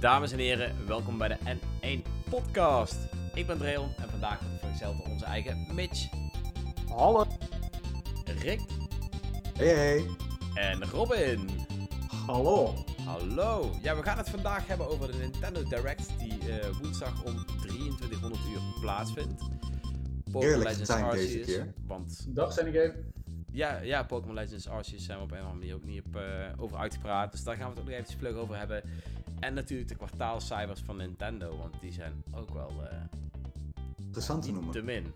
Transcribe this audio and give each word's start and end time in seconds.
Dames 0.00 0.32
en 0.32 0.38
heren, 0.38 0.86
welkom 0.86 1.18
bij 1.18 1.28
de 1.28 1.36
N1 1.44 2.02
Podcast. 2.30 2.96
Ik 3.34 3.46
ben 3.46 3.58
Dreon 3.58 3.92
en 4.02 4.08
vandaag 4.10 4.40
wordt 4.40 4.58
vergezeld 4.60 4.96
door 4.96 5.06
onze 5.06 5.24
eigen 5.24 5.66
Mitch, 5.74 6.08
Hallo. 6.88 7.26
Rick 8.38 8.60
Hey, 9.56 9.66
hey. 9.74 10.04
en 10.54 10.84
Robin. 10.84 11.48
Hallo. 12.26 12.74
Hallo. 13.04 13.70
Ja, 13.82 13.96
we 13.96 14.02
gaan 14.02 14.18
het 14.18 14.30
vandaag 14.30 14.66
hebben 14.66 14.88
over 14.88 15.12
de 15.12 15.18
Nintendo 15.18 15.62
Direct 15.62 16.18
die 16.18 16.58
eh, 16.58 16.76
woensdag 16.82 17.24
om 17.24 17.44
2300 17.60 18.40
uur 18.52 18.60
plaatsvindt. 18.80 19.42
Pokémon 20.24 20.42
Heerlijk 20.42 20.68
Legends 20.70 20.90
getimed 20.90 21.12
deze 21.12 21.26
Arceus, 21.38 21.46
keer. 21.46 21.72
Want 21.86 22.26
Dag 22.28 22.52
Sandy 22.52 22.70
Game. 22.72 22.94
ja, 23.52 23.78
ja, 23.80 24.02
Pokémon 24.02 24.34
Legends 24.34 24.68
Arceus 24.68 25.04
zijn 25.04 25.18
we 25.18 25.24
op 25.24 25.30
een 25.30 25.38
of 25.38 25.44
andere 25.44 25.60
manier 25.60 25.74
ook 25.74 25.84
niet 25.84 26.02
op, 26.06 26.16
eh, 26.16 26.22
over 26.62 26.76
uitgepraat. 26.78 27.32
Dus 27.32 27.42
daar 27.44 27.56
gaan 27.56 27.64
we 27.64 27.70
het 27.70 27.78
ook 27.78 27.84
nog 27.84 27.94
eventjes 27.94 28.18
vlug 28.18 28.34
over 28.34 28.58
hebben. 28.58 28.82
En 29.40 29.54
natuurlijk 29.54 29.88
de 29.88 29.96
kwartaalcijfers 29.96 30.80
van 30.80 30.96
Nintendo, 30.96 31.56
want 31.56 31.80
die 31.80 31.92
zijn 31.92 32.24
ook 32.34 32.50
wel 32.50 32.70
eh, 32.90 32.96
Interessant 33.96 34.42
te 34.42 34.48
niet 34.48 34.56
noemen. 34.56 34.72
te 34.74 34.82
min. 34.82 35.12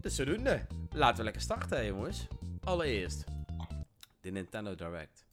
Dus 0.00 0.14
zodoende. 0.14 0.66
Laten 0.90 1.16
we 1.16 1.22
lekker 1.22 1.42
starten, 1.42 1.86
jongens. 1.86 2.26
Allereerst, 2.64 3.24
de 4.20 4.30
Nintendo 4.30 4.74
Direct. 4.74 5.26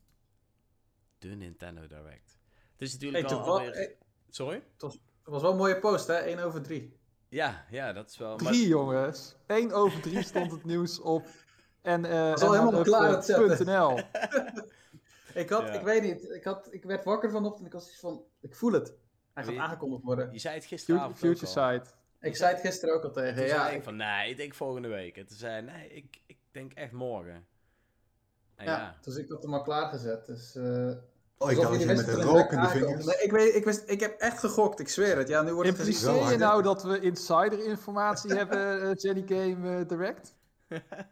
De 1.19 1.27
Nintendo 1.27 1.81
Direct. 1.87 2.37
Het 2.71 2.81
is 2.87 2.93
natuurlijk 2.93 3.27
Hey, 3.27 3.35
wel 3.35 3.37
toch 3.39 3.47
wel- 3.47 3.57
alweer... 3.65 3.73
hey. 3.73 3.95
Sorry? 4.29 4.63
Het 4.77 4.97
was 5.23 5.41
wel 5.41 5.51
een 5.51 5.57
mooie 5.57 5.79
post, 5.79 6.07
hè? 6.07 6.13
1 6.13 6.39
over 6.39 6.61
3. 6.61 6.97
Ja, 7.29 7.65
ja, 7.69 7.93
dat 7.93 8.09
is 8.09 8.17
wel... 8.17 8.37
maar- 8.37 8.51
Drie 8.53 8.67
jongens. 8.67 9.35
1 9.47 9.71
over 9.71 10.01
3 10.01 10.23
stond 10.23 10.51
het 10.51 10.65
nieuws 10.65 10.99
op. 11.01 11.27
En, 11.81 12.05
eh 12.05 12.31
is 12.31 12.41
al 12.41 12.53
helemaal 12.53 12.81
klaar. 12.83 13.23
NL. 13.65 13.99
Ik 15.39 15.49
had, 15.49 15.67
Ja. 15.67 15.73
ik 15.73 15.81
weet 15.81 16.01
niet, 16.01 16.29
ik, 16.29 16.43
had, 16.43 16.67
ik 16.73 16.83
werd 16.83 17.03
wakker 17.03 17.31
vanochtend 17.31 17.59
en 17.61 17.65
ik 17.67 17.73
was 17.73 17.87
iets 17.89 17.99
van, 17.99 18.23
ik 18.41 18.55
voel 18.55 18.71
het. 18.71 18.93
Hij 19.33 19.43
gaat 19.43 19.55
aangekondigd 19.57 20.03
worden. 20.03 20.31
Je 20.31 20.39
zei 20.39 20.55
het 20.55 20.65
gisteravond 20.65 21.17
future 21.17 21.47
ook 21.51 21.57
al. 21.57 21.73
Site. 21.79 21.89
Ik 22.21 22.35
zei 22.35 22.51
het 22.53 22.61
gisteren 22.61 22.95
ook 22.95 23.03
al 23.03 23.11
tegen. 23.11 23.35
Toen 23.35 23.45
Ja, 23.45 23.55
zei 23.55 23.69
ik 23.71 23.77
ik, 23.77 23.83
van, 23.83 23.95
nee, 23.95 24.29
ik 24.29 24.37
denk 24.37 24.53
volgende 24.53 24.87
week. 24.87 25.17
En 25.17 25.27
toen 25.27 25.37
zei 25.37 25.51
hij, 25.51 25.61
nee, 25.61 25.89
ik, 25.89 26.21
ik 26.25 26.37
denk 26.51 26.73
echt 26.73 26.91
morgen. 26.91 27.45
En 28.55 28.65
ja, 28.65 28.77
ja, 28.77 28.95
dus 29.01 29.15
ik 29.15 29.29
had 29.29 29.43
hem 29.43 29.53
al 29.53 29.61
klaargezet. 29.61 30.25
Dus, 30.25 30.55
eh, 30.55 30.91
Oh, 31.41 31.51
ik 31.51 31.57
kan 31.57 31.71
jullie 31.71 31.87
het 31.87 31.97
met 31.97 32.07
een 32.07 32.13
dat 32.15 32.23
het 32.23 32.31
rook 32.31 32.51
in 32.51 32.59
de 32.61 32.67
aankomt. 32.67 32.85
vingers. 32.85 33.05
Nee, 33.05 33.17
ik, 33.17 33.31
weet, 33.31 33.55
ik, 33.55 33.63
wist, 33.65 33.89
ik 33.89 33.99
heb 33.99 34.19
echt 34.19 34.39
gegokt, 34.39 34.79
ik 34.79 34.89
zweer 34.89 35.17
het. 35.17 35.27
Ja, 35.27 35.41
nu 35.41 35.53
wordt 35.53 35.69
het. 35.69 35.77
Impliceer 35.77 36.31
je 36.31 36.37
nou 36.37 36.61
dat 36.63 36.83
we 36.83 36.99
insider 36.99 37.65
informatie 37.65 38.33
hebben, 38.39 38.81
eh, 38.81 38.95
Jenny 38.95 39.23
Game 39.25 39.79
eh, 39.79 39.87
Direct? 39.87 40.35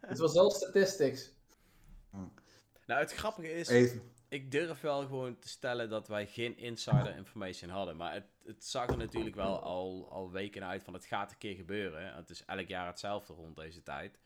Het 0.02 0.18
was 0.18 0.34
wel 0.34 0.52
statistics. 0.52 1.34
nou 2.86 3.00
het 3.02 3.14
grappige 3.14 3.52
is, 3.54 3.68
Even. 3.68 4.02
Ik 4.30 4.52
durf 4.52 4.82
wel 4.82 5.06
gewoon 5.06 5.40
te 5.40 5.48
stellen 5.48 5.90
dat 5.90 6.08
wij 6.08 6.28
geen 6.28 6.58
insider 6.58 7.16
information 7.16 7.70
hadden. 7.70 7.98
Maar 7.98 8.14
het, 8.14 8.28
het 8.44 8.66
zag 8.66 8.88
er 8.88 8.98
natuurlijk 8.98 9.36
wel 9.36 9.62
al, 9.62 10.08
al 10.12 10.32
weken 10.32 10.66
uit 10.66 10.84
van 10.84 10.94
het 10.94 11.06
gaat 11.06 11.32
een 11.32 11.38
keer 11.38 11.56
gebeuren. 11.56 12.16
Het 12.16 12.30
is 12.30 12.46
elk 12.46 12.68
jaar 12.68 12.88
hetzelfde 12.88 13.34
rond 13.34 13.56
deze 13.56 13.84
tijd. 13.84 14.20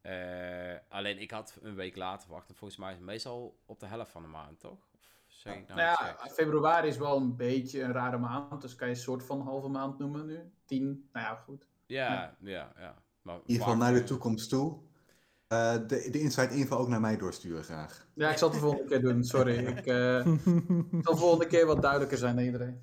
Eh, 0.00 0.74
alleen 0.88 1.18
ik 1.18 1.30
had 1.30 1.58
een 1.62 1.74
week 1.74 1.96
later 1.96 2.26
verwacht. 2.26 2.48
En 2.48 2.54
volgens 2.54 2.80
mij 2.80 2.90
is 2.90 2.96
het 2.96 3.06
meestal 3.06 3.60
op 3.66 3.80
de 3.80 3.86
helft 3.86 4.10
van 4.10 4.22
de 4.22 4.28
maand, 4.28 4.60
toch? 4.60 4.88
Of 4.94 5.00
zeg 5.26 5.54
ik 5.54 5.68
nou 5.68 5.80
Nou 5.80 6.06
ja, 6.06 6.16
februari 6.30 6.88
is 6.88 6.96
wel 6.96 7.16
een 7.16 7.36
beetje 7.36 7.82
een 7.82 7.92
rare 7.92 8.18
maand. 8.18 8.62
Dus 8.62 8.74
kan 8.74 8.88
je 8.88 8.94
een 8.94 9.00
soort 9.00 9.22
van 9.22 9.40
halve 9.40 9.68
maand 9.68 9.98
noemen 9.98 10.26
nu. 10.26 10.52
10, 10.64 11.08
nou 11.12 11.26
ja, 11.26 11.34
goed. 11.34 11.68
Ja, 11.86 12.36
ja, 12.40 12.72
ja. 12.76 13.02
Maar 13.22 13.34
In 13.34 13.42
ieder 13.46 13.62
geval 13.62 13.78
naar 13.78 13.92
de 13.92 14.04
toekomst 14.04 14.48
toe. 14.48 14.78
Eh, 15.48 15.72
de, 15.86 16.08
de 16.10 16.20
inside 16.20 16.54
info 16.54 16.76
ook 16.76 16.88
naar 16.88 17.00
mij 17.00 17.16
doorsturen 17.16 17.64
graag. 17.64 18.06
Ja, 18.14 18.30
ik 18.30 18.38
zal 18.38 18.48
het 18.48 18.56
de 18.56 18.62
volgende 18.64 18.88
keer 18.88 19.00
doen, 19.00 19.24
sorry. 19.24 19.54
Ik 19.66 19.86
eh, 19.86 20.24
zal 21.02 21.14
de 21.14 21.16
volgende 21.16 21.46
keer 21.46 21.66
wat 21.66 21.82
duidelijker 21.82 22.18
zijn 22.18 22.36
dan 22.36 22.44
iedereen. 22.44 22.80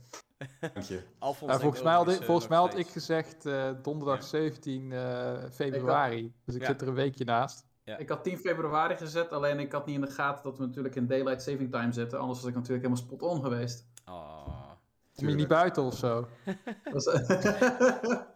Dank 0.59 0.77
je. 0.85 1.01
Alfons 1.19 1.47
denkt 1.47 1.61
volgens 1.61 1.83
mij 1.83 1.93
had, 1.93 2.09
ik, 2.09 2.19
eh, 2.19 2.25
volgens 2.25 2.47
mij 2.47 2.57
had 2.57 2.77
ik 2.77 2.87
gezegd 2.87 3.45
eh, 3.45 3.69
donderdag 3.81 4.19
Ja. 4.19 4.25
17 4.25 4.91
eh, 4.91 5.33
februari. 5.51 6.33
Dus 6.45 6.55
ik 6.55 6.61
Ja. 6.61 6.67
zit 6.67 6.81
er 6.81 6.87
een 6.87 6.93
weekje 6.93 7.23
naast. 7.25 7.65
Ja. 7.83 7.97
Ik 7.97 8.09
had 8.09 8.23
10 8.23 8.37
februari 8.37 8.95
gezet, 8.95 9.31
alleen 9.31 9.59
ik 9.59 9.71
had 9.71 9.85
niet 9.85 9.95
in 9.95 10.01
de 10.01 10.11
gaten 10.11 10.43
dat 10.43 10.57
we 10.57 10.65
natuurlijk 10.65 10.95
in 10.95 11.07
Daylight 11.07 11.41
Saving 11.41 11.71
Time 11.71 11.91
zitten. 11.91 12.19
Anders 12.19 12.39
was 12.39 12.49
ik 12.49 12.55
natuurlijk 12.55 12.83
helemaal 12.83 13.03
spot 13.05 13.21
on 13.21 13.41
geweest. 13.43 13.85
Ah. 14.03 14.69
Kom 15.15 15.27
je 15.29 15.35
niet 15.35 15.47
buiten 15.47 15.83
of 15.83 15.97
zo? 15.97 16.27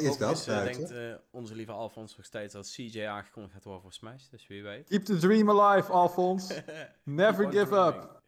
Eh, 0.00 0.18
buiten? 0.18 0.64
denkt 0.64 0.90
eh, 0.90 1.14
onze 1.30 1.54
lieve 1.54 1.72
Alfons 1.72 2.16
nog 2.16 2.26
steeds 2.26 2.52
dat 2.52 2.70
CJ 2.70 3.04
aangekondigd 3.04 3.54
gaat 3.54 3.64
worden 3.64 3.82
voor 3.82 3.92
Smash. 3.92 4.28
Dus 4.28 4.46
wie 4.46 4.62
weet. 4.62 4.88
Keep 4.88 5.04
the 5.04 5.16
dream 5.16 5.50
alive, 5.50 5.92
Alfons. 5.92 6.48
Never 7.02 7.50
give 7.50 7.66
dreaming. 7.66 8.02
up. 8.02 8.22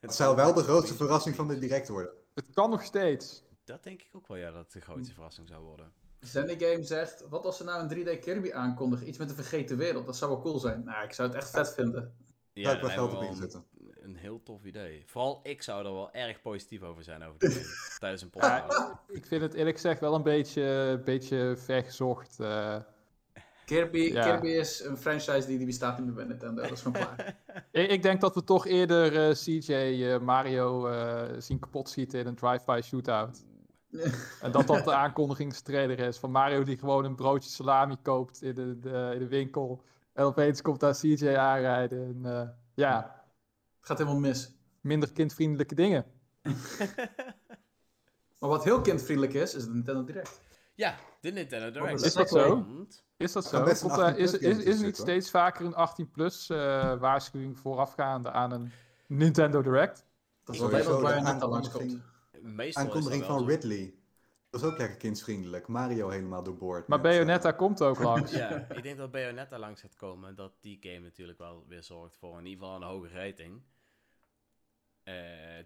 Het 0.00 0.14
zou 0.14 0.36
wel 0.36 0.54
de 0.54 0.62
grootste 0.62 0.94
verrassing 0.94 1.34
van 1.34 1.48
de 1.48 1.58
direct 1.58 1.88
worden. 1.88 2.12
Het 2.34 2.50
kan 2.54 2.70
nog 2.70 2.82
steeds. 2.82 3.44
Dat 3.64 3.82
denk 3.82 4.02
ik 4.02 4.08
ook 4.12 4.26
wel, 4.26 4.36
ja, 4.36 4.50
dat 4.50 4.62
het 4.62 4.72
de 4.72 4.80
grootste 4.80 5.14
verrassing 5.14 5.48
zou 5.48 5.62
worden. 5.62 5.92
Zenny 6.20 6.56
Game 6.58 6.82
zegt, 6.82 7.24
wat 7.28 7.44
als 7.44 7.56
ze 7.56 7.64
nou 7.64 7.88
een 7.88 8.06
3D 8.06 8.18
Kirby 8.20 8.52
aankondigen? 8.52 9.08
Iets 9.08 9.18
met 9.18 9.28
een 9.28 9.34
vergeten 9.34 9.76
wereld, 9.76 10.06
dat 10.06 10.16
zou 10.16 10.30
wel 10.30 10.40
cool 10.40 10.58
zijn. 10.58 10.84
Nou, 10.84 11.04
ik 11.04 11.12
zou 11.12 11.28
het 11.28 11.36
echt 11.36 11.50
vet 11.50 11.74
vinden. 11.74 12.16
Ja, 12.52 12.64
Daar 12.64 12.74
ik 12.74 12.80
wel 12.80 12.90
geld 12.90 13.14
op 13.14 13.22
inzetten. 13.22 13.64
Een, 14.06 14.16
heel 14.16 14.40
tof 14.42 14.64
idee. 14.64 15.02
Vooral 15.06 15.40
ik 15.42 15.62
zou 15.62 15.86
er 15.86 15.92
wel 15.92 16.12
erg 16.12 16.40
positief 16.42 16.82
over 16.82 17.02
zijn 17.04 17.22
over 17.24 17.38
de 17.38 17.50
game, 17.50 17.66
tijdens 17.98 18.22
een 18.22 18.30
podcast. 18.30 18.92
Ik 19.08 19.26
vind 19.26 19.42
het 19.42 19.54
eerlijk 19.54 19.74
gezegd 19.76 20.00
wel 20.00 20.14
een 20.14 20.22
beetje, 20.22 21.00
beetje 21.04 21.54
vergezocht. 21.56 22.40
eh. 22.40 22.76
Kirby, 23.64 23.98
Ja. 23.98 24.22
Kirby 24.30 24.48
is 24.48 24.80
een 24.84 24.96
franchise 24.96 25.46
die, 25.46 25.56
die 25.56 25.66
bestaat 25.66 25.96
niet 25.96 26.06
meer 26.06 26.14
bij 26.14 26.24
Nintendo, 26.24 26.62
dat 26.62 26.70
is 26.70 26.82
gewoon 26.82 27.02
klaar. 27.02 27.36
Ik, 27.72 27.90
ik 27.90 28.02
denk 28.02 28.20
dat 28.20 28.34
we 28.34 28.44
toch 28.44 28.66
eerder 28.66 29.28
eh, 29.28 29.34
CJ 29.34 29.72
eh, 29.72 30.18
Mario 30.18 30.86
eh, 30.86 31.22
zien 31.38 31.58
kapot 31.58 31.88
schieten 31.88 32.20
in 32.20 32.26
een 32.26 32.34
drive-by 32.34 32.80
shootout. 32.84 33.44
En 34.42 34.50
dat 34.52 34.66
dat 34.66 34.84
de 34.84 34.92
aankondigingstrailer 34.92 35.98
is 35.98 36.18
van 36.18 36.30
Mario 36.30 36.62
die 36.62 36.78
gewoon 36.78 37.04
een 37.04 37.14
broodje 37.14 37.50
salami 37.50 37.96
koopt 38.02 38.42
in 38.42 38.54
de, 38.54 38.78
de- 38.78 39.10
in 39.12 39.18
de 39.18 39.28
winkel. 39.28 39.82
En 40.12 40.24
opeens 40.24 40.62
komt 40.62 40.80
daar 40.80 40.94
CJ 40.94 41.28
aanrijden. 41.28 42.04
En, 42.24 42.32
eh, 42.32 42.48
ja, 42.74 43.15
gaat 43.86 43.98
helemaal 43.98 44.20
mis. 44.20 44.54
minder 44.80 45.12
kindvriendelijke 45.12 45.74
dingen. 45.74 46.04
Maar 48.38 48.50
wat 48.50 48.64
heel 48.64 48.80
kindvriendelijk 48.80 49.34
is, 49.34 49.54
is 49.54 49.64
de 49.64 49.70
Nintendo 49.70 50.04
Direct. 50.04 50.40
Ja, 50.74 50.96
de 51.20 51.30
Nintendo 51.30 51.70
Direct. 51.70 52.02
Is 52.02 52.14
dat 52.14 52.28
zo? 52.28 52.66
Is 53.16 53.32
dat 53.32 53.44
zo? 53.44 53.62
Komt, 53.62 53.82
eh, 53.82 53.98
18 53.98 54.16
is, 54.16 54.30
plus 54.30 54.42
is, 54.42 54.64
is 54.64 54.78
er 54.78 54.84
niet 54.84 54.96
steeds 54.96 55.30
vaker 55.30 55.66
een 55.66 55.88
18-plus 55.88 56.46
waarschuwing 57.00 57.58
voorafgaande 57.58 58.30
aan 58.30 58.52
een 58.52 58.72
Nintendo 59.06 59.62
Direct? 59.62 60.06
Dat 60.44 60.54
is 60.54 60.60
wel 60.60 60.70
de 60.70 60.82
waar 60.84 61.00
Bayonetta 61.00 61.48
langskomt. 61.48 61.82
aankondiging, 61.82 62.56
Meestal 62.56 62.92
wel 62.92 63.20
van. 63.22 63.46
Ridley. 63.46 63.94
Dat 64.50 64.64
is 64.64 64.66
ook 64.70 64.78
lekker 64.78 64.96
kindsvriendelijk. 64.96 65.66
Mario 65.66 66.08
helemaal 66.08 66.42
doorboord. 66.42 66.88
Maar 66.88 67.00
met, 67.00 67.06
eh, 67.06 67.12
Bayonetta 67.12 67.52
komt 67.52 67.82
ook 67.82 67.98
langs. 67.98 68.32
Ja, 68.42 68.66
ik 68.70 68.82
denk 68.82 68.96
dat 68.96 69.10
Bayonetta 69.10 69.58
langs 69.58 69.80
gaat 69.80 69.96
komen. 69.96 70.34
Dat 70.34 70.52
die 70.60 70.78
game 70.80 70.98
natuurlijk 70.98 71.38
wel 71.38 71.64
weer 71.68 71.82
zorgt 71.82 72.16
voor 72.16 72.38
in 72.38 72.46
ieder 72.46 72.64
geval 72.64 72.76
een 72.82 72.88
hoge 72.88 73.08
rating. 73.08 73.62
Eh, 75.06 75.14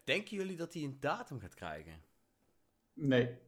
denken 0.04 0.36
jullie 0.36 0.56
dat 0.56 0.72
hij 0.72 0.82
een 0.82 0.96
datum 1.00 1.40
gaat 1.40 1.54
krijgen? 1.54 1.92
Nee. 2.92 3.38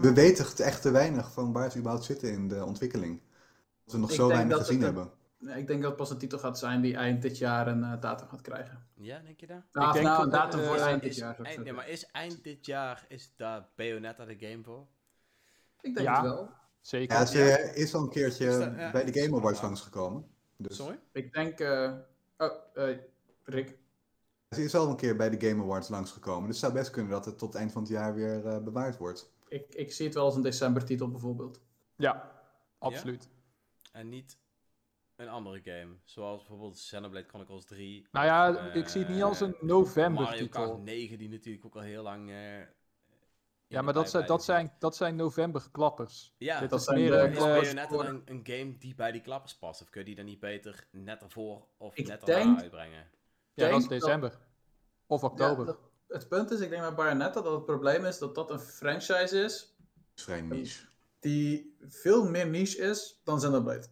We 0.00 0.10
weten 0.14 0.64
echt 0.64 0.82
te 0.82 0.90
weinig 0.90 1.32
van 1.32 1.52
waar 1.52 1.70
ze 1.70 1.78
überhaupt 1.78 2.04
zitten 2.06 2.32
in 2.32 2.48
de 2.48 2.64
ontwikkeling. 2.64 3.20
Dat 3.84 3.94
we 3.94 4.00
nog 4.00 4.10
Ik 4.10 4.16
zo 4.16 4.28
weinig 4.28 4.56
gezien 4.56 4.74
het 4.76 4.84
hebben. 4.84 5.10
Nee, 5.38 5.58
Ik 5.60 5.66
denk 5.66 5.80
dat 5.80 5.88
het 5.90 5.98
pas 6.00 6.10
een 6.10 6.18
titel 6.18 6.38
gaat 6.38 6.58
zijn 6.58 6.80
die 6.80 6.96
eind 6.96 7.22
dit 7.22 7.38
jaar 7.38 7.66
een 7.68 7.84
eh, 7.84 8.00
datum 8.00 8.28
gaat 8.28 8.40
krijgen. 8.40 8.86
Ja, 8.94 9.18
denk 9.18 9.40
je 9.40 9.46
dat? 9.46 9.62
Nou, 9.72 9.86
of 9.88 9.92
denk 9.92 10.04
nou, 10.06 10.24
een 10.24 10.30
dat, 10.30 10.40
datum 10.40 10.60
eh, 10.60 10.66
voor 10.66 10.76
eind 10.76 11.02
dit 11.02 11.10
Is 11.10 11.16
jaar. 11.16 11.40
ik 11.40 11.46
eind, 11.46 11.72
maar 11.72 11.88
is 11.88 12.06
eind 12.06 12.44
dit 12.44 12.66
jaar 12.66 13.04
is 13.08 13.32
daar 13.36 13.68
Bayonetta 13.76 14.24
de 14.24 14.36
game 14.38 14.62
voor? 14.62 14.86
Ik 15.80 15.94
denk 15.94 16.06
Ja. 16.06 16.14
het 16.14 16.22
wel. 16.22 16.50
Zeker. 16.80 17.16
Ja, 17.16 17.26
ze 17.26 17.72
is 17.74 17.94
al 17.94 18.02
een 18.02 18.08
keertje 18.10 18.46
Is 18.46 18.58
dat- 18.58 18.74
ja, 18.76 18.90
bij 18.90 19.04
de 19.12 19.20
Game 19.20 19.36
Awards 19.36 19.60
langsgekomen. 19.62 20.26
Dus 20.56 20.76
Sorry? 20.76 20.98
Ik 21.12 21.32
denk... 21.32 21.60
eh, 21.60 21.92
Oh, 22.38 22.52
eh, 22.74 22.96
Rick. 23.46 23.78
ze 24.50 24.62
is 24.64 24.74
al 24.74 24.90
een 24.90 24.96
keer 24.96 25.16
bij 25.16 25.30
de 25.30 25.48
Game 25.48 25.62
Awards 25.62 25.88
langsgekomen. 25.88 26.46
Dus 26.48 26.60
het 26.60 26.64
zou 26.64 26.72
best 26.72 26.90
kunnen 26.90 27.10
dat 27.12 27.24
het 27.24 27.38
tot 27.38 27.48
het 27.52 27.58
eind 27.58 27.72
van 27.72 27.82
het 27.82 27.90
jaar 27.90 28.14
weer 28.14 28.46
eh, 28.46 28.58
bewaard 28.62 28.96
wordt. 28.98 29.34
Ik, 29.48 29.74
ik 29.74 29.92
zie 29.92 30.06
het 30.06 30.14
wel 30.14 30.24
als 30.24 30.34
een 30.36 30.42
decembertitel 30.42 31.10
bijvoorbeeld. 31.10 31.60
Ja, 31.96 32.40
absoluut. 32.78 33.28
En 33.92 34.08
niet 34.08 34.38
een 35.16 35.28
andere 35.28 35.60
game. 35.64 35.94
Zoals 36.04 36.38
bijvoorbeeld 36.38 36.74
Xenoblade 36.74 37.26
Chronicles 37.28 37.64
3. 37.64 38.06
Nou 38.12 38.26
ja, 38.26 38.56
Eh, 38.56 38.74
ik 38.76 38.88
zie 38.88 39.00
het 39.04 39.10
niet 39.14 39.22
als 39.22 39.40
een 39.40 39.50
Mario 39.50 39.66
november-titel. 39.78 40.66
Kart 40.68 40.82
9, 40.82 41.18
die 41.18 41.28
natuurlijk 41.28 41.64
ook 41.64 41.74
al 41.74 41.80
heel 41.80 42.02
lang... 42.02 42.30
eh, 42.30 42.58
in 42.58 42.66
Ja, 43.66 43.82
maar 43.82 43.94
dat 43.94 44.10
zijn, 44.10 44.26
dat 44.26 44.44
zijn, 44.44 44.72
dat 44.78 44.96
zijn 44.96 45.16
november-klappers. 45.16 46.34
Ja, 46.38 46.60
Dit 46.60 46.70
dat 46.70 46.78
is 46.78 46.84
zijn 46.84 46.98
meer 47.00 47.10
de- 47.10 47.16
een... 47.18 47.30
is 47.32 47.36
eh, 47.38 47.44
Bayonetta 47.44 47.88
voor- 47.94 48.04
een, 48.04 48.22
een 48.24 48.40
game 48.42 48.78
die 48.78 48.94
bij 48.94 49.12
die 49.12 49.20
klappers 49.20 49.56
past? 49.56 49.82
Of 49.82 49.90
kun 49.90 50.00
je 50.00 50.06
die 50.06 50.16
dan 50.16 50.24
niet 50.24 50.40
beter 50.40 50.86
net 50.90 51.22
ervoor 51.22 51.66
of 51.76 51.96
Ik 51.96 52.06
net 52.06 52.22
erna 52.22 52.44
denk- 52.44 52.60
uitbrengen? 52.60 53.10
Ja, 53.64 53.68
dat 53.70 53.80
is 53.80 53.86
denk 53.88 54.00
dat- 54.00 54.08
december. 54.10 54.38
Of 55.06 55.20
Ja, 55.20 55.26
oktober. 55.28 55.66
dat- 55.66 55.78
het 56.08 56.28
punt 56.28 56.50
is, 56.50 56.60
ik 56.60 56.70
denk 56.70 56.82
bij 56.82 56.94
Bayonetta 56.94 57.40
dat 57.40 57.52
het 57.52 57.64
probleem 57.64 58.04
is 58.04 58.18
dat 58.18 58.34
dat 58.34 58.50
een 58.50 58.60
franchise 58.60 59.38
is 59.44 59.74
Dat 59.78 60.16
is 60.16 60.22
vrij 60.24 60.40
niche. 60.40 60.86
die 61.20 61.76
veel 61.88 62.28
meer 62.30 62.46
niche 62.46 62.78
is 62.82 63.20
dan 63.24 63.36
Xenoblade. 63.38 63.86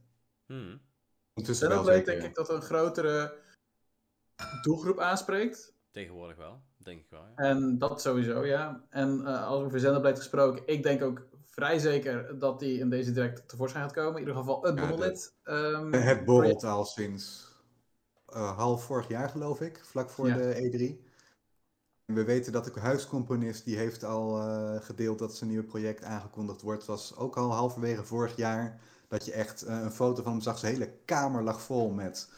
Hmm. 0.46 0.80
Xenoblade 1.42 1.84
zeker. 1.96 2.04
denk 2.12 2.22
ik 2.22 2.34
dat 2.34 2.48
een 2.48 2.62
grotere 2.62 3.34
doelgroep 4.62 4.98
aanspreekt. 4.98 5.72
Tegenwoordig 5.90 6.36
wel, 6.36 6.60
denk 6.76 7.00
ik 7.00 7.06
wel. 7.10 7.22
Ja. 7.22 7.34
En 7.34 7.78
dat 7.78 8.00
sowieso, 8.00 8.44
ja. 8.46 8.84
En 8.90 9.26
eh, 9.26 9.46
als 9.46 9.62
over 9.64 9.78
Xenoblade 9.78 10.16
gesproken, 10.16 10.62
ik 10.66 10.82
denk 10.82 11.02
ook 11.02 11.22
vrij 11.44 11.78
zeker 11.78 12.38
dat 12.38 12.58
die 12.58 12.78
in 12.78 12.90
deze 12.90 13.12
direct 13.12 13.48
tevoorschijn 13.48 13.84
gaat 13.84 13.92
komen. 13.92 14.12
In 14.12 14.18
ieder 14.18 14.34
geval 14.36 14.62
het 14.62 15.34
Ja, 15.44 15.52
ehm, 15.52 15.92
Het 15.92 16.24
borrelt 16.24 16.64
al 16.64 16.84
sinds 16.84 17.52
eh, 18.34 18.56
half 18.56 18.84
vorig 18.84 19.08
jaar, 19.08 19.28
geloof 19.28 19.60
ik, 19.60 19.80
vlak 19.84 20.10
voor 20.10 20.28
Ja. 20.28 20.36
de 20.36 20.54
E3. 20.54 21.12
En 22.06 22.14
we 22.14 22.24
weten 22.24 22.52
dat 22.52 22.64
de 22.64 22.80
huiscomponist, 22.80 23.64
die 23.64 23.76
heeft 23.76 24.04
al 24.04 24.40
eh, 24.40 24.80
gedeeld 24.80 25.18
dat 25.18 25.36
zijn 25.36 25.50
nieuwe 25.50 25.64
project 25.66 26.04
aangekondigd 26.04 26.62
wordt. 26.62 26.84
Was 26.84 27.16
ook 27.16 27.36
al 27.36 27.52
halverwege 27.52 28.04
vorig 28.04 28.36
jaar 28.36 28.80
dat 29.08 29.24
je 29.24 29.32
echt 29.32 29.62
eh, 29.62 29.80
een 29.80 29.92
foto 29.92 30.22
van 30.22 30.32
hem 30.32 30.40
zag. 30.40 30.58
Zijn 30.58 30.72
hele 30.72 30.92
kamer 31.04 31.42
lag 31.42 31.60
vol 31.60 31.90
met, 31.90 32.30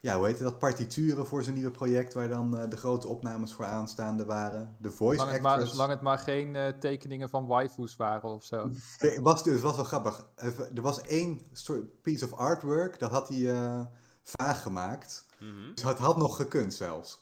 ja, 0.00 0.16
hoe 0.16 0.26
heet 0.26 0.38
dat, 0.38 0.58
partituren 0.58 1.26
voor 1.26 1.42
zijn 1.42 1.54
nieuwe 1.54 1.70
project, 1.70 2.14
waar 2.14 2.28
dan 2.28 2.50
de 2.68 2.76
grote 2.76 3.08
opnames 3.08 3.52
voor 3.52 3.64
aanstaande 3.64 4.24
waren. 4.24 4.76
De 4.78 4.90
voice 4.90 5.16
Zolang 5.16 5.32
het, 5.32 5.42
maar, 5.42 5.52
actors. 5.52 5.70
zolang 5.70 5.90
het 5.90 6.00
maar 6.00 6.18
geen 6.18 6.74
tekeningen 6.80 7.28
van 7.28 7.46
waifus 7.46 7.96
waren 7.96 8.30
of 8.30 8.44
zo. 8.44 8.70
Het 8.98 9.18
was 9.18 9.42
dus 9.42 9.60
was 9.60 9.76
wel 9.76 9.84
grappig. 9.84 10.26
Er 10.74 10.82
was 10.82 11.00
één 11.00 11.40
soort 11.52 12.02
piece 12.02 12.24
of 12.24 12.32
artwork, 12.32 12.98
dat 12.98 13.10
had 13.10 13.28
hij 13.28 13.86
vaag 14.22 14.62
gemaakt. 14.62 15.24
Mhm. 15.42 15.74
Dus 15.74 15.84
het 15.84 15.98
had 15.98 16.16
nog 16.16 16.36
gekund 16.36 16.74
zelfs. 16.74 17.20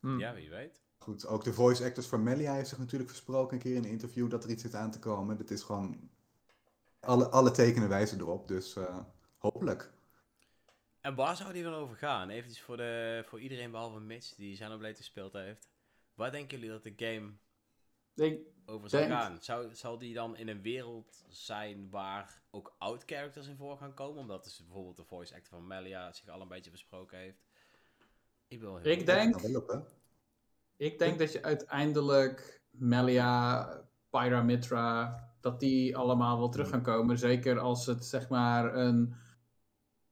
Hm. 0.00 0.18
Ja, 0.18 0.34
wie 0.34 0.50
weet. 0.50 0.80
Goed, 0.98 1.26
ook 1.26 1.44
de 1.44 1.52
voice 1.52 1.84
actors 1.84 2.06
van 2.06 2.22
Melia 2.22 2.54
heeft 2.54 2.68
zich 2.68 2.78
natuurlijk 2.78 3.10
versproken 3.10 3.56
een 3.56 3.62
keer 3.62 3.74
in 3.74 3.84
een 3.84 3.90
interview 3.90 4.30
dat 4.30 4.44
er 4.44 4.50
iets 4.50 4.62
zit 4.62 4.74
aan 4.74 4.90
te 4.90 4.98
komen. 4.98 5.36
Dat 5.36 5.50
is 5.50 5.62
gewoon... 5.62 6.10
Alle, 7.00 7.28
alle 7.28 7.50
tekenen 7.50 7.88
wijzen 7.88 8.20
erop, 8.20 8.48
dus 8.48 8.76
eh, 8.76 8.98
hopelijk. 9.38 9.92
En 11.00 11.14
waar 11.14 11.36
zou 11.36 11.52
die 11.52 11.62
dan 11.62 11.74
over 11.74 11.96
gaan? 11.96 12.30
Even 12.30 12.54
voor, 12.54 12.76
de, 12.76 13.24
voor 13.26 13.40
iedereen 13.40 13.70
behalve 13.70 14.00
Mitch 14.00 14.34
die 14.34 14.54
Xenoblade 14.54 14.94
gespeeld 14.94 15.32
heeft. 15.32 15.68
Waar 16.14 16.30
denken 16.30 16.58
jullie 16.58 16.72
dat 16.72 16.82
de 16.82 16.94
game 16.96 17.32
ik, 18.16 18.40
over 18.66 18.90
zou 18.90 19.06
Denk- 19.06 19.20
gaan? 19.20 19.38
Zou, 19.40 19.74
zal 19.74 19.98
die 19.98 20.14
dan 20.14 20.36
in 20.36 20.48
een 20.48 20.62
wereld 20.62 21.24
zijn 21.28 21.90
waar 21.90 22.42
ook 22.50 22.74
oud 22.78 23.02
characters 23.06 23.46
in 23.46 23.56
voor 23.56 23.76
gaan 23.76 23.94
komen? 23.94 24.20
Omdat 24.20 24.44
dus 24.44 24.64
bijvoorbeeld 24.64 24.96
de 24.96 25.04
voice 25.04 25.34
actor 25.34 25.58
van 25.58 25.66
Melia 25.66 26.12
zich 26.12 26.28
al 26.28 26.40
een 26.40 26.48
beetje 26.48 26.70
besproken 26.70 27.18
heeft. 27.18 27.44
Ik 28.48 28.60
heel 28.60 28.80
Ik 28.82 29.06
denk- 29.06 29.40
ik 30.76 30.98
denk 30.98 31.18
dat 31.18 31.32
je 31.32 31.42
uiteindelijk 31.42 32.62
Melia, 32.70 33.68
Pyramitra, 34.10 35.20
dat 35.40 35.60
die 35.60 35.96
allemaal 35.96 36.38
wel 36.38 36.48
terug 36.48 36.68
gaan 36.68 36.82
komen. 36.82 37.18
Zeker 37.18 37.58
als 37.58 37.86
het 37.86 38.04
zeg 38.04 38.28
maar 38.28 38.76
een... 38.76 39.14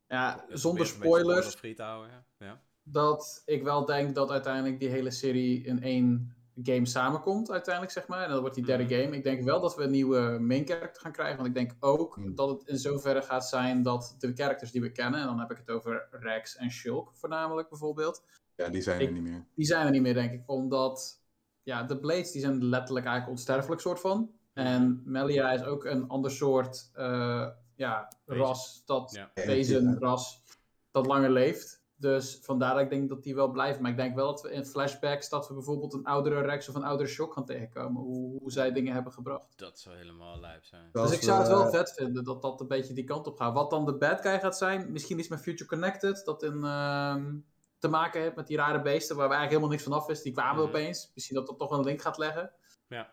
Ja, 0.08 0.44
zonder 0.48 0.86
spoilers. 0.86 1.60
houden, 1.76 2.10
ja. 2.12 2.24
ja. 2.38 2.62
dat 2.82 3.42
ik 3.44 3.62
wel 3.62 3.84
denk 3.84 4.14
dat 4.14 4.30
uiteindelijk 4.30 4.78
die 4.78 4.88
hele 4.88 5.10
serie 5.10 5.64
in 5.64 5.82
één 5.82 6.36
game 6.62 6.86
samenkomt, 6.86 7.50
uiteindelijk, 7.50 7.94
zeg 7.94 8.06
maar. 8.06 8.22
En 8.24 8.30
dat 8.30 8.40
wordt 8.40 8.54
die 8.54 8.64
derde 8.64 8.84
Mhm. 8.84 8.92
game. 8.94 9.16
Ik 9.16 9.22
denk 9.22 9.42
wel 9.44 9.60
dat 9.60 9.76
we 9.76 9.82
een 9.82 9.90
nieuwe 9.90 10.38
main 10.40 10.66
character 10.66 11.02
gaan 11.02 11.12
krijgen, 11.12 11.36
want 11.36 11.48
ik 11.48 11.54
denk 11.54 11.72
ook 11.80 12.16
Mhm. 12.18 12.34
dat 12.34 12.48
het 12.48 12.62
in 12.68 12.78
zoverre 12.78 13.22
gaat 13.22 13.48
zijn 13.48 13.82
dat 13.82 14.14
de 14.18 14.32
characters 14.34 14.70
die 14.70 14.80
we 14.80 14.92
kennen, 14.92 15.20
en 15.20 15.26
dan 15.26 15.38
heb 15.38 15.50
ik 15.50 15.56
het 15.56 15.70
over 15.70 16.06
Rex 16.10 16.56
en 16.56 16.70
Shulk 16.70 17.10
voornamelijk 17.14 17.68
bijvoorbeeld, 17.68 18.24
Ja, 18.56 18.68
die 18.68 18.82
zijn 18.82 19.00
er 19.00 19.12
niet 19.12 19.22
meer. 19.22 19.44
die 19.54 19.66
zijn 19.66 19.86
er 19.86 19.92
niet 19.92 20.02
meer, 20.02 20.14
denk 20.14 20.32
ik, 20.32 20.42
omdat 20.46 21.22
ja, 21.62 21.82
de 21.82 21.98
Blades 21.98 22.30
die 22.32 22.40
zijn 22.40 22.64
letterlijk 22.64 23.06
eigenlijk 23.06 23.36
onsterfelijk 23.38 23.80
soort 23.80 24.00
van. 24.00 24.30
En 24.52 25.02
Melia 25.04 25.52
is 25.52 25.64
ook 25.64 25.84
een 25.84 26.08
ander 26.08 26.30
soort 26.30 26.90
eh, 26.92 27.48
ja, 27.76 28.08
Wezen. 28.24 28.42
ras, 28.44 28.82
dat 28.86 29.10
Ja. 29.14 29.30
wezen, 29.44 29.98
ras, 29.98 30.42
dat 30.90 31.06
langer 31.06 31.30
leeft. 31.30 31.82
Dus 32.04 32.38
vandaar 32.42 32.72
dat 32.74 32.82
ik 32.82 32.90
denk 32.90 33.08
dat 33.08 33.22
die 33.22 33.34
wel 33.34 33.50
blijft. 33.50 33.80
Maar 33.80 33.90
ik 33.90 33.96
denk 33.96 34.14
wel 34.14 34.26
dat 34.26 34.42
we 34.42 34.50
in 34.52 34.64
flashbacks, 34.64 35.28
dat 35.28 35.48
we 35.48 35.54
bijvoorbeeld 35.54 35.92
een 35.92 36.04
oudere 36.04 36.40
Rex 36.40 36.68
of 36.68 36.74
een 36.74 36.84
oudere 36.84 37.08
Shock 37.08 37.32
gaan 37.32 37.44
tegenkomen. 37.44 38.02
Hoe, 38.02 38.38
hoe 38.40 38.52
zij 38.52 38.72
dingen 38.72 38.92
hebben 38.94 39.12
gebracht. 39.12 39.52
Dat 39.56 39.78
zou 39.80 39.96
helemaal 39.96 40.40
lijp 40.40 40.64
zijn. 40.64 40.88
Dus 40.92 41.10
ik 41.12 41.22
zou 41.22 41.38
het 41.38 41.48
wel 41.48 41.64
we- 41.64 41.70
vet 41.70 41.92
vinden 41.92 42.24
dat 42.24 42.42
dat 42.42 42.60
een 42.60 42.68
beetje 42.68 42.94
die 42.94 43.04
kant 43.04 43.26
op 43.26 43.36
gaat. 43.36 43.54
Wat 43.54 43.70
dan 43.70 43.84
de 43.84 43.94
bad 43.96 44.20
guy 44.20 44.40
gaat 44.40 44.56
zijn, 44.56 44.92
misschien 44.92 45.18
iets 45.18 45.28
met 45.28 45.40
Future 45.40 45.68
Connected. 45.70 46.22
Dat 46.24 46.42
in, 46.42 46.64
ehm, 46.64 47.34
te 47.78 47.88
maken 47.88 48.20
heeft 48.20 48.36
met 48.36 48.46
die 48.46 48.56
rare 48.56 48.82
beesten 48.82 49.16
waar 49.16 49.28
we 49.28 49.34
eigenlijk 49.34 49.50
helemaal 49.50 49.70
niks 49.70 49.82
van 49.82 49.92
af 49.92 50.06
wisten. 50.06 50.24
Die 50.24 50.32
kwamen 50.40 50.60
Mhm. 50.62 50.68
opeens. 50.68 51.10
Misschien 51.14 51.36
dat 51.36 51.46
dat 51.46 51.58
toch 51.58 51.70
een 51.70 51.84
link 51.84 52.00
gaat 52.02 52.18
leggen. 52.18 52.52
Ja. 52.88 53.12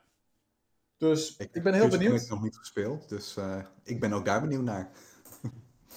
Dus 0.97 1.35
Ik, 1.37 1.49
ik 1.55 1.63
ben 1.63 1.73
heel 1.73 1.81
Future 1.81 1.89
benieuwd. 1.97 2.11
Connect 2.11 2.29
nog 2.29 2.41
niet 2.41 2.57
gespeeld, 2.57 3.09
dus 3.09 3.37
eh, 3.37 3.61
ik 3.83 3.99
ben 3.99 4.13
ook 4.13 4.25
daar 4.25 4.41
benieuwd 4.41 4.63
naar. 4.63 4.91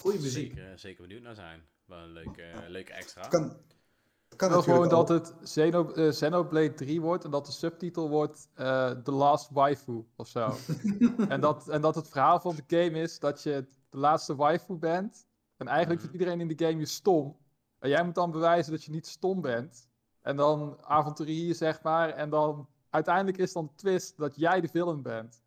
Goeie 0.00 0.20
muziek. 0.20 0.52
Zeker, 0.52 0.70
eh, 0.70 0.76
zeker 0.76 1.02
benieuwd 1.02 1.23
naar 1.23 1.35
zijn. 1.35 1.62
Wel 1.84 1.98
een 1.98 2.12
leuke, 2.12 2.42
eh, 2.42 2.69
leuke 2.69 2.92
extra. 2.92 3.28
Kan, 3.28 3.56
kan 4.36 4.50
wil 4.50 4.62
gewoon 4.62 4.88
dat 4.88 5.10
ook. 5.10 5.34
het 5.48 5.96
eh, 5.96 6.08
Xenoblade 6.08 6.75
3 6.75 7.00
wordt 7.00 7.25
en 7.25 7.31
dat 7.31 7.46
de 7.46 7.52
subtitel 7.52 8.08
wordt 8.08 8.48
eh, 8.54 8.90
The 8.90 9.12
Last 9.12 9.50
Waifu 9.50 10.04
of 10.16 10.28
zo. 10.28 10.54
en, 11.28 11.40
dat, 11.40 11.69
en 11.69 11.81
dat 11.81 11.94
het 11.94 12.08
verhaal 12.08 12.40
van 12.40 12.56
de 12.56 12.76
game 12.76 13.00
is 13.00 13.19
dat 13.19 13.42
je 13.42 13.66
de 13.90 13.98
laatste 13.98 14.34
waifu 14.36 14.75
bent. 14.75 15.26
En 15.56 15.66
eigenlijk 15.69 16.00
Mhm. 16.00 16.10
vindt 16.10 16.22
iedereen 16.22 16.48
in 16.48 16.56
de 16.56 16.66
game 16.66 16.78
je 16.78 16.86
stom. 16.86 17.36
En 17.78 17.88
jij 17.88 18.04
moet 18.04 18.14
dan 18.14 18.30
bewijzen 18.30 18.72
dat 18.72 18.84
je 18.84 18.90
niet 18.90 19.06
stom 19.06 19.40
bent. 19.40 19.88
En 20.22 20.37
dan 20.37 20.78
avonturier, 20.80 21.54
zeg 21.54 21.82
maar. 21.82 22.08
En 22.08 22.30
dan 22.30 22.69
uiteindelijk 22.90 23.37
is 23.38 23.52
dan 23.52 23.66
de 23.66 23.75
twist 23.75 24.16
dat 24.16 24.37
jij 24.37 24.60
de 24.60 24.69
villain 24.69 25.02
bent. 25.02 25.42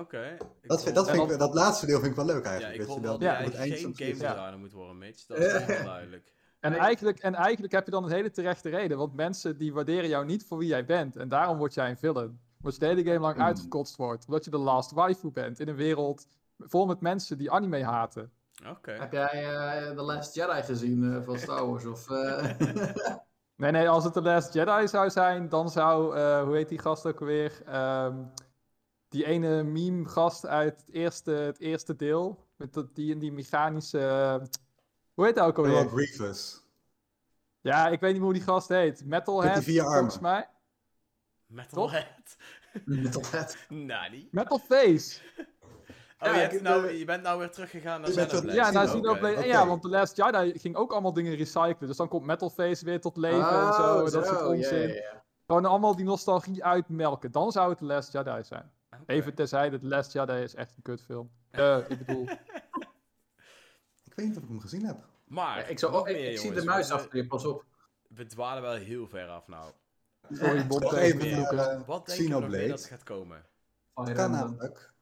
Oké. 0.00 0.36
Dat, 0.62 0.82
vind- 0.82 0.94
dat, 0.94 1.10
vind 1.10 1.30
ik, 1.30 1.38
dat 1.38 1.54
laatste 1.54 1.86
deel 1.86 1.98
vind 1.98 2.10
ik 2.10 2.16
wel 2.16 2.24
leuk 2.26 2.44
Ja, 2.44 2.50
eigenlijk. 2.50 2.80
ik 2.80 2.86
dat 2.86 2.96
je 2.96 3.00
wel 3.02 3.20
Ja, 3.20 3.34
het 3.34 3.54
eind 3.54 3.74
geen 3.74 3.96
game 3.96 4.08
ja. 4.08 4.14
designer 4.34 4.58
moet 4.58 4.72
worden, 4.72 4.98
Mitch. 4.98 5.26
Dat 5.26 5.38
is 5.38 5.52
heel 5.52 5.84
duidelijk. 5.94 6.32
En 6.60 6.74
eigenlijk, 6.74 7.18
en 7.18 7.34
eigenlijk 7.34 7.72
heb 7.72 7.84
je 7.84 7.90
dan 7.90 8.04
een 8.04 8.10
hele 8.10 8.30
terechte 8.30 8.68
reden. 8.68 8.98
Want 8.98 9.14
mensen 9.14 9.56
die 9.58 9.72
waarderen 9.72 10.08
jou 10.08 10.24
niet 10.24 10.46
voor 10.46 10.58
wie 10.58 10.68
jij 10.68 10.84
bent. 10.84 11.16
En 11.16 11.28
daarom 11.28 11.58
word 11.58 11.74
jij 11.74 11.90
een 11.90 11.96
villain. 11.98 12.40
Omdat 12.58 12.74
je 12.74 12.80
de 12.80 12.86
hele 12.86 13.04
game 13.04 13.18
lang 13.18 13.34
Hmm. 13.34 13.44
uitgekotst 13.44 13.96
wordt. 13.96 14.26
Omdat 14.26 14.44
je 14.44 14.50
de 14.50 14.58
last 14.58 14.90
waifu 14.90 15.30
bent. 15.30 15.60
In 15.60 15.68
een 15.68 15.76
wereld 15.76 16.26
vol 16.58 16.86
met 16.86 17.00
mensen 17.00 17.38
die 17.38 17.50
anime 17.50 17.84
haten. 17.84 18.30
Oké. 18.70 18.90
Heb 18.92 19.12
jij 19.12 19.54
eh 19.54 19.90
The 19.96 20.02
Last 20.02 20.34
Jedi 20.34 20.62
gezien 20.62 21.14
eh, 21.14 21.22
van 21.22 21.38
Star 21.38 21.66
Wars? 21.70 21.86
Of, 21.86 22.10
eh, 22.10 22.44
Nee, 23.56 23.70
nee, 23.70 23.88
als 23.88 24.04
het 24.04 24.14
de 24.14 24.22
Last 24.22 24.52
Jedi 24.54 24.88
zou 24.88 25.10
zijn, 25.10 25.48
dan 25.48 25.70
zou, 25.70 26.16
eh, 26.16 26.42
hoe 26.42 26.54
heet 26.54 26.68
die 26.68 26.78
gast 26.78 27.06
ook 27.06 27.20
alweer? 27.20 27.62
Ehm, 27.66 28.14
die 29.16 29.26
ene 29.26 29.62
meme-gast 29.62 30.46
uit 30.46 30.80
het 30.86 30.94
eerste, 30.94 31.30
het 31.30 31.58
eerste 31.60 31.96
deel. 31.96 32.44
Met 32.56 32.74
dat, 32.74 32.94
die, 32.94 33.18
die 33.18 33.32
mechanische. 33.32 33.98
eh, 33.98 34.46
hoe 35.14 35.24
heet 35.24 35.34
hij 35.36 35.46
ook 35.46 35.56
alweer? 35.58 35.84
Oh, 35.84 35.92
Grievous. 35.92 36.64
Ja, 37.60 37.88
ik 37.88 38.00
weet 38.00 38.10
niet 38.10 38.20
meer 38.20 38.30
hoe 38.30 38.38
die 38.38 38.42
gast 38.48 38.68
heet. 38.68 39.04
Metalhead, 39.04 39.54
Met 39.54 39.64
die 39.64 39.72
vier 39.74 39.82
volgens 39.82 40.18
mij. 40.18 40.48
Metalhead. 41.46 42.36
Metalhead. 42.84 43.56
Nani. 43.68 44.28
Metalface. 44.30 45.20
Oh, 46.18 46.26
Ja, 46.28 46.34
je, 46.34 46.40
hebt 46.40 46.62
nou, 46.62 46.90
je 46.90 47.04
bent 47.04 47.22
nou 47.22 47.38
weer 47.38 47.50
teruggegaan 47.50 48.00
naar 48.00 48.10
Xenoblade. 48.10 48.52
Ja, 48.52 48.70
nou 48.70 49.00
we 49.00 49.08
ook- 49.08 49.16
oké. 49.16 49.28
ja, 49.28 49.66
want 49.66 49.82
de 49.82 49.88
Last 49.88 50.16
Jedi 50.16 50.58
ging 50.58 50.76
ook 50.76 50.92
allemaal 50.92 51.12
dingen 51.12 51.34
recyclen. 51.34 51.86
Dus 51.88 51.96
dan 51.96 52.08
komt 52.08 52.26
Metalface 52.26 52.84
weer 52.84 53.00
tot 53.00 53.16
leven 53.16 53.38
en 53.66 53.72
zo. 53.72 53.82
Oh, 53.82 54.06
en 54.06 54.12
dat 54.12 54.26
soort 54.26 54.38
zo, 54.38 54.48
onzin. 54.48 55.02
Gewoon 55.46 55.64
allemaal 55.64 55.96
die 55.96 56.04
nostalgie 56.04 56.64
uitmelken. 56.64 57.30
Dan 57.32 57.52
zou 57.52 57.70
het 57.70 57.78
de 57.78 57.84
Last 57.84 58.12
Jedi 58.12 58.44
zijn. 58.44 58.72
Even 59.06 59.34
terzijde, 59.34 59.78
The 59.78 59.86
Last 59.86 60.12
Jedi 60.12 60.32
is 60.42 60.54
echt 60.54 60.76
een 60.76 60.82
kutfilm. 60.82 61.30
Eh, 61.50 61.78
ik 61.88 61.98
bedoel... 61.98 62.28
Ik 64.04 64.14
weet 64.14 64.26
niet 64.26 64.36
of 64.36 64.42
ik 64.42 64.48
hem 64.48 64.60
gezien 64.60 64.84
heb. 64.84 64.96
Maar, 65.24 65.58
Ja, 65.58 65.64
ik, 65.64 65.78
zou, 65.78 65.92
ook- 65.92 66.08
ik, 66.08 66.16
meer, 66.16 66.30
ik 66.30 66.38
zie 66.38 66.52
de 66.52 66.64
muis 66.64 66.90
achter 66.90 67.16
je, 67.16 67.26
pas 67.26 67.44
op. 67.44 67.64
We 68.08 68.26
dwalen 68.26 68.62
wel 68.62 68.72
heel 68.74 69.06
ver 69.08 69.28
af 69.28 69.46
nou. 69.48 69.72
Sorry, 70.30 70.66
Bob. 70.66 70.92
Even 70.92 71.26
eh, 71.58 71.86
Wat 71.86 72.06
denk 72.06 72.20
je 72.20 72.28
nog 72.28 72.40
meer 72.40 72.48
Xenoblade. 72.50 72.68
dat 72.68 72.84
gaat 72.84 73.02
komen? 73.02 73.46
Fire 73.94 74.12
Kan 74.12 74.30
namelijk. 74.30 74.94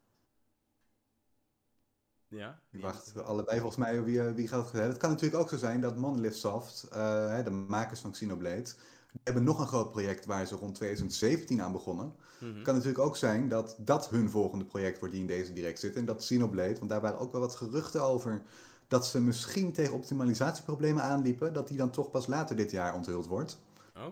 Ja? 2.29 2.61
Ik 2.71 2.81
wacht 2.81 3.23
allebei 3.23 3.59
volgens 3.61 3.85
mij 3.85 4.03
wie, 4.03 4.21
eh, 4.21 4.33
wie 4.33 4.49
gaat 4.49 4.63
het 4.65 4.73
hebben. 4.73 4.91
Het 4.91 4.99
kan 4.99 5.11
natuurlijk 5.11 5.43
ook 5.43 5.49
zo 5.49 5.57
zijn 5.57 5.81
dat 5.81 5.97
Monolith 5.97 6.37
Soft, 6.37 6.83
eh, 6.83 7.29
hè, 7.29 7.43
de 7.43 7.51
makers 7.51 8.01
van 8.01 8.11
Xenoblade, 8.11 8.71
die 9.15 9.23
hebben 9.25 9.45
nog 9.45 9.59
een 9.59 9.67
groot 9.67 9.91
project 9.91 10.27
waar 10.27 10.47
ze 10.47 10.57
rond 10.57 10.75
2017 10.75 11.63
aan 11.63 11.73
begonnen. 11.73 12.15
Het 12.39 12.63
kan 12.63 12.75
natuurlijk 12.75 13.05
ook 13.05 13.17
zijn 13.17 13.49
dat 13.49 13.77
dat 13.79 14.09
hun 14.09 14.31
volgende 14.31 14.65
project 14.65 14.99
wordt 14.99 15.15
die 15.15 15.23
in 15.23 15.29
deze 15.29 15.53
direct 15.53 15.81
zit. 15.81 15.97
En 15.97 16.05
dat 16.05 16.17
Xenoblade, 16.17 16.79
want 16.79 16.91
daar 16.91 17.01
waren 17.01 17.19
ook 17.19 17.33
wel 17.33 17.41
wat 17.41 17.57
geruchten 17.57 18.03
over, 18.03 18.43
dat 18.89 19.07
ze 19.07 19.21
misschien 19.21 19.73
tegen 19.73 19.95
optimalisatieproblemen 19.95 21.03
aanliepen, 21.03 21.53
dat 21.53 21.69
die 21.69 21.77
dan 21.77 21.91
toch 21.91 22.11
pas 22.11 22.27
later 22.27 22.57
dit 22.57 22.71
jaar 22.71 22.95
onthuld 22.95 23.27
wordt. 23.27 23.59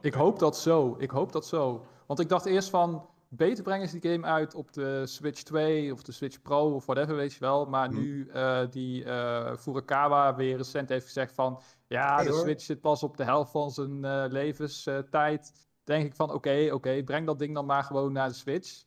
Ik 0.01 0.15
hoop 0.15 0.39
dat 0.39 0.57
zo. 0.57 0.97
Ik 0.99 1.11
hoop 1.11 1.33
dat 1.33 1.47
zo. 1.47 1.85
Want 2.07 2.21
ik 2.21 2.29
dacht 2.29 2.45
eerst 2.45 2.71
van... 2.71 3.07
Beter 3.35 3.63
brengen 3.63 3.89
ze 3.89 3.99
die 3.99 4.11
game 4.13 4.27
uit 4.27 4.55
op 4.55 4.73
de 4.73 5.07
Switch 5.07 5.43
2 5.43 5.93
of 5.93 6.03
de 6.03 6.13
Switch 6.13 6.43
Pro 6.43 6.75
of 6.75 6.87
whatever, 6.87 7.17
weet 7.17 7.33
je 7.33 7.41
wel. 7.41 7.67
Maar 7.67 7.89
Hm. 7.89 7.95
nu 7.95 8.29
eh, 8.29 8.61
die 8.71 9.05
eh, 9.05 9.57
Furukawa 9.57 10.35
weer 10.35 10.57
recent 10.57 10.89
heeft 10.89 11.07
gezegd 11.07 11.35
van... 11.35 11.61
Ja, 11.87 12.23
de 12.23 12.31
hoor. 12.31 12.39
Switch 12.41 12.63
zit 12.65 12.81
pas 12.81 13.03
op 13.03 13.17
de 13.17 13.25
helft 13.25 13.51
van 13.51 13.71
zijn 13.71 14.05
eh, 14.05 14.25
levenstijd. 14.29 15.53
denk 15.85 16.07
ik 16.07 16.15
van, 16.15 16.33
oké, 16.33 16.69
oké, 16.73 17.03
breng 17.05 17.27
dat 17.27 17.39
ding 17.39 17.55
dan 17.55 17.67
maar 17.67 17.85
gewoon 17.85 18.13
naar 18.13 18.29
de 18.29 18.35
Switch. 18.35 18.85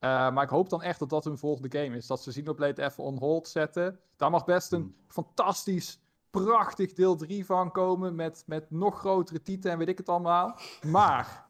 Maar 0.00 0.42
ik 0.42 0.48
hoop 0.48 0.68
dan 0.68 0.82
echt 0.82 0.98
dat 0.98 1.10
dat 1.10 1.24
hun 1.24 1.38
volgende 1.38 1.78
game 1.78 1.96
is. 1.96 2.06
Dat 2.06 2.22
ze 2.22 2.30
Xenoblade 2.30 2.82
even 2.84 3.04
on 3.04 3.18
hold 3.18 3.48
zetten. 3.48 4.00
Daar 4.16 4.30
mag 4.30 4.44
best 4.44 4.72
een 4.72 4.94
Hm. 5.06 5.12
fantastisch 5.12 6.00
prachtig 6.30 6.92
deel 6.92 7.16
3 7.16 7.44
van 7.46 7.70
komen 7.72 8.14
met, 8.14 8.42
met 8.46 8.70
nog 8.70 8.98
grotere 8.98 9.42
titels 9.42 9.72
en 9.72 9.78
weet 9.78 9.88
ik 9.88 9.98
het 9.98 10.08
allemaal. 10.08 10.58
Maar 10.86 11.47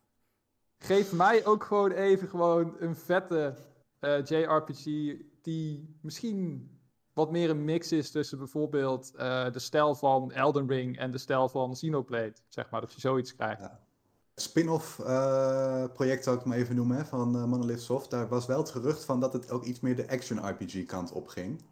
geef 0.79 1.13
mij 1.13 1.47
ook 1.47 1.65
gewoon 1.65 1.91
even 1.91 2.29
gewoon 2.29 2.77
een 2.79 2.97
vette 2.97 3.55
eh, 4.01 4.25
JRPG 4.25 4.85
die 5.43 5.99
misschien 6.01 6.71
wat 7.13 7.31
meer 7.31 7.51
een 7.51 7.65
mix 7.65 7.93
is 7.93 8.11
tussen 8.11 8.39
bijvoorbeeld 8.39 9.15
eh, 9.15 9.53
de 9.53 9.59
stijl 9.59 9.95
van 9.95 10.33
Elden 10.33 10.69
Ring 10.69 10.99
en 10.99 11.11
de 11.11 11.19
stijl 11.19 11.49
van 11.49 11.73
Xenoblade. 11.73 12.35
Zeg 12.49 12.71
maar, 12.71 12.81
dat 12.81 12.93
je 12.93 13.01
zoiets 13.01 13.35
krijgt. 13.35 13.61
Ja. 13.61 13.81
Spin-off 14.35 14.99
eh, 14.99 15.85
project 15.95 16.25
zou 16.25 16.39
ik 16.39 16.45
maar 16.45 16.57
even 16.57 16.77
noemen 16.77 16.97
hè, 16.97 17.05
van 17.05 17.49
Monolith 17.49 17.81
Soft. 17.81 18.11
Daar 18.11 18.29
was 18.29 18.47
wel 18.47 18.59
het 18.59 18.71
gerucht 18.71 19.05
van 19.05 19.21
dat 19.21 19.33
het 19.33 19.51
ook 19.51 19.65
iets 19.65 19.81
meer 19.81 19.97
de 19.97 20.09
action 20.09 20.49
RPG 20.49 20.85
kant 20.85 21.13
op 21.13 21.29
ging. 21.29 21.63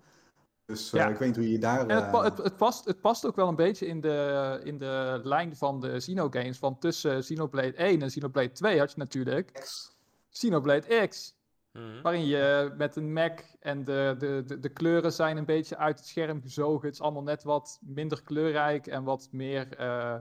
Dus 0.66 0.92
eh, 0.92 1.00
Ja. 1.00 1.08
ik 1.08 1.16
weet 1.16 1.28
niet 1.28 1.36
hoe 1.36 1.50
je 1.50 1.58
daar... 1.58 1.86
En 1.86 1.96
het, 1.96 2.10
pa- 2.10 2.18
eh, 2.18 2.24
het, 2.24 2.38
het, 2.38 2.56
past, 2.56 2.84
het 2.84 3.00
past 3.00 3.26
ook 3.26 3.36
wel 3.36 3.48
een 3.48 3.56
beetje 3.56 3.86
in 3.86 4.00
de, 4.00 4.60
in 4.64 4.78
de 4.78 5.20
lijn 5.22 5.56
van 5.56 5.80
de 5.80 5.96
Xenogames. 5.96 6.58
Want 6.58 6.80
tussen 6.80 7.20
Xenoblade 7.20 7.74
1 7.74 8.02
en 8.02 8.08
Xenoblade 8.08 8.52
2 8.52 8.78
had 8.78 8.90
je 8.92 8.98
natuurlijk 8.98 9.52
X. 9.52 9.96
Xenoblade 10.30 11.06
X. 11.08 11.34
Mhm. 11.72 12.02
Waarin 12.02 12.26
je 12.26 12.74
met 12.76 12.96
een 12.96 13.12
Mac 13.12 13.38
en 13.60 13.84
de, 13.84 14.14
de, 14.18 14.42
de, 14.46 14.58
de 14.60 14.68
kleuren 14.68 15.12
zijn 15.12 15.36
een 15.36 15.44
beetje 15.44 15.76
uit 15.76 15.98
het 15.98 16.08
scherm 16.08 16.40
gezogen. 16.42 16.84
Het 16.86 16.94
is 16.94 17.00
allemaal 17.00 17.22
net 17.22 17.42
wat 17.42 17.78
minder 17.80 18.22
kleurrijk 18.22 18.86
en 18.86 19.04
wat 19.04 19.28
meer... 19.30 19.76
eh, 19.76 20.14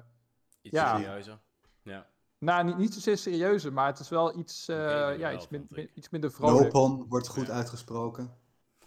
Iets 0.62 0.75
Ja. 0.75 0.98
serieuzer. 0.98 1.40
Ja. 1.84 2.08
nou, 2.40 2.64
niet, 2.66 2.78
niet 2.78 2.94
zozeer 2.94 3.18
serieuzer, 3.18 3.74
maar 3.74 3.88
het 3.88 4.00
is 4.00 4.10
wel 4.10 4.38
iets, 4.38 4.68
eh, 4.68 4.75
ja, 4.78 5.18
wel, 5.18 5.32
iets, 5.34 5.48
min- 5.48 5.68
min- 5.70 5.90
iets 5.94 6.10
minder 6.10 6.32
vrolijk. 6.32 6.74
Nopon 6.74 7.06
wordt 7.10 7.28
goed 7.28 7.48
Ja. 7.48 7.54
uitgesproken. 7.54 8.34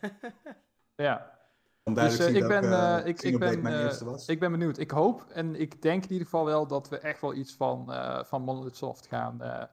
Ja. 0.95 1.39
Om 1.83 1.93
Dus, 1.93 2.19
eh, 2.19 2.35
ik 2.35 2.47
ben, 2.47 2.63
eh, 2.63 3.05
ik, 3.05 3.21
ik 3.21 3.39
ben, 3.39 3.65
eh, 3.65 4.17
ik 4.27 4.39
ben 4.39 4.51
benieuwd. 4.51 4.77
Ik 4.77 4.91
hoop 4.91 5.25
en 5.29 5.55
ik 5.55 5.81
denk 5.81 6.03
in 6.03 6.09
ieder 6.11 6.25
geval 6.25 6.45
wel 6.45 6.67
dat 6.67 6.89
we 6.89 6.97
echt 6.97 7.21
wel 7.21 7.33
iets 7.33 7.53
van, 7.55 7.91
eh 7.93 8.23
van 8.23 8.41
Monolith 8.41 8.75
Soft 8.77 9.07
gaan, 9.07 9.41
eh, 9.41 9.63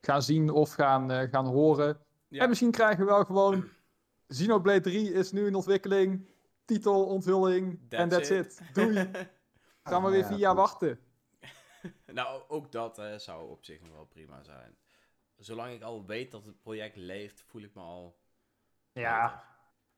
gaan 0.00 0.22
zien 0.22 0.50
of 0.50 0.72
gaan, 0.72 1.10
eh, 1.10 1.30
gaan 1.30 1.46
horen. 1.46 1.98
Ja. 2.28 2.42
En 2.42 2.48
misschien 2.48 2.70
krijgen 2.70 2.98
we 2.98 3.10
wel 3.10 3.24
gewoon 3.24 3.68
Xenoblade 4.26 4.80
3 4.80 5.12
is 5.12 5.32
nu 5.32 5.46
in 5.46 5.54
ontwikkeling, 5.54 6.28
titel, 6.64 7.06
onthulling 7.06 7.80
en 7.88 8.08
That's 8.08 8.28
that's 8.28 8.30
it. 8.30 8.60
it. 8.68 8.74
Doei. 8.74 8.94
Gaan 9.82 10.00
we 10.02 10.06
Ah, 10.06 10.12
weer 10.12 10.18
ja, 10.20 10.26
vier 10.26 10.38
jaar 10.38 10.50
goed. 10.56 10.60
wachten. 10.60 10.98
nou, 12.06 12.42
ook 12.48 12.72
dat 12.72 12.98
eh, 12.98 13.18
zou 13.18 13.50
op 13.50 13.64
zich 13.64 13.80
nog 13.80 13.92
wel 13.92 14.04
prima 14.06 14.42
zijn. 14.42 14.76
Zolang 15.36 15.72
ik 15.72 15.82
al 15.82 16.06
weet 16.06 16.30
dat 16.30 16.44
het 16.44 16.60
project 16.60 16.96
leeft, 16.96 17.42
voel 17.42 17.62
ik 17.62 17.74
me 17.74 17.80
al. 17.80 18.18
Ja. 18.92 19.26
beter. 19.28 19.53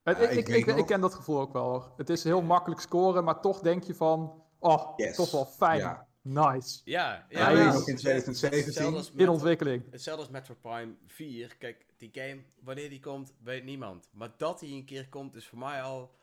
Het- 0.07 0.19
Ja, 0.19 0.29
ik, 0.29 0.49
ik 0.49 0.67
ik, 0.67 0.87
ken 0.87 1.01
dat 1.01 1.15
gevoel 1.15 1.41
ook 1.41 1.53
wel. 1.53 1.65
hoor. 1.65 1.93
Het 1.97 2.11
is 2.11 2.25
heel 2.25 2.43
makkelijk 2.43 2.81
scoren, 2.81 3.25
maar 3.25 3.41
toch 3.41 3.61
denk 3.61 3.83
je 3.85 3.95
van, 3.95 4.43
oh, 4.59 4.93
Yes. 4.97 5.17
toch 5.17 5.31
wel 5.31 5.45
fijn. 5.47 5.79
Ja. 5.79 6.07
Nice. 6.23 6.81
Ja, 6.85 7.27
Ja, 7.29 7.41
ja, 7.41 7.51
ja, 7.51 7.59
in 7.59 7.67
het- 7.67 7.85
2017. 7.85 8.65
hetzelfde 8.65 8.97
als 8.97 9.11
In 9.11 9.17
Metro- 9.17 9.33
ontwikkeling. 9.33 9.85
Hetzelfde 9.91 10.23
als 10.23 10.31
Metro 10.33 10.55
Prime 10.61 10.95
4. 11.07 11.57
Kijk, 11.59 11.87
die 11.97 12.11
game, 12.13 12.43
wanneer 12.63 12.89
die 12.89 13.01
komt, 13.01 13.33
weet 13.43 13.65
niemand. 13.65 14.09
Maar 14.13 14.31
dat 14.37 14.59
die 14.59 14.75
een 14.75 14.85
keer 14.85 15.09
komt, 15.09 15.35
is 15.35 15.47
voor 15.49 15.59
mij 15.59 15.83
al. 15.83 16.15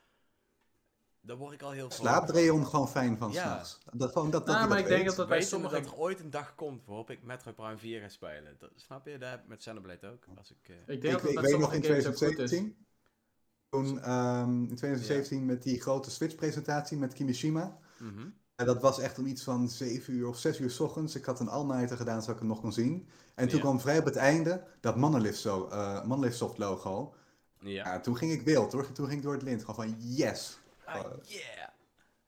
Daar 1.20 1.36
word 1.36 1.52
ik 1.52 1.62
al 1.62 1.70
heel 1.70 1.90
Slaapt 1.90 2.30
Reon 2.30 2.66
gewoon 2.66 2.88
fijn 2.88 3.18
van 3.18 3.32
Ja. 3.32 3.42
s'nachts. 3.42 3.78
Dat, 3.92 4.12
gewoon 4.12 4.30
dat, 4.30 4.46
dat 4.46 4.54
Nou, 4.56 4.68
maar 4.68 4.76
dat 4.76 4.86
ik 4.86 4.92
denk 4.92 5.06
dat 5.06 5.16
dat 5.16 5.26
bij 5.28 5.36
Weten 5.36 5.50
sommige... 5.52 5.74
dat 5.74 5.86
er 5.86 5.96
ooit 5.98 6.20
een 6.20 6.30
dag 6.30 6.54
komt 6.54 6.86
waarop 6.86 7.10
ik 7.10 7.22
Metro 7.22 7.52
Prime 7.52 7.78
4 7.78 8.00
ga 8.00 8.08
spelen. 8.08 8.56
Dat, 8.58 8.70
snap 8.76 9.06
je? 9.06 9.18
Dat 9.18 9.30
heb 9.30 9.40
ik 9.40 9.48
met 9.48 9.58
Xenoblade 9.58 10.08
ook. 10.10 10.24
Als 10.36 10.50
ik, 10.50 10.68
eh, 10.68 10.74
Ik 10.76 10.86
denk 10.86 11.02
Ik, 11.02 11.10
dat 11.10 11.18
ik 11.20 11.22
met 11.34 11.34
weet 11.34 11.42
nog 11.42 11.50
sommige 11.50 11.76
in 11.76 11.82
games 11.82 12.06
ook 12.06 12.12
goed 12.16 12.22
is. 12.22 12.34
2017. 12.36 12.83
Toen 13.74 14.00
ehm, 14.00 14.50
in 14.50 14.76
2017 14.76 15.46
met 15.46 15.62
die 15.62 15.80
grote 15.80 16.10
Switch-presentatie 16.10 16.98
met 16.98 17.12
Kimishima. 17.12 17.78
mhm. 17.98 18.28
En 18.54 18.66
dat 18.66 18.82
was 18.82 19.00
echt 19.00 19.18
om 19.18 19.26
iets 19.26 19.42
van 19.42 19.68
7 19.68 20.14
uur 20.14 20.28
of 20.28 20.38
6 20.38 20.60
uur 20.60 20.70
's 20.70 20.80
ochtends. 20.80 21.14
Ik 21.14 21.24
had 21.24 21.40
een 21.40 21.48
all-nighter 21.48 21.96
gedaan 21.96 22.20
zodat 22.20 22.34
ik 22.34 22.38
hem 22.40 22.48
nog 22.48 22.60
kon 22.60 22.72
zien. 22.72 23.08
En 23.34 23.48
toen 23.48 23.56
Ja. 23.56 23.62
kwam 23.62 23.80
vrij 23.80 23.98
op 23.98 24.04
het 24.04 24.16
einde 24.16 24.64
dat 24.80 24.96
Monolith, 24.96 25.36
zo, 25.36 25.68
eh, 25.68 26.30
Soft 26.30 26.58
logo. 26.58 27.14
Ja. 27.58 27.84
Ja, 27.84 28.00
toen 28.00 28.16
ging 28.16 28.32
ik 28.32 28.42
wild 28.42 28.72
hoor. 28.72 28.92
Toen 28.92 29.06
ging 29.06 29.18
ik 29.18 29.24
door 29.24 29.32
het 29.32 29.42
lint. 29.42 29.64
Gewoon 29.64 29.88
van 29.88 29.96
yes. 29.98 30.58
Ah, 30.84 31.04
yeah. 31.22 31.68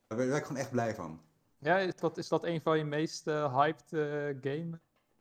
Daar 0.07 0.19
werd 0.19 0.37
ik 0.37 0.45
gewoon 0.45 0.61
echt 0.62 0.71
blij 0.71 0.95
van. 0.95 1.21
Ja, 1.59 1.79
is 1.79 1.97
dat, 1.97 2.19
is 2.19 2.29
dat 2.29 2.45
een 2.45 2.61
van 2.61 2.79
je 2.79 2.85
meest 2.85 3.26
eh, 3.26 3.55
hyped 3.59 3.93
eh, 3.93 4.53
game? 4.53 4.79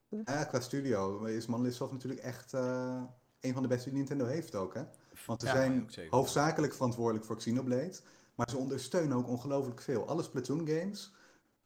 Ja, 0.10 0.44
qua 0.44 0.60
studio 0.60 1.24
is 1.24 1.46
Monolith 1.46 1.74
Soft 1.74 1.92
natuurlijk 1.92 2.22
echt 2.22 2.54
eh, 2.54 3.02
een 3.40 3.54
van 3.54 3.62
de 3.62 3.68
beste 3.68 3.90
die 3.90 3.98
Nintendo 3.98 4.26
heeft 4.26 4.56
ook. 4.56 4.74
Hè? 4.74 4.84
Want 5.26 5.42
ze 5.42 5.48
Ja, 5.48 5.54
zijn 5.54 5.90
hoofdzakelijk 6.10 6.74
verantwoordelijk 6.74 7.26
voor 7.26 7.38
Xenoblade. 7.38 7.96
Maar 8.36 8.50
ze 8.50 8.58
ondersteunen 8.58 9.18
ook 9.18 9.28
ongelooflijk 9.28 9.82
veel. 9.82 10.08
Alle 10.08 10.24
Splatoon 10.24 10.68
games. 10.68 11.12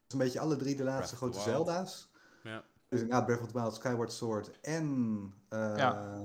Dus 0.03 0.13
een 0.13 0.17
beetje 0.17 0.39
alle 0.39 0.55
drie 0.55 0.75
de 0.75 0.83
laatste 0.83 1.15
Breath 1.15 1.33
grote. 1.35 1.49
Zelda's. 1.49 2.09
Ja. 2.43 2.63
Dus 2.89 2.99
inderdaad 3.01 3.25
Breath 3.25 3.41
of 3.41 3.51
the 3.51 3.59
Wild, 3.59 3.75
Skyward 3.75 4.11
Sword 4.11 4.59
en... 4.61 5.33
eh, 5.49 5.73
Ja. 5.77 6.17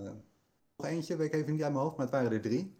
Nog 0.77 0.87
eentje, 0.87 1.17
weet 1.17 1.27
ik 1.27 1.35
even 1.41 1.53
niet 1.53 1.63
uit 1.63 1.73
mijn 1.73 1.85
hoofd, 1.85 1.97
maar 1.97 2.07
het 2.07 2.15
waren 2.15 2.33
er 2.33 2.41
drie. 2.41 2.77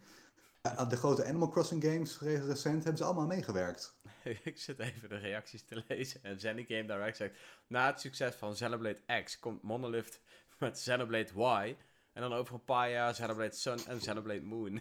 Eh, 0.63 0.89
de 0.89 0.97
grote 0.97 1.25
Animal 1.27 1.49
Crossing 1.49 1.85
games, 1.85 2.21
re- 2.21 2.47
recent, 2.47 2.75
hebben 2.83 2.97
ze 2.97 3.05
allemaal 3.05 3.27
meegewerkt. 3.27 3.97
ik 4.45 4.59
zit 4.59 4.79
even 4.79 5.09
de 5.09 5.17
reacties 5.17 5.65
te 5.65 5.85
lezen. 5.89 6.23
En 6.23 6.41
Zenny 6.41 6.65
Game 6.69 6.87
Direct 6.87 7.17
zegt... 7.17 7.35
Na 7.67 7.87
het 7.87 8.01
succes 8.01 8.35
van 8.35 8.53
Xenoblade 8.53 9.23
X 9.25 9.39
komt 9.39 9.63
Monolith 9.63 10.21
met 10.59 10.73
Xenoblade 10.73 11.29
Y. 11.37 11.77
En 12.15 12.23
dan 12.23 12.33
over 12.33 12.55
een 12.55 12.65
paar 12.65 12.91
jaar 12.91 13.13
Xenoblade 13.13 13.55
Sun 13.55 13.79
en 13.89 13.99
Xenoblade 13.99 14.43
Moon. 14.43 14.81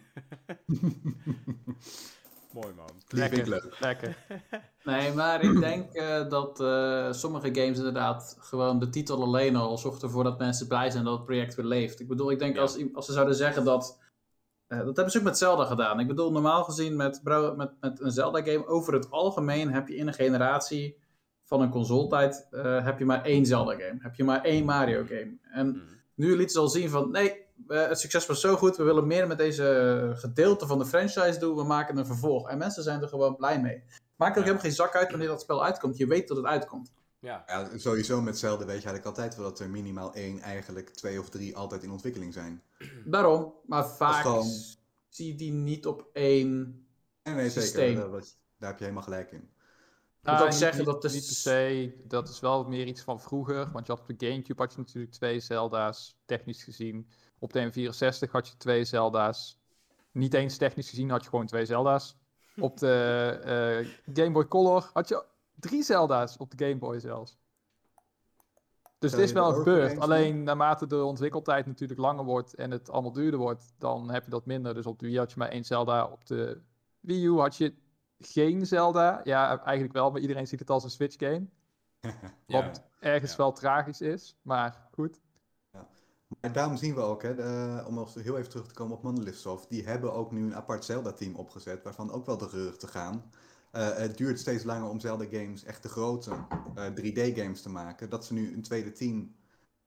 Mooi 2.52 2.74
man. 2.76 2.86
Die 3.08 3.18
vind 3.22 3.32
ik 3.32 3.46
Lekker, 3.46 3.48
leuk. 3.48 3.80
lekker. 3.80 4.16
Nee, 4.84 5.12
maar 5.12 5.42
ik 5.42 5.60
denk 5.60 5.92
eh, 5.92 6.28
dat 6.28 6.60
eh, 6.60 7.12
sommige 7.12 7.54
games 7.54 7.78
inderdaad 7.78 8.36
gewoon 8.40 8.78
de 8.78 8.88
titel 8.88 9.22
alleen 9.22 9.56
al 9.56 9.78
zorgt 9.78 10.02
ervoor 10.02 10.24
dat 10.24 10.38
mensen 10.38 10.68
blij 10.68 10.90
zijn 10.90 11.04
dat 11.04 11.14
het 11.16 11.24
project 11.24 11.54
weer 11.54 11.64
leeft. 11.64 12.00
Ik 12.00 12.08
bedoel, 12.08 12.30
ik 12.30 12.38
denk 12.38 12.54
Ja. 12.54 12.60
als, 12.60 12.78
als 12.94 13.06
ze 13.06 13.12
zouden 13.12 13.34
zeggen 13.34 13.64
dat. 13.64 13.98
eh, 14.66 14.78
dat 14.78 14.86
hebben 14.96 15.10
ze 15.10 15.18
ook 15.18 15.24
met 15.24 15.38
Zelda 15.38 15.64
gedaan. 15.64 16.00
Ik 16.00 16.06
bedoel, 16.06 16.32
normaal 16.32 16.64
gezien 16.64 16.96
met, 16.96 17.20
bro- 17.22 17.54
met, 17.56 17.70
met 17.80 18.00
een 18.00 18.10
Zelda-game, 18.10 18.66
over 18.66 18.92
het 18.92 19.10
algemeen 19.10 19.72
heb 19.72 19.88
je 19.88 19.96
in 19.96 20.06
een 20.06 20.14
generatie 20.14 21.02
van 21.44 21.60
een 21.60 21.70
consoletijd, 21.70 22.46
eh 22.50 22.84
heb 22.84 22.98
je 22.98 23.04
maar 23.04 23.24
één 23.24 23.46
Zelda-game. 23.46 23.96
Heb 23.98 24.14
je 24.14 24.24
maar 24.24 24.42
één 24.44 24.64
Mario-game. 24.64 25.38
En 25.42 25.68
Mhm. 25.68 25.78
Nu 26.14 26.28
lieten 26.36 26.50
ze 26.54 26.58
al 26.58 26.68
zien 26.68 26.90
van, 26.90 27.10
nee, 27.10 27.42
het 27.66 27.98
succes 28.00 28.26
was 28.26 28.40
zo 28.40 28.56
goed, 28.56 28.76
we 28.76 28.82
willen 28.82 29.06
meer 29.06 29.26
met 29.26 29.38
deze 29.38 30.12
gedeelte 30.16 30.66
van 30.66 30.78
de 30.78 30.86
franchise 30.86 31.38
doen, 31.38 31.56
we 31.56 31.64
maken 31.64 31.96
een 31.96 32.06
vervolg. 32.06 32.48
En 32.48 32.58
mensen 32.58 32.82
zijn 32.82 33.02
er 33.02 33.08
gewoon 33.08 33.36
blij 33.36 33.60
mee. 33.60 33.82
Maakt 34.16 34.30
ook 34.30 34.36
Ja. 34.36 34.42
helemaal 34.42 34.62
geen 34.62 34.72
zak 34.72 34.94
uit 34.96 35.10
wanneer 35.10 35.28
dat 35.28 35.40
spel 35.40 35.64
uitkomt. 35.64 35.96
Je 35.96 36.06
weet 36.06 36.28
dat 36.28 36.36
het 36.36 36.46
uitkomt. 36.46 36.92
Ja. 37.18 37.42
Ja, 37.46 37.68
sowieso 37.78 38.20
met 38.22 38.38
Zelda 38.38 38.64
weet 38.64 38.82
je 38.82 38.88
eigenlijk 38.88 39.06
altijd 39.06 39.36
wel 39.36 39.44
dat 39.44 39.60
er 39.60 39.70
minimaal 39.70 40.14
één, 40.14 40.38
eigenlijk 40.40 40.90
twee 40.90 41.20
of 41.20 41.28
drie 41.28 41.56
altijd 41.56 41.82
in 41.82 41.90
ontwikkeling 41.90 42.32
zijn. 42.32 42.62
Daarom, 43.04 43.52
maar 43.66 43.86
vaak 43.88 44.22
gewoon- 44.22 44.50
zie 45.08 45.26
je 45.28 45.34
die 45.34 45.52
niet 45.52 45.86
op 45.86 46.08
één. 46.12 46.82
En 47.22 47.34
nee, 47.36 47.50
Systeem. 47.50 47.94
zeker, 47.96 48.10
daar 48.58 48.68
heb 48.70 48.78
je 48.78 48.84
helemaal 48.84 49.02
gelijk 49.04 49.32
in. 49.32 49.48
Ah, 50.24 50.44
niet- 50.44 50.54
zeggen 50.54 50.76
niet, 50.78 50.86
dat 50.86 51.02
de 51.02 51.08
niet 51.08 51.24
per 51.26 51.34
s- 51.34 51.42
se. 51.42 51.94
Dat 52.04 52.28
is 52.28 52.40
wel 52.40 52.64
meer 52.64 52.86
iets 52.86 53.00
van 53.02 53.20
vroeger. 53.20 53.70
Want 53.72 53.86
je 53.86 53.92
had 53.92 54.00
op 54.00 54.18
de 54.18 54.26
Gamecube 54.26 54.62
had 54.62 54.72
je 54.72 54.78
natuurlijk 54.78 55.12
twee 55.12 55.40
Zelda's, 55.40 56.16
technisch 56.24 56.62
gezien. 56.64 57.08
Op 57.38 57.52
de 57.52 57.60
N64 57.70 58.30
had 58.30 58.48
je 58.48 58.56
twee 58.56 58.84
Zelda's. 58.84 59.58
Niet 60.12 60.34
eens 60.34 60.56
technisch 60.56 60.88
gezien 60.88 61.10
had 61.10 61.22
je 61.22 61.28
gewoon 61.28 61.46
twee 61.46 61.64
Zelda's. 61.64 62.16
Op 62.56 62.78
de 62.78 62.92
eh, 64.06 64.14
Game 64.14 64.30
Boy 64.30 64.48
Color 64.48 64.90
had 64.92 65.08
je 65.08 65.24
drie 65.54 65.82
Zelda's 65.82 66.36
op 66.36 66.50
de 66.56 66.64
Game 66.66 66.78
Boy 66.78 66.98
zelfs. 67.00 67.38
Dus 68.98 69.10
Stel 69.12 69.20
het 69.24 69.28
is 69.28 69.34
wel 69.34 69.52
gebeurd. 69.52 69.98
Alleen 69.98 70.42
naarmate 70.42 70.86
de 70.86 71.04
ontwikkeltijd 71.04 71.66
natuurlijk 71.66 72.00
langer 72.00 72.24
wordt 72.24 72.54
en 72.54 72.70
het 72.70 72.90
allemaal 72.90 73.12
duurder 73.12 73.40
wordt, 73.40 73.74
dan 73.78 74.10
heb 74.10 74.24
je 74.24 74.30
dat 74.30 74.46
minder. 74.46 74.74
Dus 74.74 74.86
op 74.86 74.98
de 74.98 75.06
Wii 75.06 75.18
had 75.18 75.30
je 75.32 75.38
maar 75.38 75.48
één 75.48 75.64
Zelda. 75.64 76.04
Op 76.04 76.26
de 76.26 76.60
Wii 77.00 77.24
U 77.24 77.38
had 77.38 77.56
je 77.56 77.74
geen 78.26 78.66
Zelda. 78.66 79.20
Ja, 79.24 79.62
eigenlijk 79.64 79.92
wel, 79.92 80.10
maar 80.10 80.20
iedereen 80.20 80.46
ziet 80.46 80.58
het 80.58 80.70
als 80.70 80.84
een 80.84 80.90
Switch 80.90 81.16
game. 81.18 81.46
Wat 82.46 82.82
ergens 83.00 83.30
Ja. 83.30 83.36
wel 83.36 83.52
tragisch 83.52 84.00
is, 84.00 84.36
maar 84.42 84.88
goed. 84.92 85.20
Maar 86.40 86.52
daarom 86.52 86.76
zien 86.76 86.94
we 86.94 87.00
ook, 87.00 87.22
hè, 87.22 87.34
de- 87.34 87.84
om 87.86 87.94
nog 87.94 88.14
heel 88.14 88.36
even 88.38 88.50
terug 88.50 88.66
te 88.66 88.74
komen 88.74 88.96
op 88.96 89.02
Monolith 89.02 89.36
Soft, 89.36 89.68
die 89.68 89.84
hebben 89.84 90.12
ook 90.12 90.32
nu 90.32 90.42
een 90.42 90.54
apart 90.54 90.84
Zelda-team 90.84 91.34
opgezet, 91.34 91.82
waarvan 91.82 92.10
ook 92.12 92.26
wel 92.26 92.38
de 92.38 92.48
geruchten 92.48 92.88
gaan. 92.88 93.30
Eh, 93.70 93.94
het 93.96 94.16
duurt 94.16 94.38
steeds 94.38 94.64
langer 94.64 94.88
om 94.88 95.00
Zelda-games, 95.00 95.64
echt 95.64 95.82
de 95.82 95.88
grote 95.88 96.30
eh, 96.74 96.86
3D-games 96.94 97.62
te 97.62 97.68
maken, 97.70 98.08
dat 98.10 98.24
ze 98.24 98.32
nu 98.34 98.54
een 98.54 98.62
tweede 98.62 98.92
team 98.92 99.34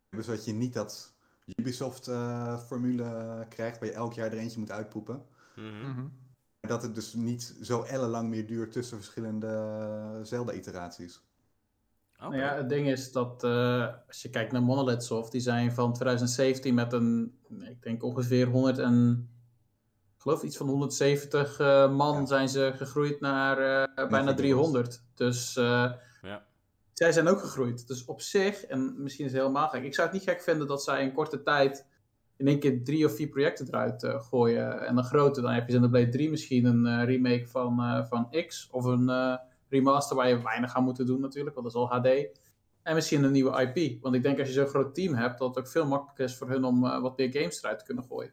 hebben, 0.10 0.26
zodat 0.28 0.46
je 0.46 0.54
niet 0.54 0.74
dat 0.74 1.14
Ubisoft-formule 1.56 3.46
krijgt, 3.50 3.80
waar 3.80 3.88
je 3.90 3.94
elk 3.96 4.14
jaar 4.14 4.32
er 4.32 4.38
eentje 4.38 4.60
moet 4.60 4.72
uitpoepen. 4.72 5.26
Mhm. 5.56 6.06
Maar 6.62 6.72
dat 6.72 6.82
het 6.82 6.96
dus 6.96 7.14
niet 7.14 7.56
zo 7.62 7.84
ellenlang 7.84 8.30
meer 8.30 8.48
duurt 8.48 8.72
tussen 8.72 8.98
verschillende 8.98 10.20
Zelda-iteraties. 10.24 11.22
Oké. 12.16 12.30
Nou 12.30 12.38
ja, 12.38 12.56
het 12.56 12.70
ding 12.70 12.88
is 12.88 13.12
dat 13.12 13.44
eh, 13.44 13.88
als 14.08 14.22
je 14.22 14.30
kijkt 14.30 14.52
naar 14.52 14.64
Monolith 14.64 15.04
Soft, 15.04 15.32
die 15.32 15.42
zijn 15.42 15.72
van 15.72 15.94
2017 15.94 16.74
met 16.74 16.94
een, 16.94 17.38
ik 17.60 17.82
denk 17.82 18.04
ongeveer 18.04 18.48
100 18.48 18.78
en 18.78 19.28
ik 20.16 20.22
geloof 20.24 20.44
iets 20.44 20.58
van 20.58 20.68
170 20.68 21.60
eh, 21.60 21.92
man 21.92 22.28
zijn 22.28 22.50
ze 22.50 22.74
gegroeid 22.76 23.20
naar 23.20 23.58
eh, 23.96 24.10
bijna 24.10 24.34
300. 24.34 25.04
Dus 25.16 25.56
eh, 25.56 25.92
Ja. 26.22 26.46
zij 26.94 27.12
zijn 27.12 27.28
ook 27.28 27.40
gegroeid. 27.40 27.88
Dus 27.88 28.06
op 28.06 28.22
zich, 28.22 28.64
en 28.66 29.02
misschien 29.04 29.26
is 29.26 29.32
het 29.32 29.42
helemaal 29.42 29.68
gek, 29.68 29.84
ik 29.84 29.96
zou 29.96 30.08
het 30.08 30.18
niet 30.18 30.30
gek 30.30 30.42
vinden 30.42 30.68
dat 30.68 30.84
zij 30.84 31.04
in 31.04 31.14
korte 31.14 31.42
tijd 31.42 31.87
in 32.38 32.48
één 32.48 32.60
keer 32.60 32.84
drie 32.84 33.06
of 33.06 33.16
vier 33.16 33.28
projecten 33.28 33.68
eruit 33.68 34.04
eh, 34.04 34.22
gooien. 34.22 34.88
En 34.88 34.98
een 34.98 35.04
grote, 35.04 35.42
dan 35.42 35.52
heb 35.52 35.68
je 35.68 35.74
Xenoblade 35.74 36.10
3 36.10 36.30
misschien 36.30 36.66
een 36.66 36.86
eh, 36.86 37.06
remake 37.06 37.48
van, 37.48 37.80
eh, 37.80 38.06
van 38.06 38.30
X. 38.48 38.70
Of 38.72 38.84
een 38.84 39.40
remaster 39.70 40.16
waar 40.16 40.30
je 40.30 40.42
weinig 40.42 40.76
aan 40.76 40.84
moet 40.84 41.08
doen 41.08 41.22
natuurlijk, 41.22 41.56
want 41.56 41.74
dat 41.74 41.76
is 41.76 41.90
al 41.90 42.00
HD. 42.00 42.40
En 42.82 42.96
misschien 42.96 43.24
een 43.24 43.32
nieuwe 43.32 43.62
IP. 43.62 44.02
Want 44.02 44.16
ik 44.16 44.24
denk 44.24 44.40
als 44.40 44.48
je 44.48 44.54
zo'n 44.54 44.68
groot 44.68 44.96
team 44.96 45.14
hebt, 45.14 45.40
dat 45.40 45.48
het 45.48 45.58
ook 45.58 45.72
veel 45.72 45.88
makkelijker 45.88 46.26
is 46.26 46.36
voor 46.36 46.50
hun 46.50 46.64
om 46.64 46.82
wat 46.82 47.18
meer 47.18 47.32
games 47.32 47.64
eruit 47.64 47.80
te 47.80 47.86
kunnen 47.86 48.04
gooien. 48.04 48.32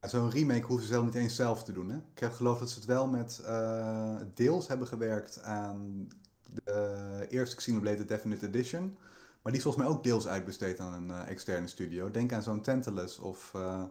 Zo'n 0.00 0.30
remake 0.30 0.66
hoeven 0.66 0.86
ze 0.86 0.92
zelf 0.92 1.04
niet 1.04 1.14
eens 1.14 1.36
zelf 1.36 1.64
te 1.64 1.72
doen. 1.72 1.90
Hè? 1.90 1.96
Ik 1.96 2.18
heb 2.18 2.32
geloof 2.32 2.58
dat 2.58 2.70
ze 2.70 2.78
het 2.78 2.88
wel 2.88 3.06
met 3.06 3.44
deels 4.34 4.68
hebben 4.68 4.86
gewerkt 4.86 5.42
aan 5.42 6.08
de 6.64 7.26
eerste 7.28 7.56
Xenoblade 7.56 8.04
Definite 8.04 8.46
Edition. 8.46 8.98
Maar 9.42 9.52
die 9.52 9.56
is 9.56 9.62
volgens 9.62 9.84
mij 9.84 9.92
ook 9.94 10.02
deels 10.02 10.26
uitbesteed 10.26 10.80
aan 10.80 10.92
een 10.92 11.10
eh, 11.10 11.28
externe 11.30 11.66
studio. 11.66 12.10
Denk 12.10 12.32
aan 12.32 12.42
zo'n 12.42 12.62
Tantalus 12.62 13.18
of 13.18 13.54
eh, 13.54 13.84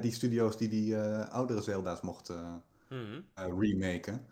die 0.00 0.12
studio's 0.12 0.56
die 0.56 0.68
die 0.68 0.96
eh, 0.96 1.28
oudere 1.28 1.62
Zelda's 1.62 2.00
mochten 2.00 2.62
Mhm. 2.88 3.20
eh, 3.34 3.44
remaken. 3.58 4.26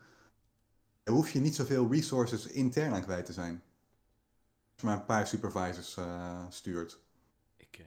Daar 1.03 1.15
hoef 1.15 1.31
je 1.31 1.41
niet 1.41 1.55
zoveel 1.55 1.91
resources 1.93 2.47
intern 2.47 2.93
aan 2.95 3.03
kwijt 3.03 3.27
te 3.27 3.33
zijn. 3.33 3.63
Als 4.73 4.81
je 4.81 4.87
maar 4.87 4.97
een 4.97 5.05
paar 5.05 5.27
supervisors 5.27 5.97
eh, 5.97 6.45
stuurt. 6.49 6.99
Ik, 7.57 7.79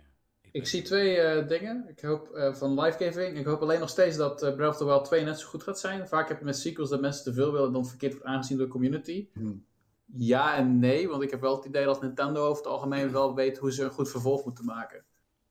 eh, 0.51 0.63
zie 0.65 0.81
twee 0.81 1.17
eh, 1.17 1.47
dingen. 1.47 1.85
Ik 1.89 2.01
hoop 2.01 2.29
eh, 2.31 2.53
van 2.53 2.79
live 2.79 3.09
gaming. 3.09 3.38
Ik 3.38 3.45
hoop 3.45 3.61
alleen 3.61 3.79
nog 3.79 3.89
steeds 3.89 4.17
dat 4.17 4.39
Breath 4.39 4.69
of 4.71 4.77
the 4.77 4.85
Wild 4.85 5.05
2 5.05 5.23
net 5.23 5.39
zo 5.39 5.47
goed 5.47 5.63
gaat 5.63 5.79
zijn. 5.79 6.07
Vaak 6.07 6.27
heb 6.27 6.39
je 6.39 6.45
met 6.45 6.57
sequels 6.57 6.89
dat 6.89 7.01
mensen 7.01 7.23
te 7.23 7.33
veel 7.33 7.51
willen 7.51 7.73
dan 7.73 7.85
verkeerd 7.88 8.11
wordt 8.13 8.27
aangezien 8.27 8.57
door 8.57 8.65
de 8.65 8.71
community. 8.71 9.27
Hmm. 9.33 9.65
Ja 10.13 10.55
en 10.55 10.79
nee, 10.79 11.09
want 11.09 11.23
ik 11.23 11.31
heb 11.31 11.41
wel 11.41 11.55
het 11.55 11.65
idee 11.65 11.85
dat 11.85 12.01
Nintendo 12.01 12.41
over 12.45 12.63
het 12.63 12.71
algemeen 12.71 13.11
wel 13.11 13.35
weet 13.35 13.57
hoe 13.57 13.71
ze 13.71 13.83
een 13.83 13.89
goed 13.89 14.09
vervolg 14.09 14.45
moeten 14.45 14.65
maken. 14.65 15.03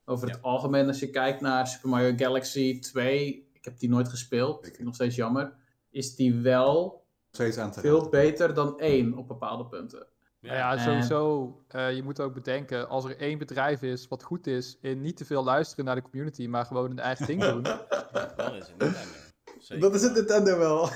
Over 0.04 0.28
het 0.28 0.42
algemeen, 0.42 0.86
als 0.86 0.98
je 0.98 1.10
kijkt 1.10 1.40
naar 1.40 1.66
Super 1.66 1.88
Mario 1.88 2.12
Galaxy 2.16 2.78
2, 2.80 3.48
ik 3.52 3.64
heb 3.64 3.78
die 3.78 3.88
nooit 3.88 4.08
gespeeld, 4.08 4.62
vind 4.64 4.78
ik 4.78 4.84
nog 4.84 4.94
steeds 4.94 5.16
jammer, 5.16 5.52
is 5.90 6.14
die 6.14 6.34
wel 6.34 7.06
Steeds 7.30 7.58
aan 7.58 7.70
te 7.70 7.80
veel 7.80 8.08
beter 8.08 8.54
dan 8.54 8.78
1 8.78 9.16
op 9.16 9.28
bepaalde 9.28 9.66
punten. 9.66 10.06
Nou 10.40 10.56
ja, 10.56 10.72
En- 10.72 10.80
sowieso. 10.80 11.62
eh, 11.68 11.94
je 11.96 12.02
moet 12.02 12.20
ook 12.20 12.34
bedenken, 12.34 12.88
als 12.88 13.04
er 13.04 13.16
één 13.16 13.38
bedrijf 13.38 13.82
is 13.82 14.08
wat 14.08 14.22
goed 14.22 14.46
is 14.46 14.78
in 14.80 15.00
niet 15.00 15.16
te 15.16 15.24
veel 15.24 15.44
luisteren 15.44 15.84
naar 15.84 15.94
de 15.94 16.02
community, 16.02 16.46
maar 16.46 16.64
gewoon 16.66 16.88
hun 16.88 16.98
eigen 16.98 17.26
ding 17.26 17.42
doen. 17.44 17.62
Dan 17.62 18.54
is 18.54 18.66
het 18.66 18.78
Nintendo. 18.78 19.12
Zeker. 19.58 19.82
Dat 19.82 19.94
is 19.94 20.02
het 20.02 20.14
Nintendo 20.14 20.58
wel. 20.58 20.88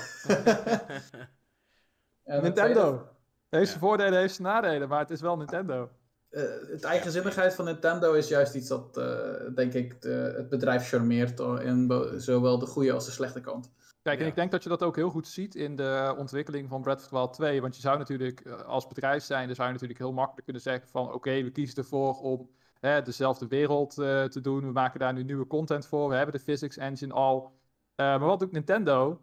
Nintendo. 2.41 3.07
Heeft 3.57 3.67
zijn 3.67 3.79
voordelen, 3.79 4.19
heeft 4.19 4.35
zijn 4.35 4.47
nadelen, 4.47 4.89
maar 4.89 4.99
het 4.99 5.09
is 5.09 5.21
wel 5.21 5.37
Nintendo. 5.37 5.89
eh, 6.29 6.43
het 6.71 6.83
eigenzinnigheid 6.83 7.55
van 7.55 7.65
Nintendo 7.65 8.13
is 8.13 8.27
juist 8.27 8.55
iets 8.55 8.67
dat, 8.67 8.97
eh, 8.97 9.55
denk 9.55 9.73
ik, 9.73 10.01
de- 10.01 10.33
het 10.37 10.49
bedrijf 10.49 10.87
charmeert 10.87 11.39
in 11.39 12.11
zowel 12.17 12.59
de 12.59 12.65
goede 12.65 12.91
als 12.93 13.05
de 13.05 13.11
slechte 13.11 13.39
kant. 13.41 13.71
Kijk, 14.01 14.17
en 14.17 14.23
Ja. 14.23 14.29
ik 14.29 14.35
denk 14.35 14.51
dat 14.51 14.63
je 14.63 14.69
dat 14.69 14.83
ook 14.83 14.95
heel 14.95 15.09
goed 15.09 15.27
ziet 15.27 15.55
in 15.55 15.75
de 15.75 16.15
ontwikkeling 16.17 16.69
van 16.69 16.81
Breath 16.81 16.99
of 17.01 17.07
the 17.07 17.15
Wild 17.15 17.33
2. 17.33 17.61
Want 17.61 17.75
je 17.75 17.81
zou 17.81 17.97
natuurlijk, 17.97 18.39
eh, 18.39 18.61
als 18.61 18.87
bedrijf 18.87 19.23
zijn, 19.23 19.45
dan 19.45 19.55
zou 19.55 19.67
je 19.67 19.73
natuurlijk 19.73 19.99
heel 19.99 20.13
makkelijk 20.13 20.43
kunnen 20.43 20.61
zeggen 20.61 20.87
van... 20.87 21.13
Oké, 21.13 21.43
we 21.43 21.51
kiezen 21.51 21.77
ervoor 21.77 22.15
om 22.19 22.49
hè, 22.79 23.01
dezelfde 23.01 23.47
wereld 23.47 23.97
eh, 23.97 24.23
te 24.23 24.41
doen. 24.41 24.59
We 24.65 24.71
maken 24.71 24.99
daar 24.99 25.13
nu 25.13 25.23
nieuwe 25.23 25.47
content 25.47 25.87
voor. 25.87 26.09
We 26.09 26.15
hebben 26.15 26.35
de 26.35 26.41
physics 26.41 26.77
engine 26.77 27.13
al. 27.13 27.53
Eh, 27.95 28.05
maar 28.05 28.19
wat 28.19 28.39
doet 28.39 28.51
Nintendo? 28.51 29.21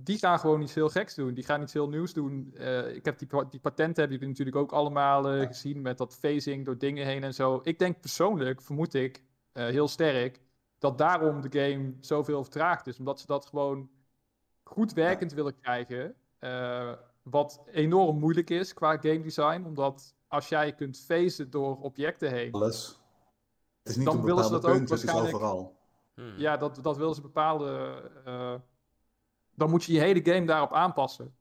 Die 0.00 0.18
gaan 0.18 0.38
gewoon 0.38 0.62
iets 0.62 0.74
heel 0.74 0.88
geks 0.88 1.14
doen. 1.14 1.34
Die 1.34 1.44
gaan 1.44 1.62
iets 1.62 1.72
heel 1.72 1.88
nieuws 1.88 2.12
doen. 2.12 2.54
Eh, 2.54 2.94
ik 2.94 3.04
heb 3.04 3.18
die, 3.18 3.28
die 3.50 3.60
patenten 3.60 3.94
hebben 4.00 4.12
jullie 4.18 4.28
natuurlijk 4.28 4.56
ook 4.56 4.72
allemaal 4.72 5.28
eh, 5.28 5.46
gezien 5.46 5.80
met 5.82 5.98
dat 5.98 6.14
phasing 6.16 6.64
door 6.64 6.78
dingen 6.78 7.06
heen 7.06 7.24
en 7.24 7.34
zo. 7.34 7.60
Ik 7.62 7.78
denk 7.78 8.00
persoonlijk, 8.00 8.62
vermoed 8.62 8.94
ik, 8.94 9.22
eh, 9.52 9.64
heel 9.66 9.88
sterk, 9.88 10.40
dat 10.78 10.98
daarom 10.98 11.40
de 11.40 11.60
game 11.60 11.94
zoveel 12.00 12.42
vertraagd 12.42 12.86
is. 12.86 12.98
Omdat 12.98 13.20
ze 13.20 13.26
dat 13.26 13.46
gewoon 13.46 13.90
goed 14.62 14.92
werkend 14.92 15.32
willen 15.32 15.60
krijgen. 15.60 16.14
eh, 16.38 16.92
wat 17.22 17.62
enorm 17.72 18.18
moeilijk 18.18 18.50
is 18.50 18.74
qua 18.74 18.96
game 18.96 19.20
design. 19.20 19.62
Omdat 19.66 20.14
als 20.28 20.48
jij 20.48 20.74
kunt 20.74 20.98
phasen 21.06 21.50
door 21.50 21.78
objecten 21.80 22.30
heen. 22.30 22.52
Alles. 22.52 23.00
Het 23.82 23.88
is 23.92 23.96
niet 23.96 24.06
Dan 24.06 24.22
willen 24.24 24.44
ze 24.44 24.50
dat 24.50 24.64
ook 24.66 24.72
het 24.74 24.82
is 24.82 24.88
waarschijnlijk- 24.88 25.34
overal. 25.34 25.76
Mhm. 26.14 26.40
Ja, 26.40 26.56
dat, 26.56 26.78
dat 26.82 26.96
willen 26.96 27.14
ze 27.14 27.20
bepaalde. 27.20 28.02
Dan 29.58 29.70
moet 29.70 29.84
je 29.84 29.92
je 29.92 30.00
hele 30.00 30.20
game 30.24 30.46
daarop 30.46 30.72
aanpassen. 30.72 31.34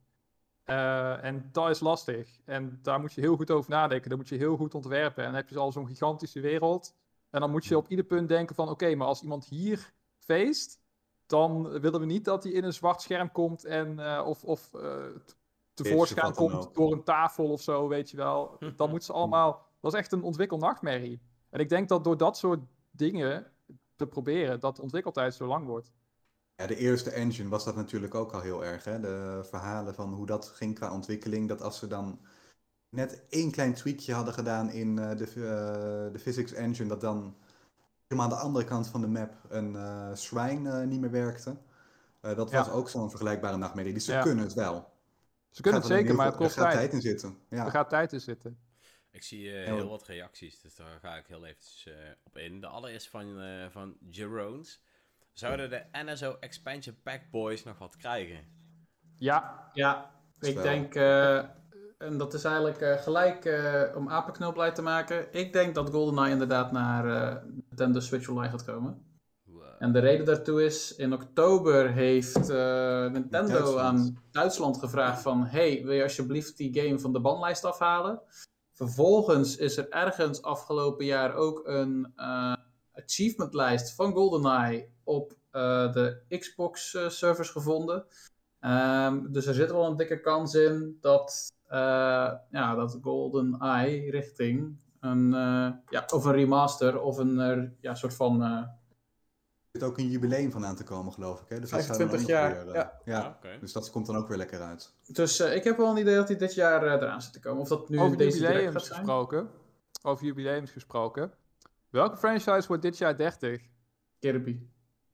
Eh, 0.64 1.24
en 1.24 1.50
dat 1.52 1.70
is 1.70 1.80
lastig. 1.80 2.40
En 2.46 2.80
daar 2.82 3.00
moet 3.00 3.14
je 3.14 3.22
heel 3.22 3.36
goed 3.36 3.52
over 3.52 3.70
nadenken. 3.70 4.10
Dan 4.10 4.18
moet 4.18 4.30
je 4.30 4.36
heel 4.36 4.58
goed 4.58 4.76
ontwerpen. 4.76 5.24
En 5.24 5.30
dan 5.30 5.40
heb 5.40 5.50
je 5.50 5.60
al 5.60 5.72
zo'n 5.72 5.88
gigantische 5.88 6.40
wereld. 6.40 6.96
En 7.30 7.40
dan 7.40 7.52
moet 7.52 7.66
je 7.66 7.78
op 7.78 7.88
ieder 7.88 8.06
punt 8.06 8.30
denken 8.30 8.56
van... 8.56 8.70
Oké, 8.70 8.96
maar 8.96 9.08
als 9.08 9.22
iemand 9.22 9.46
hier 9.46 9.94
feest... 10.18 10.80
dan 11.26 11.80
willen 11.80 12.00
we 12.00 12.06
niet 12.06 12.26
dat 12.26 12.44
hij 12.44 12.52
in 12.52 12.64
een 12.64 12.74
zwart 12.74 13.02
scherm 13.02 13.32
komt... 13.32 13.66
en 13.66 14.00
eh, 14.00 14.26
of, 14.26 14.44
of 14.44 14.74
eh, 14.74 15.06
t- 15.26 15.38
tevoorschijn 15.74 16.34
komt 16.34 16.76
door 16.76 16.92
een 16.92 17.04
tafel 17.04 17.52
of 17.52 17.62
zo, 17.62 17.88
weet 17.88 18.10
je 18.10 18.18
wel. 18.18 18.58
Dan 18.76 18.90
moeten 18.90 19.08
ze 19.08 19.14
allemaal... 19.14 19.66
Dat 19.80 19.94
is 19.94 20.00
echt 20.00 20.12
een 20.12 20.24
ontwikkelnachtmerrie. 20.24 21.22
En 21.50 21.60
ik 21.60 21.70
denk 21.70 21.90
dat 21.90 22.04
door 22.04 22.18
dat 22.18 22.38
soort 22.38 22.60
dingen 22.92 23.52
te 23.96 24.08
proberen... 24.08 24.60
dat 24.60 24.76
de 24.76 24.82
ontwikkeltijd 24.82 25.34
zo 25.34 25.48
lang 25.48 25.66
wordt. 25.66 25.92
Ja, 26.58 26.68
de 26.68 26.76
eerste 26.76 27.10
engine 27.12 27.50
was 27.50 27.64
dat 27.64 27.76
natuurlijk 27.76 28.16
ook 28.16 28.32
al 28.34 28.42
heel 28.42 28.66
erg. 28.66 28.84
Hè? 28.84 29.00
De 29.00 29.42
verhalen 29.50 29.94
van 29.96 30.14
hoe 30.14 30.26
dat 30.26 30.48
ging 30.48 30.76
qua 30.76 30.94
ontwikkeling. 30.94 31.48
Dat 31.48 31.62
als 31.62 31.80
ze 31.80 31.88
dan 31.88 32.20
net 32.90 33.26
één 33.30 33.52
klein 33.52 33.74
tweakje 33.74 34.14
hadden 34.14 34.34
gedaan 34.34 34.70
in 34.70 35.00
eh, 35.00 35.18
de, 35.18 35.26
eh, 35.26 36.14
de 36.14 36.20
physics 36.20 36.52
engine, 36.54 36.90
dat 36.90 37.02
dan 37.02 37.38
helemaal 38.08 38.32
aan 38.32 38.38
de 38.38 38.44
andere 38.44 38.66
kant 38.66 38.88
van 38.88 39.02
de 39.02 39.08
map 39.08 39.34
een 39.50 39.76
eh 39.76 40.16
shrine 40.16 40.82
eh, 40.82 40.88
niet 40.88 41.00
meer 41.00 41.12
werkte. 41.12 41.58
Eh, 42.22 42.36
dat 42.36 42.50
Ja. 42.50 42.58
was 42.58 42.70
ook 42.70 42.90
zo'n 42.90 43.10
vergelijkbare 43.10 43.58
nachtmerrie. 43.58 43.94
Dus 43.94 44.06
ze 44.06 44.12
Ja. 44.12 44.22
kunnen 44.22 44.44
het 44.44 44.54
wel. 44.54 44.92
Ze 45.50 45.62
kunnen 45.62 45.82
het 45.82 45.90
Gaat 45.90 45.98
er 45.98 46.02
zeker, 46.04 46.16
maar 46.18 46.26
het 46.26 46.36
kost 46.36 46.56
Er 46.56 46.62
gaat 46.62 46.72
tijd. 46.72 46.80
tijd 46.92 46.94
in 46.94 47.10
zitten. 47.10 47.38
Ja. 47.50 47.66
Er 47.66 47.72
gaat 47.72 47.90
tijd 47.90 48.14
in 48.14 48.22
zitten. 48.22 48.60
Ik 49.12 49.24
zie 49.24 49.52
eh, 49.52 49.66
heel 49.74 49.90
wat 49.90 50.04
reacties, 50.08 50.62
dus 50.62 50.76
daar 50.76 51.00
ga 51.00 51.16
ik 51.16 51.28
heel 51.28 51.46
eventjes 51.46 51.86
eh, 51.86 51.94
op 52.24 52.38
in. 52.38 52.62
De 52.62 52.68
allereerste 52.68 53.10
van, 53.10 53.40
eh 53.40 53.70
van 53.70 53.98
Jeroens. 54.10 54.82
Zouden 55.40 55.70
de 55.70 55.84
NSO 55.92 56.38
Expansion 56.40 56.96
Pack 57.04 57.22
Boys 57.32 57.64
nog 57.64 57.78
wat 57.78 57.98
krijgen? 57.98 58.40
Ja, 59.18 59.70
Ja, 59.74 60.12
ik 60.40 60.62
denk, 60.62 60.96
eh, 60.96 61.38
en 61.98 62.18
dat 62.18 62.34
is 62.34 62.44
eigenlijk 62.44 62.82
eh, 62.82 63.02
gelijk 63.02 63.46
eh, 63.46 63.96
om 63.96 64.10
apenknul 64.10 64.52
blij 64.52 64.72
te 64.72 64.82
maken. 64.82 65.34
Ik 65.34 65.54
denk 65.54 65.76
dat 65.76 65.90
GoldenEye 65.90 66.32
inderdaad 66.32 66.72
naar 66.72 67.06
eh, 67.06 67.44
Nintendo 67.70 68.00
Switch 68.00 68.28
Online 68.30 68.50
gaat 68.50 68.64
komen. 68.66 69.06
Wow. 69.44 69.64
En 69.80 69.92
de 69.92 70.00
reden 70.00 70.26
daartoe 70.26 70.64
is, 70.64 70.96
in 70.96 71.14
oktober 71.14 71.92
heeft 71.92 72.50
eh, 72.50 73.10
Nintendo 73.12 73.54
Duitsland. 73.54 73.80
aan 73.80 74.24
Duitsland 74.32 74.78
gevraagd 74.78 75.22
van... 75.22 75.46
Hey, 75.46 75.82
wil 75.84 75.94
je 75.94 76.04
alsjeblieft 76.04 76.58
die 76.58 76.82
game 76.82 77.00
van 77.00 77.14
de 77.14 77.22
banlijst 77.22 77.66
afhalen? 77.66 78.22
Vervolgens 78.74 79.58
is 79.58 79.78
er 79.78 79.90
ergens 79.90 80.42
afgelopen 80.42 81.06
jaar 81.06 81.34
ook 81.34 81.68
een 81.68 82.12
eh 82.16 82.54
achievementlijst 82.94 83.96
van 83.96 84.14
GoldenEye 84.14 84.90
op 85.08 85.34
eh, 85.52 85.94
de 85.94 86.22
Xbox 86.40 86.94
eh, 86.94 87.10
servers 87.10 87.50
gevonden. 87.50 88.06
Ehm, 88.60 89.32
dus 89.32 89.46
er 89.46 89.54
zit 89.54 89.72
wel 89.72 89.86
een 89.86 89.98
dikke 89.98 90.22
kans 90.22 90.54
in 90.54 90.98
dat, 91.02 91.52
eh 91.68 92.34
ja, 92.50 92.76
dat 92.76 92.98
GoldenEye 93.02 94.12
richting 94.12 94.78
een, 95.00 95.34
eh, 95.34 95.72
ja, 95.90 96.06
of 96.14 96.26
een 96.26 96.32
remaster 96.32 97.02
of 97.02 97.18
een 97.18 97.76
ja, 97.82 97.96
soort 97.96 98.14
van... 98.14 98.68
zit 99.72 99.84
ook 99.84 99.98
een 99.98 100.10
jubileum 100.10 100.52
van 100.52 100.66
aan 100.66 100.76
te 100.76 100.84
komen, 100.84 101.14
geloof 101.14 101.42
ik. 101.42 101.50
Hè? 101.50 101.60
Dus 101.60 101.70
dat 101.70 101.84
zou 101.84 101.98
dan 101.98 102.08
25 102.10 102.22
ook 102.22 102.42
jaar, 102.42 102.66
nog 102.66 102.74
weer, 102.74 102.76
ja. 102.76 103.02
ja. 103.06 103.38
Ah. 103.44 103.60
Dus 103.60 103.74
dat 103.74 103.90
komt 103.90 104.06
dan 104.06 104.16
ook 104.16 104.28
weer 104.28 104.38
lekker 104.38 104.62
uit. 104.62 104.94
Dus 105.08 105.40
eh, 105.40 105.56
ik 105.56 105.64
heb 105.64 105.78
wel 105.78 105.90
een 105.90 105.98
idee 105.98 106.16
dat 106.16 106.28
hij 106.28 106.38
dit 106.38 106.54
jaar 106.54 106.84
eh, 106.84 106.94
eraan 106.94 107.22
zit 107.22 107.34
te 107.34 107.40
komen. 107.40 107.62
Of 107.62 107.68
dat 107.68 107.90
nu 107.90 108.00
over 108.00 108.18
deze 108.18 108.40
jubileums 108.40 108.72
gaat 108.74 108.86
zijn. 108.86 108.98
gesproken. 108.98 109.50
Over 110.02 110.26
jubileums 110.26 110.72
gesproken. 110.72 111.32
Welke 111.90 112.18
franchise 112.18 112.68
wordt 112.68 112.82
dit 112.82 112.98
jaar 112.98 113.18
30? 113.18 113.62
Kirby. 114.20 114.60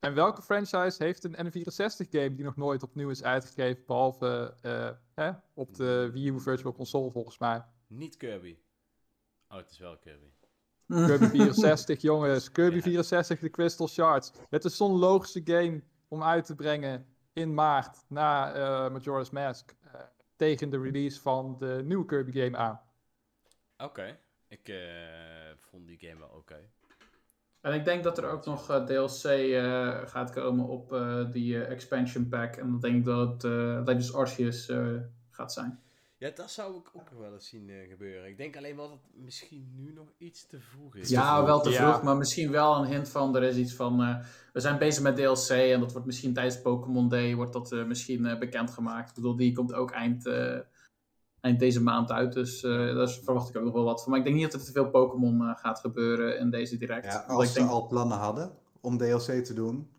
En 0.03 0.13
welke 0.13 0.41
franchise 0.41 1.03
heeft 1.03 1.23
een 1.23 1.35
N64-game 1.35 2.35
die 2.35 2.43
nog 2.43 2.55
nooit 2.55 2.83
opnieuw 2.83 3.09
is 3.09 3.23
uitgegeven, 3.23 3.83
behalve 3.85 4.57
eh, 4.61 4.89
hè, 5.13 5.31
op 5.53 5.75
de 5.75 6.09
Wii 6.13 6.27
U 6.29 6.39
Virtual 6.39 6.73
Console 6.73 7.11
volgens 7.11 7.37
mij? 7.37 7.63
Niet 7.87 8.17
Kirby. 8.17 8.57
Oh, 9.49 9.57
het 9.57 9.71
is 9.71 9.79
wel 9.79 9.97
Kirby. 9.97 10.27
Kirby 11.07 11.25
64, 11.25 12.01
jongens. 12.01 12.51
Kirby 12.51 12.75
Ja. 12.75 12.81
64, 12.81 13.39
de 13.39 13.49
Crystal 13.49 13.87
Shards. 13.87 14.31
Het 14.49 14.65
is 14.65 14.77
zo'n 14.77 14.97
logische 14.97 15.41
game 15.45 15.83
om 16.07 16.23
uit 16.23 16.45
te 16.45 16.55
brengen 16.55 17.05
in 17.33 17.53
maart 17.53 18.05
na 18.07 18.53
eh, 18.53 18.91
Majora's 18.91 19.29
Mask. 19.29 19.75
eh, 19.81 20.01
tegen 20.35 20.69
de 20.69 20.79
release 20.79 21.21
van 21.21 21.55
de 21.59 21.81
nieuwe 21.83 22.05
Kirby 22.05 22.31
game 22.31 22.57
aan. 22.57 22.81
Oké. 23.77 24.19
Ik 24.47 24.67
eh, 24.69 24.77
vond 25.59 25.87
die 25.87 25.97
game 25.97 26.19
wel 26.19 26.29
oké. 26.29 26.69
En 27.63 27.73
ik 27.73 27.85
denk 27.85 28.03
dat 28.03 28.17
er 28.17 28.29
ook 28.29 28.45
nog 28.45 28.69
eh, 28.69 28.83
DLC 28.85 29.23
eh, 29.23 29.97
gaat 30.05 30.31
komen 30.31 30.67
op 30.67 30.93
eh, 30.93 31.31
die 31.31 31.63
expansion 31.63 32.27
pack. 32.27 32.55
En 32.55 32.69
dan 32.69 32.79
denk 32.79 32.95
ik 32.95 33.05
dat 33.05 33.41
het 33.41 33.43
Legends 33.87 34.13
Arceus 34.13 34.69
eh, 34.69 34.87
gaat 35.29 35.53
zijn. 35.53 35.79
Ja, 36.17 36.29
dat 36.35 36.51
zou 36.51 36.77
ik 36.77 36.89
ook 36.93 37.09
wel 37.19 37.33
eens 37.33 37.47
zien 37.47 37.71
gebeuren. 37.89 38.29
Ik 38.29 38.37
denk 38.37 38.57
alleen 38.57 38.75
wel 38.75 38.89
dat 38.89 38.99
het 39.11 39.23
misschien 39.23 39.71
nu 39.75 39.91
nog 39.93 40.07
iets 40.17 40.47
te 40.47 40.59
vroeg 40.59 40.95
is. 40.95 41.09
Ja, 41.09 41.35
vroeg. 41.35 41.45
wel 41.45 41.61
te 41.61 41.69
Ja. 41.69 41.89
vroeg, 41.91 42.03
maar 42.03 42.17
misschien 42.17 42.51
wel 42.51 42.75
een 42.77 42.85
hint 42.85 43.09
van 43.09 43.35
er 43.35 43.43
is 43.43 43.55
iets 43.55 43.73
van. 43.73 44.01
eh, 44.03 44.15
we 44.53 44.59
zijn 44.59 44.77
bezig 44.77 45.03
met 45.03 45.15
DLC 45.15 45.49
en 45.49 45.79
dat 45.79 45.91
wordt 45.91 46.05
misschien 46.07 46.33
tijdens 46.33 46.61
Pokémon 46.61 47.09
Day 47.09 47.35
wordt 47.35 47.53
dat 47.53 47.71
eh, 47.71 47.83
misschien 47.85 48.25
eh, 48.25 48.39
bekendgemaakt. 48.39 49.09
Ik 49.09 49.15
bedoel, 49.15 49.35
die 49.35 49.53
komt 49.53 49.73
ook 49.73 49.91
eind, 49.91 50.25
eh, 50.25 50.57
eind 51.43 51.59
deze 51.59 51.81
maand 51.81 52.11
uit, 52.11 52.33
dus 52.33 52.63
eh, 52.63 52.95
daar 52.95 53.09
verwacht 53.09 53.49
ik 53.49 53.57
ook 53.57 53.63
nog 53.63 53.73
wel 53.73 53.83
wat 53.83 54.01
van. 54.01 54.09
Maar 54.09 54.19
ik 54.19 54.25
denk 54.25 54.37
niet 54.37 54.51
dat 54.51 54.61
er 54.61 54.65
te 54.67 54.71
veel 54.71 54.89
Pokémon 54.89 55.41
eh, 55.41 55.57
gaat 55.57 55.79
gebeuren 55.79 56.39
in 56.39 56.49
deze 56.49 56.77
direct. 56.77 57.05
Ja, 57.05 57.13
Want 57.27 57.39
als 57.39 57.43
ik 57.43 57.49
ze 57.51 57.57
denk, 57.59 57.69
al 57.69 57.87
plannen 57.87 58.17
hadden 58.17 58.57
om 58.81 58.97
DLC 58.97 59.43
te 59.43 59.53
doen. 59.53 59.89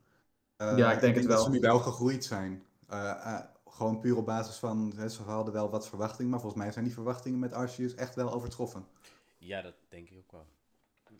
eh, 0.56 0.76
Ja, 0.76 0.92
ik 0.92 1.00
denk 1.00 1.14
het 1.14 1.24
dat 1.24 1.32
wel. 1.34 1.44
ze 1.44 1.50
nu 1.50 1.60
wel 1.60 1.78
gegroeid 1.78 2.24
zijn. 2.24 2.62
Eh, 2.88 3.10
eh, 3.10 3.40
gewoon 3.68 4.00
puur 4.00 4.16
op 4.16 4.26
basis 4.26 4.56
van, 4.56 4.92
hè, 4.96 5.08
ze 5.08 5.22
hadden 5.22 5.54
wel 5.54 5.70
wat 5.70 5.88
verwachtingen, 5.88 6.30
maar 6.30 6.40
volgens 6.40 6.62
mij 6.62 6.72
zijn 6.72 6.84
die 6.84 6.94
verwachtingen 6.94 7.38
met 7.38 7.52
Arceus 7.52 7.94
echt 7.94 8.14
wel 8.14 8.32
overtroffen. 8.32 8.86
Ja, 9.38 9.62
dat 9.62 9.74
denk 9.88 10.08
ik 10.10 10.18
ook 10.18 10.32
wel. 10.32 10.46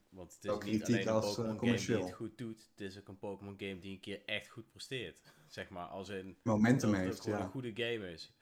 Want 0.08 0.34
het 0.34 0.44
is 0.44 0.50
Ook 0.50 0.64
niet 0.64 0.82
kritiek 0.82 0.94
alleen 0.94 1.08
een 1.08 1.22
als, 1.22 1.34
Pokémon 1.34 1.58
game 1.58 1.76
die 1.76 1.96
het 1.96 2.12
goed 2.12 2.38
doet. 2.38 2.68
Het 2.70 2.80
is 2.80 2.98
ook 2.98 3.08
een 3.08 3.18
Pokémon 3.18 3.54
game 3.58 3.78
die 3.78 3.92
een 3.92 4.00
keer 4.00 4.22
echt 4.26 4.48
goed 4.48 4.70
presteert. 4.70 5.20
Zeg 5.46 5.68
maar, 5.68 5.86
als 5.86 6.08
in... 6.08 6.36
Momentum 6.42 6.90
dat 6.90 7.00
heeft, 7.00 7.24
ja. 7.24 7.40
een 7.40 7.48
goede 7.48 7.72
game 7.74 8.12
is. 8.12 8.32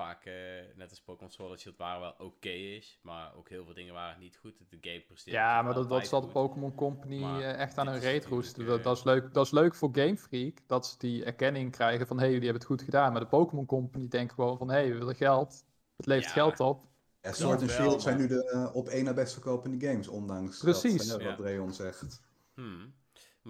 Vaak, 0.00 0.24
eh, 0.24 0.32
net 0.76 0.90
als 0.90 1.00
Pokémon 1.00 1.30
Sword 1.30 1.50
and 1.50 1.60
Shield, 1.60 1.76
waren 1.76 2.00
wel 2.00 2.14
oké 2.18 2.48
is. 2.48 2.98
Maar 3.02 3.34
ook 3.36 3.48
heel 3.48 3.64
veel 3.64 3.74
dingen 3.74 3.94
waren 3.94 4.20
niet 4.20 4.36
goed. 4.36 4.58
De 4.68 4.78
game 4.80 5.00
presteert 5.00 5.36
Ja, 5.36 5.62
maar 5.62 5.74
dat, 5.74 5.88
dat 5.88 6.06
zal 6.06 6.20
de. 6.20 6.26
Pokémon 6.26 6.74
Company 6.74 7.20
Maar 7.20 7.40
eh, 7.40 7.58
echt 7.58 7.78
aan 7.78 7.86
hun 7.86 7.96
is 7.96 8.02
reet 8.02 8.26
roesten. 8.26 8.66
Dat, 8.66 8.82
dat, 8.82 8.96
is 8.96 9.04
leuk, 9.04 9.34
dat 9.34 9.44
is 9.44 9.50
leuk 9.50 9.74
voor 9.74 9.88
Game 9.92 10.16
Freak, 10.16 10.58
dat 10.66 10.86
ze 10.86 10.98
die 10.98 11.24
erkenning 11.24 11.70
krijgen 11.72 12.06
van 12.06 12.16
hé, 12.16 12.22
hey, 12.22 12.32
jullie 12.32 12.48
hebben 12.48 12.62
het 12.68 12.72
goed 12.78 12.82
gedaan. 12.88 13.12
Maar 13.12 13.20
de 13.20 13.26
Pokémon 13.26 13.66
Company 13.66 14.08
denkt 14.08 14.32
gewoon 14.32 14.58
van 14.58 14.68
hé, 14.70 14.74
hey, 14.80 14.92
we 14.92 14.98
willen 14.98 15.14
geld. 15.14 15.64
Het 15.96 16.06
levert 16.06 16.26
Ja. 16.26 16.32
geld 16.32 16.60
op. 16.60 16.86
Ja, 17.22 17.32
Sword 17.32 17.60
and 17.60 17.70
wel, 17.72 17.80
Shield 17.80 18.02
zijn 18.02 18.18
nu 18.18 18.26
de 18.26 18.50
eh, 18.50 18.74
op 18.74 18.88
één 18.88 19.04
na 19.04 19.12
best 19.14 19.32
verkopende 19.32 19.86
games, 19.86 20.08
ondanks 20.08 20.58
Precies. 20.58 21.06
dat, 21.06 21.22
wat 21.22 21.38
Ja. 21.38 21.44
Rayon 21.44 21.72
zegt. 21.72 22.22
Hmm. 22.54 22.94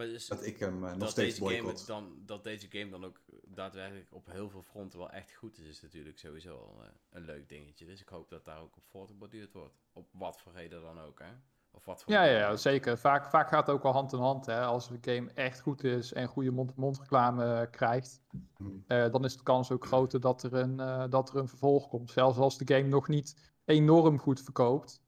Maar 0.01 0.09
dus, 0.09 0.27
Dat 0.27 0.47
ik 0.47 0.59
hem 0.59 0.85
eh, 0.85 0.91
nog 0.91 0.99
dat, 0.99 1.11
steeds 1.11 1.39
deze 1.39 1.57
game 1.57 1.75
dan, 1.87 2.15
dat 2.27 2.45
deze 2.45 2.67
game 2.71 2.91
dan 2.91 3.05
ook 3.05 3.21
daadwerkelijk 3.45 4.09
op 4.11 4.27
heel 4.27 4.51
veel 4.51 4.63
fronten 4.63 4.99
wel 4.99 5.11
echt 5.11 5.35
goed 5.35 5.59
is, 5.59 5.67
is 5.67 5.83
natuurlijk 5.83 6.19
sowieso 6.19 6.57
al 6.57 6.83
eh, 6.83 6.89
een 7.11 7.25
leuk 7.25 7.49
dingetje. 7.49 7.87
Dus 7.87 8.01
ik 8.01 8.09
hoop 8.09 8.29
dat 8.29 8.45
daar 8.45 8.61
ook 8.61 8.77
op 8.77 8.83
voortgeborduurd 8.87 9.53
wordt. 9.53 9.75
Op 9.93 10.09
wat 10.13 10.41
voor 10.41 10.53
reden 10.53 10.83
dan 10.83 11.01
ook, 11.01 11.19
hè? 11.19 11.31
Of 11.71 11.85
wat 11.85 12.03
voor 12.03 12.13
Ja, 12.13 12.25
ja, 12.25 12.39
ja, 12.39 12.57
zeker. 12.57 12.99
Vaak, 12.99 13.31
vaak 13.31 13.49
gaat 13.49 13.67
het 13.67 13.75
ook 13.75 13.83
wel 13.83 13.93
hand 13.93 14.13
in 14.13 14.19
hand. 14.19 14.47
Hè. 14.47 14.61
Als 14.61 14.89
de 14.89 14.99
game 15.01 15.31
echt 15.35 15.61
goed 15.61 15.85
is 15.85 16.13
en 16.13 16.29
goede 16.29 16.51
mond-to-mond 16.51 16.99
reclame 16.99 17.55
eh, 17.55 17.71
krijgt, 17.71 18.21
Hmm. 18.57 18.85
eh, 18.87 19.11
dan 19.11 19.25
is 19.25 19.37
de 19.37 19.43
kans 19.43 19.71
ook 19.71 19.87
groter 19.87 20.21
dat 20.21 20.43
er, 20.43 20.55
een, 20.55 20.81
eh, 20.81 21.05
dat 21.11 21.31
er 21.31 21.37
een 21.37 21.49
vervolg 21.49 21.89
komt. 21.89 22.11
Zelfs 22.11 22.39
als 22.39 22.59
de 22.59 22.75
game 22.75 22.89
nog 22.89 23.09
niet 23.09 23.53
enorm 23.65 24.19
goed 24.19 24.43
verkoopt. 24.43 25.01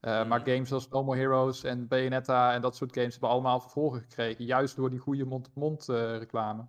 Eh, 0.00 0.26
Maar 0.28 0.40
games 0.40 0.72
als 0.72 0.88
No 0.88 1.04
More 1.04 1.18
Heroes 1.18 1.62
en 1.64 1.88
Bayonetta 1.88 2.52
en 2.54 2.60
dat 2.60 2.76
soort 2.76 2.92
games 2.94 3.12
hebben 3.12 3.30
allemaal 3.30 3.60
vervolgen 3.60 4.00
gekregen. 4.00 4.44
Juist 4.44 4.76
door 4.76 4.90
die 4.90 4.98
goede 4.98 5.24
mond-to-mond 5.24 5.88
eh, 5.88 6.18
reclame. 6.18 6.66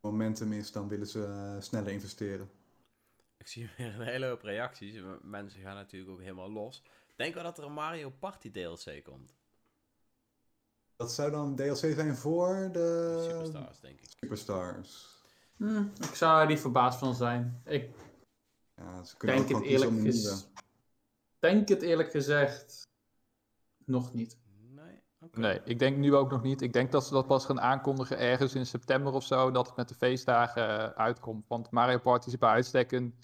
Momentum 0.00 0.52
is, 0.52 0.72
dan 0.72 0.88
willen 0.88 1.06
ze 1.06 1.24
eh, 1.24 1.62
sneller 1.62 1.92
investeren. 1.92 2.50
Ik 3.36 3.46
zie 3.46 3.70
weer 3.76 3.94
een 3.94 4.06
hele 4.06 4.26
hoop 4.26 4.42
reacties. 4.42 5.00
Mensen 5.22 5.60
gaan 5.60 5.74
natuurlijk 5.74 6.12
ook 6.12 6.20
helemaal 6.20 6.50
los. 6.50 6.82
Denk 7.16 7.34
wel 7.34 7.42
dat 7.42 7.58
er 7.58 7.64
een 7.64 7.72
Mario 7.72 8.10
Party 8.10 8.50
DLC 8.50 9.04
komt. 9.04 9.34
Dat 10.96 11.12
zou 11.12 11.30
dan 11.30 11.56
DLC 11.56 11.76
zijn 11.76 12.16
voor 12.16 12.68
de 12.72 13.18
Superstars, 13.30 13.80
denk 13.80 14.00
ik. 14.00 14.08
Superstars. 14.18 15.12
Hm, 15.56 15.82
ik 16.00 16.14
zou 16.14 16.40
er 16.40 16.46
niet 16.46 16.60
verbaasd 16.60 16.98
van 16.98 17.14
zijn. 17.14 17.60
Ik 17.64 17.90
Ja, 18.76 19.04
ze 19.04 19.16
kunnen 19.16 19.36
denk 19.36 19.48
ook 19.50 19.62
het, 19.62 19.70
eerlijk 19.70 20.00
gez- 20.00 20.46
denk 21.44 21.68
het 21.68 21.82
eerlijk 21.82 22.10
gezegd 22.10 22.82
nog 23.84 24.12
niet. 24.12 24.38
Nee? 24.70 25.02
Oké. 25.20 25.40
Nee, 25.40 25.60
ik 25.64 25.78
denk 25.78 25.96
nu 25.96 26.14
ook 26.14 26.30
nog 26.30 26.42
niet. 26.42 26.60
Ik 26.62 26.72
denk 26.72 26.92
dat 26.92 27.06
ze 27.06 27.12
dat 27.12 27.26
pas 27.26 27.44
gaan 27.44 27.60
aankondigen 27.60 28.18
ergens 28.18 28.54
in 28.54 28.66
september 28.66 29.12
of 29.12 29.24
zo, 29.24 29.50
dat 29.50 29.66
het 29.66 29.76
met 29.76 29.88
de 29.88 29.94
feestdagen 29.94 30.68
eh, 30.68 30.88
uitkomt. 30.88 31.48
Want 31.48 31.70
Mario 31.70 31.98
Party 31.98 32.28
is 32.28 32.38
bij 32.38 32.50
uitstek 32.50 32.92
een 32.92 33.14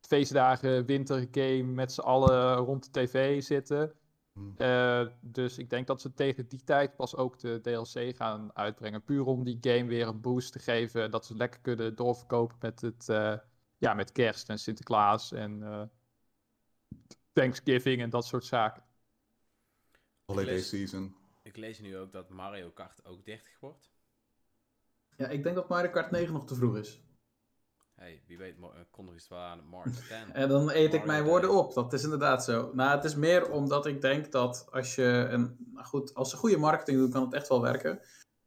feestdagen 0.00 0.86
wintergame 0.86 1.62
met 1.62 1.92
z'n 1.92 2.00
allen 2.00 2.56
rond 2.56 2.84
de 2.84 3.00
tv 3.00 3.42
zitten. 3.42 3.92
Hmm. 4.32 4.54
Eh, 4.56 5.06
dus 5.20 5.58
ik 5.58 5.70
denk 5.70 5.86
dat 5.86 6.00
ze 6.00 6.14
tegen 6.14 6.48
die 6.48 6.64
tijd 6.64 6.96
pas 6.96 7.16
ook 7.16 7.38
de 7.38 7.60
DLC 7.60 8.16
gaan 8.16 8.50
uitbrengen. 8.54 9.04
Puur 9.04 9.24
om 9.24 9.44
die 9.44 9.58
game 9.60 9.84
weer 9.84 10.06
een 10.06 10.20
boost 10.20 10.52
te 10.52 10.58
geven. 10.58 11.10
Dat 11.10 11.26
ze 11.26 11.36
lekker 11.36 11.60
kunnen 11.60 11.94
doorverkopen 11.94 12.56
met, 12.60 12.80
het, 12.80 13.08
eh, 13.08 13.34
ja, 13.78 13.94
met 13.94 14.12
kerst 14.12 14.48
en 14.48 14.58
Sinterklaas 14.58 15.32
en 15.32 15.62
eh, 15.62 15.82
Thanksgiving 17.38 18.02
en 18.02 18.10
dat 18.10 18.26
soort 18.26 18.44
zaken. 18.44 18.82
Holiday 20.24 20.54
lees- 20.54 20.68
season. 20.68 21.16
Ik 21.42 21.56
lees 21.56 21.78
nu 21.78 21.96
ook 21.96 22.12
dat 22.12 22.28
Mario 22.28 22.70
Kart 22.70 23.04
ook 23.04 23.24
30 23.24 23.60
wordt. 23.60 23.90
Ja, 25.16 25.26
ik 25.28 25.42
denk 25.42 25.54
dat 25.54 25.68
Mario 25.68 25.90
Kart 25.90 26.10
9 26.10 26.32
nog 26.32 26.46
te 26.46 26.54
vroeg 26.54 26.76
is. 26.76 27.02
Hey, 27.94 28.22
wie 28.26 28.38
weet 28.38 28.56
eh, 28.60 28.68
ze 28.96 29.12
het 29.12 29.28
wel 29.28 29.38
aan 29.38 29.66
March 29.66 30.06
10. 30.08 30.32
En 30.32 30.48
dan 30.48 30.70
eet 30.70 30.94
ik 30.94 31.04
mijn 31.04 31.24
woorden 31.24 31.50
op. 31.50 31.74
Dat 31.74 31.92
is 31.92 32.02
inderdaad 32.02 32.44
zo. 32.44 32.70
Nou, 32.74 32.90
het 32.96 33.04
is 33.04 33.14
meer 33.14 33.50
omdat 33.50 33.86
ik 33.86 34.00
denk 34.00 34.32
dat 34.32 34.68
als 34.70 34.94
je 34.94 35.26
een. 35.30 35.56
Nou 35.72 35.86
goed, 35.86 36.14
als 36.14 36.30
ze 36.30 36.36
goede 36.36 36.56
marketing 36.56 36.98
doen, 36.98 37.10
kan 37.10 37.22
het 37.24 37.32
echt 37.34 37.48
wel 37.48 37.62
werken. 37.62 38.00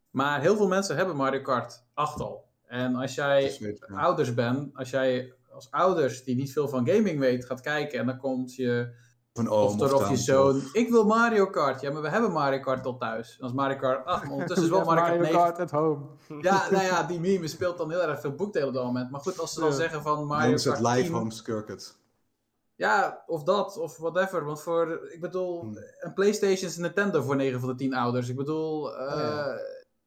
Maar 0.09 0.41
heel 0.41 0.55
veel 0.55 0.67
mensen 0.67 0.95
hebben 0.95 1.15
Mario 1.15 1.41
Kart 1.41 1.83
8 1.93 2.19
al. 2.19 2.49
En 2.65 2.95
als 2.95 3.15
jij 3.15 3.57
ouders 3.87 4.33
bent, 4.33 4.75
als 4.75 4.89
jij 4.89 5.33
als 5.53 5.67
ouders 5.71 6.23
die 6.23 6.35
niet 6.35 6.51
veel 6.51 6.67
van 6.67 6.87
gaming 6.87 7.19
weet 7.19 7.45
gaat 7.45 7.61
kijken 7.61 7.99
en 7.99 8.05
dan 8.05 8.17
komt 8.17 8.55
je 8.55 8.93
Of 9.33 9.41
een 9.43 9.49
oom 9.49 9.77
dochter 9.77 9.93
of 9.97 10.01
je 10.01 10.05
tante 10.07 10.21
zoon. 10.21 10.55
of- 10.55 10.73
Ik 10.73 10.89
wil 10.89 11.05
Mario 11.05 11.45
Kart. 11.45 11.81
Ja, 11.81 11.91
maar 11.91 12.01
we 12.01 12.09
hebben 12.09 12.31
Mario 12.31 12.59
Kart 12.59 12.85
al 12.85 12.97
thuis. 12.97 13.37
Dat 13.39 13.49
is 13.49 13.55
Mario 13.55 13.77
Kart 13.77 14.05
8, 14.05 14.23
maar 14.23 14.31
ondertussen 14.31 14.65
is 14.65 14.71
wel 14.71 14.83
Mario 14.93 15.03
Kart 15.03 15.19
9. 15.19 15.35
Kart 15.35 15.59
at 15.59 15.71
home. 15.71 16.05
Ja, 16.41 16.67
nou 16.71 16.83
ja, 16.83 17.03
die 17.11 17.19
meme 17.19 17.47
speelt 17.47 17.77
dan 17.77 17.89
heel 17.91 18.01
erg 18.01 18.19
veel 18.21 18.35
boekdelen 18.35 18.67
op 18.67 18.73
dat 18.73 18.83
moment. 18.83 19.11
Maar 19.11 19.21
goed, 19.21 19.39
als 19.39 19.53
ze 19.53 19.59
dan 19.59 19.69
Ja. 19.69 19.75
zeggen 19.75 20.01
van 20.01 20.15
Dan 20.17 20.25
Mario 20.27 20.53
is 20.53 20.63
het 20.65 20.73
Kart 20.73 20.85
live 20.95 21.07
10, 21.07 21.13
home 21.17 21.31
circuit. 21.31 21.99
Ja, 22.75 23.23
of 23.27 23.43
dat, 23.43 23.77
of 23.77 23.97
whatever. 23.97 24.45
Want 24.45 24.61
voor, 24.61 25.07
ik 25.11 25.21
bedoel, 25.21 25.61
Hmm. 25.61 25.77
een 25.99 26.13
PlayStation 26.13 26.69
is 26.69 26.75
een 26.75 26.81
Nintendo 26.81 27.21
voor 27.21 27.35
9 27.35 27.59
van 27.59 27.69
de 27.69 27.75
10 27.75 27.93
ouders. 27.93 28.29
Ik 28.29 28.35
bedoel, 28.35 28.95
eh, 28.97 29.13
Oh, 29.13 29.19
ja. 29.19 29.57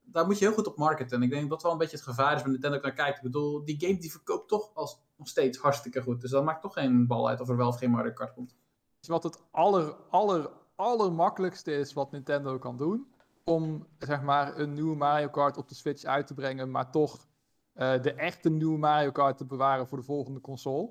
Daar 0.04 0.26
moet 0.26 0.38
je 0.38 0.44
heel 0.44 0.54
goed 0.54 0.66
op 0.66 0.76
marketen. 0.76 1.16
En 1.16 1.22
ik 1.22 1.30
denk 1.30 1.40
dat 1.42 1.50
dat 1.50 1.62
wel 1.62 1.72
een 1.72 1.78
beetje 1.78 1.96
het 1.96 2.04
gevaar 2.04 2.36
is 2.36 2.42
waar 2.42 2.50
Nintendo 2.50 2.78
naar 2.80 2.92
kijkt. 2.92 3.16
Ik 3.16 3.22
bedoel, 3.22 3.64
die 3.64 3.80
game 3.80 3.98
die 3.98 4.10
verkoopt 4.10 4.48
toch 4.48 4.70
als, 4.74 5.00
nog 5.16 5.28
steeds 5.28 5.58
hartstikke 5.58 6.02
goed. 6.02 6.20
Dus 6.20 6.30
dat 6.30 6.44
maakt 6.44 6.62
toch 6.62 6.72
geen 6.72 7.06
bal 7.06 7.28
uit 7.28 7.40
of 7.40 7.48
er 7.48 7.56
wel 7.56 7.68
of 7.68 7.78
geen 7.78 7.90
Mario 7.90 8.12
Kart 8.12 8.32
komt. 8.32 8.56
Je 9.00 9.12
wat 9.12 9.22
het 9.22 9.42
aller, 9.50 9.96
aller, 10.10 10.50
allermakkelijkste 10.74 11.72
is 11.72 11.92
wat 11.92 12.10
Nintendo 12.10 12.58
kan 12.58 12.76
doen? 12.76 13.12
Om 13.44 13.86
zeg 13.98 14.22
maar 14.22 14.58
een 14.58 14.72
nieuwe 14.72 14.96
Mario 14.96 15.28
Kart 15.28 15.56
op 15.56 15.68
de 15.68 15.74
Switch 15.74 16.04
uit 16.04 16.26
te 16.26 16.34
brengen, 16.34 16.70
maar 16.70 16.90
toch 16.90 17.26
eh, 17.72 18.02
de 18.02 18.12
echte 18.12 18.50
nieuwe 18.50 18.78
Mario 18.78 19.10
Kart 19.10 19.36
te 19.36 19.44
bewaren 19.44 19.86
voor 19.86 19.98
de 19.98 20.04
volgende 20.04 20.40
console. 20.40 20.90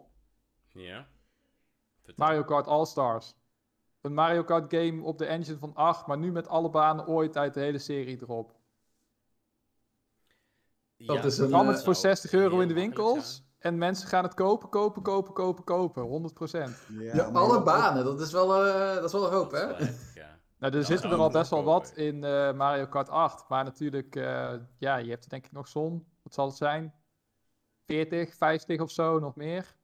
Ja. 0.72 1.08
Mario 2.16 2.44
Kart 2.44 2.68
All-Stars. 2.68 3.36
Een 4.02 4.14
Mario 4.14 4.44
Kart 4.44 4.74
game 4.76 5.04
op 5.04 5.18
de 5.18 5.26
engine 5.26 5.58
van 5.58 5.76
8, 5.76 6.08
maar 6.08 6.18
nu 6.18 6.32
met 6.32 6.48
alle 6.48 6.70
banen 6.70 7.08
ooit 7.08 7.38
uit 7.38 7.54
de 7.54 7.60
hele 7.60 7.78
serie 7.78 8.22
erop. 8.22 8.56
Ja, 11.06 11.14
dat 11.14 11.26
is 11.26 11.38
een, 11.38 11.54
eh, 11.54 11.68
het 11.68 11.84
voor 11.84 11.96
zou 11.96 11.96
60 11.96 12.34
euro 12.34 12.60
in 12.60 12.68
de 12.68 12.74
winkels. 12.74 13.44
En 13.60 13.78
mensen 13.78 14.08
gaan 14.08 14.24
het 14.24 14.34
kopen, 14.34 14.70
kopen, 14.70 15.02
kopen, 15.02 15.34
kopen, 15.34 15.64
kopen. 15.64 16.04
100%. 16.04 16.78
Ja, 16.90 17.16
Ja, 17.16 17.24
alle 17.24 17.64
banen, 17.64 18.04
dat 18.04 18.22
is 18.22 18.32
wel, 18.32 18.66
eh, 18.66 18.96
dat 18.96 19.04
is 19.04 19.12
wel 19.12 19.26
een 19.26 19.34
hoop, 19.34 19.52
hè? 19.52 19.62
ja. 19.62 20.32
Nou, 20.64 20.76
er 20.76 20.82
Ja, 20.82 20.86
zitten 20.86 21.12
er 21.12 21.18
al 21.18 21.32
best 21.32 21.50
wel 21.50 21.64
wat 21.64 21.92
in 21.96 22.24
eh, 22.24 22.54
Mario 22.54 22.86
Kart 22.86 23.10
8. 23.10 23.50
Maar 23.50 23.64
natuurlijk, 23.64 24.16
eh, 24.16 24.54
ja, 24.78 24.96
je 24.96 25.10
hebt 25.10 25.24
er 25.24 25.30
denk 25.30 25.46
ik 25.46 25.52
nog 25.52 25.68
zo'n, 25.68 26.06
wat 26.22 26.34
zal 26.34 26.46
het 26.48 26.56
zijn? 26.56 26.94
40, 27.86 28.36
50 28.36 28.82
of 28.82 28.92
zo, 28.92 29.20
nog 29.20 29.36
meer. 29.36 29.76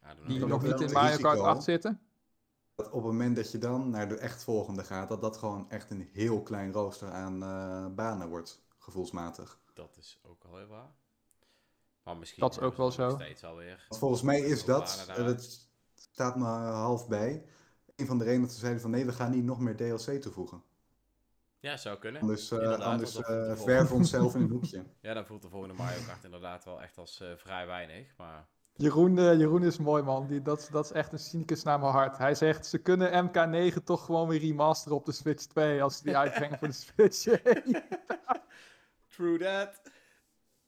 Know. 0.00 0.26
Die 0.26 0.46
nog 0.46 0.62
niet 0.62 0.80
in 0.80 0.92
Mario 0.92 1.16
Kart 1.16 1.22
risico. 1.22 1.42
8 1.42 1.62
zitten. 1.62 2.00
dat 2.74 2.86
op 2.86 2.92
het 2.92 3.02
moment 3.02 3.36
dat 3.36 3.52
je 3.52 3.58
dan 3.58 3.90
naar 3.90 4.08
de 4.08 4.16
echt 4.16 4.44
volgende 4.44 4.84
gaat, 4.84 5.08
dat 5.08 5.20
dat 5.20 5.36
gewoon 5.36 5.70
echt 5.70 5.90
een 5.90 6.08
heel 6.12 6.42
klein 6.42 6.72
rooster 6.72 7.10
aan 7.10 7.42
eh, 7.42 7.86
banen 7.94 8.28
wordt, 8.28 8.62
gevoelsmatig. 8.78 9.60
Dat 9.72 9.96
is 9.96 10.18
ook 10.22 10.44
al 10.44 10.56
heel 10.56 10.66
waar. 10.66 10.90
Maar 12.02 12.16
misschien 12.16 12.42
Dat 12.42 12.52
is 12.52 12.58
ook 12.58 12.76
wel 12.76 12.90
zo. 12.90 13.10
steeds 13.10 13.44
alweer. 13.44 13.84
Want 13.88 14.00
volgens 14.00 14.22
mij 14.22 14.40
is 14.40 14.64
dat, 14.64 15.04
banen 15.06 15.24
eh, 15.24 15.26
dat 15.26 15.68
staat 15.94 16.36
me 16.36 16.44
half 16.44 17.08
bij, 17.08 17.44
een 17.96 18.06
van 18.06 18.18
de 18.18 18.24
redenen 18.24 18.46
dat 18.46 18.54
ze 18.54 18.60
zeiden 18.60 18.82
van 18.82 18.90
nee, 18.90 19.06
we 19.06 19.12
gaan 19.12 19.30
niet 19.30 19.44
nog 19.44 19.58
meer 19.58 19.76
DLC 19.76 20.20
toevoegen. 20.20 20.62
Ja, 21.60 21.76
zou 21.76 21.98
kunnen. 21.98 22.20
Anders, 22.20 22.50
eh, 22.50 22.78
anders 22.78 23.16
eh, 23.16 23.56
verven 23.56 23.86
we 23.86 23.94
onszelf 23.94 24.34
in 24.34 24.40
een 24.40 24.50
hoekje. 24.50 24.84
Ja, 25.00 25.14
dan 25.14 25.26
voelt 25.26 25.42
de 25.42 25.48
volgende 25.48 25.74
Mario 25.74 26.02
Kart 26.06 26.24
inderdaad 26.24 26.64
wel 26.64 26.82
echt 26.82 26.98
als 26.98 27.20
eh, 27.20 27.28
vrij 27.36 27.66
weinig. 27.66 28.16
Maar 28.16 28.48
Jeroen, 28.76 29.18
eh, 29.18 29.38
Jeroen 29.38 29.64
is 29.64 29.78
mooi, 29.78 30.02
man. 30.02 30.26
Die, 30.26 30.42
dat, 30.42 30.68
dat 30.72 30.84
is 30.84 30.92
echt 30.92 31.12
een 31.12 31.18
cynicus 31.18 31.62
naar 31.62 31.78
mijn 31.78 31.92
hart. 31.92 32.18
Hij 32.18 32.34
zegt, 32.34 32.66
ze 32.66 32.78
kunnen 32.78 33.30
MK9 33.30 33.82
toch 33.84 34.04
gewoon 34.04 34.28
weer 34.28 34.40
remasteren 34.40 34.96
op 34.96 35.06
de 35.06 35.12
Switch 35.12 35.44
2 35.44 35.82
als 35.82 35.96
ze 35.96 36.02
die 36.02 36.16
uitbrengen 36.16 36.58
voor 36.58 36.68
de 36.68 36.74
Switch 36.74 37.26
1. 37.26 37.62
True 39.16 39.38
that. 39.38 39.80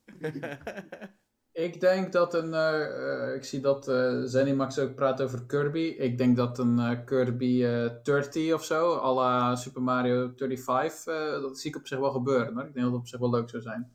Ik 1.52 1.80
denk 1.80 2.12
dat 2.12 2.34
een. 2.34 2.54
eh, 2.54 3.28
eh, 3.28 3.34
ik 3.34 3.44
zie 3.44 3.60
dat 3.60 3.88
eh 3.88 4.20
Zenimax 4.24 4.78
ook 4.78 4.94
praat 4.94 5.20
over 5.22 5.46
Kirby. 5.46 5.78
Ik 5.78 6.18
denk 6.18 6.36
dat 6.36 6.58
een 6.58 6.78
eh, 6.78 7.04
Kirby 7.04 7.64
eh 7.64 7.90
30 8.02 8.52
of 8.54 8.64
zo, 8.64 8.96
à 8.96 9.12
la 9.14 9.56
Super 9.56 9.82
Mario 9.82 10.32
35, 10.36 11.06
eh, 11.06 11.30
dat 11.40 11.58
zie 11.58 11.70
ik 11.70 11.76
op 11.76 11.86
zich 11.86 11.98
wel 11.98 12.10
gebeuren. 12.10 12.54
Hoor. 12.54 12.64
Ik 12.66 12.72
denk 12.74 12.84
dat 12.84 12.92
het 12.92 13.00
op 13.02 13.06
zich 13.08 13.18
wel 13.20 13.30
leuk 13.30 13.50
zou 13.50 13.62
zijn. 13.62 13.92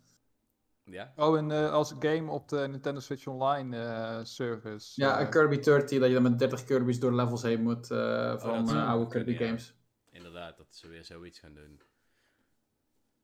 ja. 0.84 1.14
Oh, 1.16 1.38
en 1.38 1.52
eh, 1.52 1.72
als 1.72 1.96
game 2.00 2.32
op 2.32 2.50
de 2.50 2.68
Nintendo 2.68 3.00
Switch 3.00 3.28
Online 3.28 3.78
eh, 3.78 4.20
service. 4.24 5.02
Ja, 5.02 5.22
een 5.22 5.30
Kirby 5.30 5.60
30, 5.60 6.00
dat 6.00 6.08
je 6.08 6.14
dan 6.14 6.24
met 6.24 6.40
30 6.40 6.64
Kirby's 6.64 7.00
door 7.00 7.14
levels 7.16 7.42
heen 7.42 7.64
moet 7.64 7.92
eh, 7.92 8.38
van 8.40 8.70
eh, 8.70 8.90
oude 8.90 9.08
Kirby 9.08 9.32
ja. 9.32 9.38
games. 9.46 9.76
Inderdaad, 10.12 10.58
dat 10.58 10.68
ze 10.70 10.88
weer 10.88 11.04
zoiets 11.06 11.40
gaan 11.40 11.54
doen. 11.54 11.82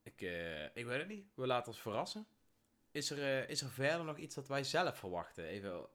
Ik, 0.05 0.21
eh, 0.21 0.63
ik 0.63 0.85
weet 0.85 0.99
het 0.99 1.07
niet. 1.07 1.25
We 1.35 1.47
laten 1.47 1.67
ons 1.71 1.81
verrassen. 1.81 2.25
Is 2.91 3.11
er, 3.11 3.17
eh, 3.21 3.49
is 3.49 3.61
er 3.61 3.69
verder 3.69 4.05
nog 4.05 4.17
iets 4.17 4.35
dat 4.35 4.47
wij 4.47 4.63
zelf 4.63 4.97
verwachten? 4.97 5.43
Even 5.43 5.85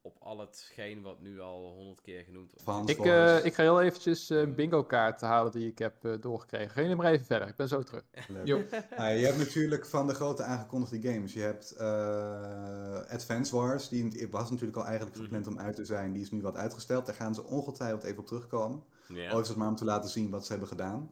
op 0.00 0.16
al 0.20 0.38
hetgeen 0.38 1.02
wat 1.02 1.20
nu 1.20 1.40
al 1.40 1.72
honderd 1.72 2.00
keer 2.00 2.22
genoemd 2.24 2.50
wordt. 2.50 2.64
Van 2.64 2.88
ik, 2.88 2.98
eh, 3.06 3.44
ik 3.44 3.54
ga 3.54 3.62
heel 3.62 3.80
eventjes 3.82 4.30
eh, 4.30 4.38
een 4.38 4.54
bingo 4.54 4.84
kaart 4.84 5.20
halen 5.20 5.52
die 5.52 5.68
ik 5.70 5.78
heb 5.78 6.04
eh, 6.04 6.12
doorgekregen. 6.20 6.70
Gaan 6.70 6.82
jullie 6.82 6.96
maar 6.98 7.12
even 7.12 7.26
verder, 7.26 7.48
ik 7.48 7.56
ben 7.56 7.68
zo 7.68 7.82
terug. 7.82 8.02
Leuk. 8.28 8.46
Jo. 8.46 8.56
Ah, 8.96 9.18
je 9.18 9.24
hebt 9.26 9.38
natuurlijk 9.38 9.86
van 9.86 10.06
de 10.06 10.14
grote 10.14 10.42
aangekondigde 10.42 11.00
games. 11.12 11.32
Je 11.32 11.40
hebt 11.40 11.70
eh, 11.70 13.12
Advance 13.14 13.56
Wars, 13.56 13.88
die 13.88 14.04
het- 14.04 14.30
was 14.30 14.50
natuurlijk 14.50 14.78
al 14.78 14.84
eigenlijk 14.84 15.14
Mhm. 15.16 15.24
gepland 15.24 15.46
om 15.46 15.58
uit 15.58 15.76
te 15.76 15.84
zijn. 15.84 16.12
Die 16.12 16.22
is 16.22 16.30
nu 16.30 16.40
wat 16.42 16.56
uitgesteld. 16.56 17.06
Daar 17.06 17.14
gaan 17.14 17.34
ze 17.34 17.44
ongetwijfeld 17.44 18.02
even 18.04 18.18
op 18.18 18.26
terugkomen. 18.26 18.82
Al 19.30 19.40
is 19.40 19.48
het 19.48 19.56
maar 19.56 19.68
om 19.68 19.76
te 19.76 19.84
laten 19.84 20.10
zien 20.10 20.30
wat 20.30 20.44
ze 20.44 20.50
hebben 20.50 20.68
gedaan. 20.68 21.10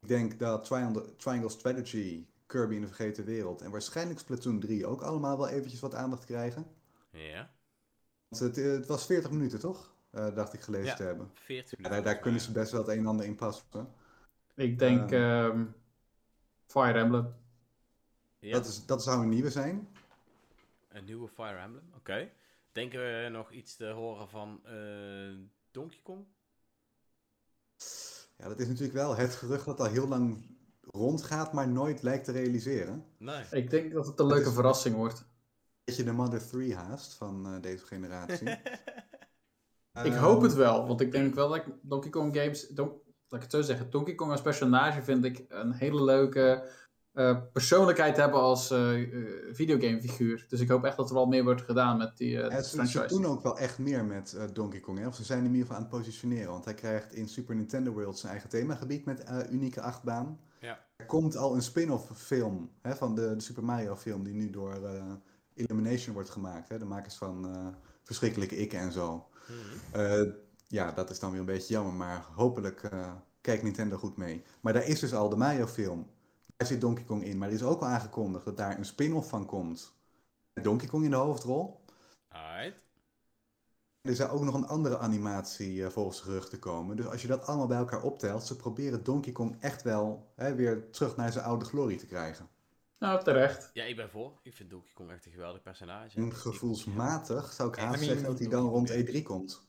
Ik 0.00 0.08
denk 0.08 0.38
dat 0.38 0.64
Triangle, 0.64 1.16
Triangle 1.16 1.48
Strategy, 1.48 2.26
Kirby 2.46 2.74
in 2.74 2.80
de 2.80 2.86
Vergeten 2.86 3.24
Wereld 3.24 3.60
en 3.62 3.70
waarschijnlijk 3.70 4.18
Splatoon 4.18 4.60
3 4.60 4.86
ook 4.86 5.02
allemaal 5.02 5.36
wel 5.38 5.48
eventjes 5.48 5.80
wat 5.80 5.94
aandacht 5.94 6.24
krijgen. 6.24 6.66
ja. 7.10 7.50
Want 8.28 8.42
het, 8.42 8.56
het 8.56 8.86
was 8.86 9.06
40 9.06 9.30
minuten 9.30 9.58
toch? 9.60 9.94
Eh, 10.10 10.34
dacht 10.34 10.52
ik 10.52 10.60
gelezen 10.60 10.86
Ja. 10.86 10.94
te 10.94 11.02
hebben. 11.02 11.30
40 11.34 11.70
Ja, 11.70 11.76
minuten. 11.76 11.90
daar, 11.90 12.12
daar 12.12 12.22
kunnen 12.22 12.40
ze 12.40 12.52
best 12.52 12.72
wel 12.72 12.80
het 12.80 12.90
een 12.90 12.98
en 12.98 13.06
ander 13.06 13.26
in 13.26 13.34
passen. 13.34 13.88
Ik 14.54 14.78
denk 14.78 15.10
ehm, 15.12 15.64
Fire 16.66 16.98
Emblem. 16.98 17.34
Ja. 18.38 18.52
Dat, 18.52 18.66
is, 18.66 18.86
dat 18.86 19.02
zou 19.02 19.22
een 19.22 19.28
nieuwe 19.28 19.50
zijn. 19.50 19.88
Een 20.88 21.04
nieuwe 21.04 21.28
Fire 21.28 21.58
Emblem, 21.58 21.90
oké. 21.96 22.30
Denken 22.72 23.00
we 23.00 23.28
nog 23.28 23.50
iets 23.50 23.76
te 23.76 23.86
horen 23.86 24.28
van 24.28 24.60
eh, 24.64 25.36
Donkey 25.70 26.00
Kong? 26.02 26.24
Ja, 28.40 28.48
dat 28.48 28.60
is 28.60 28.66
natuurlijk 28.66 28.94
wel 28.94 29.16
het 29.16 29.34
gerucht 29.34 29.64
dat 29.64 29.80
al 29.80 29.86
heel 29.86 30.08
lang 30.08 30.56
rondgaat, 30.80 31.52
maar 31.52 31.68
nooit 31.68 32.02
lijkt 32.02 32.24
te 32.24 32.32
realiseren. 32.32 33.04
Nee. 33.18 33.44
Ik 33.50 33.70
denk 33.70 33.92
dat 33.92 34.06
het 34.06 34.18
een 34.20 34.26
leuke 34.26 34.48
is- 34.48 34.54
verrassing 34.54 34.96
wordt. 34.96 35.24
Beetje 35.84 36.04
de 36.04 36.12
Mother 36.12 36.46
3 36.48 36.74
haast 36.74 37.14
van 37.14 37.46
eh, 37.46 37.60
deze 37.60 37.86
generatie. 37.86 38.48
Ik 40.02 40.12
hoop 40.12 40.42
het 40.42 40.54
wel, 40.54 40.86
want 40.86 41.00
ik 41.00 41.12
denk 41.12 41.34
wel 41.34 41.48
dat 41.48 41.56
ik 41.56 41.64
Donkey 41.82 42.10
Kong 42.10 42.36
games, 42.36 42.68
don, 42.68 42.86
laat 42.86 43.02
ik 43.28 43.42
het 43.42 43.50
zo 43.50 43.62
zeggen, 43.62 43.90
Donkey 43.90 44.14
Kong 44.14 44.30
als 44.30 44.42
personage 44.42 45.02
vind 45.02 45.24
ik 45.24 45.44
een 45.48 45.72
hele 45.72 46.04
leuke 46.04 46.50
eh, 46.50 46.70
persoonlijkheid 47.52 48.16
hebben 48.16 48.40
als 48.40 48.70
eh 48.70 49.02
eh, 49.02 49.08
videogamefiguur. 49.52 50.46
Dus 50.48 50.60
ik 50.60 50.68
hoop 50.68 50.84
echt 50.84 50.96
dat 50.96 51.08
er 51.08 51.14
wel 51.14 51.26
meer 51.26 51.44
wordt 51.44 51.62
gedaan 51.62 51.96
met 51.96 52.16
die 52.16 52.42
eh, 52.42 52.50
Ja, 52.50 52.62
ze, 52.62 52.86
ze 52.86 53.04
doen 53.06 53.26
ook 53.26 53.42
wel 53.42 53.58
echt 53.58 53.78
meer 53.78 54.04
met 54.04 54.32
eh, 54.32 54.44
Donkey 54.52 54.80
Kong. 54.80 54.98
Hè? 54.98 55.06
Of 55.06 55.14
ze 55.14 55.24
zijn 55.24 55.38
hem 55.38 55.48
in 55.48 55.54
ieder 55.54 55.66
geval 55.66 55.82
aan 55.82 55.90
het 55.90 55.98
positioneren. 55.98 56.50
Want 56.50 56.64
hij 56.64 56.74
krijgt 56.74 57.14
in 57.14 57.28
Super 57.28 57.54
Nintendo 57.54 57.92
World 57.92 58.18
zijn 58.18 58.32
eigen 58.32 58.50
themagebied 58.50 59.04
met 59.04 59.24
eh, 59.24 59.38
unieke 59.50 59.80
achtbaan. 59.80 60.40
Ja. 60.60 60.78
Er 60.96 61.06
komt 61.06 61.36
al 61.36 61.54
een 61.54 61.62
spin-off 61.62 62.10
film 62.14 62.70
hè, 62.82 62.96
van 62.96 63.14
de, 63.14 63.36
de 63.36 63.42
Super 63.42 63.64
Mario 63.64 63.96
film 63.96 64.24
die 64.24 64.34
nu 64.34 64.50
door 64.50 64.84
eh, 64.84 65.02
Illumination 65.54 66.14
wordt 66.14 66.30
gemaakt. 66.30 66.68
Hè? 66.68 66.78
De 66.78 66.84
makers 66.84 67.16
van 67.16 67.48
eh, 67.48 67.66
Verschrikkelijke 68.02 68.56
Ikke 68.56 68.76
en 68.76 68.92
zo. 68.92 69.28
Mhm. 69.46 70.00
Eh, 70.00 70.32
ja, 70.68 70.92
dat 70.92 71.10
is 71.10 71.18
dan 71.18 71.30
weer 71.30 71.40
een 71.40 71.46
beetje 71.46 71.74
jammer, 71.74 71.92
maar 71.92 72.24
hopelijk 72.34 72.82
eh, 72.82 73.12
kijkt 73.40 73.62
Nintendo 73.62 73.96
goed 73.96 74.16
mee. 74.16 74.42
Maar 74.60 74.72
daar 74.72 74.86
is 74.86 75.00
dus 75.00 75.14
al 75.14 75.28
de 75.28 75.36
Mario-film. 75.36 76.06
Daar 76.60 76.68
zit 76.68 76.80
Donkey 76.80 77.04
Kong 77.04 77.24
in, 77.24 77.38
maar 77.38 77.48
er 77.48 77.54
is 77.54 77.62
ook 77.62 77.80
al 77.80 77.86
aangekondigd 77.86 78.44
dat 78.44 78.56
daar 78.56 78.78
een 78.78 78.84
spin-off 78.84 79.28
van 79.28 79.46
komt. 79.46 79.92
Met 80.52 80.64
Donkey 80.64 80.88
Kong 80.88 81.04
in 81.04 81.10
de 81.10 81.16
hoofdrol. 81.16 81.80
Alright. 82.28 82.80
Er 84.00 84.14
zou 84.14 84.30
ook 84.30 84.42
nog 84.42 84.54
een 84.54 84.66
andere 84.66 84.98
animatie 84.98 85.84
eh, 85.84 85.90
volgens 85.90 86.20
geruchten 86.20 86.58
komen. 86.58 86.96
Dus 86.96 87.06
als 87.06 87.22
je 87.22 87.28
dat 87.28 87.46
allemaal 87.46 87.66
bij 87.66 87.78
elkaar 87.78 88.02
optelt, 88.02 88.46
ze 88.46 88.56
proberen 88.56 89.04
Donkey 89.04 89.32
Kong 89.32 89.56
echt 89.60 89.82
wel 89.82 90.32
hè, 90.34 90.54
weer 90.54 90.90
terug 90.90 91.16
naar 91.16 91.32
zijn 91.32 91.44
oude 91.44 91.64
glorie 91.64 91.98
te 91.98 92.06
krijgen. 92.06 92.48
Nou, 92.98 93.24
terecht. 93.24 93.70
Ja, 93.72 93.84
ik 93.84 93.96
ben 93.96 94.10
voor. 94.10 94.38
Ik 94.42 94.54
vind 94.54 94.70
Donkey 94.70 94.92
Kong 94.94 95.10
echt 95.10 95.26
een 95.26 95.32
geweldig 95.32 95.62
personage. 95.62 96.16
En 96.16 96.34
gevoelsmatig 96.34 97.52
zou 97.52 97.68
ik 97.68 97.76
I 97.76 97.80
haast 97.80 97.92
mean, 98.00 98.04
zeggen 98.04 98.26
dat 98.26 98.38
hij 98.38 98.48
dan 98.48 98.68
rond 98.68 98.90
E3 98.90 99.22
komt. 99.22 99.60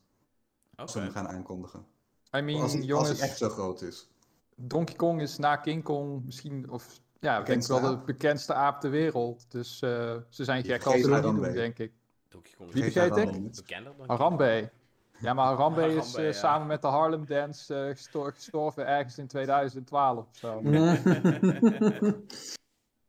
Als 0.76 0.92
ze 0.92 0.98
Oké. 0.98 1.06
hem 1.06 1.16
gaan 1.16 1.28
aankondigen. 1.28 1.80
I 1.80 1.86
Als 2.32 2.42
mean, 2.42 2.86
hij, 2.86 2.94
als 2.94 3.10
hij 3.10 3.20
echt 3.20 3.38
zo 3.38 3.50
groot 3.50 3.82
is. 3.82 4.10
Donkey 4.56 4.96
Kong 4.96 5.22
is 5.22 5.38
na 5.38 5.56
King 5.56 5.84
Kong 5.84 6.26
misschien, 6.26 6.70
of 6.70 7.00
ja, 7.20 7.40
ik 7.40 7.46
denk 7.46 7.66
wel 7.68 7.82
de 7.82 7.98
bekendste 8.06 8.54
aap 8.54 8.80
ter 8.82 8.90
wereld. 8.90 9.52
Dus 9.52 9.82
eh, 9.82 10.16
ze 10.30 10.44
zijn 10.44 10.64
gek 10.64 10.84
als 10.84 11.02
ze 11.02 11.22
doen, 11.22 11.42
denk 11.42 11.80
ik. 11.80 11.94
Donkey 12.30 12.54
Kong 12.58 12.72
Wie 12.72 12.84
vergeet 12.84 13.18
ik? 13.18 13.40
niet. 13.40 13.56
bekender 13.56 13.94
dan 13.98 14.08
Harambe. 14.10 14.72
Ja, 15.20 15.34
maar 15.34 15.46
Harambe 15.46 15.96
is 15.96 16.16
eh, 16.16 16.26
ja. 16.26 16.32
samen 16.32 16.68
met 16.68 16.82
de 16.82 16.88
Harlem 16.88 17.26
Dance 17.26 17.76
eh, 17.76 17.90
gesto- 17.90 18.24
gestorven 18.24 18.88
ergens 18.88 19.18
in 19.18 19.28
2012 19.28 20.28
of 20.28 20.38
zo. 20.38 20.62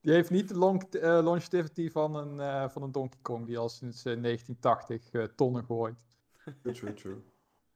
Die 0.02 0.12
heeft 0.12 0.31
niet 0.31 0.48
de 0.48 0.57
long 0.57 0.83
longevity 1.00 1.90
van 1.90 2.14
een, 2.16 2.40
eh, 2.40 2.68
van 2.68 2.83
een 2.83 2.92
Donkey 2.92 3.18
Kong, 3.22 3.46
die 3.46 3.59
al 3.59 3.68
sinds 3.68 4.05
eh, 4.05 4.22
1980 4.22 5.11
eh, 5.12 5.22
tonnen 5.37 5.64
gooit. 5.64 6.05
True, 6.62 6.74
true, 6.74 6.94
true. 6.94 7.22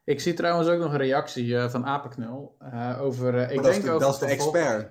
Ik 0.07 0.21
zie 0.21 0.35
trouwens 0.35 0.69
ook 0.69 0.79
nog 0.81 0.93
een 0.93 0.99
reactie 0.99 1.59
eh, 1.59 1.69
van 1.69 1.87
Apenknul 1.87 2.57
eh, 2.59 2.99
over. 3.03 3.35
eh, 3.39 3.51
ik 3.51 3.55
dat, 3.57 3.65
denk 3.65 3.77
is 3.77 3.83
de, 3.83 3.89
over 3.91 4.01
dat 4.07 4.13
is 4.15 4.19
de 4.19 4.27
expert. 4.27 4.91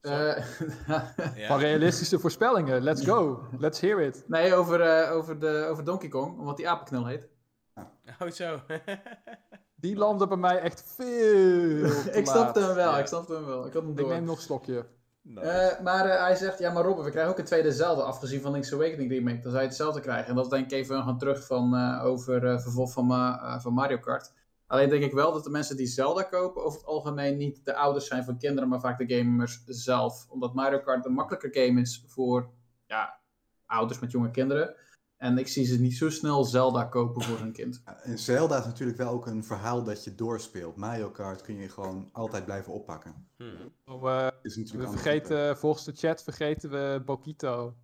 Eh, 0.00 0.36
Ja. 1.36 1.46
Van 1.46 1.58
realistische 1.58 2.18
voorspellingen, 2.18 2.82
let's 2.82 3.04
go, 3.04 3.42
let's 3.58 3.80
hear 3.80 4.00
it. 4.00 4.24
nee, 4.26 4.54
over, 4.54 4.80
eh, 4.80 5.12
over, 5.16 5.38
de, 5.38 5.66
over 5.70 5.84
Donkey 5.84 6.08
Kong, 6.08 6.38
omdat 6.38 6.56
die 6.56 6.68
Apenknul 6.68 7.06
heet. 7.06 7.28
Oh, 8.20 8.30
zo. 8.30 8.60
Die 9.74 9.96
landde 9.96 10.26
bij 10.26 10.36
mij 10.36 10.58
echt 10.60 10.82
veel 10.86 11.88
te 11.88 12.10
ik 12.18 12.26
snapte 12.26 12.60
hem 12.60 12.74
wel, 12.74 12.90
Ja. 12.92 12.98
ik 12.98 13.06
snapte 13.06 13.34
hem 13.34 13.46
wel. 13.46 13.66
Ik 13.66 13.72
had 13.72 13.82
hem 13.82 13.90
Ik 13.90 13.96
door. 13.96 14.08
neem 14.08 14.24
nog 14.24 14.36
een 14.36 14.42
slokje. 14.42 14.86
Nice. 15.22 15.48
Eh, 15.48 15.82
maar 15.82 16.06
eh, 16.06 16.22
hij 16.22 16.34
zegt, 16.34 16.58
ja 16.58 16.72
maar 16.72 16.84
Robin, 16.84 17.04
we 17.04 17.10
krijgen 17.10 17.32
ook 17.32 17.38
een 17.38 17.44
tweede 17.44 17.72
Zelda, 17.72 18.02
afgezien 18.02 18.40
van 18.40 18.52
Link's 18.52 18.72
Awakening 18.72 19.10
remake. 19.10 19.40
Dan 19.40 19.50
zou 19.50 19.62
je 19.62 19.68
hetzelfde 19.68 20.00
krijgen. 20.00 20.28
En 20.28 20.34
dat 20.34 20.50
denk 20.50 20.64
ik 20.64 20.72
even 20.72 21.02
gaan 21.02 21.18
terug 21.18 21.46
van, 21.46 21.74
eh, 21.74 22.04
over 22.04 22.60
vervolg 22.60 22.92
van, 22.92 23.08
van 23.60 23.72
Mario 23.72 23.98
Kart. 23.98 24.32
Alleen 24.66 24.88
denk 24.88 25.02
ik 25.02 25.12
wel 25.12 25.32
dat 25.32 25.44
de 25.44 25.50
mensen 25.50 25.76
die 25.76 25.86
Zelda 25.86 26.22
kopen 26.22 26.64
over 26.64 26.78
het 26.78 26.88
algemeen 26.88 27.36
niet 27.36 27.64
de 27.64 27.74
ouders 27.74 28.06
zijn 28.06 28.24
van 28.24 28.38
kinderen, 28.38 28.68
maar 28.68 28.80
vaak 28.80 28.98
de 28.98 29.16
gamers 29.16 29.62
zelf. 29.66 30.26
Omdat 30.28 30.54
Mario 30.54 30.78
Kart 30.78 31.04
een 31.04 31.12
makkelijker 31.12 31.62
game 31.62 31.80
is 31.80 32.04
voor 32.06 32.50
ja, 32.86 33.18
ouders 33.66 33.98
met 33.98 34.10
jonge 34.10 34.30
kinderen. 34.30 34.74
En 35.22 35.38
ik 35.38 35.48
zie 35.48 35.64
ze 35.64 35.80
niet 35.80 35.96
zo 35.96 36.10
snel 36.10 36.44
Zelda 36.44 36.84
kopen 36.84 37.22
voor 37.22 37.38
hun 37.38 37.52
kind. 37.52 37.82
En 38.02 38.18
Zelda 38.18 38.58
is 38.58 38.64
natuurlijk 38.64 38.98
wel 38.98 39.10
ook 39.10 39.26
een 39.26 39.44
verhaal 39.44 39.84
dat 39.84 40.04
je 40.04 40.14
doorspeelt. 40.14 40.76
Mario 40.76 41.10
Kart 41.10 41.42
kun 41.42 41.56
je 41.56 41.68
gewoon 41.68 42.08
altijd 42.12 42.44
blijven 42.44 42.72
oppakken. 42.72 43.26
Hmm. 43.36 43.72
Oh, 43.84 44.10
eh, 44.10 44.28
Is 44.42 44.72
we 44.72 44.88
vergeten, 44.88 45.56
volgens 45.56 45.84
de 45.84 45.92
chat 45.94 46.22
vergeten 46.22 46.70
we 46.70 47.02
Bokito. 47.04 47.74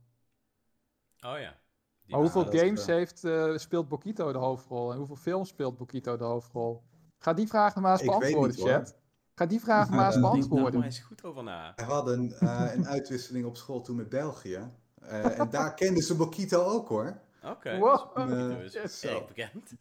Oh 1.20 1.38
ja. 1.38 1.57
Die 2.05 2.14
Maar 2.14 2.20
hoeveel 2.20 2.51
is, 2.51 2.61
games 2.61 2.81
eh, 2.81 2.94
heeft, 2.94 3.24
eh, 3.24 3.57
speelt 3.57 3.88
Bokito 3.88 4.33
de 4.33 4.38
hoofdrol? 4.38 4.92
En 4.92 4.98
hoeveel 4.98 5.16
films 5.16 5.48
speelt 5.48 5.77
Bokito 5.77 6.16
de 6.16 6.24
hoofdrol? 6.24 6.83
Ga 7.18 7.33
die 7.33 7.48
vraag 7.48 7.74
maar 7.74 7.92
eens 7.92 8.05
beantwoorden, 8.05 8.57
chat. 8.57 8.96
Ga 9.35 9.46
die 9.46 9.61
vraag 9.61 9.90
maar 9.90 10.07
eens 10.12 10.14
Daar 10.14 10.31
beantwoorden. 10.31 10.79
maar 10.79 10.88
eens 10.88 10.98
goed 10.98 11.24
over 11.24 11.42
na. 11.42 11.72
We 11.77 11.83
hadden 11.83 12.38
eh, 12.38 12.70
een 12.74 12.87
uitwisseling 12.87 13.46
op 13.46 13.57
school 13.57 13.81
toen 13.81 13.96
met 13.96 14.09
België. 14.09 14.70
Eh, 15.01 15.38
en 15.38 15.51
daar 15.51 15.74
kenden 15.74 16.03
ze 16.03 16.16
Bokito 16.16 16.62
ook 16.62 16.88
hoor. 16.88 17.20
Oké. 17.44 17.79
Wow. 17.79 18.16
dat 18.16 18.61
is 18.64 18.72
yes. 18.72 19.05
erg 19.05 19.27
bekend. 19.27 19.72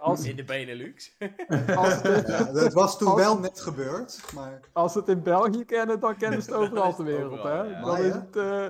Als, 0.00 0.24
In 0.24 0.36
de 0.36 0.44
Benelux. 0.44 1.16
als, 1.76 2.02
het, 2.02 2.28
Ja, 2.28 2.42
dat 2.52 2.72
was 2.72 2.98
toen 2.98 3.08
Als- 3.08 3.20
wel 3.20 3.38
net 3.38 3.60
gebeurd, 3.60 4.20
maar 4.34 4.60
als 4.72 4.92
ze 4.92 4.98
het 4.98 5.08
in 5.08 5.22
België 5.22 5.64
kennen, 5.64 6.00
dan 6.00 6.16
kennen 6.16 6.42
ze 6.42 6.50
het 6.50 6.58
overal 6.60 6.94
ter 6.94 7.04
wereld. 7.14 7.32
overal, 7.38 7.64
hè? 7.64 7.70
ja. 7.70 7.80
Dan 7.80 7.98
is 7.98 8.12
het, 8.14 8.36
eh, 8.36 8.68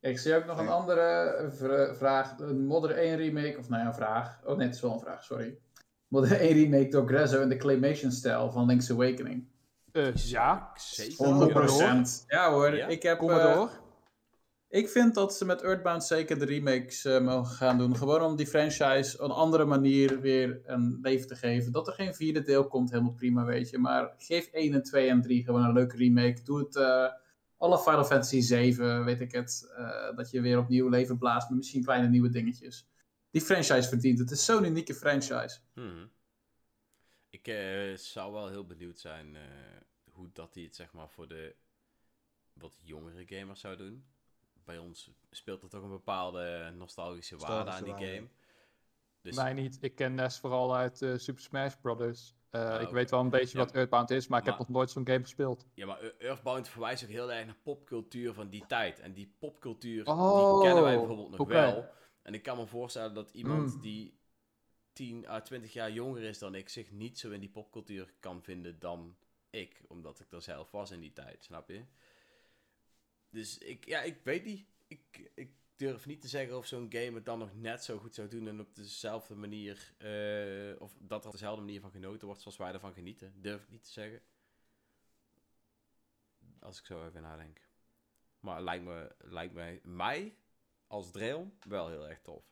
Ik 0.00 0.18
zie 0.18 0.34
ook 0.36 0.44
nog 0.44 0.58
een 0.58 0.68
andere 0.68 1.48
vra- 1.56 1.94
vraag. 1.94 2.34
Een 2.38 2.66
Modder 2.66 2.90
1 2.98 3.16
remake, 3.16 3.56
of 3.58 3.68
nou 3.68 3.82
ja, 3.82 3.88
een 3.88 3.94
vraag. 3.94 4.38
Oh 4.44 4.56
nee, 4.56 4.66
het 4.66 4.74
is 4.76 4.80
wel 4.82 4.92
een 4.92 5.00
vraag, 5.00 5.24
sorry. 5.24 5.58
Modder 6.08 6.40
1 6.40 6.52
remake 6.52 6.88
door 6.88 7.06
Grezzo 7.08 7.40
in 7.40 7.48
de 7.48 7.56
claymation-stijl 7.56 8.50
van 8.50 8.66
Link's 8.66 8.90
Awakening. 8.90 9.44
eh, 9.92 10.14
ja, 10.14 10.70
Zeker. 10.74 11.14
100%. 11.16 11.16
Commodore. 11.16 12.04
Ja 12.26 12.50
hoor, 12.50 12.74
Ja? 12.76 12.86
ik 12.86 13.02
heb... 13.02 13.18
kom 13.18 13.30
maar 13.30 13.40
eh, 13.48 13.54
door. 13.54 13.70
Ik 14.70 14.88
vind 14.88 15.14
dat 15.14 15.34
ze 15.36 15.44
met 15.44 15.62
Earthbound 15.62 16.04
zeker 16.04 16.38
de 16.38 16.44
remakes 16.44 17.04
eh, 17.04 17.20
mogen 17.20 17.54
gaan 17.56 17.78
doen. 17.78 17.96
Gewoon 17.96 18.22
om 18.22 18.36
die 18.36 18.46
franchise 18.46 19.22
een 19.22 19.30
andere 19.30 19.64
manier 19.64 20.20
weer 20.20 20.60
een 20.64 20.98
leven 21.02 21.26
te 21.26 21.36
geven. 21.36 21.72
Dat 21.72 21.86
er 21.86 21.92
geen 21.92 22.14
vierde 22.14 22.42
deel 22.42 22.66
komt, 22.68 22.90
helemaal 22.90 23.12
prima, 23.12 23.44
weet 23.44 23.70
je. 23.70 23.78
Maar 23.78 24.14
geef 24.18 24.46
1 24.46 24.74
en 24.74 24.82
2 24.82 25.08
en 25.08 25.22
3 25.22 25.44
gewoon 25.44 25.64
een 25.64 25.72
leuke 25.72 25.96
remake. 25.96 26.42
Doe 26.42 26.58
het 26.58 26.76
eh, 26.76 27.12
alle 27.56 27.78
Final 27.78 28.04
Fantasy 28.04 28.40
7, 28.40 29.04
weet 29.04 29.20
ik 29.20 29.32
het. 29.32 29.72
eh, 29.76 30.16
dat 30.16 30.30
je 30.30 30.40
weer 30.40 30.58
opnieuw 30.58 30.88
leven 30.88 31.18
blaast 31.18 31.48
met 31.48 31.58
misschien 31.58 31.84
kleine 31.84 32.08
nieuwe 32.08 32.28
dingetjes. 32.28 32.88
Die 33.30 33.42
franchise 33.42 33.88
verdient. 33.88 34.18
Het 34.18 34.30
is 34.30 34.44
zo'n 34.44 34.64
unieke 34.64 34.94
franchise. 34.94 35.58
Mhm. 35.74 36.06
Ik 37.30 37.52
zou 37.94 38.32
wel 38.32 38.48
heel 38.48 38.66
benieuwd 38.66 38.98
zijn 38.98 39.36
hoe 40.12 40.30
dat 40.32 40.54
hij 40.54 40.62
het 40.62 40.76
zeg 40.76 40.92
maar 40.92 41.10
voor 41.10 41.28
de 41.28 41.56
wat 42.52 42.80
jongere 42.84 43.22
gamers 43.26 43.60
zou 43.60 43.76
doen. 43.76 44.04
Bij 44.68 44.78
ons 44.78 45.10
speelt 45.30 45.62
er 45.62 45.68
toch 45.68 45.82
een 45.82 45.90
bepaalde 45.90 46.72
nostalgische 46.76 47.36
waarde 47.36 47.70
aan 47.70 47.84
die 47.84 47.92
game. 47.92 48.28
Dus 49.20 49.36
Mij 49.36 49.52
niet. 49.52 49.78
Ik 49.80 49.94
ken 49.94 50.14
Ness 50.14 50.38
vooral 50.40 50.76
uit 50.76 51.02
eh, 51.02 51.12
Super 51.16 51.42
Smash 51.42 51.74
Brothers. 51.80 52.34
Eh, 52.50 52.70
Ah, 52.74 52.80
ik 52.82 52.88
weet 52.88 53.10
wel 53.10 53.20
een 53.20 53.30
beetje 53.30 53.58
Ja. 53.58 53.64
wat 53.64 53.74
Earthbound 53.74 54.10
is, 54.10 54.26
maar 54.28 54.40
ik 54.40 54.46
heb 54.46 54.58
nog 54.58 54.68
nooit 54.68 54.90
zo'n 54.90 55.06
game 55.06 55.20
gespeeld. 55.22 55.66
ja, 55.74 55.86
maar 55.86 56.00
Ear- 56.00 56.14
Earthbound 56.18 56.68
verwijst 56.68 57.02
ook 57.04 57.08
heel 57.10 57.32
erg 57.32 57.46
naar 57.46 57.56
popcultuur 57.62 58.32
van 58.32 58.48
die 58.48 58.66
tijd. 58.66 59.00
En 59.00 59.12
die 59.12 59.34
popcultuur, 59.38 60.06
Oh, 60.06 60.52
die 60.54 60.62
kennen 60.64 60.82
wij 60.84 60.96
bijvoorbeeld 60.96 61.30
nog 61.38 61.48
wel. 61.48 61.88
En 62.22 62.34
ik 62.34 62.42
kan 62.42 62.56
me 62.56 62.66
voorstellen 62.66 63.14
dat 63.14 63.30
iemand 63.30 63.74
Mm. 63.74 63.80
die 63.80 64.18
10 64.92 65.28
à 65.28 65.40
20 65.40 65.72
jaar 65.72 65.90
jonger 65.92 66.22
is 66.22 66.38
dan 66.38 66.54
ik 66.54 66.68
zich 66.68 66.90
niet 66.90 67.18
zo 67.18 67.30
in 67.30 67.40
die 67.40 67.50
popcultuur 67.50 68.12
kan 68.20 68.42
vinden 68.42 68.78
dan 68.78 69.16
ik. 69.50 69.82
Omdat 69.88 70.20
ik 70.20 70.32
er 70.32 70.42
zelf 70.42 70.70
was 70.70 70.90
in 70.90 71.00
die 71.00 71.12
tijd, 71.12 71.44
snap 71.44 71.68
je? 71.68 71.84
Dus 73.30 73.58
ik, 73.58 73.86
ja, 73.86 74.02
ik 74.02 74.20
weet 74.22 74.44
niet. 74.44 74.66
Ik, 74.86 75.30
ik 75.34 75.50
durf 75.76 76.06
niet 76.06 76.20
te 76.20 76.28
zeggen 76.28 76.56
of 76.56 76.66
zo'n 76.66 76.86
game 76.92 77.14
het 77.14 77.24
dan 77.24 77.38
nog 77.38 77.54
net 77.54 77.84
zo 77.84 77.98
goed 77.98 78.14
zou 78.14 78.28
doen 78.28 78.48
en 78.48 78.60
op 78.60 78.74
dezelfde 78.74 79.34
manier, 79.34 79.94
eh, 79.98 80.80
of 80.80 80.96
dat 81.00 81.20
er 81.20 81.26
op 81.26 81.32
dezelfde 81.32 81.62
manier 81.64 81.80
van 81.80 81.90
genoten 81.90 82.26
wordt 82.26 82.42
zoals 82.42 82.56
wij 82.56 82.72
ervan 82.72 82.92
genieten. 82.92 83.32
Durf 83.40 83.62
ik 83.62 83.70
niet 83.70 83.84
te 83.84 83.90
zeggen. 83.90 84.20
Als 86.58 86.78
ik 86.78 86.86
zo 86.86 87.06
even 87.06 87.22
nadenk. 87.22 87.60
Maar 88.40 88.62
lijkt 88.62 88.84
me, 88.84 89.14
lijkt 89.18 89.54
me 89.54 89.80
mij 89.82 90.36
als 90.86 91.10
Dreon 91.10 91.58
wel 91.68 91.88
heel 91.88 92.08
erg 92.08 92.20
tof. 92.20 92.44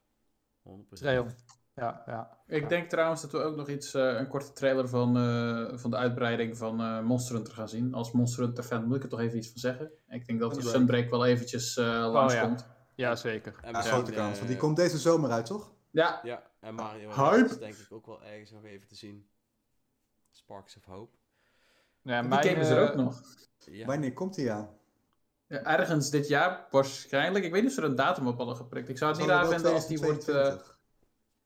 100%. 0.63 0.89
Trail. 0.89 1.27
Ja, 1.77 2.03
ja. 2.07 2.39
Ik 2.47 2.69
denk 2.69 2.89
trouwens 2.89 3.23
dat 3.23 3.31
we 3.31 3.39
ook 3.39 3.57
nog 3.57 3.69
iets, 3.69 3.95
eh, 3.95 4.03
een 4.03 4.29
korte 4.29 4.53
trailer 4.53 4.89
van, 4.89 5.17
eh, 5.17 5.79
van 5.79 5.91
de 5.91 5.97
uitbreiding 5.97 6.57
van 6.57 6.81
eh, 6.81 7.01
Monster 7.01 7.35
Hunter 7.35 7.55
gaan 7.55 7.69
zien. 7.69 7.95
Als 7.95 8.13
Monster 8.13 8.43
Hunter 8.45 8.65
fan 8.65 8.87
moet 8.87 8.97
ik 8.97 9.03
er 9.03 9.09
toch 9.09 9.21
even 9.21 9.39
iets 9.39 9.49
van 9.49 9.61
zeggen. 9.61 9.91
Ik 10.09 10.27
denk 10.27 10.41
dat 10.41 10.53
die 10.55 10.63
Sunbreak. 10.63 10.77
Sunbreak 10.77 11.11
wel 11.11 11.27
eventjes 11.27 11.77
eh 11.77 11.85
langskomt. 12.13 12.67
ja, 12.95 13.17
zeker. 13.17 13.55
En 13.63 13.73
Ja, 13.73 13.81
grote 13.81 14.13
kans, 14.13 14.37
want 14.37 14.49
die 14.49 14.57
komt 14.57 14.77
deze 14.77 14.99
zomer 14.99 15.31
uit, 15.31 15.47
toch? 15.47 15.73
Ja, 15.91 16.21
Ja, 16.23 16.43
en 16.61 16.75
Mario 16.75 17.11
Hype. 17.11 17.45
Is 17.45 17.59
denk 17.59 17.75
ik 17.75 17.93
ook 17.93 18.07
wel 18.07 18.25
ergens 18.25 18.51
nog 18.51 18.65
even 18.65 18.89
te 18.89 18.95
zien. 18.95 19.29
Sparks 20.31 20.77
of 20.77 20.85
Hope. 20.85 21.17
Ja, 22.03 22.21
die 22.21 22.29
mijn, 22.29 22.45
game 22.45 22.61
is 22.61 22.69
er 22.69 22.89
ook 22.89 22.95
nog. 22.95 23.23
Ja. 23.59 23.87
Wanneer 23.87 24.13
komt 24.13 24.35
die 24.35 24.53
aan? 24.53 24.69
Ja, 25.47 25.63
ergens 25.63 26.11
dit 26.11 26.29
jaar 26.29 26.67
waarschijnlijk. 26.71 27.45
Ik 27.45 27.53
weet 27.53 27.61
niet 27.61 27.71
of 27.71 27.77
ze 27.77 27.83
er 27.83 27.89
een 27.89 27.97
datum 27.97 28.27
op 28.27 28.37
hadden 28.37 28.57
geprikt. 28.57 28.89
Ik 28.89 28.99
zou 28.99 29.11
het 29.11 29.21
niet 29.21 29.31
raar 29.31 29.47
vinden 29.47 29.73
als 29.73 29.87
die 29.87 29.99
wordt... 29.99 30.27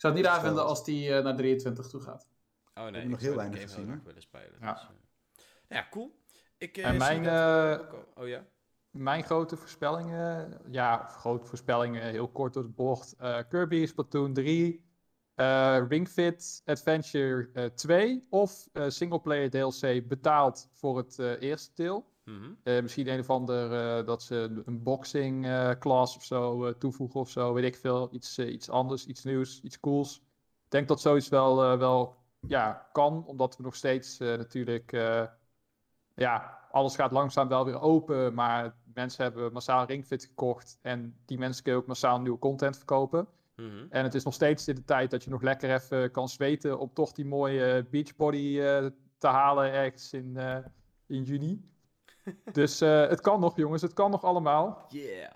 ik 0.00 0.06
zou 0.06 0.14
het 0.14 0.22
niet 0.22 0.32
raar 0.32 0.44
vinden 0.44 0.64
als 0.64 0.84
die 0.84 1.14
eh, 1.14 1.24
naar 1.24 1.36
23 1.36 1.86
toe 1.86 2.00
gaat. 2.00 2.28
Oh 2.74 2.84
nee, 2.84 2.92
heb 2.92 3.02
ik 3.02 3.08
nog 3.08 3.20
zou 3.20 3.32
heel 3.32 3.36
weinig 3.36 3.62
gezien, 3.62 4.02
willen 4.04 4.22
spelen. 4.22 4.54
Ja. 4.60 4.72
Dus, 4.72 4.82
eh, 4.82 5.76
ja, 5.76 5.86
cool. 5.90 6.18
Ik, 6.58 6.76
eh, 6.76 6.88
En 6.88 6.96
mijn, 6.96 7.22
dat, 7.22 7.92
eh, 7.92 7.98
oh 8.14 8.28
ja? 8.28 8.46
Mijn 8.90 9.24
grote 9.24 9.56
voorspellingen, 9.56 10.60
ja, 10.70 11.06
grote 11.08 11.46
voorspellingen, 11.46 12.02
heel 12.02 12.28
kort 12.28 12.52
door 12.52 12.62
de 12.62 12.68
bocht. 12.68 13.14
Eh, 13.18 13.38
Kirby, 13.48 13.86
Splatoon 13.86 14.32
3, 14.32 14.84
eh, 15.34 15.82
Ring 15.88 16.08
Fit 16.08 16.62
Adventure 16.64 17.50
eh, 17.52 17.64
2 17.64 18.26
of 18.30 18.68
eh 18.72 18.88
singleplayer 18.88 19.50
DLC 19.50 20.08
betaald 20.08 20.68
voor 20.72 20.96
het 20.96 21.18
eh, 21.18 21.40
eerste 21.40 21.70
deel. 21.74 22.12
Mhm. 22.30 22.52
Eh, 22.62 22.82
misschien 22.82 23.08
een 23.08 23.18
of 23.18 23.30
ander 23.30 23.72
eh, 23.72 24.06
dat 24.06 24.22
ze 24.22 24.62
een 24.64 24.82
boxing 24.82 25.46
eh, 25.46 25.70
class 25.78 26.16
of 26.16 26.24
zo 26.24 26.72
toevoegen 26.78 27.20
of 27.20 27.30
zo, 27.30 27.52
weet 27.52 27.64
ik 27.64 27.76
veel. 27.76 28.08
Iets, 28.12 28.38
iets 28.38 28.70
anders, 28.70 29.06
iets 29.06 29.24
nieuws, 29.24 29.60
iets 29.62 29.80
cools. 29.80 30.16
Ik 30.64 30.76
denk 30.76 30.88
dat 30.88 31.00
zoiets 31.00 31.28
wel, 31.28 31.78
wel 31.78 32.16
ja, 32.46 32.88
kan, 32.92 33.26
omdat 33.26 33.56
we 33.56 33.62
nog 33.62 33.74
steeds 33.74 34.18
natuurlijk, 34.18 34.90
ja, 36.14 36.58
alles 36.70 36.94
gaat 36.94 37.12
langzaam 37.12 37.48
wel 37.48 37.64
weer 37.64 37.80
open, 37.80 38.34
maar 38.34 38.74
mensen 38.94 39.24
hebben 39.24 39.52
massaal 39.52 39.86
Ringfit 39.86 40.24
gekocht 40.24 40.78
en 40.82 41.16
die 41.24 41.38
mensen 41.38 41.62
kunnen 41.62 41.80
ook 41.80 41.86
massaal 41.86 42.20
nieuwe 42.20 42.38
content 42.38 42.76
verkopen. 42.76 43.28
Mhm. 43.56 43.86
En 43.88 44.04
het 44.04 44.14
is 44.14 44.24
nog 44.24 44.34
steeds 44.34 44.68
in 44.68 44.74
de 44.74 44.84
tijd 44.84 45.10
dat 45.10 45.24
je 45.24 45.30
nog 45.30 45.42
lekker 45.42 45.74
even 45.74 46.10
kan 46.10 46.28
zweten 46.28 46.78
om 46.78 46.90
toch 46.92 47.12
die 47.12 47.26
mooie 47.26 47.86
beachbody 47.90 48.56
te 49.18 49.26
halen 49.26 49.72
ergens 49.72 50.12
in, 50.12 50.38
in 51.06 51.22
juni. 51.22 51.70
dus 52.52 52.80
eh, 52.80 53.08
het 53.08 53.20
kan 53.20 53.40
nog, 53.40 53.56
jongens. 53.56 53.82
Het 53.82 53.92
kan 53.92 54.10
nog 54.10 54.24
allemaal. 54.24 54.84
Yeah. 54.88 55.32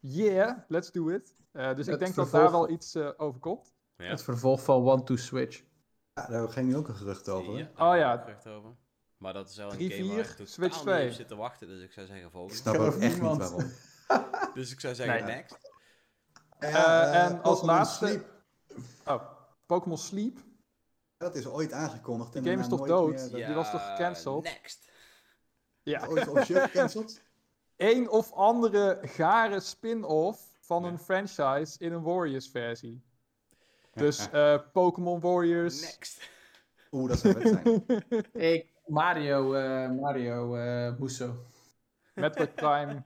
Yeah, 0.00 0.58
let's 0.68 0.90
do 0.92 1.08
it. 1.08 1.34
Eh, 1.52 1.74
dus 1.74 1.86
ik 1.88 1.98
denk 1.98 2.14
dat 2.14 2.30
daar 2.30 2.50
wel 2.50 2.68
iets 2.70 2.94
eh 2.94 3.10
over 3.16 3.40
komt. 3.40 3.72
Ja. 3.96 4.04
Het 4.04 4.22
vervolg 4.22 4.62
van 4.62 4.88
One 4.88 5.02
to 5.02 5.16
Switch. 5.16 5.62
Ja, 6.14 6.26
daar 6.26 6.48
ging 6.48 6.68
nu 6.68 6.76
ook 6.76 6.88
een 6.88 6.94
gerucht 6.96 7.28
over. 7.28 7.56
Ja, 7.58 7.70
Oh 7.90 7.96
ja. 7.96 8.14
ik 8.14 8.20
gerucht 8.20 8.46
over. 8.46 8.70
Maar 9.16 9.32
dat 9.32 9.48
is 9.48 9.56
wel 9.56 9.70
een 9.70 9.76
3, 9.76 9.90
game 9.90 10.14
waar 10.14 10.24
4, 10.24 10.40
ik 10.40 10.48
Switch 10.48 10.74
niet 10.74 10.82
2. 10.84 11.06
op 11.08 11.12
zit 11.14 11.28
te 11.28 11.36
wachten. 11.36 11.68
Dus 11.68 11.82
ik 11.82 11.92
zou 11.92 12.06
zeggen 12.06 12.24
Ik 12.26 12.32
volgende. 12.32 12.56
snap 12.56 12.74
Geloof 12.74 12.94
ook 12.94 13.00
echt 13.00 13.12
niemand. 13.12 13.38
niet 13.40 13.48
waarom. 13.50 13.70
Dus 14.54 14.72
ik 14.72 14.80
zou 14.80 14.94
zeggen 14.94 15.24
Nee. 15.24 15.34
next. 15.34 15.58
Eh, 16.58 17.24
en 17.24 17.42
als 17.42 17.62
laatste- 17.62 18.06
Sleep, 18.06 18.26
Oh, 19.06 19.22
Pokémon 19.66 19.98
Sleep. 19.98 20.38
dat 21.16 21.34
is 21.34 21.46
ooit 21.46 21.72
aangekondigd. 21.72 22.34
en 22.34 22.42
Die 22.42 22.50
game 22.50 22.62
is 22.62 22.68
toch 22.68 22.78
nooit 22.78 22.90
dood? 22.90 23.32
meer- 23.32 23.46
Die 23.46 23.54
was 23.54 23.70
toch 23.70 23.90
gecanceld? 23.90 24.44
Next. 24.44 24.87
Ja, 25.88 26.06
Ooit 26.06 26.28
officieel 26.28 26.60
gecanceld? 26.60 27.20
een 27.76 28.08
of 28.08 28.32
andere 28.32 28.98
gare 29.02 29.60
spin-off 29.60 30.56
van 30.60 30.82
Nee. 30.82 30.90
een 30.90 30.98
franchise 30.98 31.78
in 31.78 31.92
een 31.92 32.02
Warriors 32.02 32.48
versie. 32.50 33.02
Dus 33.94 34.30
eh, 34.30 34.58
Pokémon 34.72 35.20
Warriors. 35.20 35.80
Next. 35.80 36.30
Oeh, 36.90 37.08
dat 37.08 37.18
zou 37.18 37.40
vet 37.40 37.48
zijn. 37.62 37.84
Ik, 38.54 38.66
Mario, 38.86 39.54
eh 39.54 39.90
Mario 39.90 40.56
eh 40.56 40.96
Musso. 40.98 41.34
Metroid 42.14 42.54
Prime. 42.54 43.02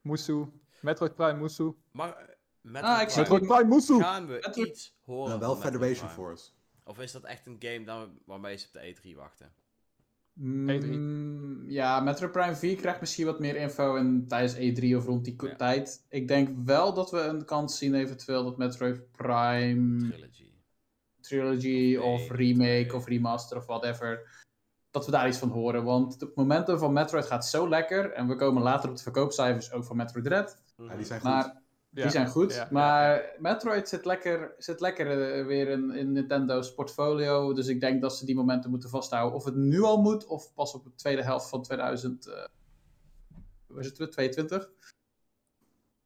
Musu. 0.00 0.46
Metroid 0.80 1.14
Prime 1.14 1.38
Musu. 1.40 1.74
Maar 1.90 2.16
eh, 2.16 2.34
met 2.60 2.82
Ah, 2.82 3.02
ik 3.02 3.08
zie- 3.08 3.20
Metroid 3.20 3.46
Prime 3.46 3.64
Musu! 3.74 4.00
gaan 4.00 4.26
we 4.26 4.32
Metroid- 4.32 4.56
iets 4.68 4.94
horen 5.04 5.30
Dan 5.30 5.38
wel 5.40 5.48
van 5.48 5.58
Metroid 5.58 5.74
Federation 5.74 6.06
Prime? 6.14 6.22
Force. 6.28 6.50
Of 6.84 6.98
is 6.98 7.12
dat 7.12 7.24
echt 7.24 7.46
een 7.46 7.56
game 7.58 7.84
dan, 7.84 8.18
waarmee 8.26 8.56
ze 8.56 8.66
op 8.66 8.72
de 8.72 8.94
E3 9.12 9.16
wachten? 9.16 9.52
Mm, 10.44 11.64
ja, 11.70 12.00
Metroid 12.00 12.32
Prime 12.32 12.54
4 12.56 12.76
krijgt 12.76 13.00
misschien 13.00 13.26
wat 13.26 13.40
meer 13.40 13.56
info 13.56 13.94
in, 13.94 14.24
tijdens 14.28 14.54
E3 14.54 14.96
of 14.96 15.04
rond 15.04 15.24
die 15.24 15.34
Ja. 15.38 15.56
tijd. 15.56 16.04
Ik 16.08 16.28
denk 16.28 16.48
wel 16.64 16.94
dat 16.94 17.10
we 17.10 17.20
een 17.20 17.44
kans 17.44 17.78
zien 17.78 17.94
eventueel 17.94 18.44
dat 18.44 18.56
Metroid 18.56 19.10
Prime 19.12 20.08
Trilogy. 20.10 20.50
Trilogy 21.20 21.96
Of 21.96 22.30
remake 22.30 22.96
of 22.96 23.06
remaster 23.06 23.56
of 23.56 23.66
whatever. 23.66 24.40
Dat 24.90 25.04
we 25.06 25.10
daar 25.12 25.28
iets 25.28 25.38
van 25.38 25.48
horen. 25.48 25.84
Want 25.84 26.20
het 26.20 26.34
momentum 26.34 26.78
van 26.78 26.92
Metroid 26.92 27.26
gaat 27.26 27.46
zo 27.46 27.68
lekker. 27.68 28.12
En 28.12 28.28
we 28.28 28.36
komen 28.36 28.62
later 28.62 28.90
op 28.90 28.96
de 28.96 29.02
verkoopcijfers 29.02 29.72
ook 29.72 29.84
van 29.84 29.96
Metroid 29.96 30.24
Dread. 30.24 30.62
Ja, 30.76 30.96
die 30.96 31.04
zijn 31.04 31.20
goed. 31.20 31.30
Maar. 31.30 31.61
Die 31.92 32.10
zijn 32.10 32.28
goed. 32.28 32.54
ja, 32.54 32.68
maar 32.70 33.34
Metroid 33.38 33.88
zit 33.88 34.04
lekker, 34.04 34.54
zit 34.58 34.80
lekker 34.80 35.36
eh, 35.38 35.46
weer 35.46 35.68
in, 35.68 35.90
in 35.90 36.12
Nintendo's 36.12 36.74
portfolio. 36.74 37.52
Dus 37.52 37.66
ik 37.66 37.80
denk 37.80 38.00
dat 38.00 38.16
ze 38.16 38.24
die 38.26 38.34
momenten 38.34 38.70
moeten 38.70 38.90
vasthouden. 38.90 39.38
Of 39.38 39.44
het 39.44 39.54
nu 39.54 39.82
al 39.82 40.00
moet, 40.00 40.26
of 40.26 40.54
pas 40.54 40.74
op 40.74 40.84
de 40.84 40.94
tweede 40.94 41.22
helft 41.22 41.48
van 41.48 41.62
2000. 41.62 42.26
eh 42.26 42.44
waar 43.72 43.84
zitten 43.84 44.04
we? 44.04 44.10
22? 44.10 44.70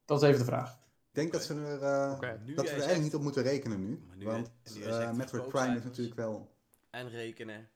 Dat 0.04 0.22
is 0.22 0.28
even 0.28 0.38
de 0.38 0.44
vraag. 0.44 0.72
Ik 1.08 1.22
denk 1.22 1.32
dat 1.32 1.42
ze 1.42 1.54
er, 1.54 1.82
eh, 1.82 2.20
dat 2.20 2.40
we 2.40 2.52
er 2.54 2.66
eigenlijk 2.66 3.02
niet 3.02 3.14
op 3.14 3.22
moeten 3.22 3.42
rekenen 3.42 3.80
nu. 3.80 4.06
Want 4.24 4.52
nu 4.74 4.82
eh, 4.82 5.12
Metroid 5.12 5.48
Prime 5.48 5.76
is 5.76 5.84
natuurlijk 5.84 6.16
wel... 6.16 6.54
En 6.90 7.08
rekenen. 7.08 7.68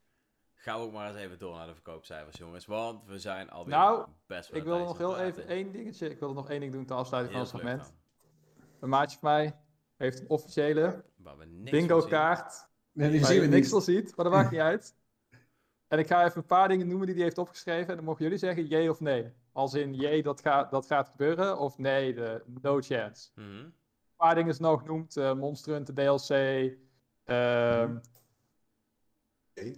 Gaan 0.54 0.81
we 0.81 0.87
ook 0.87 0.92
maar 0.92 1.11
eens 1.11 1.21
even 1.21 1.38
door 1.38 1.56
naar 1.56 1.67
de 1.67 1.75
verkoopcijfers, 1.75 2.37
jongens. 2.37 2.67
Want 2.67 3.06
we 3.06 3.19
zijn 3.19 3.50
alweer 3.50 3.75
Nou, 3.75 4.06
best 4.27 4.50
wel 4.50 4.58
Ik 4.58 4.65
wil 4.65 4.79
nog 4.79 4.98
heel 4.98 5.19
even 5.19 5.46
één 5.46 5.73
dingetje. 5.73 6.11
Ik 6.11 6.19
wil 6.19 6.33
nog 6.33 6.50
één 6.50 6.61
ding 6.61 6.73
doen 6.73 6.87
ter 6.87 6.96
afsluiting 6.96 7.37
van 7.37 7.46
het 7.46 7.50
segment. 7.50 7.92
Een 8.81 8.88
maatje 8.88 9.18
van 9.18 9.31
mij 9.31 9.56
heeft 9.96 10.20
een 10.20 10.28
officiële 10.28 11.04
Waar 11.16 11.37
we 11.38 11.44
niks 11.44 11.70
bingo 11.70 11.92
van 11.92 12.00
zien. 12.00 12.10
kaart. 12.10 12.68
Nee, 12.92 13.10
die 13.10 13.20
Waar 13.20 13.33
je 13.35 13.40
we 13.40 13.46
niks 13.46 13.68
van 13.68 13.83
ziet, 13.83 14.16
maar 14.16 14.24
dat 14.24 14.35
maakt 14.35 14.50
niet 14.56 14.60
uit. 14.60 14.94
En 15.88 15.98
ik 15.98 16.06
ga 16.06 16.24
even 16.24 16.37
een 16.40 16.46
paar 16.46 16.68
dingen 16.68 16.88
noemen 16.88 17.06
die 17.06 17.14
hij 17.14 17.24
heeft 17.24 17.38
opgeschreven. 17.38 17.88
En 17.88 17.96
dan 17.96 18.04
mogen 18.04 18.22
jullie 18.22 18.38
zeggen 18.38 18.66
jee 18.66 18.90
of 18.90 19.00
nee. 19.00 19.33
Als 19.52 19.74
in 19.74 19.94
jee, 19.94 20.22
dat 20.22 20.40
gaat, 20.40 20.70
dat 20.70 20.87
gaat 20.87 21.08
gebeuren. 21.08 21.58
Of 21.58 21.78
nee, 21.78 22.14
de, 22.14 22.42
no 22.62 22.81
chance. 22.81 23.31
Mhm. 23.35 23.46
Een 23.48 23.72
paar 24.16 24.35
dingen 24.35 24.50
is 24.50 24.58
nog 24.58 24.81
genoemd. 24.81 25.16
eh 25.16 25.35
Monster 25.35 25.72
Hunter 25.72 25.94
DLC. 25.94 26.31
ehm, 27.24 27.96
Oké. 29.50 29.72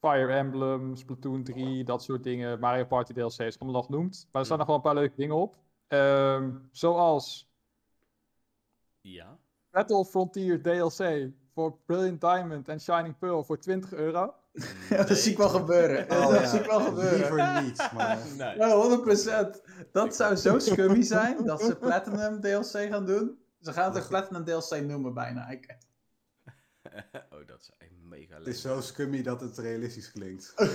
Fire 0.00 0.32
Emblem, 0.32 0.96
Splatoon 0.96 1.42
3, 1.42 1.84
dat 1.84 2.02
soort 2.02 2.22
dingen. 2.22 2.60
Mario 2.60 2.84
Party 2.84 3.12
DLC 3.12 3.38
is 3.38 3.58
allemaal 3.58 3.80
nog 3.80 3.86
genoemd. 3.86 4.28
Maar 4.32 4.40
er 4.40 4.46
staan 4.46 4.58
nog 4.58 4.66
wel 4.66 4.76
een 4.76 4.82
paar 4.82 4.94
leuke 4.94 5.16
dingen 5.16 5.36
op. 5.36 5.56
Ehm, 5.86 6.52
zoals 6.70 7.45
Ja. 9.12 9.38
Battle 9.70 10.04
Frontier 10.04 10.62
DLC 10.62 11.30
voor 11.54 11.78
Brilliant 11.86 12.20
Diamond 12.20 12.68
en 12.68 12.80
Shining 12.80 13.18
Pearl 13.18 13.44
voor 13.44 13.58
20 13.58 13.92
euro. 13.92 14.34
Ja, 14.88 15.04
dat 15.04 15.16
zie 15.16 15.32
ik 15.32 15.38
wel 15.38 15.48
gebeuren. 15.48 16.10
Oh, 16.10 16.30
dat 16.30 16.40
ja. 16.40 16.46
zie 16.46 16.58
ik 16.58 16.66
wel 16.66 16.80
gebeuren. 16.80 17.18
Liever 17.18 17.62
niet, 17.62 17.92
maar... 17.92 18.18
Nee. 18.36 18.56
Ja, 18.56 18.98
100%. 19.56 19.90
Dat 19.92 20.16
zou 20.16 20.36
zo 20.36 20.58
scummy 20.58 21.02
zijn 21.02 21.44
dat 21.44 21.62
ze 21.62 21.76
Platinum 21.76 22.40
DLC 22.40 22.88
gaan 22.90 23.06
doen. 23.06 23.38
Ze 23.60 23.72
gaan 23.72 23.92
het 23.92 24.02
ook 24.02 24.08
Platinum 24.08 24.44
DLC 24.44 24.80
noemen 24.80 25.14
bijna. 25.14 25.48
Ik, 25.48 25.76
oh, 27.32 27.46
dat 27.46 27.60
is 27.60 27.70
echt 27.78 27.90
mega 28.02 28.36
Het 28.36 28.46
is 28.46 28.62
leuk. 28.62 28.74
zo 28.74 28.80
scummy 28.80 29.22
dat 29.22 29.40
het 29.40 29.58
realistisch 29.58 30.12
klinkt. 30.12 30.52
ik 30.56 30.68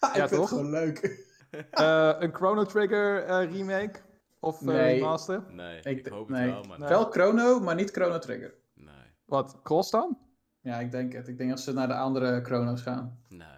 vind 0.00 0.28
toch? 0.28 0.40
het 0.40 0.48
gewoon 0.48 0.70
leuk. 0.70 1.22
Eh, 1.70 2.14
een 2.18 2.34
Chrono 2.34 2.64
Trigger 2.64 3.24
eh, 3.24 3.52
remake 3.52 4.00
of 4.44 4.60
eh, 4.60 4.66
Nee. 4.66 4.94
remaster. 4.94 5.44
Nee, 5.52 5.80
Ik 5.80 6.06
hoop 6.06 6.28
nee. 6.28 6.40
het 6.42 6.50
wel, 6.50 6.62
maar 6.64 6.78
Nee. 6.78 6.88
Wel 6.88 7.10
Chrono, 7.10 7.60
maar 7.60 7.74
niet 7.74 7.90
Chrono 7.90 8.18
Trigger. 8.18 8.54
nee. 8.74 8.94
Wat 9.24 9.60
kost 9.62 9.90
dan? 9.90 10.18
Ja, 10.60 10.78
ik 10.80 10.90
denk 10.90 11.12
het. 11.12 11.28
Ik 11.28 11.38
denk 11.38 11.50
dat 11.50 11.60
ze 11.60 11.72
naar 11.72 11.88
de 11.88 11.94
andere 11.96 12.40
Chrono's 12.44 12.80
gaan. 12.82 13.22
Nee. 13.28 13.48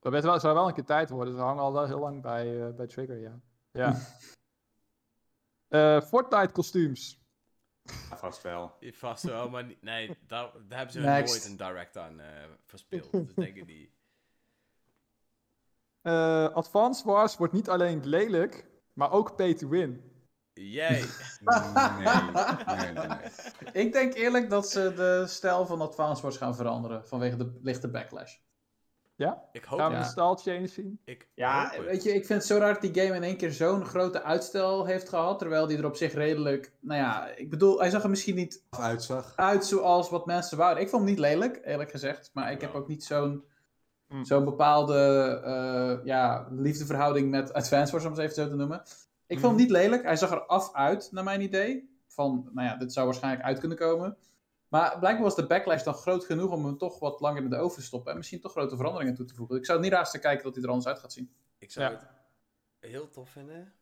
Dat 0.00 0.22
wel, 0.22 0.40
zou 0.40 0.54
wel 0.54 0.68
een 0.68 0.74
keer 0.74 0.84
tijd 0.84 1.10
worden. 1.10 1.34
Ze 1.34 1.40
hangen 1.40 1.62
al 1.62 1.72
wel 1.72 1.86
heel 1.86 1.98
lang 1.98 2.22
bij, 2.22 2.66
eh, 2.66 2.74
bij 2.74 2.86
Trigger, 2.86 3.18
ja. 3.18 3.40
ja. 3.72 3.96
Eh, 5.68 6.00
Fortnite 6.00 6.52
kostuums. 6.52 7.20
Ja, 7.82 8.16
vast 8.16 8.42
wel. 8.42 8.76
Vast 8.80 9.22
wel, 9.24 9.48
maar 9.50 9.64
niet- 9.64 9.82
nee, 9.82 10.06
daar, 10.26 10.50
daar 10.68 10.78
hebben 10.78 10.92
ze 10.92 11.00
Next. 11.00 11.32
nooit 11.32 11.44
een 11.60 11.66
direct 11.66 11.96
aan 11.96 12.20
eh 12.20 12.26
verspeeld. 12.64 13.12
Dat 13.12 13.34
denk 13.36 13.56
ik 13.56 13.66
niet. 13.66 13.90
Eh 16.02 16.48
Advance 16.54 17.04
Wars 17.06 17.36
wordt 17.36 17.52
niet 17.52 17.68
alleen 17.68 18.08
lelijk, 18.08 18.70
maar 18.92 19.10
ook 19.12 19.36
pay 19.36 19.54
to 19.54 19.68
win. 19.68 20.11
Jij. 20.54 21.04
Nee, 21.44 21.56
nee, 22.66 22.92
nee, 22.92 23.06
nee. 23.06 23.84
Ik 23.84 23.92
denk 23.92 24.14
eerlijk 24.14 24.50
dat 24.50 24.68
ze 24.68 24.92
de 24.94 25.24
stijl 25.26 25.66
van 25.66 25.80
Advance 25.80 26.22
Wars 26.22 26.36
gaan 26.36 26.54
veranderen. 26.56 27.06
Vanwege 27.06 27.36
de 27.36 27.58
lichte 27.62 27.88
backlash. 27.88 28.36
Ik 29.52 29.64
hoop 29.64 29.78
Gaan 29.78 29.90
we 29.90 29.96
Ja. 29.96 30.02
een 30.02 30.08
style 30.10 30.36
change 30.54 30.66
zien? 30.66 31.00
Ik 31.04 31.28
Ja, 31.34 31.72
weet 31.86 32.02
je, 32.02 32.14
ik 32.14 32.26
vind 32.26 32.38
het 32.38 32.48
zo 32.48 32.58
raar 32.58 32.72
dat 32.72 32.92
die 32.92 33.02
game 33.02 33.16
in 33.16 33.22
één 33.22 33.36
keer 33.36 33.52
zo'n 33.52 33.84
grote 33.84 34.22
uitstel 34.22 34.86
heeft 34.86 35.08
gehad. 35.08 35.38
Terwijl 35.38 35.66
die 35.66 35.78
er 35.78 35.84
op 35.84 35.96
zich 35.96 36.12
redelijk. 36.14 36.72
Nou 36.80 37.00
ja, 37.00 37.28
ik 37.28 37.50
bedoel, 37.50 37.78
hij 37.80 37.90
zag 37.90 38.02
er 38.02 38.10
misschien 38.10 38.34
niet 38.34 38.64
uitzag. 38.70 39.32
uit 39.36 39.66
zoals 39.66 40.10
wat 40.10 40.26
mensen 40.26 40.58
wouden. 40.58 40.82
Ik 40.82 40.88
vond 40.88 41.02
hem 41.02 41.10
niet 41.10 41.20
lelijk, 41.20 41.60
eerlijk 41.64 41.90
gezegd. 41.90 42.30
Maar 42.32 42.52
ik 42.52 42.60
heb 42.60 42.72
Ja. 42.72 42.78
ook 42.78 42.88
niet 42.88 43.04
zo'n 43.04 43.44
Hm. 44.08 44.24
zo'n 44.24 44.44
bepaalde 44.44 44.94
eh, 45.44 46.06
ja, 46.06 46.46
liefdeverhouding 46.50 47.30
met 47.30 47.52
Advance 47.52 47.92
Wars, 47.92 48.04
om 48.04 48.10
het 48.10 48.20
even 48.20 48.34
zo 48.34 48.48
te 48.48 48.54
noemen. 48.54 48.82
Ik 49.32 49.38
vond 49.40 49.52
hem 49.52 49.60
niet 49.62 49.70
lelijk. 49.70 50.02
Hij 50.02 50.16
zag 50.16 50.30
er 50.30 50.46
af 50.46 50.74
uit, 50.74 51.12
naar 51.12 51.24
mijn 51.24 51.40
idee. 51.40 51.90
Van, 52.06 52.50
nou 52.52 52.68
ja, 52.68 52.76
dit 52.76 52.92
zou 52.92 53.06
waarschijnlijk 53.06 53.44
uit 53.44 53.58
kunnen 53.58 53.78
komen. 53.78 54.16
Maar 54.68 54.98
blijkbaar 54.98 55.22
was 55.24 55.36
de 55.36 55.46
backlash 55.46 55.82
dan 55.82 55.94
groot 55.94 56.24
genoeg 56.24 56.50
om 56.50 56.64
hem 56.64 56.78
toch 56.78 56.98
wat 56.98 57.20
langer 57.20 57.42
in 57.42 57.50
de 57.50 57.56
oven 57.56 57.78
te 57.78 57.86
stoppen. 57.86 58.10
En 58.12 58.16
misschien 58.18 58.40
toch 58.40 58.52
grote 58.52 58.76
veranderingen 58.76 59.14
toe 59.14 59.26
te 59.26 59.34
voegen. 59.34 59.56
Ik 59.56 59.64
zou 59.64 59.78
het 59.78 59.86
niet 59.86 59.96
raarste 59.96 60.18
kijken 60.18 60.44
dat 60.44 60.54
hij 60.54 60.64
er 60.64 60.70
anders 60.70 60.88
uit 60.88 60.98
gaat 60.98 61.12
zien. 61.12 61.32
Ik 61.58 61.70
zou 61.70 61.92
Ja. 61.92 61.98
het 61.98 62.90
heel 62.90 63.10
tof 63.10 63.30
vinden. 63.30 63.72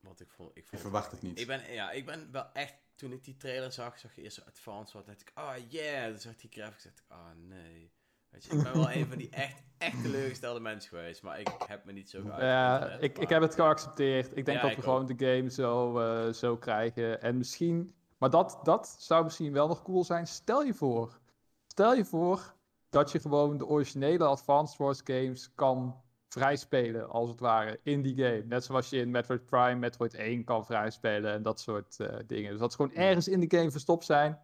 Want 0.00 0.20
ik 0.20 0.30
vond... 0.30 0.50
Ik, 0.50 0.56
Ik 0.56 0.66
vond 0.68 0.80
verwacht 0.82 1.10
het 1.10 1.22
niet. 1.22 1.40
Ik 1.40 1.46
ben, 1.46 1.72
ja, 1.72 1.90
ik 1.90 2.06
ben 2.06 2.28
wel 2.32 2.52
echt... 2.52 2.74
Toen 2.94 3.12
ik 3.12 3.24
die 3.24 3.36
trailer 3.36 3.72
zag, 3.72 3.98
zag 3.98 4.14
je 4.14 4.22
eerst 4.22 4.36
zo 4.36 4.42
Advance 4.46 4.96
wat. 4.96 5.06
dacht 5.06 5.20
ik, 5.20 5.30
ah 5.34 5.54
yeah. 5.68 6.10
Toen 6.10 6.18
zag 6.18 6.32
ik 6.32 6.40
die 6.40 6.50
graphics, 6.50 6.82
dacht 6.84 6.98
ik, 6.98 7.04
ah 7.08 7.30
nee. 7.36 7.92
Weet 8.34 8.44
je, 8.44 8.56
ik 8.56 8.62
ben 8.62 8.72
wel 8.72 8.90
een 8.90 9.06
van 9.06 9.18
die 9.18 9.30
echt, 9.30 9.62
echt 9.78 10.02
teleurgestelde 10.02 10.60
mensen 10.60 10.88
geweest. 10.88 11.22
Maar 11.22 11.40
ik 11.40 11.48
heb 11.66 11.84
me 11.84 11.92
niet 11.92 12.10
zo 12.10 12.20
geuit. 12.22 12.40
Ja, 12.40 12.74
internet, 12.74 13.02
ik, 13.02 13.18
ik 13.18 13.28
heb 13.28 13.42
het 13.42 13.54
geaccepteerd. 13.54 14.36
Ik 14.36 14.44
denk 14.44 14.56
Ja, 14.56 14.62
dat 14.62 14.70
ik 14.70 14.76
we 14.76 14.82
gewoon 14.82 15.06
de 15.06 15.14
game 15.36 15.50
zo, 15.50 15.98
eh, 15.98 16.32
zo 16.32 16.56
krijgen. 16.56 17.22
En 17.22 17.36
misschien, 17.36 17.94
maar 18.18 18.30
dat, 18.30 18.60
dat 18.62 18.96
zou 18.98 19.24
misschien 19.24 19.52
wel 19.52 19.68
nog 19.68 19.82
cool 19.82 20.04
zijn. 20.04 20.26
Stel 20.26 20.62
je 20.62 20.74
voor, 20.74 21.18
stel 21.66 21.94
je 21.94 22.04
voor 22.04 22.54
dat 22.90 23.12
je 23.12 23.20
gewoon 23.20 23.58
de 23.58 23.66
originele 23.66 24.24
Advanced 24.24 24.78
Wars 24.78 25.00
games 25.04 25.54
kan 25.54 26.02
vrijspelen, 26.28 27.08
als 27.08 27.30
het 27.30 27.40
ware, 27.40 27.80
in 27.82 28.02
die 28.02 28.16
game. 28.16 28.44
Net 28.46 28.64
zoals 28.64 28.88
je 28.88 28.96
in 28.96 29.10
Metroid 29.10 29.44
Prime, 29.44 29.74
Metroid 29.74 30.14
1 30.14 30.44
kan 30.44 30.66
vrijspelen 30.66 31.32
en 31.32 31.42
dat 31.42 31.60
soort 31.60 32.00
eh, 32.00 32.16
dingen. 32.26 32.50
Dus 32.50 32.60
dat 32.60 32.70
ze 32.70 32.76
gewoon 32.76 32.94
ergens 32.94 33.28
in 33.28 33.40
de 33.40 33.56
game 33.56 33.70
verstopt 33.70 34.04
zijn. 34.04 34.38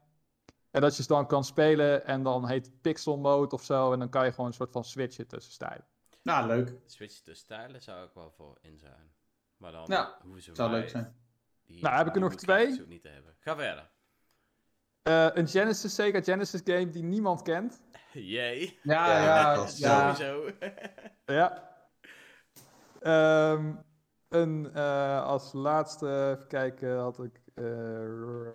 En 0.70 0.80
dat 0.80 0.96
je 0.96 1.02
ze 1.02 1.08
dan 1.08 1.26
kan 1.26 1.44
spelen 1.44 2.06
en 2.06 2.22
dan 2.22 2.48
heet 2.48 2.80
pixel 2.80 3.18
mode 3.18 3.54
of 3.54 3.62
zo. 3.64 3.92
En 3.92 3.98
dan 3.98 4.08
kan 4.08 4.24
je 4.24 4.30
gewoon 4.30 4.46
een 4.46 4.52
soort 4.52 4.72
van 4.72 4.84
switchen 4.84 5.26
tussen 5.26 5.52
stijlen. 5.52 5.86
Nou, 6.22 6.46
leuk. 6.46 6.74
Switch 6.86 7.22
de 7.22 7.34
stijlen 7.34 7.82
zou 7.82 8.04
ik 8.06 8.10
wel 8.14 8.30
voor 8.30 8.58
in 8.60 8.78
zijn. 8.78 9.12
Maar 9.56 9.72
dan 9.72 9.84
Ja, 9.86 10.18
hoeven 10.22 10.42
ze 10.42 10.54
Zou 10.54 10.70
leuk 10.70 10.88
zijn. 10.88 11.16
die- 11.64 11.82
Nou, 11.82 11.96
heb 11.96 12.06
ik 12.06 12.14
er 12.14 12.20
nog 12.20 12.34
twee. 12.34 12.86
niet 12.86 13.02
te 13.02 13.08
hebben. 13.08 13.36
Ga 13.40 13.56
verder. 13.56 13.90
Eh, 15.02 15.28
een 15.32 15.48
Genesis, 15.48 15.94
Sega 15.94 16.22
Genesis 16.22 16.60
game 16.64 16.88
die 16.90 17.02
niemand 17.02 17.42
kent. 17.42 17.80
Jee. 18.12 18.78
Ja, 18.82 19.22
Ja, 19.22 19.54
ja. 19.54 19.66
Sowieso. 19.66 20.50
Ja. 21.26 21.68
Ehm, 23.00 23.74
een, 24.28 24.70
eh, 24.74 25.22
als 25.24 25.52
laatste, 25.52 26.30
even 26.36 26.46
kijken, 26.48 26.98
had 26.98 27.18
ik... 27.22 27.40
eh, 27.54 28.48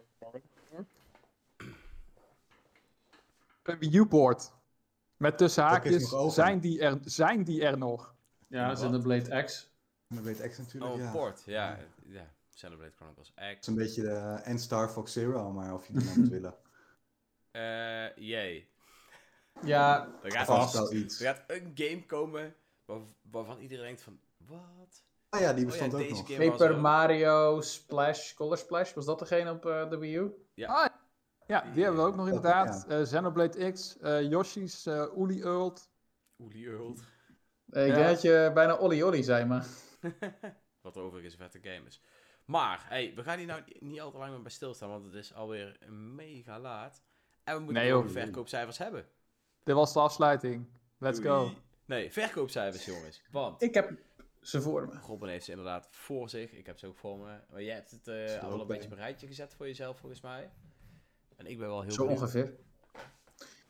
een 3.67 3.79
Wii 3.79 3.95
U-poort. 3.97 4.51
Met 5.17 5.37
tussen 5.37 5.63
haakjes, 5.63 6.15
zijn 6.27 6.59
die, 6.59 6.79
er, 6.81 6.97
zijn 7.03 7.43
die 7.43 7.61
er 7.65 7.77
nog? 7.77 8.15
Ja, 8.47 8.67
dat 8.67 8.77
is 8.77 8.83
in 8.83 8.91
de 8.91 8.99
Blade 8.99 9.43
X. 9.43 9.69
Dat 10.07 10.23
weet 10.23 10.49
X 10.49 10.57
natuurlijk, 10.57 10.93
Oh, 10.93 10.99
ja. 10.99 11.11
port. 11.11 11.43
Ja, 11.45 11.79
ja. 12.05 12.33
Celebrate 12.49 12.95
Chronicles 12.95 13.31
Het 13.35 13.53
X. 13.53 13.59
is 13.61 13.67
een 13.67 13.75
beetje 13.75 14.01
de 14.01 14.39
en 14.43 14.59
Star 14.59 14.89
Fox 14.89 15.13
Zero, 15.13 15.51
maar 15.51 15.73
of 15.73 15.87
je 15.87 15.93
die 15.93 16.03
nou 16.05 16.19
moet 16.19 16.29
willen. 16.29 16.55
Eh, 17.51 18.15
jee. 18.15 18.69
Ja, 19.63 20.07
Er 20.23 20.31
gaat, 20.31 20.45
Vast 20.45 20.75
er 20.75 20.81
wel 20.81 20.93
iets. 20.93 21.17
gaat 21.17 21.43
een 21.47 21.71
game 21.75 22.05
komen 22.05 22.55
waar- 22.85 22.99
waarvan 23.31 23.59
iedereen 23.59 23.85
denkt 23.85 24.01
van... 24.01 24.19
Wat? 24.37 25.03
Ah 25.29 25.39
ja, 25.39 25.53
die 25.53 25.65
Oh 25.65 25.71
ja, 25.71 25.77
bestond 25.77 26.03
ook 26.03 26.09
nog. 26.09 26.37
Paper 26.37 26.71
ook- 26.71 26.79
Mario 26.81 27.61
Splash, 27.61 28.33
Color 28.33 28.57
Splash, 28.57 28.93
was 28.93 29.05
dat 29.05 29.19
degene 29.19 29.51
op 29.51 29.65
eh, 29.65 29.89
de 29.89 29.97
Wii 29.97 30.17
U? 30.17 30.33
Ah, 30.65 30.87
ja, 31.47 31.61
die 31.73 31.83
hebben 31.83 32.01
we 32.01 32.07
ook 32.07 32.15
nog 32.15 32.27
inderdaad. 32.27 32.85
Eh 32.87 33.01
Xenoblade 33.01 33.71
X, 33.71 33.97
eh, 33.97 34.29
Yoshi's 34.29 34.85
uh. 34.85 35.17
Oelie 35.17 35.43
World. 35.43 35.89
Eh, 37.69 37.83
ik 37.83 37.89
Ja. 37.89 37.95
denk 37.95 38.07
dat 38.07 38.21
je 38.21 38.51
bijna 38.53 38.75
Olly 38.77 39.01
Olly 39.01 39.21
zei, 39.23 39.45
maar... 39.45 39.65
Wat 40.81 40.97
overigens 40.97 41.33
een 41.33 41.39
vette 41.49 41.69
game 41.69 41.85
is. 41.87 42.01
Maar, 42.45 42.85
hey, 42.89 43.13
we 43.15 43.23
gaan 43.23 43.37
hier 43.37 43.47
nou 43.47 43.61
niet 43.79 44.01
al 44.01 44.11
te 44.11 44.17
lang 44.17 44.31
meer 44.31 44.41
bij 44.41 44.51
stilstaan, 44.51 44.89
want 44.89 45.05
het 45.05 45.13
is 45.13 45.33
alweer 45.33 45.77
mega 45.89 46.59
laat. 46.59 47.03
En 47.43 47.53
we 47.53 47.59
moeten 47.61 47.83
Nee, 47.83 47.91
nog 47.91 48.03
joh. 48.03 48.11
verkoopcijfers 48.11 48.77
hebben. 48.77 49.05
Dit 49.63 49.75
was 49.75 49.93
de 49.93 49.99
afsluiting. 49.99 50.67
Let's 50.97 51.19
go. 51.19 51.51
Nee, 51.85 52.11
verkoopcijfers, 52.11 52.85
jongens. 52.95 53.21
Want 53.31 53.61
Ik 53.61 53.73
heb 53.73 53.91
ze 54.41 54.61
voor 54.61 54.87
me. 54.87 54.99
Robin 54.99 55.29
heeft 55.29 55.45
ze 55.45 55.51
inderdaad 55.51 55.87
voor 55.91 56.29
zich. 56.29 56.51
Ik 56.51 56.65
heb 56.65 56.79
ze 56.79 56.87
ook 56.87 56.97
voor 56.97 57.17
me. 57.17 57.39
Maar 57.51 57.63
jij 57.63 57.73
hebt 57.75 57.91
het 57.91 58.07
eh, 58.07 58.15
allemaal 58.41 58.51
ook 58.53 58.61
een 58.61 58.67
beetje 58.67 58.85
op 58.85 58.91
een 58.91 58.97
rijtje 58.97 59.27
gezet 59.27 59.53
voor 59.53 59.65
jezelf, 59.65 59.97
volgens 59.99 60.21
mij. 60.21 60.51
En 61.35 61.45
ik 61.45 61.57
ben 61.57 61.67
wel 61.67 61.81
heel 61.81 61.91
Zo 61.91 62.03
benieuwd. 62.03 62.21
ongeveer. 62.21 62.55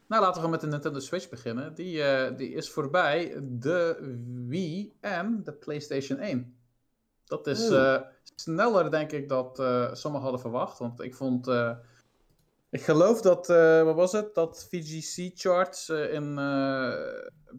Nou, 0.07 0.21
laten 0.21 0.41
we 0.41 0.47
met 0.47 0.61
de 0.61 0.67
Nintendo 0.67 0.99
Switch 0.99 1.29
beginnen. 1.29 1.73
Die, 1.73 2.03
eh, 2.03 2.37
die 2.37 2.53
is 2.53 2.69
voorbij 2.69 3.39
de 3.41 3.97
Wii 4.47 4.97
en 4.99 5.43
de 5.43 5.53
PlayStation 5.53 6.19
1. 6.19 6.57
Dat 7.25 7.47
is 7.47 7.69
eh, 7.69 8.01
sneller, 8.35 8.91
denk 8.91 9.11
ik, 9.11 9.29
dat 9.29 9.59
eh 9.59 9.93
sommigen 9.93 10.23
hadden 10.23 10.41
verwacht. 10.41 10.79
Want 10.79 11.01
ik 11.01 11.15
vond... 11.15 11.47
ik 12.69 12.81
geloof 12.81 13.21
dat, 13.21 13.47
wat 13.83 13.95
was 13.95 14.11
het? 14.11 14.33
Dat 14.33 14.67
VGC 14.69 15.31
Charts 15.33 15.89
in 15.89 16.35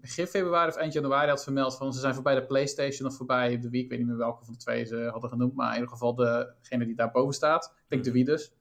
begin 0.01 0.27
februari 0.27 0.69
of 0.69 0.77
eind 0.77 0.93
januari 0.93 1.29
had 1.29 1.43
vermeld 1.43 1.77
van 1.77 1.93
ze 1.93 2.01
zijn 2.01 2.15
voorbij 2.15 2.35
de 2.35 2.47
PlayStation 2.47 3.09
of 3.09 3.17
voorbij 3.17 3.59
de 3.59 3.71
Wii. 3.71 3.83
Ik 3.83 3.89
weet 3.89 3.99
niet 3.99 4.09
meer 4.09 4.17
welke 4.17 4.45
van 4.45 4.53
de 4.53 4.59
twee 4.59 4.85
ze 4.85 5.09
hadden 5.13 5.31
genoemd, 5.31 5.55
maar 5.55 5.69
in 5.69 5.75
ieder 5.75 5.91
geval 5.91 6.15
degene 6.15 6.85
die 6.85 6.95
daarboven 6.95 7.35
staat. 7.35 7.65
Ik 7.65 7.85
denk 7.89 8.05
de 8.05 8.13
Wii 8.13 8.25
dus. 8.25 8.56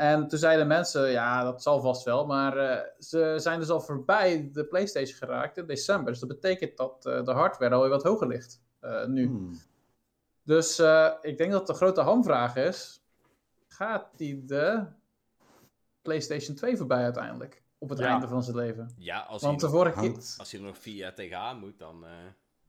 En 0.00 0.28
toen 0.28 0.38
zeiden 0.38 0.66
mensen, 0.66 1.10
ja, 1.10 1.42
dat 1.44 1.62
zal 1.62 1.80
vast 1.80 2.04
wel, 2.04 2.26
maar 2.26 2.56
eh, 2.56 2.86
ze 2.98 3.34
zijn 3.36 3.58
dus 3.58 3.70
al 3.70 3.80
voorbij 3.80 4.50
de 4.52 4.64
PlayStation 4.64 5.16
geraakt 5.18 5.56
in 5.56 5.66
december. 5.66 6.10
Dus 6.12 6.20
dat 6.20 6.28
betekent 6.28 6.76
dat 6.76 7.06
eh, 7.06 7.24
de 7.24 7.32
hardware 7.32 7.74
alweer 7.74 7.90
wat 7.90 8.02
hoger 8.02 8.26
ligt 8.26 8.62
eh, 8.80 9.06
nu. 9.06 9.26
Hmm. 9.26 9.58
Dus 10.42 10.78
eh, 10.78 11.10
ik 11.20 11.38
denk 11.38 11.52
dat 11.52 11.66
de 11.66 11.74
grote 11.74 12.00
hamvraag 12.00 12.56
is: 12.56 13.02
gaat 13.68 14.06
die 14.16 14.44
de 14.44 14.84
PlayStation 16.02 16.56
2 16.56 16.76
voorbij 16.76 17.02
uiteindelijk? 17.02 17.62
Op 17.78 17.88
het 17.88 17.98
Ja. 17.98 18.06
einde 18.06 18.28
van 18.28 18.42
zijn 18.42 18.56
leven. 18.56 18.90
Ja, 18.96 19.20
als 19.20 19.42
Want 19.42 19.60
de 19.60 19.66
hij, 19.66 19.74
nog, 19.74 19.84
vorige 19.84 20.00
keer. 20.00 20.34
Als 20.38 20.50
hij 20.50 20.60
er 20.60 20.66
nog 20.66 20.78
vier 20.78 20.94
jaar 20.96 21.14
tegenaan 21.14 21.58
moet, 21.58 21.78
dan, 21.78 22.04
eh, 22.04 22.10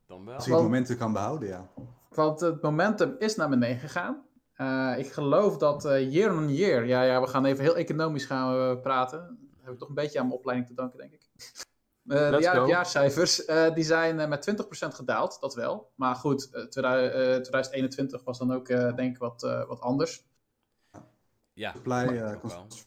dan 0.06 0.26
wel. 0.26 0.36
als 0.36 0.46
je 0.46 0.54
het 0.54 0.62
momenten 0.62 0.98
kan 0.98 1.14
behouden, 1.14 1.48
ja. 1.48 1.68
Want 2.10 2.40
het 2.40 2.62
momentum 2.62 3.16
is 3.18 3.36
naar 3.36 3.50
beneden 3.50 3.80
gegaan. 3.80 4.24
Eh, 4.62 4.94
ik 4.98 5.12
geloof 5.12 5.58
dat 5.58 5.86
eh, 5.86 6.12
year 6.14 6.36
on 6.36 6.54
year, 6.54 6.86
ja, 6.86 7.04
ja, 7.04 7.22
we 7.22 7.28
gaan 7.28 7.46
even 7.46 7.64
heel 7.64 7.76
economisch 7.76 8.26
gaan 8.26 8.70
we 8.70 8.80
praten. 8.80 9.20
Daar 9.20 9.64
heb 9.64 9.74
ik 9.74 9.80
toch 9.80 9.90
een 9.90 9.96
beetje 9.96 10.20
aan 10.20 10.26
mijn 10.26 10.38
opleiding 10.38 10.70
te 10.70 10.76
danken, 10.76 10.98
denk 10.98 11.12
ik. 11.12 11.30
Eh, 12.08 12.32
de 12.32 12.64
jaarcijfers 12.68 13.46
eh, 13.46 13.74
die 13.74 13.84
zijn 13.84 14.20
eh, 14.20 14.28
met 14.28 14.42
20% 14.42 14.94
gedaald, 14.94 15.38
dat 15.40 15.56
wel. 15.56 15.92
Maar 15.96 16.16
goed, 16.16 16.50
eh, 16.52 16.64
2000 16.64 17.14
eh, 17.14 17.22
2021 17.22 18.24
was 18.24 18.38
dan 18.38 18.54
ook 18.54 18.68
eh, 18.70 18.96
denk 18.96 19.14
ik 19.14 19.18
wat, 19.18 19.44
eh, 19.44 19.68
wat 19.68 19.80
anders. 19.82 20.26
Ja, 21.54 21.72
Supply, 21.72 22.06
eh, 22.06 22.36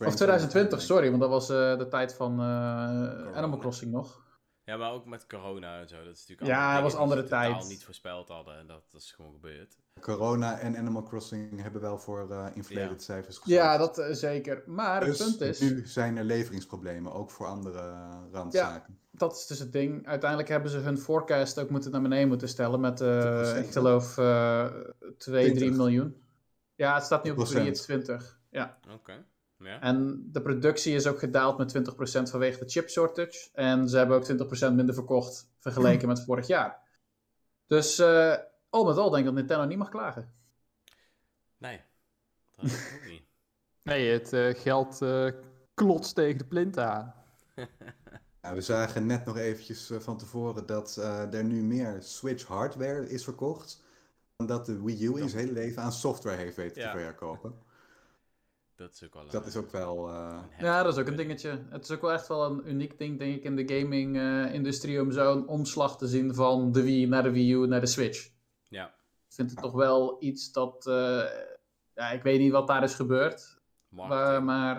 Of 0.07 0.15
2020, 0.15 0.81
sorry, 0.83 1.09
want 1.09 1.21
dat 1.21 1.31
was 1.31 1.51
eh, 1.51 1.79
de 1.79 1.89
tijd 1.89 2.15
van 2.15 2.41
eh, 2.41 3.37
Animal 3.37 3.59
Crossing 3.59 3.93
nog. 3.93 4.24
Ja, 4.65 4.77
maar 4.77 4.93
ook 4.93 5.07
met 5.07 5.27
corona 5.27 5.81
en 5.81 5.89
zo. 5.89 5.97
Dat 6.05 6.15
is 6.15 6.21
natuurlijk 6.21 6.49
Ja, 6.49 6.57
allemaal 6.57 6.75
het 6.75 6.83
was 6.83 6.93
die 6.93 7.01
andere 7.01 7.25
tijd. 7.25 7.69
niet 7.69 7.85
voorspeld 7.85 8.29
hadden. 8.29 8.59
En 8.59 8.67
dat, 8.67 8.83
dat 8.91 9.01
is 9.01 9.13
gewoon 9.13 9.33
gebeurd. 9.33 9.77
Corona 10.01 10.59
en 10.59 10.77
Animal 10.77 11.03
Crossing 11.03 11.63
hebben 11.63 11.81
wel 11.81 11.99
voor 11.99 12.31
eh 12.31 12.47
inflated 12.55 12.91
Ja. 12.91 13.05
cijfers 13.05 13.39
gezorgd. 13.39 13.63
Ja, 13.63 13.77
dat 13.77 13.99
eh, 13.99 14.15
zeker. 14.15 14.63
Maar 14.67 15.05
Dus 15.05 15.19
het 15.19 15.29
punt 15.29 15.41
is, 15.41 15.61
nu 15.61 15.87
zijn 15.87 16.17
er 16.17 16.25
leveringsproblemen, 16.25 17.13
ook 17.13 17.31
voor 17.31 17.47
andere 17.47 17.79
eh, 17.79 18.19
randzaken. 18.33 18.99
dat 19.11 19.37
is 19.37 19.47
dus 19.47 19.59
het 19.59 19.73
ding. 19.73 20.07
Uiteindelijk 20.07 20.49
hebben 20.51 20.71
ze 20.71 20.79
hun 20.79 20.99
forecast 20.99 21.59
ook 21.59 21.71
moeten 21.71 21.91
naar 21.91 22.03
beneden 22.03 22.29
moeten 22.29 22.49
stellen 22.49 22.81
met, 22.81 23.01
eh, 23.01 23.21
20%, 23.21 23.67
ik 23.67 23.73
geloof, 23.73 24.19
eh 24.19 24.65
2, 25.19 25.45
3 25.45 25.55
20. 25.57 25.77
miljoen. 25.77 26.23
Ja, 26.75 26.95
het 26.95 27.05
staat 27.05 27.25
nu 27.25 27.31
op 27.31 27.37
20%. 27.37 27.51
23. 27.51 28.41
Ja. 28.51 28.79
Oké. 28.95 29.25
Ja. 29.65 29.81
En 29.81 30.29
de 30.33 30.43
productie 30.43 30.95
is 30.95 31.07
ook 31.07 31.19
gedaald 31.19 31.59
met 31.59 31.79
20% 31.79 32.31
vanwege 32.31 32.59
de 32.65 32.71
chip 32.71 32.89
shortage. 32.91 33.49
En 33.53 33.89
ze 33.89 33.97
hebben 33.97 34.17
ook 34.17 34.25
20% 34.71 34.73
minder 34.75 34.95
verkocht 34.95 35.51
vergeleken 35.59 36.09
met 36.09 36.25
vorig 36.25 36.47
jaar. 36.47 36.83
Dus 37.67 37.99
eh, 37.99 38.35
al 38.71 38.85
met 38.85 38.97
al 38.97 39.11
denk 39.11 39.19
ik 39.21 39.25
dat 39.25 39.35
Nintendo 39.35 39.65
niet 39.65 39.79
mag 39.79 39.89
klagen. 39.89 40.33
Nee. 41.59 41.81
Dat 42.57 42.65
is 42.65 42.95
ook 42.95 43.09
niet. 43.09 43.23
Nee, 43.83 44.13
het 44.13 44.33
eh, 44.33 44.55
geld 44.55 45.03
eh, 45.03 45.29
klotst 45.75 46.15
tegen 46.15 46.39
de 46.39 46.45
plint 46.45 46.79
aan. 46.79 47.15
Ja, 48.43 48.55
we 48.55 48.61
zagen 48.61 49.07
net 49.07 49.25
nog 49.25 49.37
eventjes 49.37 49.91
van 49.99 50.19
tevoren 50.19 50.67
dat 50.67 50.97
eh, 50.97 51.35
er 51.35 51.45
nu 51.45 51.63
meer 51.63 51.97
Switch 52.01 52.45
hardware 52.47 53.09
is 53.09 53.25
verkocht. 53.25 53.85
Dan 54.37 54.47
dat 54.47 54.67
de 54.67 54.83
Wii 54.83 55.05
U 55.05 55.17
in 55.21 55.29
zijn 55.29 55.43
hele 55.43 55.53
leven 55.61 55.83
aan 55.83 55.93
software 55.93 56.37
heeft 56.37 56.57
weten 56.57 56.83
Ja. 56.83 56.93
te 56.93 56.99
verkopen. 56.99 57.55
Dat 58.77 58.93
is 58.95 59.05
ook 59.05 59.15
wel 59.15 59.23
een, 59.23 59.29
Dat 59.31 59.47
is 59.47 59.57
ook 59.57 59.71
wel... 59.71 60.09
eh, 60.09 60.39
Ja, 60.59 60.83
dat 60.83 60.93
is 60.95 61.01
ook 61.01 61.07
een 61.09 61.17
dingetje. 61.17 61.65
Het 61.71 61.83
is 61.85 61.91
ook 61.91 62.01
wel 62.01 62.13
echt 62.13 62.29
wel 62.29 62.45
een 62.45 62.69
uniek 62.69 62.99
ding, 62.99 63.19
denk 63.19 63.37
ik, 63.37 63.45
in 63.45 63.57
de 63.57 63.79
gaming-industrie 63.79 65.01
om 65.01 65.13
zo'n 65.13 65.49
omslag 65.49 65.97
te 65.99 66.07
zien 66.07 66.35
van 66.35 66.73
de 66.73 66.83
Wii 66.83 67.07
naar 67.07 67.23
de 67.23 67.31
Wii 67.31 67.53
U 67.53 67.67
naar 67.67 67.81
de 67.81 67.87
Switch. 67.87 68.31
Ja. 68.69 68.87
Ik 69.29 69.35
vind 69.41 69.51
het 69.51 69.61
toch 69.61 69.73
wel 69.73 70.17
iets 70.21 70.53
dat. 70.53 70.87
eh, 70.87 71.23
ja, 71.95 72.11
ik 72.11 72.23
weet 72.23 72.39
niet 72.39 72.53
wat 72.53 72.67
daar 72.67 72.83
is 72.83 72.95
gebeurd. 72.95 73.59
Maar, 73.89 74.43
maar 74.45 74.77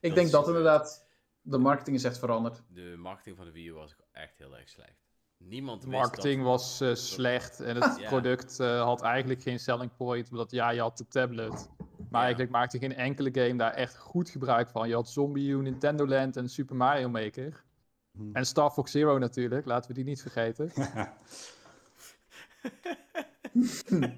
ik 0.00 0.08
Dat 0.08 0.14
denk 0.14 0.30
dat 0.30 0.44
gebeurd. 0.44 0.46
inderdaad. 0.46 1.06
De 1.44 1.58
marketing 1.58 1.96
is 1.96 2.04
echt 2.04 2.18
veranderd. 2.18 2.62
De 2.68 2.94
marketing 2.98 3.36
van 3.36 3.44
de 3.46 3.52
Wii 3.52 3.66
U 3.68 3.72
was 3.74 3.92
ook 3.92 4.06
echt 4.12 4.38
heel 4.38 4.56
erg 4.56 4.68
slecht. 4.68 5.00
Niemand 5.36 5.86
marketing 5.86 6.36
dat... 6.36 6.44
was 6.50 6.80
eh, 6.80 6.94
slecht 6.94 7.60
en 7.60 7.76
het 7.82 7.98
Ja. 7.98 8.08
product 8.08 8.60
eh, 8.60 8.82
had 8.82 9.02
eigenlijk 9.02 9.42
geen 9.42 9.58
selling 9.60 9.96
point, 9.96 10.30
omdat 10.30 10.50
ja, 10.50 10.70
je 10.70 10.80
had 10.80 10.98
de 10.98 11.08
tablet. 11.08 11.68
Maar 12.12 12.20
eigenlijk 12.22 12.50
maakte 12.52 12.78
geen 12.78 12.94
enkele 12.94 13.30
game 13.32 13.56
daar 13.56 13.72
echt 13.74 13.96
goed 13.96 14.30
gebruik 14.30 14.70
van. 14.70 14.88
Je 14.88 14.94
had 14.94 15.08
Zombie 15.08 15.50
U, 15.50 15.62
Nintendo 15.62 16.06
Land 16.06 16.36
en 16.36 16.48
Super 16.48 16.76
Mario 16.76 17.08
Maker. 17.08 17.64
hm. 18.12 18.30
En 18.32 18.46
Star 18.46 18.70
Fox 18.70 18.90
Zero 18.90 19.18
natuurlijk, 19.18 19.66
laten 19.66 19.88
we 19.88 19.94
die 19.94 20.04
niet 20.04 20.22
vergeten. 20.22 20.70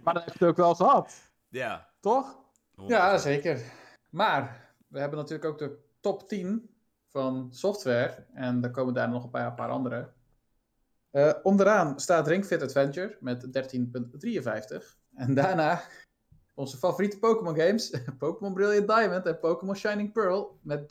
Maar 0.05 0.15
dan 0.15 0.23
heb 0.23 0.25
je 0.25 0.31
het 0.39 0.43
ook 0.49 0.57
wel 0.57 0.75
gehad, 0.75 1.31
Ja. 1.49 1.91
toch? 2.01 2.39
100%. 2.81 2.87
Ja, 2.87 3.19
zeker. 3.19 3.63
Maar 4.11 4.71
we 4.89 4.99
hebben 4.99 5.19
natuurlijk 5.19 5.45
ook 5.51 5.59
de 5.59 5.79
top 6.01 6.29
10 6.29 6.71
van 7.11 7.49
software. 7.51 8.27
En 8.35 8.61
daar 8.61 8.71
komen 8.71 8.95
daar 8.95 9.09
nog 9.09 9.25
een 9.25 9.31
paar, 9.31 9.47
een 9.47 9.55
paar 9.55 9.69
andere. 9.69 10.13
Eh, 11.11 11.33
onderaan 11.43 12.01
staat 12.01 12.27
Ring 12.27 12.45
Fit 12.45 12.63
Adventure 12.63 13.17
met 13.21 13.53
13.53. 13.53 14.99
En 15.15 15.35
daarna 15.35 15.83
onze 16.55 16.77
favoriete 16.77 17.19
Pokémon 17.19 17.57
games. 17.57 17.95
Pokémon 18.19 18.53
Brilliant 18.55 18.89
Diamond 18.89 19.27
en 19.27 19.39
Pokémon 19.39 19.77
Shining 19.77 20.13
Pearl 20.13 20.59
met 20.63 20.81
13.97. 20.83 20.87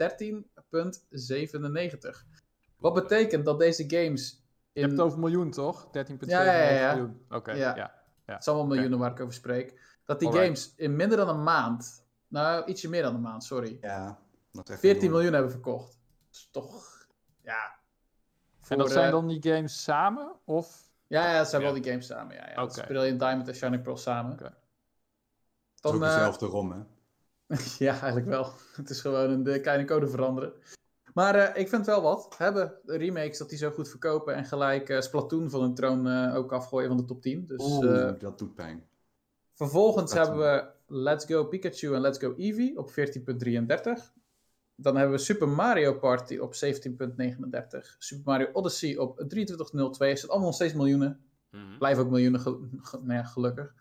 Wat 2.77 2.93
betekent 2.93 3.45
dat 3.45 3.59
deze 3.59 3.83
games 3.87 4.43
Je 4.71 4.79
hebt 4.81 4.91
in... 4.93 4.97
het 4.99 5.07
over 5.07 5.19
miljoen, 5.19 5.51
toch? 5.51 5.87
13,7 5.87 5.91
Ja, 6.19 6.43
ja, 6.43 6.69
ja. 6.69 6.93
miljoen. 6.95 7.25
Oké, 7.29 7.51
Ja. 7.51 7.75
ja. 7.75 8.01
Het 8.25 8.43
zijn 8.43 8.55
wel 8.55 8.65
miljoenen 8.65 8.99
waar 8.99 9.11
ik 9.11 9.19
over 9.19 9.33
spreek. 9.33 9.79
Dat 10.05 10.19
die 10.19 10.27
Alright. 10.27 10.45
games 10.47 10.73
in 10.75 10.95
minder 10.95 11.17
dan 11.17 11.29
een 11.29 11.43
maand... 11.43 12.01
Nou, 12.27 12.65
ietsje 12.65 12.89
meer 12.89 13.01
dan 13.01 13.15
een 13.15 13.21
maand, 13.21 13.43
sorry. 13.43 13.77
ja, 13.81 14.19
dat 14.51 14.63
is 14.67 14.71
echt 14.71 14.79
14 14.79 14.99
enorm. 15.01 15.13
miljoen 15.15 15.33
hebben 15.33 15.51
verkocht. 15.51 15.99
Dat 16.29 16.35
is 16.35 16.49
toch, 16.51 17.05
ja. 17.41 17.75
En 18.67 18.77
dat 18.77 18.91
zijn 18.91 19.05
eh, 19.05 19.11
dan 19.11 19.27
die 19.27 19.41
games 19.53 19.83
samen? 19.83 20.31
Of? 20.45 20.91
Ja, 21.07 21.31
ja, 21.31 21.37
het 21.37 21.47
zijn 21.47 21.61
Ja. 21.61 21.67
wel 21.71 21.81
die 21.81 21.91
games 21.91 22.05
samen. 22.07 22.35
Ja, 22.35 22.49
ja. 22.49 22.55
Dat 22.55 22.77
is. 22.77 22.83
Brilliant 22.83 23.19
Diamond 23.19 23.47
en 23.47 23.55
Shining 23.55 23.81
Pearl 23.83 23.97
samen. 23.97 24.37
Oké. 25.83 25.95
Het 25.95 26.03
is 26.03 26.09
Dan, 26.09 26.09
ook 26.09 26.09
eh, 26.09 26.15
dezelfde 26.15 26.45
ROM, 26.45 26.71
hè? 26.71 26.77
ja, 27.85 27.91
eigenlijk 27.91 28.25
wel. 28.25 28.51
Het 28.75 28.89
is 28.89 29.01
gewoon 29.01 29.29
een 29.29 29.43
de 29.43 29.59
kleine 29.59 29.85
code 29.85 30.07
veranderen. 30.07 30.53
Maar 31.13 31.35
eh, 31.35 31.61
ik 31.61 31.69
vind 31.69 31.85
wel 31.85 32.01
wat. 32.01 32.35
We 32.37 32.43
hebben 32.43 32.73
de 32.83 32.97
remakes 32.97 33.37
dat 33.37 33.49
die 33.49 33.57
zo 33.57 33.71
goed 33.71 33.89
verkopen 33.89 34.35
en 34.35 34.45
gelijk 34.45 34.89
eh, 34.89 35.01
Splatoon 35.01 35.49
van 35.49 35.61
hun 35.61 35.73
troon 35.73 36.07
eh, 36.07 36.35
ook 36.35 36.51
afgooien 36.53 36.87
van 36.87 36.97
de 36.97 37.05
top 37.05 37.21
10. 37.21 37.45
Dus 37.45 37.61
Oeh, 37.63 38.07
eh, 38.09 38.19
dat 38.19 38.39
doet 38.39 38.55
pijn. 38.55 38.87
vervolgens 39.53 40.13
hebben 40.13 40.37
we 40.37 40.65
Let's 40.87 41.25
Go 41.25 41.45
Pikachu 41.45 41.93
en 41.93 42.01
Let's 42.01 42.17
Go 42.19 42.33
Eevee 42.37 42.77
op 42.77 42.89
14.33. 42.91 42.95
Dan 44.75 44.95
hebben 44.95 45.15
we 45.15 45.21
Super 45.23 45.47
Mario 45.47 45.93
Party 45.93 46.37
op 46.37 46.53
17.39. 46.53 47.97
Super 47.97 48.23
Mario 48.25 48.49
Odyssey 48.53 48.97
op 48.97 49.19
23.02. 49.19 49.27
Het 49.27 49.97
zijn 49.97 50.31
allemaal 50.31 50.39
nog 50.39 50.53
steeds 50.53 50.73
miljoenen. 50.73 51.19
Mhm. 51.51 51.77
Blijven 51.77 52.03
ook 52.03 52.09
miljoenen, 52.09 52.39
gel- 52.39 52.59
nou 53.03 53.13
ja, 53.13 53.23
gelukkig. 53.23 53.73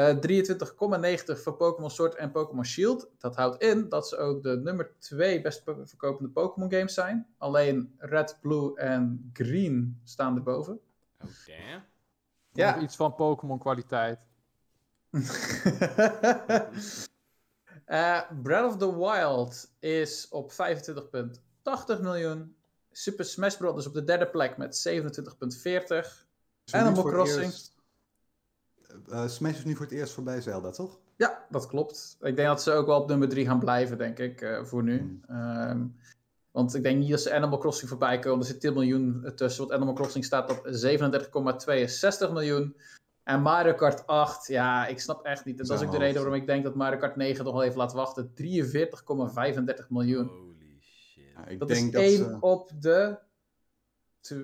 Eh 0.00 0.16
23,90 0.16 1.42
voor 1.42 1.54
Pokémon 1.56 1.90
Sword 1.90 2.14
en 2.14 2.30
Pokémon 2.30 2.64
Shield. 2.64 3.10
Dat 3.18 3.36
houdt 3.36 3.62
in 3.62 3.88
dat 3.88 4.08
ze 4.08 4.16
ook 4.16 4.42
de 4.42 4.56
nummer 4.56 4.92
2 4.98 5.40
best 5.40 5.62
verkopende 5.84 6.30
Pokémon 6.30 6.72
games 6.72 6.94
zijn. 6.94 7.26
Alleen 7.38 7.94
Red, 7.98 8.38
Blue 8.40 8.76
en 8.76 9.30
Green 9.32 10.00
staan 10.04 10.36
erboven. 10.36 10.80
Oké. 11.20 11.82
Ja. 12.52 12.74
Nog 12.74 12.82
iets 12.82 12.96
van 12.96 13.14
Pokémon 13.14 13.58
kwaliteit. 13.58 14.18
Eh, 17.84 18.20
Breath 18.42 18.66
of 18.72 18.76
the 18.76 18.96
Wild 18.98 19.72
is 19.80 20.28
op 20.28 20.52
25,80 20.52 22.00
miljoen. 22.00 22.56
Super 22.90 23.24
Smash 23.24 23.56
Bros. 23.56 23.78
is 23.78 23.86
op 23.86 23.94
de 23.94 24.04
derde 24.04 24.26
plek 24.26 24.56
met 24.56 24.74
27,40. 24.76 24.86
Is 26.64 26.72
er 26.72 26.80
nu 26.80 26.86
Animal 26.86 27.04
Crossing. 27.04 27.42
eerst- 27.44 27.74
eh, 29.10 29.26
Smash 29.28 29.56
is 29.56 29.64
nu 29.64 29.74
voor 29.74 29.84
het 29.86 29.94
eerst 29.94 30.12
voorbij 30.12 30.40
Zelda, 30.40 30.70
toch? 30.70 30.98
Ja, 31.16 31.46
dat 31.50 31.66
klopt. 31.66 32.16
Ik 32.20 32.36
denk 32.36 32.48
dat 32.48 32.62
ze 32.62 32.72
ook 32.72 32.86
wel 32.86 33.00
op 33.00 33.08
nummer 33.08 33.28
3 33.28 33.46
gaan 33.46 33.58
blijven, 33.58 33.98
denk 33.98 34.18
ik, 34.18 34.40
eh, 34.40 34.64
voor 34.64 34.82
nu. 34.82 34.98
Hmm. 34.98 35.36
Ehm, 35.36 35.86
want 36.50 36.74
ik 36.74 36.82
denk 36.82 36.98
niet 36.98 37.10
dat 37.10 37.20
ze 37.20 37.34
Animal 37.34 37.58
Crossing 37.58 37.88
voorbij 37.88 38.18
komen. 38.18 38.38
Er 38.40 38.46
zit 38.46 38.60
10 38.60 38.72
miljoen 38.72 39.32
tussen, 39.34 39.60
want 39.62 39.74
Animal 39.74 39.94
Crossing 39.94 40.24
staat 40.24 40.50
op 40.50 40.66
37,62 40.70 42.32
miljoen. 42.32 42.76
En 43.22 43.40
Mario 43.42 43.74
Kart 43.74 44.06
8, 44.06 44.46
ja, 44.46 44.86
ik 44.86 45.00
snap 45.00 45.24
echt 45.24 45.44
niet. 45.44 45.60
En 45.60 45.66
dat 45.66 45.80
is 45.80 45.86
ook 45.86 45.92
de 45.92 45.98
reden 45.98 46.14
waarom 46.22 46.34
ik 46.40 46.46
denk 46.46 46.64
dat 46.64 46.74
Mario 46.74 46.98
Kart 46.98 47.16
9 47.16 47.44
nog 47.44 47.52
wel 47.54 47.62
even 47.62 47.78
laat 47.78 47.92
wachten. 47.92 48.32
43,35 48.34 49.88
miljoen. 49.90 50.26
Holy 50.26 50.78
shit. 50.80 51.24
Ja, 51.36 51.46
ik 51.46 51.58
Dat 51.58 51.68
denk 51.68 51.86
is 51.86 51.92
dat 51.92 52.02
één 52.02 52.16
ze- 52.16 52.36
op 52.40 52.70
de. 52.80 53.18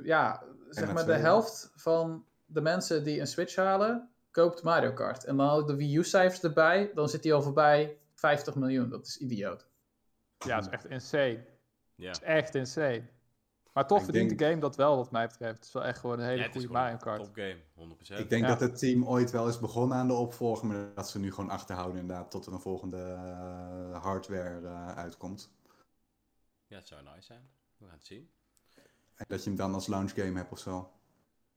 Ja, 0.03 0.43
zeg 0.71 0.93
maar 0.93 1.07
de 1.07 1.13
helft 1.13 1.73
van 1.75 2.25
de 2.45 2.61
mensen 2.61 3.05
die 3.05 3.21
een 3.21 3.27
Switch 3.27 3.57
halen, 3.57 4.09
koopt 4.37 4.63
Mario 4.63 4.93
Kart. 4.93 5.25
En 5.25 5.37
dan 5.37 5.51
ook 5.51 5.67
de 5.67 5.77
Wii 5.77 5.97
U-cijfers 5.97 6.43
erbij, 6.43 6.91
dan 6.95 7.09
zit 7.09 7.25
hij 7.25 7.33
al 7.33 7.43
voorbij 7.43 7.99
50 8.15 8.55
miljoen. 8.55 8.89
Dat 8.89 9.07
is 9.07 9.19
idioot. 9.19 9.67
Ja, 10.39 10.57
het 10.57 10.65
is 10.67 10.71
echt 10.73 10.85
insane. 10.87 11.45
Ja. 11.95 12.07
Het 12.09 12.17
is 12.17 12.23
echt 12.23 12.55
insane. 12.55 13.09
Maar 13.73 13.87
toch 13.87 13.99
Ik 13.99 14.05
verdient 14.05 14.29
denk- 14.29 14.41
de 14.41 14.47
game 14.47 14.61
dat 14.61 14.77
wel, 14.77 14.97
wat 14.97 15.11
mij 15.11 15.27
betreft. 15.27 15.57
Het 15.57 15.65
is 15.67 15.73
wel 15.73 15.85
echt 15.85 15.99
gewoon 15.99 16.19
een 16.19 16.27
hele 16.27 16.51
goede 16.51 16.69
Mario 16.69 16.93
een 16.93 16.99
Kart. 16.99 17.23
Topgame, 17.25 17.61
100%. 17.75 18.19
Ik 18.21 18.31
denk 18.31 18.43
Ja. 18.43 18.49
dat 18.49 18.61
het 18.61 18.79
team 18.79 19.07
ooit 19.07 19.31
wel 19.31 19.49
is 19.49 19.59
begonnen 19.59 19.97
aan 19.99 20.07
de 20.07 20.13
opvolger, 20.15 20.67
maar 20.67 20.95
dat 20.95 21.09
ze 21.11 21.19
nu 21.19 21.33
gewoon 21.33 21.51
achterhouden 21.51 22.01
inderdaad 22.01 22.31
tot 22.31 22.47
er 22.47 22.53
een 22.53 22.61
volgende 22.61 23.03
eh, 23.03 24.03
hardware 24.03 24.67
eh, 24.67 24.97
uitkomt. 24.97 25.51
Ja, 26.67 26.77
het 26.77 26.89
zou 26.89 27.03
nice 27.03 27.23
zijn. 27.23 27.49
We 27.79 27.85
gaan 27.87 27.95
het 27.95 28.07
zien. 28.07 28.31
En 29.15 29.25
dat 29.29 29.43
je 29.43 29.49
hem 29.49 29.59
dan 29.59 29.75
als 29.75 29.87
launch 29.87 30.11
game 30.15 30.39
hebt 30.39 30.53
of 30.53 30.59
zo. 30.59 30.91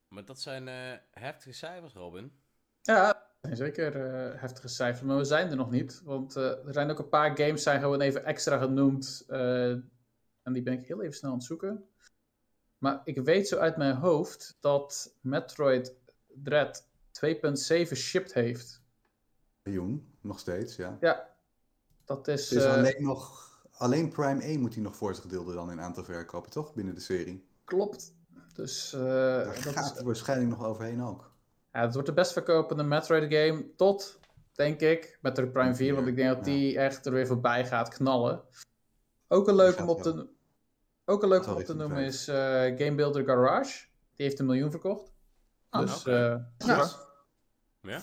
Maar 0.07 0.25
dat 0.25 0.39
zijn 0.39 0.67
eh, 0.67 0.97
heftige 1.11 1.51
cijfers, 1.53 1.93
Robin. 1.93 2.31
Ja, 2.81 3.27
zeker 3.41 3.95
eh, 4.05 4.41
heftige 4.41 4.67
cijfers, 4.67 5.07
maar 5.07 5.17
we 5.17 5.23
zijn 5.23 5.49
er 5.49 5.55
nog 5.55 5.71
niet. 5.71 6.01
Want 6.03 6.35
eh, 6.35 6.65
er 6.65 6.73
zijn 6.73 6.91
ook 6.91 6.99
een 6.99 7.09
paar 7.09 7.37
games 7.37 7.63
zijn 7.63 7.81
gewoon 7.81 8.01
even 8.01 8.25
extra 8.25 8.57
genoemd. 8.57 9.23
eh, 9.27 9.71
en 10.43 10.53
die 10.53 10.63
ben 10.63 10.73
ik 10.73 10.87
heel 10.87 11.01
even 11.01 11.15
snel 11.15 11.31
aan 11.31 11.37
het 11.37 11.45
zoeken. 11.45 11.85
Maar 12.77 13.01
ik 13.03 13.19
weet 13.19 13.47
zo 13.47 13.57
uit 13.57 13.77
mijn 13.77 13.95
hoofd 13.95 14.57
dat 14.59 15.15
Metroid 15.21 15.95
Dread 16.27 16.87
2.7 17.11 17.95
shipped 17.95 18.33
heeft. 18.33 18.81
Miljoen, 19.63 20.13
nog 20.21 20.39
steeds, 20.39 20.75
ja. 20.75 20.97
Ja, 20.99 21.29
dat 22.05 22.27
is... 22.27 22.49
Het 22.49 22.59
is 22.59 22.65
eh, 22.65 22.73
alleen 22.73 23.03
nog, 23.03 23.49
alleen 23.71 24.09
Prime 24.09 24.41
1 24.43 24.59
moet 24.59 24.73
hij 24.73 24.83
nog 24.83 24.95
voor 24.95 25.15
zich 25.15 25.25
deelde 25.25 25.53
dan 25.53 25.71
in 25.71 25.81
aantal 25.81 26.03
verkopen, 26.03 26.51
toch? 26.51 26.73
Binnen 26.73 26.95
de 26.95 27.01
serie. 27.01 27.47
Klopt. 27.63 28.13
Dus 28.53 28.93
eh, 28.93 29.01
Daar 29.01 29.45
dat 29.45 29.57
gaat 29.57 29.95
is, 29.95 30.01
waarschijnlijk 30.01 30.49
nog 30.49 30.63
overheen 30.63 31.03
ook. 31.03 31.28
Ja, 31.71 31.81
het 31.81 31.93
wordt 31.93 32.07
de 32.07 32.13
best 32.13 32.33
verkopende 32.33 32.83
Metroid 32.83 33.33
game 33.33 33.65
tot, 33.75 34.19
denk 34.53 34.79
ik, 34.81 35.17
met 35.21 35.35
de 35.35 35.47
Prime 35.47 35.75
4. 35.75 35.95
Want 35.95 36.07
ik 36.07 36.15
denk 36.15 36.35
dat 36.35 36.43
die 36.43 36.77
echt 36.77 37.05
er 37.05 37.11
weer 37.11 37.27
voorbij 37.27 37.65
gaat 37.65 37.89
knallen. 37.89 38.41
Ook 39.27 39.47
een 39.47 39.55
leuk 39.55 39.79
om 39.79 39.89
op 39.89 40.01
te, 40.01 40.27
ook 41.05 41.23
een 41.23 41.29
leuk 41.29 41.47
om 41.47 41.53
op 41.53 41.63
te 41.63 41.73
noemen 41.75 42.03
is 42.03 42.27
eh 42.27 42.35
Game 42.63 42.95
Builder 42.95 43.23
Garage. 43.25 43.87
Die 44.15 44.25
heeft 44.25 44.39
een 44.39 44.45
miljoen 44.45 44.71
verkocht. 44.71 45.11
Ah, 45.69 45.81
dus 45.81 45.99
oké. 45.99 46.45
eh, 46.57 46.67
Ja. 46.67 48.01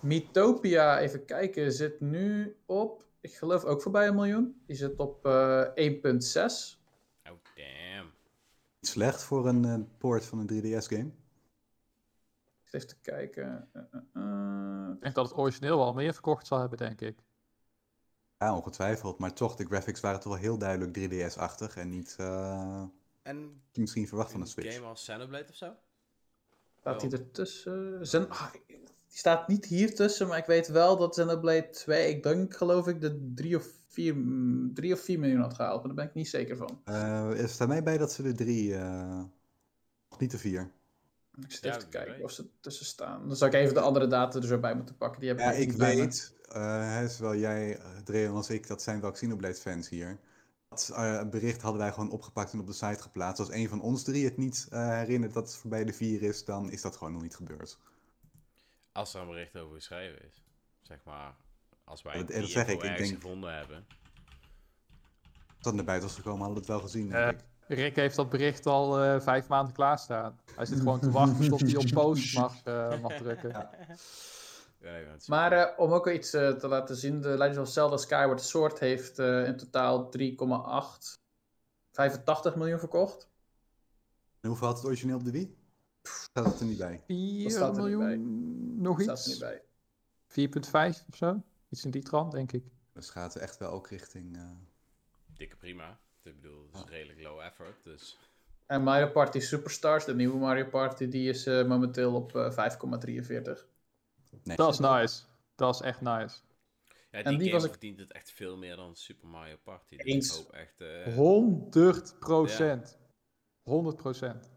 Mythopia, 0.00 0.98
even 0.98 1.24
kijken, 1.24 1.72
zit 1.72 2.00
nu 2.00 2.56
op, 2.66 3.04
ik 3.20 3.34
geloof 3.34 3.64
ook 3.64 3.82
voorbij 3.82 4.06
een 4.08 4.14
miljoen. 4.14 4.62
Die 4.66 4.76
zit 4.76 4.96
op 4.96 5.26
eh 5.26 5.64
1,6. 5.74 6.80
Oh, 7.24 7.38
damn. 7.54 8.10
Niet 8.80 8.90
slecht 8.90 9.22
voor 9.22 9.46
een 9.48 9.64
eh, 9.64 9.78
port 9.98 10.24
van 10.24 10.38
een 10.38 10.62
3DS-game. 10.62 11.10
Even 12.72 12.88
te 12.88 12.96
kijken. 13.00 13.68
Eh, 13.72 13.82
eh, 13.92 14.00
eh. 14.14 14.94
Ik 14.94 15.00
denk 15.00 15.14
dat 15.14 15.28
het 15.28 15.38
origineel 15.38 15.76
wel 15.78 15.92
meer 15.92 16.12
verkocht 16.12 16.46
zal 16.46 16.60
hebben, 16.60 16.78
denk 16.78 17.00
ik. 17.00 17.18
Ja, 18.38 18.56
ongetwijfeld. 18.56 19.18
Maar 19.18 19.32
toch, 19.32 19.56
de 19.56 19.64
graphics 19.64 20.00
waren 20.00 20.20
toch 20.20 20.32
wel 20.32 20.42
heel 20.42 20.58
duidelijk 20.58 20.92
3DS-achtig. 20.98 21.76
En 21.76 21.88
niet 21.88 22.16
eh, 22.18 22.82
En 23.22 23.62
misschien 23.72 24.08
verwacht 24.08 24.30
van 24.32 24.40
een 24.40 24.46
Switch. 24.46 24.74
game 24.74 24.86
als 24.86 25.02
Xenoblade 25.02 25.46
of 25.48 25.54
zo? 25.56 25.74
Staat 26.80 27.00
die 27.00 27.12
Oh. 27.12 27.18
ertussen? 27.18 28.06
Zen... 28.06 28.28
ah, 28.30 28.52
die 28.52 29.18
staat 29.18 29.48
niet 29.48 29.64
hier 29.64 29.94
tussen, 29.94 30.28
maar 30.28 30.38
ik 30.38 30.46
weet 30.46 30.68
wel 30.68 30.96
dat 30.96 31.10
Xenoblade 31.10 31.68
2, 31.70 32.08
ik 32.14 32.22
denk 32.22 32.56
geloof 32.56 32.86
ik 32.86 33.00
de 33.00 33.30
3 33.34 33.56
of 33.56 33.66
4, 33.86 34.14
3 34.74 34.92
of 34.92 35.00
4 35.00 35.18
miljoen 35.18 35.40
had 35.40 35.54
gehaald, 35.54 35.78
maar 35.78 35.86
daar 35.86 35.96
ben 35.96 36.04
ik 36.06 36.14
niet 36.14 36.28
zeker 36.28 36.56
van. 36.56 36.80
Eh, 36.84 37.40
er 37.40 37.48
staat 37.48 37.68
mij 37.68 37.82
bij 37.82 37.98
dat 37.98 38.12
ze 38.12 38.22
er 38.24 38.36
drie, 38.36 38.74
eh, 38.76 39.22
niet 40.18 40.30
de 40.30 40.38
vier. 40.38 40.72
Ik 41.40 41.52
zit 41.52 41.62
Ja, 41.62 41.68
even 41.68 41.80
te 41.82 41.88
kijken 41.88 42.12
weet. 42.14 42.22
of 42.24 42.30
ze 42.30 42.48
tussen 42.60 42.86
staan. 42.86 43.26
Dan 43.28 43.36
zou 43.36 43.50
ik 43.50 43.56
even 43.56 43.74
de 43.74 43.80
andere 43.80 44.06
data 44.06 44.38
er 44.38 44.46
zo 44.46 44.58
bij 44.58 44.74
moeten 44.74 44.96
pakken. 44.96 45.20
Die 45.20 45.28
heb 45.28 45.38
Ja, 45.38 45.50
ik 45.52 45.66
niet 45.68 45.76
weet, 45.76 46.34
eh, 46.48 46.80
hè, 46.94 47.08
zowel 47.08 47.36
jij, 47.36 47.78
eh, 47.78 47.96
Dreon 48.04 48.36
als 48.36 48.50
ik, 48.50 48.66
dat 48.66 48.82
zijn 48.82 49.00
wel 49.00 49.10
Xenoblade-fans 49.10 49.88
hier. 49.88 50.18
Dat 50.68 50.90
eh, 50.94 51.28
bericht 51.28 51.62
hadden 51.62 51.80
wij 51.80 51.92
gewoon 51.92 52.10
opgepakt 52.10 52.52
en 52.52 52.60
op 52.60 52.66
de 52.66 52.72
site 52.72 53.02
geplaatst. 53.02 53.40
Als 53.40 53.50
een 53.50 53.68
van 53.68 53.80
ons 53.80 54.02
drie 54.02 54.24
het 54.24 54.36
niet 54.36 54.66
herinnert 54.70 55.32
dat 55.32 55.46
het 55.46 55.56
voorbij 55.56 55.84
de 55.84 55.92
vier 55.92 56.22
is, 56.22 56.44
dan 56.44 56.70
is 56.70 56.82
dat 56.82 56.96
gewoon 56.96 57.12
nog 57.12 57.22
niet 57.22 57.36
gebeurd. 57.36 57.78
Als 58.92 59.14
er 59.14 59.20
een 59.20 59.26
bericht 59.26 59.56
over 59.56 59.74
geschreven 59.74 60.24
is. 60.26 60.42
Zeg 60.82 60.98
maar, 61.04 61.34
als 61.84 62.02
wij 62.02 62.18
Dat- 62.18 62.26
die 62.28 62.40
dat 62.40 62.48
zeg 62.48 62.68
info 62.68 62.86
ik, 62.86 62.96
denk- 62.98 63.14
gevonden 63.14 63.54
hebben. 63.56 63.86
Als 65.46 65.62
dat 65.62 65.74
naar 65.74 65.84
buiten 65.84 66.08
was 66.08 66.16
gekomen, 66.16 66.38
hadden 66.46 66.54
we 66.54 66.60
het 66.60 66.70
wel 66.78 66.80
gezien, 66.88 67.08
denk 67.08 67.40
ik. 67.40 67.46
Rick 67.66 67.96
heeft 67.96 68.16
dat 68.16 68.28
bericht 68.30 68.66
al 68.66 69.00
eh, 69.02 69.20
vijf 69.20 69.48
maanden 69.48 69.74
klaarstaan. 69.74 70.38
Hij 70.56 70.66
zit 70.66 70.78
gewoon 70.78 71.00
te 71.00 71.10
wachten 71.10 71.48
tot 71.48 71.60
hij 71.60 71.76
op 71.76 71.90
post 71.92 72.34
mag, 72.34 72.62
eh, 72.64 73.00
mag 73.00 73.12
drukken. 73.16 73.50
Ja, 73.50 73.70
nee, 74.80 75.06
want- 75.06 75.28
Maar 75.28 75.52
eh, 75.52 75.78
om 75.78 75.92
ook 75.92 76.08
iets 76.08 76.32
eh, 76.32 76.50
te 76.50 76.68
laten 76.68 76.96
zien, 76.96 77.20
de 77.20 77.28
Legend 77.38 77.58
of 77.58 77.68
Zelda 77.68 77.96
Skyward 77.96 78.40
Sword 78.42 78.78
heeft 78.78 79.18
eh, 79.18 79.46
in 79.46 79.56
totaal 79.56 80.10
3,8, 80.18 81.20
85 81.90 82.56
miljoen 82.56 82.78
verkocht. 82.78 83.30
En 84.40 84.48
hoeveel 84.48 84.66
had 84.66 84.76
het 84.76 84.86
origineel 84.86 85.16
op 85.16 85.24
de 85.24 85.30
Wii? 85.30 85.56
Staat 86.02 86.44
het 86.44 86.60
er 86.60 86.66
niet 86.66 86.78
bij. 86.78 87.02
4 87.06 87.50
staat 87.50 87.76
er 87.76 87.82
niet 87.88 87.98
bij. 87.98 88.06
miljoen, 88.16 88.80
nog 88.82 89.00
Staat 89.00 89.18
er 89.18 89.28
niet 89.28 89.36
iets? 89.36 89.38
bij. 89.38 89.62
4,5 90.94 91.04
of 91.10 91.16
zo? 91.16 91.42
Iets 91.68 91.84
in 91.84 91.90
die 91.90 92.02
trant, 92.02 92.32
denk 92.32 92.52
ik. 92.52 92.64
Dus 92.92 93.10
gaat 93.10 93.34
het 93.34 93.42
echt 93.42 93.58
wel 93.58 93.70
ook 93.70 93.88
richting... 93.88 94.36
eh, 94.36 94.42
Dikke 95.26 95.56
prima. 95.56 95.98
Ik 96.22 96.40
bedoel, 96.40 96.66
het 96.72 96.84
is 96.84 96.90
redelijk 96.90 97.22
low 97.22 97.40
effort, 97.40 97.84
dus... 97.84 98.18
En 98.66 98.82
Mario 98.82 99.06
Party 99.10 99.40
Superstars, 99.40 100.04
de 100.04 100.14
nieuwe 100.14 100.36
Mario 100.38 100.64
Party, 100.66 101.08
die 101.08 101.28
is 101.28 101.46
eh, 101.46 101.64
momenteel 101.66 102.14
op 102.14 102.36
eh, 102.36 102.50
5,43. 102.50 103.66
nee. 104.42 104.56
Dat 104.56 104.72
is 104.72 104.78
nice. 104.78 105.22
Dat 105.54 105.74
is 105.74 105.80
echt 105.80 106.00
nice. 106.00 106.36
Ja, 107.10 107.22
die, 107.22 107.22
En 107.22 107.30
die 107.38 107.40
game 107.40 107.52
was 107.52 107.64
ik- 107.64 107.70
verdient 107.70 107.98
het 107.98 108.12
echt 108.12 108.30
veel 108.30 108.56
meer 108.56 108.76
dan 108.76 108.96
Super 108.96 109.28
Mario 109.28 109.56
Party. 109.62 109.96
Dus 109.96 110.06
Eens. 110.06 110.38
ik 110.38 110.44
hoop 110.44 110.52
echt... 110.54 110.80
eh, 110.80 111.14
100 111.14 112.16
procent. 112.18 112.98
100 113.62 113.96
procent. 113.96 114.50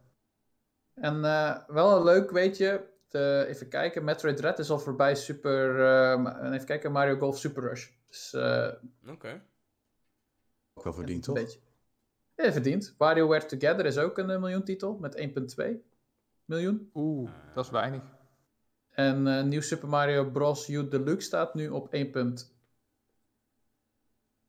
En 0.93 1.26
eh, 1.26 1.57
wel 1.68 1.97
een 1.97 2.03
leuk, 2.03 2.32
weet 2.32 2.57
je, 2.57 2.88
de, 3.07 3.45
even 3.47 3.70
kijken, 3.70 4.03
Metroid 4.03 4.38
Dread 4.38 4.59
is 4.59 4.70
al 4.70 4.80
voorbij 4.80 5.16
Super, 5.16 5.70
eh, 5.70 6.18
ma- 6.22 6.51
even 6.53 6.66
kijken, 6.66 6.91
Mario 6.91 7.18
Golf 7.18 7.38
Super 7.38 7.63
Rush. 7.63 7.89
Dus 8.07 8.34
eh, 8.34 8.72
Oké. 9.07 9.41
Ook 10.78 10.84
wel 10.84 10.94
verdiend, 10.94 11.28
een 11.28 11.34
toch? 11.34 11.44
beetje. 11.44 11.60
Ja, 12.36 12.52
verdiend. 12.52 12.96
WarioWare 12.98 13.46
Together 13.46 13.86
is 13.86 13.98
ook 13.98 14.18
een 14.18 14.30
eh, 14.30 14.40
miljoentitel 14.40 14.98
met 14.98 15.16
1,2 15.60 15.66
miljoen. 16.46 16.90
Oeh, 16.94 17.30
dat 17.54 17.66
is 17.66 17.72
weinig. 17.72 18.04
En 18.90 19.28
eh, 19.28 19.44
nieuw 19.44 19.62
Super 19.62 19.88
Mario 19.88 20.30
Bros. 20.30 20.70
U 20.70 20.88
Deluxe 20.88 21.28
staat 21.28 21.54
nu 21.54 21.70
op 21.70 21.94
1. 21.94 22.12
punt- 22.12 22.54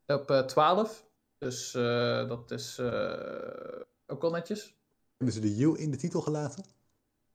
op 0.07 0.31
eh, 0.31 0.45
12. 0.45 1.07
Dus 1.39 1.75
eh, 1.75 2.29
dat 2.29 2.51
is 2.51 2.79
eh, 2.79 3.81
ook 4.07 4.21
wel 4.21 4.31
netjes. 4.31 4.77
Hebben 5.17 5.35
ze 5.35 5.41
de 5.41 5.59
U 5.61 5.79
in 5.79 5.91
de 5.91 5.97
titel 5.97 6.21
gelaten? 6.21 6.65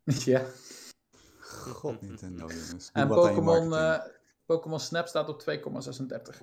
ja. 0.25 0.45
God, 1.41 2.01
Nintendo, 2.01 2.39
jongens. 2.39 2.91
Doe 2.91 3.03
En 3.03 3.09
eh, 3.73 3.99
Pokémon 4.45 4.79
Snap 4.79 5.07
staat 5.07 5.29
op 5.29 5.43
2,36. 5.49 6.37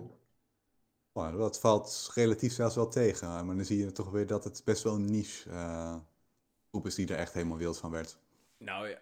Oh, 1.13 1.37
dat 1.37 1.61
valt 1.61 2.11
relatief 2.15 2.53
zelfs 2.53 2.75
wel 2.75 2.89
tegen. 2.89 3.47
Maar 3.47 3.57
dan 3.57 3.65
zie 3.65 3.79
je 3.79 3.93
toch 3.93 4.11
weer 4.11 4.27
dat 4.27 4.45
het 4.45 4.63
best 4.65 4.83
wel 4.83 4.95
een 4.95 5.11
niche 5.11 5.51
eh, 5.51 5.97
groep 6.69 6.87
is 6.87 6.95
die 6.95 7.07
er 7.09 7.19
echt 7.19 7.33
helemaal 7.33 7.59
wild 7.59 7.79
van 7.79 7.91
werd. 7.91 8.19
Nou 8.59 8.89
ja, 8.89 8.99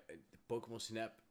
Pokémon 0.46 0.80
Snap 0.80 1.22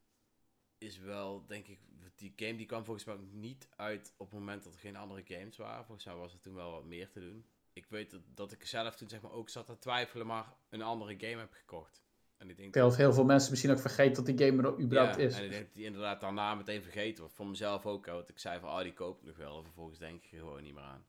is 0.78 0.98
wel, 0.98 1.46
denk 1.46 1.68
ik... 1.68 1.80
Die 2.16 2.34
game 2.36 2.56
die 2.56 2.66
kwam 2.66 2.86
volgens 2.86 3.06
mij 3.06 3.18
niet 3.32 3.68
uit 3.76 4.14
op 4.18 4.30
het 4.30 4.40
moment 4.40 4.64
dat 4.64 4.74
er 4.74 4.80
geen 4.80 4.96
andere 4.96 5.24
games 5.26 5.58
waren. 5.58 5.86
Volgens 5.86 6.06
mij 6.06 6.16
was 6.16 6.34
er 6.34 6.40
toen 6.40 6.56
wel 6.56 6.72
wat 6.72 6.86
meer 6.86 7.10
te 7.10 7.20
doen. 7.20 7.46
Ik 7.74 7.86
weet 7.86 8.12
dat, 8.12 8.22
dat 8.34 8.52
ik 8.52 8.66
zelf 8.66 8.96
toen 8.96 9.10
zeg 9.10 9.22
maar 9.22 9.32
ook 9.32 9.50
zat 9.50 9.66
te 9.66 9.78
twijfelen, 9.78 10.28
maar 10.28 10.54
een 10.70 10.82
andere 10.82 11.16
game 11.18 11.40
heb 11.40 11.54
gekocht. 11.54 12.05
En 12.46 12.52
ik 12.52 12.58
denk 12.58 12.74
dat 12.74 12.96
heel 12.96 13.14
veel 13.14 13.24
mensen 13.26 13.52
misschien 13.52 13.72
ook 13.72 13.80
vergeten 13.80 14.26
dat 14.26 14.38
die 14.38 14.46
game 14.48 14.64
er 14.64 14.80
überhaupt 14.80 15.16
ja, 15.16 15.22
is. 15.22 15.38
En 15.38 15.44
ik 15.44 15.50
denk 15.50 15.64
dat 15.64 15.74
die 15.74 15.86
inderdaad 15.86 16.22
daarna 16.22 16.56
meteen 16.56 16.82
vergeten 16.82 17.20
wordt. 17.20 17.36
Voor 17.36 17.48
mezelf 17.48 17.86
ook, 17.86 18.06
hè, 18.06 18.12
want 18.14 18.30
ik 18.30 18.40
zei 18.40 18.60
van, 18.60 18.70
oh, 18.70 18.82
die 18.82 18.94
koop 18.94 19.20
ik 19.20 19.26
nog 19.28 19.38
wel. 19.38 19.58
En 19.58 19.64
vervolgens 19.64 20.00
denk 20.00 20.24
ik 20.24 20.32
er 20.32 20.38
gewoon 20.38 20.64
niet 20.64 20.74
meer 20.74 20.84
aan. 20.84 21.04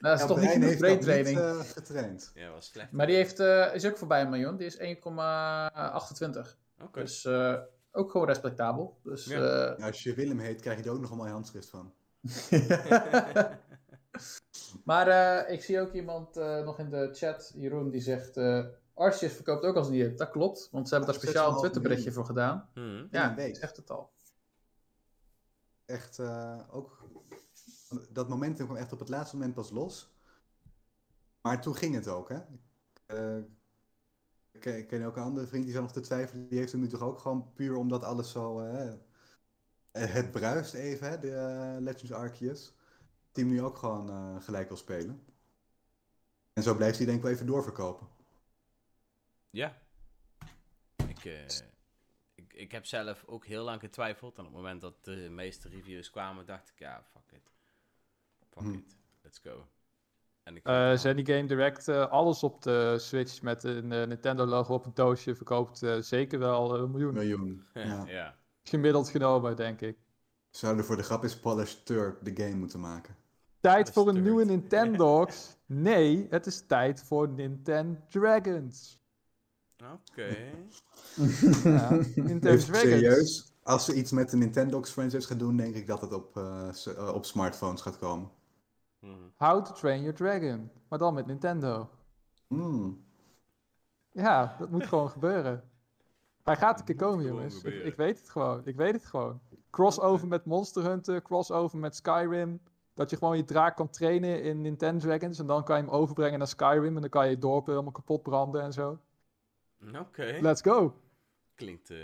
dat 0.02 0.20
jouw 0.20 0.28
is 0.28 0.34
toch 0.36 0.40
niet 0.40 0.46
brein 0.46 0.52
genoeg 0.54 0.68
heeft 0.70 0.80
brain 0.80 0.96
dat 0.96 1.04
training. 1.06 1.58
niet 1.58 1.66
eh, 1.68 1.72
getraind. 1.74 2.32
Ja, 2.34 2.52
was 2.52 2.66
slecht. 2.66 2.92
Maar 2.92 3.08
die 3.08 3.16
heeft, 3.16 3.40
eh, 3.40 3.74
is 3.76 3.86
ook 3.86 3.98
voorbij 3.98 4.22
een 4.22 4.30
miljoen. 4.30 4.58
Die 4.58 4.66
is 4.68 4.78
1,28. 4.78 6.58
Oké. 6.82 7.00
Dus 7.02 7.26
eh, 7.26 7.56
ook 7.92 8.12
gewoon 8.12 8.28
respectabel. 8.28 9.00
Dus, 9.04 9.26
Ja. 9.26 9.36
eh, 9.72 9.78
Ja, 9.80 9.86
als 9.88 10.04
je 10.04 10.14
Willem 10.14 10.40
heet, 10.40 10.62
krijg 10.62 10.78
je 10.78 10.84
er 10.84 10.92
ook 10.92 11.02
nog 11.02 11.12
een 11.12 11.18
mooi 11.18 11.32
handschrift 11.32 11.70
van. 11.70 11.94
maar 14.84 15.08
eh, 15.08 15.54
ik 15.54 15.64
zie 15.64 15.80
ook 15.80 15.94
iemand 15.94 16.38
eh, 16.38 16.64
nog 16.64 16.80
in 16.80 16.90
de 16.90 17.10
chat, 17.14 17.52
Jeroen, 17.56 17.90
die 17.90 18.02
zegt... 18.02 18.38
eh 18.38 18.66
Arceus 18.94 19.34
verkoopt 19.34 19.64
ook 19.64 19.76
als 19.76 19.88
een 19.88 19.94
idee. 19.94 20.14
Dat 20.14 20.30
klopt, 20.30 20.68
want 20.72 20.88
ze 20.90 20.96
hebben 20.96 21.14
daar 21.14 21.22
speciaal 21.22 21.48
een 21.48 21.54
6,5 21.56 21.60
Twitter 21.60 21.82
berichtje 21.82 22.12
voor 22.12 22.26
gedaan. 22.26 22.70
Hm. 22.74 22.80
In 22.80 23.08
Ja, 23.12 23.36
zegt 23.54 23.78
het 23.78 23.90
al. 23.90 24.10
Echt 25.86 26.20
eh, 26.20 26.60
ook. 26.72 27.04
Dat 28.10 28.30
momentum 28.30 28.66
kwam 28.66 28.78
echt 28.78 28.94
op 28.94 29.00
het 29.00 29.10
laatste 29.10 29.36
moment 29.36 29.54
pas 29.56 29.70
los. 29.70 30.10
Maar 31.42 31.62
toen 31.62 31.76
ging 31.76 31.96
het 31.96 32.08
ook, 32.08 32.30
hè? 32.30 32.40
Eh, 33.06 33.44
ik 34.52 34.88
ken- 34.88 35.06
ook 35.06 35.16
een 35.18 35.24
andere 35.24 35.48
vriend 35.48 35.64
die 35.64 35.74
zat 35.74 35.82
nog 35.82 35.92
te 35.92 36.00
twijfelen. 36.00 36.48
Die 36.50 36.58
heeft 36.60 36.72
hem 36.72 36.82
nu 36.82 36.88
toch 36.88 37.02
ook 37.02 37.20
gewoon 37.20 37.54
puur 37.54 37.76
omdat 37.76 38.04
alles 38.04 38.32
zo. 38.32 38.60
eh, 38.62 38.94
het 39.92 40.32
bruist 40.32 40.74
even, 40.74 41.10
hè? 41.10 41.20
De 41.20 41.32
eh, 41.36 41.82
Legends 41.82 42.12
Arceus. 42.12 42.74
Die 43.32 43.44
hem 43.44 43.54
nu 43.54 43.62
ook 43.62 43.78
gewoon 43.78 44.42
gelijk 44.42 44.68
wil 44.68 44.78
spelen. 44.78 45.26
En 46.54 46.64
zo 46.64 46.76
blijft 46.76 46.98
hij 46.98 47.06
denk 47.06 47.18
ik 47.18 47.24
wel 47.24 47.34
even 47.34 47.46
doorverkopen. 47.46 48.08
Ja. 49.50 49.82
Ik, 51.08 51.24
ik, 52.36 52.54
ik 52.54 52.72
heb 52.72 52.86
zelf 52.86 53.24
ook 53.26 53.46
heel 53.46 53.64
lang 53.64 53.80
getwijfeld. 53.80 54.34
En 54.38 54.46
op 54.46 54.48
het 54.48 54.56
moment 54.56 54.82
dat 54.82 55.04
de 55.04 55.28
meeste 55.30 55.70
reviews 55.70 56.10
kwamen, 56.10 56.46
dacht 56.46 56.70
ik, 56.70 56.80
ja, 56.80 57.04
fuck 57.04 57.32
it. 57.32 57.52
Fuck 58.54 58.64
Hm. 58.64 58.74
it. 58.74 58.96
Let's 59.24 59.40
go. 59.44 59.66
En 60.44 60.56
ik 60.56 60.66
Eh 60.66 61.16
die 61.16 61.26
Game 61.26 61.46
Direct 61.48 61.88
eh, 61.88 62.08
alles 62.08 62.44
op 62.44 62.62
de 62.62 62.96
Switch 63.00 63.42
met 63.42 63.64
een 63.64 63.92
eh, 63.92 64.08
Nintendo 64.08 64.46
logo 64.46 64.74
op 64.74 64.86
een 64.86 64.94
doosje 64.94 65.36
verkoopt 65.36 65.84
eh, 65.84 65.98
zeker 66.00 66.40
wel 66.40 66.80
een 66.80 66.92
miljoen. 66.92 67.14
Miljoen. 67.14 67.64
ja. 68.08 68.36
Gemiddeld 68.64 69.10
genomen, 69.10 69.56
denk 69.56 69.82
ik. 69.82 69.98
Zouden 70.50 70.86
voor 70.86 70.96
de 70.98 71.04
grap 71.04 71.24
is 71.24 71.40
Polished 71.40 71.86
Turk 71.86 72.26
de 72.26 72.44
game 72.44 72.56
moeten 72.56 72.80
maken. 72.80 73.16
Tijd 73.60 73.92
voor 73.92 74.08
een 74.08 74.22
nieuwe 74.22 74.46
hard. 74.46 74.48
Nintendogs? 74.48 75.50
Nee, 75.66 76.28
het 76.30 76.46
is 76.46 76.66
tijd 76.68 77.04
voor 77.04 77.30
Nintendo 77.30 78.00
Dragons. 78.10 79.00
Oké. 79.94 80.28
Ja, 81.64 81.90
Nintendo 82.16 82.40
Dragons. 82.40 82.80
serieus. 82.80 83.54
Als 83.64 83.86
ze 83.86 83.94
iets 83.94 84.12
met 84.12 84.30
de 84.30 84.38
Nintendo's 84.38 84.90
franchise 84.90 85.28
gaan 85.28 85.38
doen, 85.38 85.58
denk 85.58 85.76
ik 85.76 85.88
dat 85.88 86.02
het 86.02 86.14
op, 86.14 86.38
op 87.14 87.26
smartphones 87.26 87.82
gaat 87.82 87.98
komen. 87.98 88.30
Mhm. 89.02 89.28
How 89.36 89.66
to 89.66 89.74
Train 89.74 90.02
Your 90.02 90.16
Dragon. 90.16 90.72
Maar 90.88 91.00
dan 91.00 91.14
met 91.14 91.26
Nintendo. 91.26 91.90
Hmm. 92.48 93.06
Ja, 94.12 94.56
dat 94.60 94.70
moet 94.70 94.86
gewoon 94.86 95.10
gebeuren. 95.18 95.70
Hij 96.44 96.56
gaat 96.56 96.80
een 96.80 96.86
keer 96.86 96.96
komen, 96.96 97.26
jongens. 97.26 97.64
Ik, 97.64 97.96
weet 97.96 98.20
het 98.20 98.30
gewoon. 98.30 98.62
Ik 98.66 98.76
weet 98.76 98.94
het 98.94 99.06
gewoon. 99.06 99.42
Crossover 99.70 100.28
met 100.28 100.46
Monster 100.46 100.84
Hunter, 100.84 101.22
crossover 101.22 101.78
met 101.80 101.96
Skyrim. 101.96 102.62
Dat 102.94 103.10
je 103.10 103.18
gewoon 103.18 103.38
je 103.38 103.44
draak 103.44 103.76
kan 103.76 103.90
trainen 103.90 104.44
in 104.44 104.62
Nintendo 104.62 105.00
Dragons. 105.08 105.40
En 105.40 105.46
dan 105.48 105.64
kan 105.64 105.78
je 105.78 105.84
hem 105.84 105.92
overbrengen 105.92 106.38
naar 106.38 106.48
Skyrim. 106.48 106.96
En 106.96 107.02
dan 107.02 107.10
kan 107.10 107.26
je 107.26 107.32
je 107.32 107.38
dorpen 107.38 107.72
helemaal 107.72 107.94
kapot 107.94 108.24
branden 108.24 108.62
en 108.62 108.74
zo. 108.74 109.00
Oké. 110.00 110.38
Let's 110.42 110.62
go. 110.62 111.02
Klinkt, 111.56 111.90
eh, 111.90 111.98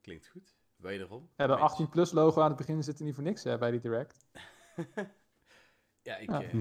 klinkt 0.00 0.28
goed. 0.28 0.54
Wederom. 0.76 1.28
Ja, 1.36 1.46
de 1.46 1.52
Eens. 1.52 1.62
18 1.62 1.88
plus 1.88 2.12
logo 2.12 2.40
aan 2.40 2.48
het 2.48 2.56
begin 2.56 2.84
zit 2.84 2.98
er 2.98 3.04
niet 3.04 3.14
voor 3.14 3.24
niks 3.24 3.44
hè, 3.44 3.58
bij 3.58 3.70
die 3.70 3.80
Direct. 3.80 4.26
ja, 6.06 6.16
ik, 6.16 6.28
Ja. 6.30 6.42
eh, 6.42 6.54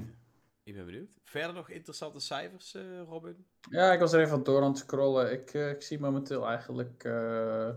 ik 0.63 0.73
ben 0.75 0.85
benieuwd. 0.85 1.09
Verder 1.23 1.53
nog 1.53 1.69
interessante 1.69 2.19
cijfers, 2.19 2.73
eh, 2.73 3.01
Robin? 3.01 3.45
Ja, 3.69 3.91
ik 3.93 3.99
was 3.99 4.13
er 4.13 4.21
even 4.21 4.43
door 4.43 4.61
aan 4.61 4.69
het 4.69 4.77
scrollen. 4.77 5.31
Ik, 5.31 5.53
eh, 5.53 5.69
ik 5.69 5.81
zie 5.81 5.99
momenteel 5.99 6.47
eigenlijk. 6.47 7.03
eh, 7.03 7.69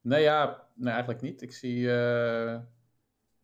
Nee, 0.00 0.22
ja, 0.22 0.68
nee, 0.74 0.92
eigenlijk 0.92 1.22
niet. 1.22 1.42
Ik 1.42 1.52
zie. 1.52 1.90
eh, 1.92 2.60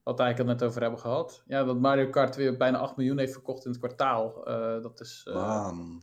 Wat 0.03 0.17
we 0.19 0.23
eigenlijk 0.25 0.39
al 0.39 0.57
net 0.57 0.69
over 0.69 0.83
hebben 0.83 1.01
gehad. 1.01 1.43
Ja, 1.47 1.65
dat 1.65 1.79
Mario 1.81 2.11
Kart 2.11 2.37
weer 2.37 2.57
bijna 2.57 2.79
8 2.79 2.97
miljoen 2.97 3.19
heeft 3.19 3.33
verkocht 3.33 3.65
in 3.65 3.71
het 3.71 3.81
kwartaal. 3.81 4.47
Eh, 4.47 4.83
dat 4.83 5.01
is. 5.01 5.23
eh, 5.27 5.35
Man. 5.35 6.03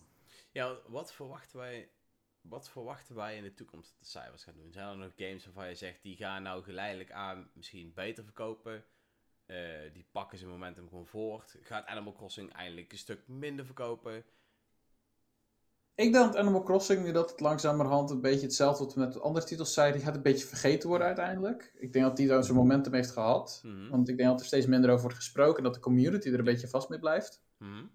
Ja, 0.51 0.78
wat 0.88 1.13
verwachten 1.13 1.57
wij... 1.57 1.89
Wat 2.41 2.70
verwachten 2.70 3.15
wij 3.15 3.38
in 3.38 3.43
de 3.43 3.53
toekomst 3.53 3.89
dat 3.89 3.99
de 3.99 4.05
cijfers 4.05 4.43
gaan 4.43 4.55
doen? 4.55 4.72
Zijn 4.72 4.88
er 4.88 4.97
nog 4.97 5.11
games 5.15 5.45
waarvan 5.45 5.68
je 5.70 5.76
zegt, 5.76 6.01
die 6.01 6.15
gaan 6.15 6.43
nou 6.43 6.63
geleidelijk 6.63 7.11
aan 7.11 7.49
misschien 7.53 7.93
beter 7.93 8.24
verkopen? 8.24 8.86
Eh, 9.48 9.93
die 9.93 10.08
pakken 10.12 10.38
zijn 10.38 10.50
momentum 10.50 10.88
gewoon 10.89 11.06
voort. 11.08 11.58
Gaat 11.62 11.86
Animal 11.86 12.14
Crossing 12.14 12.54
eindelijk 12.54 12.91
een 12.91 12.98
stuk 12.98 13.28
minder 13.28 13.66
verkopen? 13.66 14.24
Ik 15.95 16.12
denk 16.14 16.14
dat 16.14 16.36
Animal 16.36 16.64
Crossing, 16.64 17.04
nu 17.04 17.12
dat 17.12 17.30
het 17.30 17.39
langzamerhand 17.39 18.10
een 18.10 18.22
beetje 18.22 18.45
hetzelfde 18.45 18.84
wat 18.84 18.93
we 18.93 19.00
met 19.00 19.22
andere 19.22 19.45
titels 19.45 19.74
zeiden, 19.74 19.98
die 19.98 20.06
gaat 20.06 20.16
een 20.16 20.22
beetje 20.22 20.48
vergeten 20.48 20.89
worden 20.89 21.08
uiteindelijk. 21.08 21.74
Ik 21.76 21.93
denk 21.93 22.06
dat 22.06 22.18
die 22.18 22.28
dan 22.28 22.43
zijn 22.43 22.58
momentum 22.58 22.93
heeft 22.93 23.12
gehad. 23.12 23.62
Mhm. 23.64 23.89
Want 23.89 24.10
ik 24.10 24.18
denk 24.18 24.30
dat 24.30 24.39
er 24.39 24.45
steeds 24.45 24.66
minder 24.66 24.89
over 24.89 25.02
wordt 25.02 25.18
gesproken 25.18 25.58
en 25.58 25.64
dat 25.64 25.74
de 25.74 25.80
community 25.80 26.30
er 26.30 26.39
een 26.39 26.43
beetje 26.45 26.68
vast 26.68 26.89
mee 26.89 27.00
blijft. 27.00 27.41
Mhm. 27.58 27.86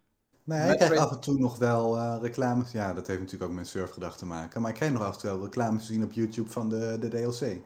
Nee, 0.45 0.59
Metroid- 0.59 0.77
krijgt 0.77 0.99
af 0.99 1.11
en 1.13 1.21
toe 1.21 1.39
nog 1.39 1.59
wel 1.59 1.97
eh, 1.97 2.19
reclames. 2.21 2.73
Ja, 2.73 2.95
dat 2.95 3.07
heeft 3.07 3.21
natuurlijk 3.21 3.51
ook 3.51 3.57
met 3.57 3.67
surfgedrag 3.67 4.17
te 4.17 4.27
maken. 4.27 4.61
Maar 4.61 4.71
ik 4.71 4.77
krijg 4.77 4.93
nog 4.93 5.03
af 5.03 5.15
en 5.15 5.21
toe 5.21 5.31
wel 5.31 5.45
reclames 5.45 5.87
te 5.87 5.93
zien 5.93 6.05
op 6.05 6.13
YouTube 6.13 6.51
van 6.51 6.69
de, 6.69 6.97
de 7.01 7.09
DLC. 7.09 7.61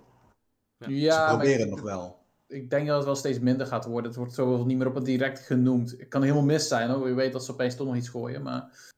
Ja, 0.78 1.28
Ze 1.28 1.34
proberen 1.34 1.54
ik, 1.54 1.60
het 1.60 1.70
nog 1.70 1.80
wel. 1.80 2.25
Ik 2.46 2.70
denk 2.70 2.86
dat 2.86 2.96
het 2.96 3.04
wel 3.04 3.16
steeds 3.16 3.38
minder 3.38 3.66
gaat 3.66 3.84
worden. 3.84 4.10
Het 4.10 4.18
wordt 4.18 4.34
zo 4.34 4.64
niet 4.64 4.78
meer 4.78 4.86
op 4.86 4.94
het 4.94 5.04
direct 5.04 5.38
genoemd. 5.38 5.90
Het 5.90 6.08
kan 6.08 6.22
helemaal 6.22 6.44
mis 6.44 6.68
zijn 6.68 6.90
hoor. 6.90 7.08
Je 7.08 7.14
weet 7.14 7.32
dat 7.32 7.44
ze 7.44 7.52
opeens 7.52 7.76
toch 7.76 7.86
nog 7.86 7.96
iets 7.96 8.08
gooien. 8.08 8.42
Maar 8.42 8.92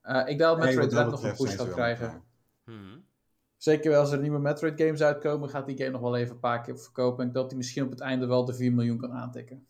eh, 0.00 0.18
ik 0.18 0.26
denk 0.26 0.38
dat 0.38 0.58
Metroid 0.58 0.90
Dread 0.90 1.10
nog 1.10 1.22
een 1.22 1.36
push 1.36 1.56
gaat 1.56 1.72
krijgen. 1.72 2.24
Mhm. 2.64 2.98
Zeker 3.56 3.90
wel 3.90 4.00
als 4.00 4.12
er 4.12 4.20
nieuwe 4.20 4.38
Metroid 4.38 4.80
games 4.80 5.02
uitkomen, 5.02 5.48
gaat 5.48 5.66
die 5.66 5.76
game 5.76 5.90
nog 5.90 6.00
wel 6.00 6.16
even 6.16 6.34
een 6.34 6.40
paar 6.40 6.62
keer 6.62 6.78
verkopen. 6.78 7.24
En 7.24 7.32
dat 7.32 7.46
hij 7.48 7.56
misschien 7.56 7.84
op 7.84 7.90
het 7.90 8.00
einde 8.00 8.26
wel 8.26 8.44
de 8.44 8.54
4 8.54 8.72
miljoen 8.72 8.98
kan 8.98 9.12
aantikken. 9.12 9.66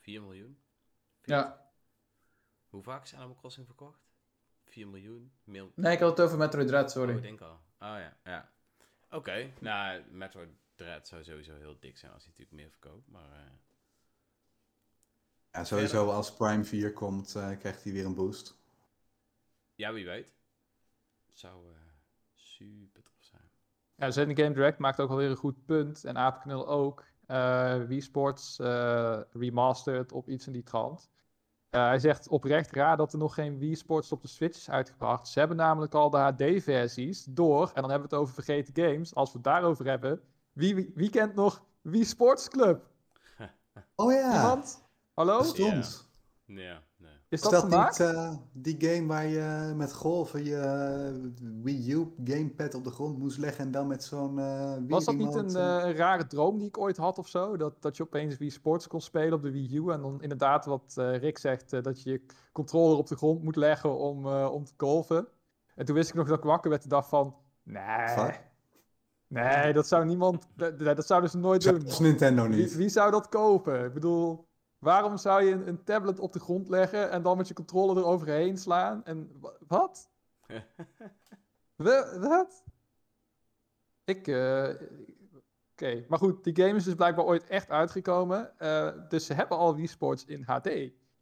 4 0.00 0.22
miljoen? 0.22 0.58
Ja. 1.22 1.70
Hoe 2.68 2.82
vaak 2.82 3.04
is 3.04 3.14
Animal 3.14 3.34
Crossing 3.36 3.66
verkocht? 3.66 3.98
4 4.64 4.88
miljoen? 4.88 5.32
Mil 5.44 5.72
Nee, 5.74 5.92
ik 5.92 5.98
had 5.98 6.16
het 6.16 6.26
over 6.26 6.38
Metroid 6.38 6.66
Dread, 6.68 6.84
Oh, 6.84 6.90
sorry. 6.90 7.16
ik 7.16 7.22
denk 7.22 7.40
al. 7.40 7.52
Oh 7.52 7.58
ja, 7.78 8.16
ja. 8.24 8.50
Oké, 9.10 9.50
nou, 9.60 10.02
Metroid 10.10 10.48
Dread 10.76 11.08
zou 11.08 11.24
sowieso 11.24 11.54
heel 11.56 11.76
dik 11.80 11.96
zijn 11.98 12.12
als 12.12 12.22
hij 12.24 12.32
natuurlijk 12.36 12.62
meer 12.62 12.70
verkoopt, 12.70 13.08
maar... 13.08 13.30
eh, 13.32 13.52
Ja, 15.52 15.64
sowieso 15.64 16.10
als 16.10 16.34
Prime 16.34 16.64
4 16.64 16.92
komt, 16.92 17.34
eh, 17.34 17.58
krijgt 17.58 17.82
hij 17.84 17.92
weer 17.92 18.04
een 18.04 18.14
boost. 18.14 18.58
ja, 19.74 19.92
wie 19.92 20.04
weet. 20.04 20.26
Zou 21.32 21.72
eh, 21.72 21.80
super 22.34 23.02
tof 23.02 23.14
zijn. 23.18 23.50
Ja, 23.94 24.10
Zen 24.10 24.36
Game 24.36 24.54
Direct 24.54 24.78
maakt 24.78 25.00
ook 25.00 25.10
alweer 25.10 25.30
een 25.30 25.36
goed 25.36 25.64
punt. 25.64 26.04
En 26.04 26.16
Apenknul 26.18 26.68
ook. 26.68 27.04
Eh 27.26 27.82
Wii 27.82 28.00
Sports 28.00 28.58
eh, 28.58 29.20
remastered 29.32 30.12
op 30.12 30.28
iets 30.28 30.46
in 30.46 30.52
die 30.52 30.62
trant. 30.62 31.10
Eh, 31.70 31.86
hij 31.86 31.98
zegt 31.98 32.28
oprecht 32.28 32.70
raar 32.70 32.96
dat 32.96 33.12
er 33.12 33.18
nog 33.18 33.34
geen 33.34 33.58
Wii 33.58 33.74
Sports 33.76 34.12
op 34.12 34.22
de 34.22 34.28
Switch 34.28 34.56
is 34.56 34.70
uitgebracht. 34.70 35.28
Ze 35.28 35.38
hebben 35.38 35.56
namelijk 35.56 35.94
al 35.94 36.10
de 36.10 36.16
HD-versies 36.16 37.24
door. 37.24 37.66
En 37.74 37.82
dan 37.82 37.90
hebben 37.90 38.08
we 38.08 38.14
het 38.14 38.24
over 38.24 38.34
vergeten 38.34 38.84
games. 38.84 39.14
Als 39.14 39.28
we 39.28 39.34
het 39.34 39.44
daarover 39.46 39.86
hebben. 39.86 40.22
Wie, 40.56 40.74
wie, 40.74 40.92
wie 40.94 41.10
kent 41.10 41.34
nog 41.34 41.64
Wii 41.82 42.04
Sports 42.04 42.48
Club? 42.48 42.84
Oh 43.96 44.12
ja, 44.12 44.34
Iemand? 44.34 44.82
Hallo? 45.14 45.38
bestond. 45.38 46.08
Ja, 46.44 46.82
nee. 46.96 47.10
Is 47.28 47.42
Is 47.42 47.50
dat, 47.50 47.68
niet 47.68 48.00
eh, 48.00 48.34
die 48.52 48.76
game 48.78 49.06
waar 49.06 49.26
je 49.26 49.72
met 49.74 49.92
golven 49.92 50.44
je 50.44 50.56
eh, 50.56 51.30
Wii 51.62 51.92
U 51.92 52.14
gamepad 52.24 52.74
op 52.74 52.84
de 52.84 52.90
grond 52.90 53.18
moest 53.18 53.38
leggen 53.38 53.64
en 53.64 53.70
dan 53.70 53.86
met 53.86 54.04
zo'n 54.04 54.38
eh 54.38 54.74
Wii 54.74 54.86
Was 54.88 55.04
dat 55.04 55.14
niet 55.14 55.34
een, 55.34 55.56
eh, 55.56 55.88
eh, 55.88 55.96
rare 55.96 56.26
droom 56.26 56.58
die 56.58 56.66
ik 56.66 56.78
ooit 56.78 56.96
had 56.96 57.18
of 57.18 57.28
zo? 57.28 57.56
Dat, 57.56 57.82
dat 57.82 57.96
je 57.96 58.02
opeens 58.02 58.36
Wii 58.36 58.50
Sports 58.50 58.86
kon 58.86 59.00
spelen 59.00 59.32
op 59.32 59.42
de 59.42 59.50
Wii 59.50 59.76
U. 59.76 59.90
En 59.90 60.00
dan 60.00 60.22
inderdaad, 60.22 60.64
wat 60.64 60.94
eh, 60.96 61.16
Rick 61.16 61.38
zegt, 61.38 61.72
eh, 61.72 61.82
dat 61.82 62.02
je 62.02 62.10
je 62.10 62.22
controller 62.52 62.96
op 62.96 63.06
de 63.06 63.16
grond 63.16 63.42
moet 63.42 63.56
leggen 63.56 63.98
om, 63.98 64.26
eh, 64.26 64.52
om 64.52 64.64
te 64.64 64.72
golven. 64.76 65.28
En 65.74 65.84
toen 65.84 65.94
wist 65.94 66.08
ik 66.08 66.14
nog 66.14 66.28
dat 66.28 66.38
ik 66.38 66.44
wakker 66.44 66.70
werd 66.70 66.82
en 66.82 66.88
dacht 66.88 67.08
van... 67.08 67.36
Nee, 67.62 68.08
Fuck. 68.08 68.45
Nee, 69.28 69.72
dat 69.72 69.86
zou 69.86 70.04
niemand... 70.04 70.48
Dat, 70.54 70.78
dat 70.78 71.06
zouden 71.06 71.30
ze 71.30 71.38
nooit 71.38 71.62
doen. 71.62 71.78
Dat 71.78 71.88
is 71.88 71.98
Nintendo 71.98 72.46
niet. 72.46 72.76
wie 72.76 72.88
zou 72.88 73.10
dat 73.10 73.28
kopen? 73.28 73.84
Ik 73.84 73.92
bedoel, 73.94 74.46
waarom 74.78 75.16
zou 75.16 75.42
je 75.44 75.50
een, 75.52 75.68
een 75.68 75.84
tablet 75.84 76.18
op 76.18 76.32
de 76.32 76.40
grond 76.40 76.68
leggen 76.68 77.10
en 77.10 77.22
dan 77.22 77.36
met 77.36 77.48
je 77.48 77.54
controller 77.54 77.96
eroverheen 77.96 78.58
slaan? 78.58 79.04
En 79.04 79.30
wa- 79.40 79.56
wat? 79.68 80.10
Wa- 81.76 82.18
Wat? 82.18 82.64
Ik, 84.04 84.28
eh, 84.28 84.68
Oké, 85.72 86.04
maar 86.08 86.18
goed, 86.18 86.44
die 86.44 86.56
game 86.56 86.76
is 86.76 86.84
dus 86.84 86.94
blijkbaar 86.94 87.24
ooit 87.24 87.46
echt 87.46 87.70
uitgekomen. 87.70 88.58
eh, 88.58 88.88
dus 89.08 89.26
ze 89.26 89.34
hebben 89.34 89.58
al 89.58 89.74
Wii 89.76 89.86
Sports 89.86 90.24
in 90.24 90.42
HD. 90.42 90.64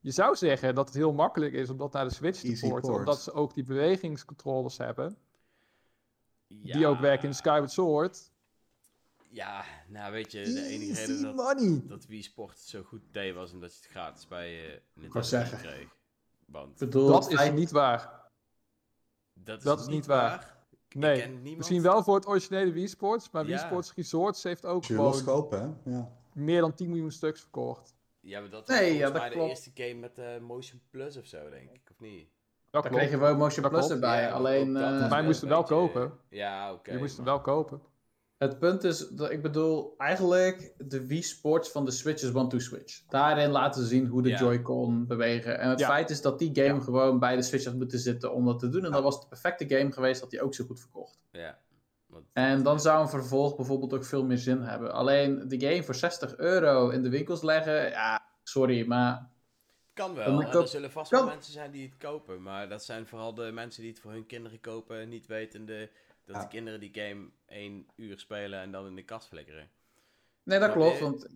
Je 0.00 0.10
zou 0.10 0.36
zeggen 0.36 0.74
dat 0.74 0.86
het 0.86 0.96
heel 0.96 1.12
makkelijk 1.12 1.52
is 1.52 1.70
om 1.70 1.76
dat 1.76 1.92
naar 1.92 2.04
de 2.08 2.14
Switch 2.14 2.40
te 2.40 2.58
porten, 2.68 2.90
port. 2.90 2.98
omdat 2.98 3.20
ze 3.22 3.32
ook 3.32 3.54
die 3.54 3.64
bewegingscontrollers 3.64 4.78
hebben, 4.78 5.16
die 6.62 6.86
ook 6.86 6.98
werken 7.00 7.28
in 7.28 7.34
Skyward 7.34 7.70
Sword. 7.72 8.32
Ja, 9.30 9.64
nou 9.88 10.12
weet 10.12 10.32
je, 10.32 10.42
de 10.42 10.62
enige 10.66 10.90
Easy 10.90 11.00
reden 11.12 11.22
dat, 11.22 11.34
money! 11.56 11.82
dat 11.86 12.06
Wii 12.06 12.22
Sport 12.22 12.58
zo 12.58 12.82
goed 12.82 13.00
deed 13.10 13.34
was 13.34 13.52
omdat 13.52 13.72
je 13.72 13.78
het 13.82 13.88
gratis 13.90 14.28
bij 14.28 14.72
eh 14.74 14.80
Nintendo 14.92 15.56
kreeg. 15.56 15.80
Ik 15.80 15.88
Want 16.46 16.78
bedoel, 16.78 17.06
Dat 17.06 17.30
is 17.32 17.50
niet 17.50 17.70
waar. 17.70 18.22
dat 19.34 19.58
is, 19.58 19.64
dat 19.64 19.80
is 19.80 19.86
niet 19.86 20.06
waar. 20.06 20.52
Nee. 20.88 21.28
Misschien 21.56 21.82
wel 21.82 22.02
voor 22.02 22.14
het 22.14 22.26
originele 22.26 22.72
Wii 22.72 22.88
Sports, 22.88 23.30
maar 23.30 23.44
Wii 23.44 23.54
Ja. 23.56 23.64
Sports 23.66 23.94
Resorts 23.94 24.42
heeft 24.42 24.64
ook 24.66 24.84
gewoon 24.84 25.24
kopen, 25.24 25.80
hè? 25.84 25.90
Ja. 25.92 26.12
meer 26.32 26.60
dan 26.60 26.74
10 26.74 26.88
miljoen 26.88 27.10
stuks 27.12 27.40
verkocht. 27.40 27.94
Ja, 28.20 28.40
maar 28.40 28.50
dat 28.50 28.68
Nee, 28.68 28.88
was 28.90 28.98
ja, 28.98 29.10
dat 29.10 29.22
de 29.22 29.28
klopt. 29.30 29.48
eerste 29.48 29.70
game 29.74 29.94
met 29.94 30.18
eh, 30.18 30.38
Motion 30.38 30.80
Plus 30.90 31.16
of 31.16 31.26
zo, 31.26 31.50
denk 31.50 31.70
ik. 31.70 31.80
Of 31.90 32.00
niet? 32.00 32.28
Dat 32.74 32.82
Daar 32.82 32.92
kreeg 32.92 33.10
je 33.10 33.18
wel 33.18 33.36
Motion 33.36 33.68
Plus 33.68 33.90
erbij. 33.90 34.22
Ja, 34.22 34.30
alleen 34.30 34.72
dat 34.72 34.82
eh, 34.82 34.90
was 34.90 35.00
Maar 35.00 35.10
je 35.10 35.16
een 35.18 35.24
moest 35.24 35.40
hem 35.40 35.48
wel 35.50 35.58
beetje- 35.60 35.74
kopen. 35.74 36.12
Ja, 36.28 36.72
oké. 36.72 36.92
je 36.92 36.98
moest 36.98 37.16
hem 37.16 37.24
wel 37.24 37.40
kopen. 37.40 37.80
het 38.38 38.58
punt 38.58 38.84
is, 38.84 39.08
dat 39.08 39.30
ik 39.30 39.42
bedoel, 39.42 39.94
eigenlijk 39.98 40.72
de 40.78 41.06
Wii 41.06 41.22
Sports 41.22 41.70
van 41.70 41.84
de 41.84 41.90
Switch 41.90 42.22
is 42.22 42.34
one-to-switch. 42.34 43.02
Daarin 43.08 43.50
laten 43.50 43.82
ze 43.82 43.88
zien 43.88 44.06
hoe 44.06 44.22
de 44.22 44.28
Ja. 44.28 44.38
Joy-Con 44.38 45.06
bewegen. 45.06 45.58
En 45.58 45.68
het 45.70 45.78
Ja. 45.78 45.86
feit 45.86 46.10
is 46.10 46.20
dat 46.22 46.38
die 46.38 46.50
game 46.64 46.80
gewoon 46.80 47.18
bij 47.18 47.36
de 47.36 47.42
Switch 47.42 47.64
had 47.64 47.74
moeten 47.74 47.98
zitten 47.98 48.32
om 48.34 48.44
dat 48.44 48.58
te 48.58 48.68
doen. 48.68 48.84
En 48.84 48.92
dat 48.92 49.02
was 49.02 49.20
de 49.20 49.26
perfecte 49.28 49.68
game 49.76 49.92
geweest, 49.92 50.20
dat 50.20 50.30
die 50.30 50.42
ook 50.42 50.54
zo 50.54 50.64
goed 50.64 50.80
verkocht. 50.80 51.18
Ja. 51.30 51.58
Want- 52.06 52.24
En 52.32 52.62
dan 52.62 52.80
zou 52.80 53.00
een 53.02 53.08
vervolg 53.08 53.56
bijvoorbeeld 53.56 53.94
ook 53.94 54.04
veel 54.04 54.24
meer 54.24 54.38
zin 54.38 54.60
hebben. 54.62 54.92
Alleen 54.92 55.48
de 55.48 55.60
game 55.60 55.82
voor 55.82 55.94
60 55.94 56.36
euro 56.36 56.88
in 56.88 57.02
de 57.02 57.08
winkels 57.08 57.42
leggen, 57.42 57.90
ja, 57.90 58.22
sorry, 58.42 58.86
maar 58.86 59.30
Kan 59.94 60.14
wel. 60.14 60.40
En 60.40 60.46
er 60.60 60.68
zullen 60.68 60.90
vast 60.90 61.10
kan. 61.10 61.24
wel 61.24 61.28
mensen 61.34 61.52
zijn 61.52 61.70
die 61.70 61.86
het 61.86 61.96
kopen. 61.98 62.42
Maar 62.42 62.68
dat 62.68 62.84
zijn 62.84 63.06
vooral 63.06 63.34
de 63.34 63.50
mensen 63.52 63.82
die 63.82 63.90
het 63.90 64.00
voor 64.00 64.10
hun 64.12 64.26
kinderen 64.26 64.60
kopen. 64.60 65.08
Niet 65.08 65.26
wetende 65.26 65.90
dat 66.24 66.36
Ja. 66.36 66.42
de 66.42 66.48
kinderen 66.48 66.80
die 66.80 66.90
game 66.92 67.28
één 67.46 67.86
uur 67.96 68.18
spelen 68.18 68.60
en 68.60 68.70
dan 68.70 68.86
in 68.86 68.94
de 68.96 69.04
kast 69.04 69.28
flikkeren. 69.28 69.68
nee, 70.42 70.58
dat 70.58 70.68
Maar, 70.68 70.76
klopt. 70.76 71.00
Want 71.00 71.26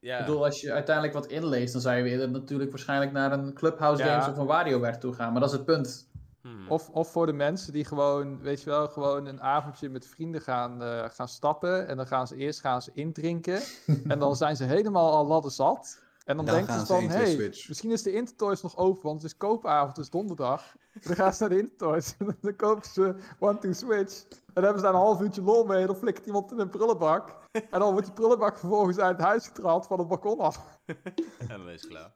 Ja. 0.00 0.18
Ik 0.18 0.26
bedoel, 0.26 0.44
als 0.44 0.60
je 0.60 0.72
uiteindelijk 0.72 1.14
wat 1.14 1.26
inleest, 1.26 1.72
dan 1.72 1.82
zou 1.82 1.96
je 1.96 2.02
weer 2.02 2.30
natuurlijk 2.30 2.70
waarschijnlijk 2.70 3.12
naar 3.12 3.32
een 3.32 3.54
Clubhouse 3.54 4.04
Ja. 4.04 4.08
Games 4.20 4.32
of 4.34 4.38
een 4.38 4.46
WarioWare 4.46 4.98
toe 4.98 5.12
gaan. 5.12 5.32
Maar 5.32 5.40
dat 5.40 5.50
is 5.50 5.56
het 5.56 5.64
punt. 5.66 6.08
Hmm. 6.40 6.68
Of, 6.68 6.90
of 6.90 7.10
voor 7.12 7.26
de 7.26 7.32
mensen 7.32 7.72
die 7.72 7.84
gewoon, 7.84 8.40
weet 8.40 8.62
je 8.62 8.70
wel, 8.70 8.88
gewoon 8.88 9.26
een 9.26 9.40
avondje 9.42 9.88
met 9.88 10.06
vrienden 10.06 10.40
gaan, 10.40 10.82
eh, 10.82 11.04
gaan 11.10 11.28
stappen. 11.28 11.88
En 11.88 11.96
dan 11.96 12.06
gaan 12.06 12.26
ze 12.26 12.36
eerst 12.36 12.60
gaan 12.60 12.82
ze 12.82 12.90
indrinken. 12.94 13.60
en 14.12 14.18
dan 14.18 14.36
zijn 14.36 14.56
ze 14.56 14.64
helemaal 14.64 15.12
al 15.12 15.26
ladder 15.26 15.50
zat. 15.50 16.02
En 16.24 16.36
dan 16.36 16.44
Dan 16.44 16.54
denken 16.54 16.74
ze 16.74 16.80
ze 16.80 16.86
van, 16.86 17.00
1, 17.00 17.08
2 17.08 17.22
hey, 17.22 17.32
Switch. 17.32 17.68
misschien 17.68 17.90
is 17.90 18.02
de 18.02 18.12
Intertoys 18.12 18.62
nog 18.62 18.76
open, 18.76 19.02
want 19.02 19.22
het 19.22 19.30
is 19.30 19.36
koopavond, 19.36 19.96
het 19.96 20.04
is 20.04 20.10
donderdag. 20.10 20.76
Dan 21.02 21.16
gaan 21.16 21.34
ze 21.34 21.40
naar 21.42 21.50
de 21.50 21.58
Intertoys 21.58 22.14
en 22.18 22.36
dan 22.40 22.56
kopen 22.56 22.90
ze 22.90 23.16
One 23.38 23.58
to 23.58 23.72
Switch. 23.72 24.22
En 24.28 24.62
dan 24.62 24.64
hebben 24.64 24.76
ze 24.82 24.86
daar 24.86 24.94
een 24.94 25.00
half 25.00 25.20
uurtje 25.20 25.42
lol 25.42 25.64
mee 25.64 25.80
en 25.80 25.86
dan 25.86 25.96
flikkert 25.96 26.26
iemand 26.26 26.52
in 26.52 26.58
een 26.58 26.68
prullenbak. 26.68 27.36
En 27.52 27.80
dan 27.80 27.92
wordt 27.92 28.06
die 28.06 28.14
prullenbak 28.14 28.58
vervolgens 28.58 28.98
uit 28.98 29.16
het 29.16 29.26
huis 29.26 29.46
getraald 29.46 29.86
van 29.86 29.98
het 29.98 30.08
balkon 30.08 30.40
af. 30.40 30.78
En 31.38 31.48
dan 31.48 31.68
is 31.68 31.82
het 31.82 31.90
klaar. 31.90 32.14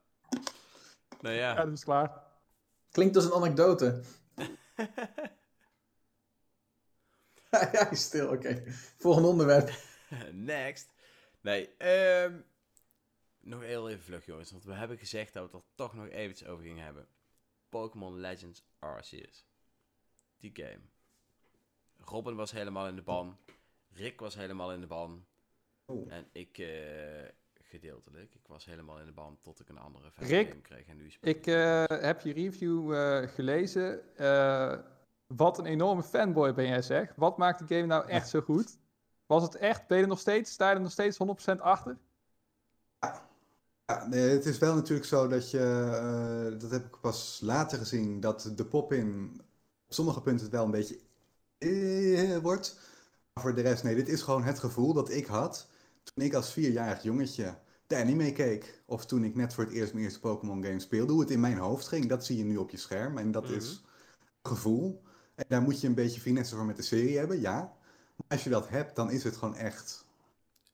Nou 1.21 1.35
ja. 1.35 1.57
En 1.57 1.65
dat 1.65 1.77
is 1.77 1.85
klaar. 1.85 2.23
Klinkt 2.91 3.17
als 3.17 3.25
een 3.25 3.33
anekdote. 3.33 4.03
ja, 7.73 7.95
stil, 7.95 8.29
oké. 8.29 8.63
Volgende 8.99 9.29
onderwerp. 9.29 9.71
Next. 10.33 10.89
Nee, 11.41 11.77
ehm 11.77 12.35
nog 13.41 13.62
heel 13.62 13.89
even 13.89 14.03
vlug, 14.03 14.26
jongens. 14.26 14.51
Want 14.51 14.64
we 14.64 14.72
hebben 14.72 14.99
gezegd 14.99 15.32
dat 15.32 15.51
we 15.51 15.57
het 15.57 15.66
er 15.66 15.74
toch 15.74 15.95
nog 15.95 16.09
eventjes 16.09 16.49
over 16.49 16.64
gingen 16.64 16.84
hebben. 16.84 17.09
Pokémon 17.68 18.20
Legends 18.20 18.62
Arceus. 18.78 19.47
Die 20.36 20.51
game. 20.55 20.80
Robin 21.97 22.34
was 22.34 22.51
helemaal 22.51 22.89
in 22.89 22.97
de 22.97 23.03
ban. 23.03 23.39
Rick 23.89 24.20
was 24.20 24.34
helemaal 24.34 24.72
in 24.72 24.80
de 24.80 24.86
ban. 24.86 25.26
Oh. 25.84 26.12
En 26.12 26.28
ik 26.32 26.59
eh, 26.59 27.28
gedeeltelijk. 27.68 28.34
Ik 28.34 28.47
was 28.47 28.64
helemaal 28.64 28.99
in 28.99 29.07
de 29.07 29.12
ban 29.12 29.39
tot 29.41 29.61
ik 29.61 29.68
een 29.68 29.78
andere 29.78 30.11
Rick, 30.14 30.49
game 30.49 30.61
kreeg. 30.61 30.86
En 30.86 30.97
nu 30.97 31.12
Ik 31.20 31.47
eh, 31.47 31.84
heb 31.86 32.20
je 32.20 32.32
review 32.32 32.95
eh, 32.95 33.28
gelezen. 33.28 34.16
Eh, 34.16 34.78
wat 35.26 35.59
een 35.59 35.66
enorme 35.66 36.03
fanboy 36.03 36.55
ben 36.55 36.66
jij 36.66 36.82
zeg. 36.82 37.12
Wat 37.16 37.39
maakt 37.39 37.59
de 37.59 37.74
game 37.74 37.86
nou 37.86 38.09
echt 38.09 38.28
zo 38.28 38.41
goed? 38.41 38.78
Was 39.26 39.43
het 39.43 39.55
echt, 39.55 39.86
ben 39.86 39.97
je 39.97 40.03
er 40.03 40.09
nog 40.09 40.18
steeds, 40.18 40.53
sta 40.53 40.68
je 40.68 40.74
er 40.74 40.80
nog 40.80 40.91
steeds 40.91 41.18
100% 41.55 41.61
achter? 41.61 41.99
Ja, 43.91 44.07
nee, 44.07 44.28
het 44.30 44.47
is 44.47 44.59
wel 44.59 44.74
natuurlijk 44.74 45.07
zo 45.09 45.28
dat 45.28 45.51
je, 45.51 45.59
eh, 45.61 46.61
dat 46.61 46.70
heb 46.70 46.84
ik 46.86 47.01
pas 47.01 47.41
later 47.43 47.78
gezien, 47.78 48.20
dat 48.20 48.53
de 48.55 48.64
pop-in 48.64 49.41
op 49.86 49.93
sommige 49.95 50.20
punten 50.22 50.51
wel 50.51 50.64
een 50.64 50.70
beetje 50.70 50.99
eh, 51.59 52.36
wordt. 52.39 52.78
Maar 53.34 53.43
voor 53.45 53.55
de 53.55 53.61
rest, 53.61 53.82
nee, 53.82 53.95
dit 53.95 54.09
is 54.09 54.22
gewoon 54.22 54.43
het 54.45 54.59
gevoel 54.59 54.93
dat 54.93 55.11
ik 55.11 55.26
had 55.26 55.68
toen 56.03 56.24
ik 56.24 56.34
als 56.34 56.53
vierjarig 56.53 57.03
jongetje 57.03 57.59
de 57.86 57.97
anime 57.97 58.32
keek. 58.32 58.82
Of 58.86 59.07
toen 59.07 59.24
ik 59.24 59.34
net 59.34 59.55
voor 59.55 59.64
het 59.64 59.72
eerst 59.72 59.93
mijn 59.93 60.05
eerste 60.05 60.20
Pokémon 60.20 60.64
game 60.64 60.80
speelde, 60.80 61.12
hoe 61.12 61.20
het 61.20 61.30
in 61.30 61.41
mijn 61.41 61.59
hoofd 61.59 61.89
ging. 61.89 62.09
Dat 62.09 62.24
zie 62.24 62.36
je 62.36 62.45
nu 62.45 62.57
op 62.57 62.70
je 62.70 62.76
scherm 62.76 63.18
en 63.18 63.30
dat 63.30 63.45
Mhm. 63.45 63.55
is 63.55 63.82
gevoel. 64.43 65.03
En 65.34 65.45
daar 65.49 65.62
moet 65.62 65.80
je 65.80 65.86
een 65.86 65.95
beetje 65.95 66.20
finesse 66.20 66.57
voor 66.57 66.64
met 66.64 66.76
de 66.76 66.82
serie 66.82 67.18
hebben, 67.18 67.41
ja. 67.41 67.59
Maar 68.16 68.26
als 68.28 68.45
je 68.45 68.51
dat 68.51 68.68
hebt, 68.68 68.97
dan 68.97 69.11
is 69.11 69.24
het 69.24 69.36
gewoon 69.36 69.57
echt 69.57 70.07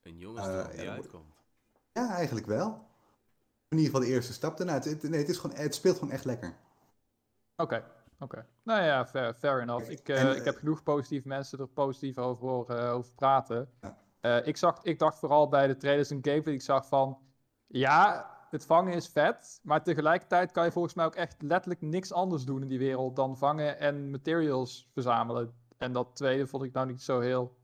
Een 0.02 0.18
jongensdroom 0.18 0.58
Eh, 0.66 0.78
die 0.78 0.88
uitkomt. 0.90 1.34
ja, 1.92 2.10
eigenlijk 2.10 2.46
wel. 2.46 2.86
In 3.74 3.80
ieder 3.80 3.94
geval 3.94 4.08
de 4.08 4.14
eerste 4.14 4.32
stap 4.32 4.56
daarna. 4.56 4.72
Het, 4.72 5.02
nee, 5.02 5.20
het, 5.20 5.28
is 5.28 5.38
gewoon, 5.38 5.56
het 5.56 5.74
speelt 5.74 5.98
gewoon 5.98 6.12
echt 6.12 6.24
lekker. 6.24 6.56
Oké, 7.56 7.84
oké. 8.18 8.46
Nou 8.62 8.82
ja, 8.82 9.06
fair, 9.06 9.34
fair 9.34 9.60
enough. 9.60 9.90
Ik, 9.90 10.08
eh, 10.08 10.22
En, 10.22 10.36
ik 10.36 10.44
heb 10.44 10.56
genoeg 10.56 10.82
positieve 10.82 11.28
mensen 11.28 11.58
er 11.58 11.68
positief 11.68 12.18
over 12.18 12.48
horen 12.48 12.90
over 12.90 13.12
praten. 13.14 13.70
Ja. 13.80 13.98
Eh, 14.20 14.46
ik, 14.46 14.56
zag, 14.56 14.82
ik 14.82 14.98
dacht 14.98 15.18
vooral 15.18 15.48
bij 15.48 15.66
de 15.66 15.76
trailers 15.76 16.10
en 16.10 16.18
gameplay, 16.22 16.54
ik 16.54 16.62
zag 16.62 16.86
van... 16.86 17.18
Ja, 17.66 18.30
het 18.50 18.66
vangen 18.66 18.94
is 18.94 19.08
vet, 19.08 19.60
maar 19.62 19.82
tegelijkertijd 19.82 20.52
kan 20.52 20.64
je 20.64 20.72
volgens 20.72 20.94
mij 20.94 21.04
ook 21.04 21.14
echt 21.14 21.42
letterlijk 21.42 21.80
niks 21.80 22.12
anders 22.12 22.44
doen 22.44 22.62
in 22.62 22.68
die 22.68 22.78
wereld 22.78 23.16
dan 23.16 23.38
vangen 23.38 23.78
en 23.78 24.10
materials 24.10 24.90
verzamelen. 24.92 25.54
En 25.76 25.92
dat 25.92 26.16
tweede 26.16 26.46
vond 26.46 26.62
ik 26.62 26.72
nou 26.72 26.86
niet 26.86 27.02
zo 27.02 27.20
heel 27.20 27.56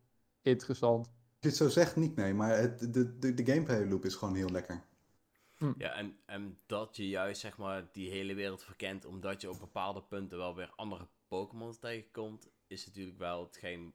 interessant. 0.43 1.07
Als 1.07 1.15
je 1.41 1.49
het 1.49 1.57
zo 1.57 1.69
zegt, 1.69 1.97
niet 1.97 2.17
nee, 2.17 2.35
maar 2.35 2.59
het, 2.59 2.95
de, 2.95 3.19
de, 3.19 3.35
de 3.35 3.53
gameplay 3.53 3.89
loop 3.89 4.05
is 4.05 4.15
gewoon 4.15 4.35
heel 4.35 4.51
lekker. 4.51 4.83
Ja, 5.79 5.93
en, 5.93 6.19
en 6.27 6.59
dat 6.67 6.97
je 6.97 7.09
juist 7.09 7.41
zeg 7.41 7.57
maar 7.57 7.89
die 7.93 8.11
hele 8.11 8.35
wereld 8.35 8.65
verkent, 8.65 9.05
omdat 9.05 9.41
je 9.41 9.51
op 9.51 9.59
bepaalde 9.59 10.03
punten 10.03 10.39
wel 10.39 10.55
weer 10.55 10.73
andere 10.77 11.09
Pokémon 11.29 11.79
tegenkomt, 11.79 12.49
is 12.67 12.87
natuurlijk 12.87 13.19
wel 13.19 13.45
hetgeen 13.45 13.95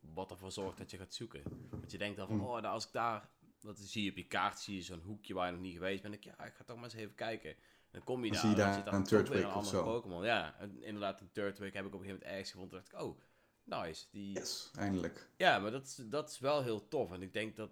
wat 0.00 0.30
ervoor 0.30 0.52
zorgt 0.52 0.78
dat 0.78 0.90
je 0.90 0.96
gaat 0.96 1.14
zoeken. 1.14 1.42
Want 1.70 1.90
je 1.90 1.98
denkt 1.98 2.16
dan 2.16 2.26
van, 2.26 2.36
Hmm. 2.36 2.46
oh, 2.46 2.52
nou, 2.52 2.66
als 2.74 2.86
ik 2.86 2.92
daar, 2.92 3.28
dat 3.60 3.78
zie 3.78 4.04
je 4.04 4.10
op 4.10 4.16
je 4.16 4.26
kaart, 4.26 4.58
zie 4.58 4.76
je 4.76 4.82
zo'n 4.82 5.00
hoekje 5.00 5.34
waar 5.34 5.46
je 5.46 5.52
nog 5.52 5.60
niet 5.60 5.74
geweest 5.74 6.02
bent, 6.02 6.12
dan 6.14 6.22
denk 6.22 6.34
ik, 6.34 6.40
ja, 6.40 6.46
ik 6.50 6.54
ga 6.54 6.64
toch 6.64 6.76
maar 6.76 6.84
eens 6.84 6.94
even 6.94 7.14
kijken. 7.14 7.50
En 7.50 7.58
dan 7.90 8.04
kom 8.04 8.24
je 8.24 8.30
Dan 8.30 8.40
daar, 8.40 8.40
zie 8.40 8.50
je 8.50 8.54
en 8.56 8.60
dan 8.60 8.64
daar 8.64 9.08
zit 9.08 9.26
daar 9.26 9.36
een 9.36 9.42
een 9.42 9.50
andere. 9.50 9.82
Pokémon. 9.82 10.24
Ja, 10.24 10.56
en 10.58 10.82
inderdaad, 10.82 11.20
een 11.20 11.32
Turtwig 11.32 11.72
heb 11.72 11.86
ik 11.86 11.94
op 11.94 12.00
een 12.00 12.06
gegeven 12.06 12.08
moment 12.14 12.30
ergens 12.30 12.50
gevonden, 12.50 12.78
dacht 12.78 12.92
ik, 12.92 13.00
oh, 13.00 13.18
nice. 13.64 14.06
Die, 14.10 14.32
Yes, 14.32 14.70
eindelijk. 14.74 15.30
ja, 15.36 15.58
maar 15.58 15.70
dat 15.70 15.86
is, 15.86 15.94
dat 15.94 16.30
is 16.30 16.38
wel 16.38 16.62
heel 16.62 16.88
tof. 16.88 17.12
En 17.12 17.22
ik 17.22 17.32
denk 17.32 17.56
dat 17.56 17.70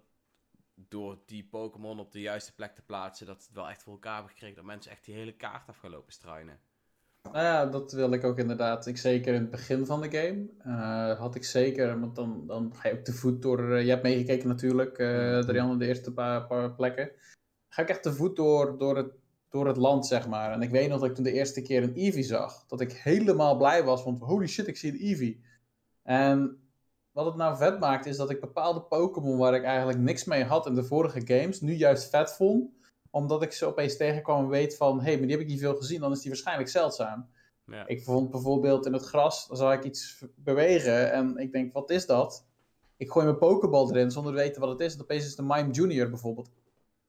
door 0.89 1.19
die 1.25 1.47
Pokémon 1.51 1.99
op 1.99 2.11
de 2.11 2.21
juiste 2.21 2.53
plek 2.53 2.75
te 2.75 2.81
plaatsen, 2.81 3.25
dat 3.25 3.43
het 3.43 3.53
wel 3.53 3.69
echt 3.69 3.83
voor 3.83 3.93
elkaar 3.93 4.13
hebben 4.13 4.31
gekregen 4.31 4.55
dat 4.55 4.65
mensen 4.65 4.91
echt 4.91 5.05
die 5.05 5.15
hele 5.15 5.35
kaart 5.35 5.67
af 5.67 5.77
gaan 5.77 5.91
lopen 5.91 6.13
struinen. 6.13 6.59
Nou 7.23 7.37
ja, 7.37 7.65
dat 7.65 7.91
wil 7.91 8.11
ik 8.11 8.23
ook 8.23 8.37
inderdaad. 8.37 8.87
Ik 8.87 8.97
zeker 8.97 9.33
in 9.33 9.41
het 9.41 9.51
begin 9.51 9.85
van 9.85 10.01
de 10.01 10.11
game 10.11 10.47
eh, 10.57 11.19
had 11.19 11.35
ik 11.35 11.43
zeker, 11.43 11.99
want 11.99 12.15
dan, 12.15 12.47
dan 12.47 12.75
ga 12.75 12.89
je 12.89 12.97
ook 12.97 13.03
te 13.03 13.13
voet 13.13 13.41
door. 13.41 13.73
eh, 13.73 13.83
je 13.83 13.89
hebt 13.89 14.03
meegekeken 14.03 14.47
natuurlijk. 14.47 14.97
Darian, 14.97 15.77
de 15.77 15.87
eerste 15.87 16.13
paar, 16.13 16.47
paar 16.47 16.71
plekken. 16.71 17.11
Ga 17.69 17.81
ik 17.81 17.89
echt 17.89 18.03
te 18.03 18.13
voet 18.13 18.35
door, 18.35 18.77
door, 18.77 18.97
het, 18.97 19.13
door 19.49 19.67
het 19.67 19.77
land, 19.77 20.07
zeg 20.07 20.27
maar. 20.27 20.51
En 20.51 20.61
ik 20.61 20.69
weet 20.69 20.89
nog 20.89 20.99
dat 20.99 21.09
ik 21.09 21.15
toen 21.15 21.23
de 21.23 21.31
eerste 21.31 21.61
keer 21.61 21.83
een 21.83 21.95
Eevee 21.95 22.23
zag, 22.23 22.65
dat 22.65 22.81
ik 22.81 22.91
helemaal 22.91 23.57
blij 23.57 23.83
was, 23.83 24.03
want 24.03 24.19
holy 24.19 24.47
shit, 24.47 24.67
ik 24.67 24.77
zie 24.77 24.91
een 24.91 24.99
Eevee. 24.99 25.43
En 26.03 26.60
wat 27.11 27.25
het 27.25 27.35
nou 27.35 27.57
vet 27.57 27.79
maakt, 27.79 28.05
is 28.05 28.17
dat 28.17 28.29
ik 28.29 28.39
bepaalde 28.39 28.81
Pokémon 28.81 29.37
waar 29.37 29.55
ik 29.55 29.63
eigenlijk 29.63 29.99
niks 29.99 30.23
mee 30.23 30.43
had 30.43 30.65
in 30.65 30.75
de 30.75 30.83
vorige 30.83 31.21
games, 31.25 31.61
nu 31.61 31.73
juist 31.73 32.09
vet 32.09 32.33
vond 32.33 32.69
omdat 33.11 33.41
ik 33.43 33.51
ze 33.51 33.65
opeens 33.65 33.97
tegenkwam 33.97 34.43
en 34.43 34.49
weet 34.49 34.77
van, 34.77 34.97
hé, 34.97 35.03
hey, 35.03 35.13
maar 35.13 35.21
die 35.21 35.31
heb 35.31 35.39
ik 35.39 35.47
niet 35.47 35.59
veel 35.59 35.75
gezien, 35.75 35.99
dan 35.99 36.11
is 36.11 36.19
die 36.19 36.29
waarschijnlijk 36.29 36.69
zeldzaam. 36.69 37.29
Ja. 37.65 37.87
Ik 37.87 38.03
vond 38.03 38.31
bijvoorbeeld 38.31 38.85
in 38.85 38.93
het 38.93 39.05
gras, 39.05 39.47
dan 39.47 39.57
zag 39.57 39.73
ik 39.73 39.83
iets 39.83 40.25
bewegen 40.35 41.11
en 41.11 41.37
ik 41.37 41.51
denk, 41.51 41.73
wat 41.73 41.89
is 41.89 42.05
dat? 42.05 42.45
Ik 42.97 43.11
gooi 43.11 43.25
mijn 43.25 43.37
pokeball 43.37 43.89
erin 43.89 44.11
zonder 44.11 44.33
te 44.33 44.39
weten 44.39 44.61
wat 44.61 44.69
het 44.69 44.79
is. 44.79 44.93
En 44.93 45.01
opeens 45.01 45.23
is 45.23 45.29
het 45.29 45.39
een 45.39 45.47
Mime 45.47 45.71
Junior 45.71 46.09
bijvoorbeeld. 46.09 46.49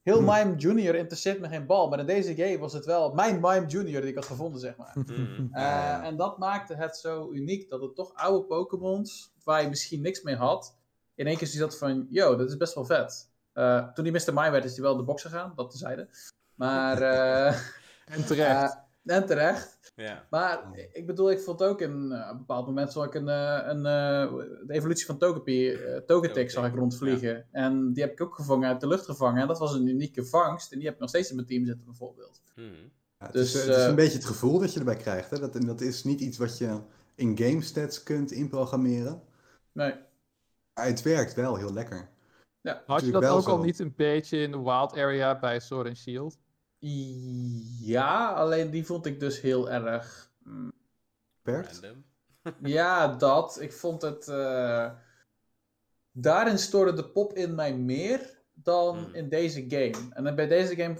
Heel 0.03 0.19
Hm. 0.19 0.25
Mime 0.25 0.55
Junior 0.55 0.95
interesseert 0.95 1.39
me 1.39 1.47
geen 1.47 1.65
bal, 1.65 1.89
maar 1.89 1.99
in 1.99 2.05
deze 2.05 2.35
game 2.35 2.57
was 2.59 2.73
het 2.73 2.85
wel 2.85 3.13
mijn 3.13 3.39
Mime 3.41 3.65
Junior 3.65 4.01
die 4.01 4.09
ik 4.09 4.15
had 4.15 4.25
gevonden, 4.25 4.59
zeg 4.59 4.77
maar. 4.77 4.91
Mhm. 4.95 5.11
Eh, 5.51 5.61
Ja, 5.61 5.69
ja. 5.87 6.03
En 6.03 6.17
dat 6.17 6.37
maakte 6.37 6.75
het 6.75 6.97
zo 6.97 7.31
uniek, 7.31 7.69
dat 7.69 7.81
het 7.81 7.95
toch 7.95 8.13
oude 8.13 8.45
Pokémons, 8.45 9.33
waar 9.43 9.61
je 9.61 9.69
misschien 9.69 10.01
niks 10.01 10.21
mee 10.21 10.35
had, 10.35 10.77
in 11.15 11.27
één 11.27 11.37
keer 11.37 11.47
zie 11.47 11.59
je 11.59 11.65
dat 11.65 11.77
van, 11.77 12.07
yo, 12.09 12.35
dat 12.35 12.49
is 12.49 12.57
best 12.57 12.73
wel 12.73 12.85
vet. 12.85 13.31
Eh, 13.53 13.87
toen 13.93 14.03
die 14.03 14.13
Mr. 14.13 14.33
Mime 14.33 14.49
werd, 14.51 14.65
is 14.65 14.73
hij 14.73 14.81
wel 14.83 14.97
de 14.97 15.03
box 15.03 15.21
gegaan, 15.21 15.53
dat 15.55 15.71
tezijde. 15.71 16.09
Maar, 16.55 17.01
eh, 17.01 17.55
En 18.05 18.25
terecht. 18.25 18.77
En 19.05 19.25
terecht. 19.25 19.91
Ja. 19.95 20.27
Maar 20.29 20.63
ik 20.91 21.05
bedoel, 21.05 21.31
ik 21.31 21.39
vond 21.39 21.63
ook 21.63 21.81
in 21.81 22.11
eh, 22.11 22.25
op 22.25 22.31
een 22.31 22.37
bepaald 22.37 22.65
moment 22.65 22.91
zag 22.91 23.05
ik 23.05 23.13
een, 23.13 23.29
eh, 23.29 23.61
een, 23.63 23.85
eh, 23.85 24.33
de 24.67 24.73
evolutie 24.73 25.05
van 25.05 25.17
Togepi, 25.17 25.71
eh 25.71 25.97
Togetic 25.97 26.51
zag 26.51 26.67
ik 26.67 26.75
rondvliegen. 26.75 27.45
En 27.51 27.93
die 27.93 28.03
heb 28.03 28.11
ik 28.11 28.21
ook 28.21 28.35
gevangen 28.35 28.67
uit 28.67 28.79
de 28.79 28.87
lucht 28.87 29.05
gevangen. 29.05 29.41
En 29.41 29.47
dat 29.47 29.59
was 29.59 29.73
een 29.73 29.87
unieke 29.87 30.25
vangst. 30.25 30.71
En 30.71 30.77
die 30.77 30.85
heb 30.85 30.95
ik 30.95 31.01
nog 31.01 31.09
steeds 31.09 31.29
in 31.29 31.35
mijn 31.35 31.47
team 31.47 31.65
zitten 31.65 31.85
bijvoorbeeld. 31.85 32.41
Ja, 32.55 32.63
het, 33.17 33.33
Dus, 33.33 33.55
is, 33.55 33.61
eh, 33.61 33.67
het 33.67 33.77
is 33.77 33.83
een 33.85 33.95
beetje 33.95 34.17
het 34.17 34.27
gevoel 34.27 34.59
dat 34.59 34.73
je 34.73 34.79
erbij 34.79 34.95
krijgt. 34.95 35.29
Hè? 35.29 35.39
Dat, 35.39 35.55
en 35.55 35.65
dat 35.65 35.81
is 35.81 36.03
niet 36.03 36.19
iets 36.19 36.37
wat 36.37 36.57
je 36.57 36.79
in 37.15 37.37
game 37.37 37.61
stats 37.61 38.03
kunt 38.03 38.31
inprogrammeren. 38.31 39.21
Nee. 39.71 39.93
Maar 40.73 40.85
het 40.85 41.01
werkt 41.01 41.33
wel 41.33 41.55
heel 41.55 41.73
lekker. 41.73 42.09
Ja. 42.61 42.83
Had 42.85 43.05
je 43.05 43.11
dat 43.11 43.25
ook 43.25 43.47
al 43.47 43.59
niet 43.59 43.79
een 43.79 43.93
beetje 43.95 44.37
in 44.37 44.51
de 44.51 44.61
Wild 44.61 44.93
Area 44.97 45.39
bij 45.39 45.59
Sword 45.59 45.87
and 45.87 45.97
Shield? 45.97 46.37
Ja, 47.79 48.31
alleen 48.33 48.69
die 48.69 48.85
vond 48.85 49.05
ik 49.05 49.19
dus 49.19 49.41
heel 49.41 49.69
erg. 49.71 50.31
mm. 50.43 50.71
Random. 51.43 52.03
Ja, 52.63 53.07
dat. 53.15 53.61
Ik 53.61 53.73
vond 53.73 54.01
het. 54.01 54.27
eh, 54.27 54.91
Daarin 56.11 56.57
stoorde 56.57 56.93
de 56.93 57.09
pop 57.09 57.33
in 57.33 57.55
mij 57.55 57.77
meer 57.77 58.41
dan 58.53 58.97
Hmm. 58.97 59.13
in 59.13 59.29
deze 59.29 59.65
game. 59.67 60.09
En 60.13 60.35
bij 60.35 60.47
deze 60.47 60.75
game. 60.75 60.97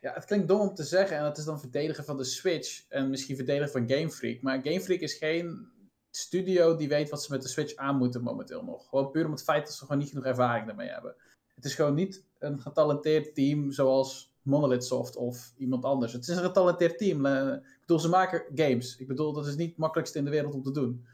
Ja, 0.00 0.12
het 0.12 0.24
klinkt 0.24 0.48
dom 0.48 0.60
om 0.60 0.74
te 0.74 0.84
zeggen. 0.84 1.16
En 1.16 1.24
het 1.24 1.38
is 1.38 1.44
dan 1.44 1.60
verdedigen 1.60 2.04
van 2.04 2.16
de 2.16 2.24
Switch. 2.24 2.84
En 2.88 3.10
misschien 3.10 3.36
verdedigen 3.36 3.70
van 3.70 3.90
Game 3.90 4.10
Freak. 4.10 4.40
Maar 4.42 4.60
Game 4.62 4.80
Freak 4.80 5.00
is 5.00 5.14
geen 5.14 5.68
studio 6.10 6.76
die 6.76 6.88
weet 6.88 7.10
wat 7.10 7.22
ze 7.22 7.32
met 7.32 7.42
de 7.42 7.48
Switch 7.48 7.74
aan 7.76 7.96
moeten 7.96 8.22
momenteel 8.22 8.62
nog. 8.64 8.88
Gewoon 8.88 9.10
puur 9.10 9.24
om 9.24 9.30
het 9.30 9.42
feit 9.42 9.66
dat 9.66 9.74
ze 9.74 9.84
gewoon 9.84 9.98
niet 9.98 10.08
genoeg 10.08 10.24
ervaring 10.24 10.66
daarmee 10.66 10.88
hebben. 10.88 11.14
Het 11.54 11.64
is 11.64 11.74
gewoon 11.74 11.94
niet 11.94 12.24
een 12.38 12.60
getalenteerd 12.60 13.34
team 13.34 13.72
zoals 13.72 14.34
Monolith 14.46 14.84
Soft 14.84 15.16
of 15.16 15.52
iemand 15.56 15.84
anders. 15.84 16.12
Het 16.12 16.28
is 16.28 16.36
een 16.36 16.42
getalenteerd 16.42 16.98
team. 16.98 17.26
Eh, 17.26 17.52
ik 17.52 17.80
bedoel, 17.80 17.98
ze 17.98 18.08
maken 18.08 18.44
games. 18.54 18.96
Ik 18.96 19.06
bedoel, 19.06 19.32
dat 19.32 19.46
is 19.46 19.56
niet 19.56 19.68
het 19.68 19.78
makkelijkste 19.78 20.18
in 20.18 20.24
de 20.24 20.30
wereld 20.30 20.54
om 20.54 20.62
te 20.62 20.70
doen. 20.70 21.04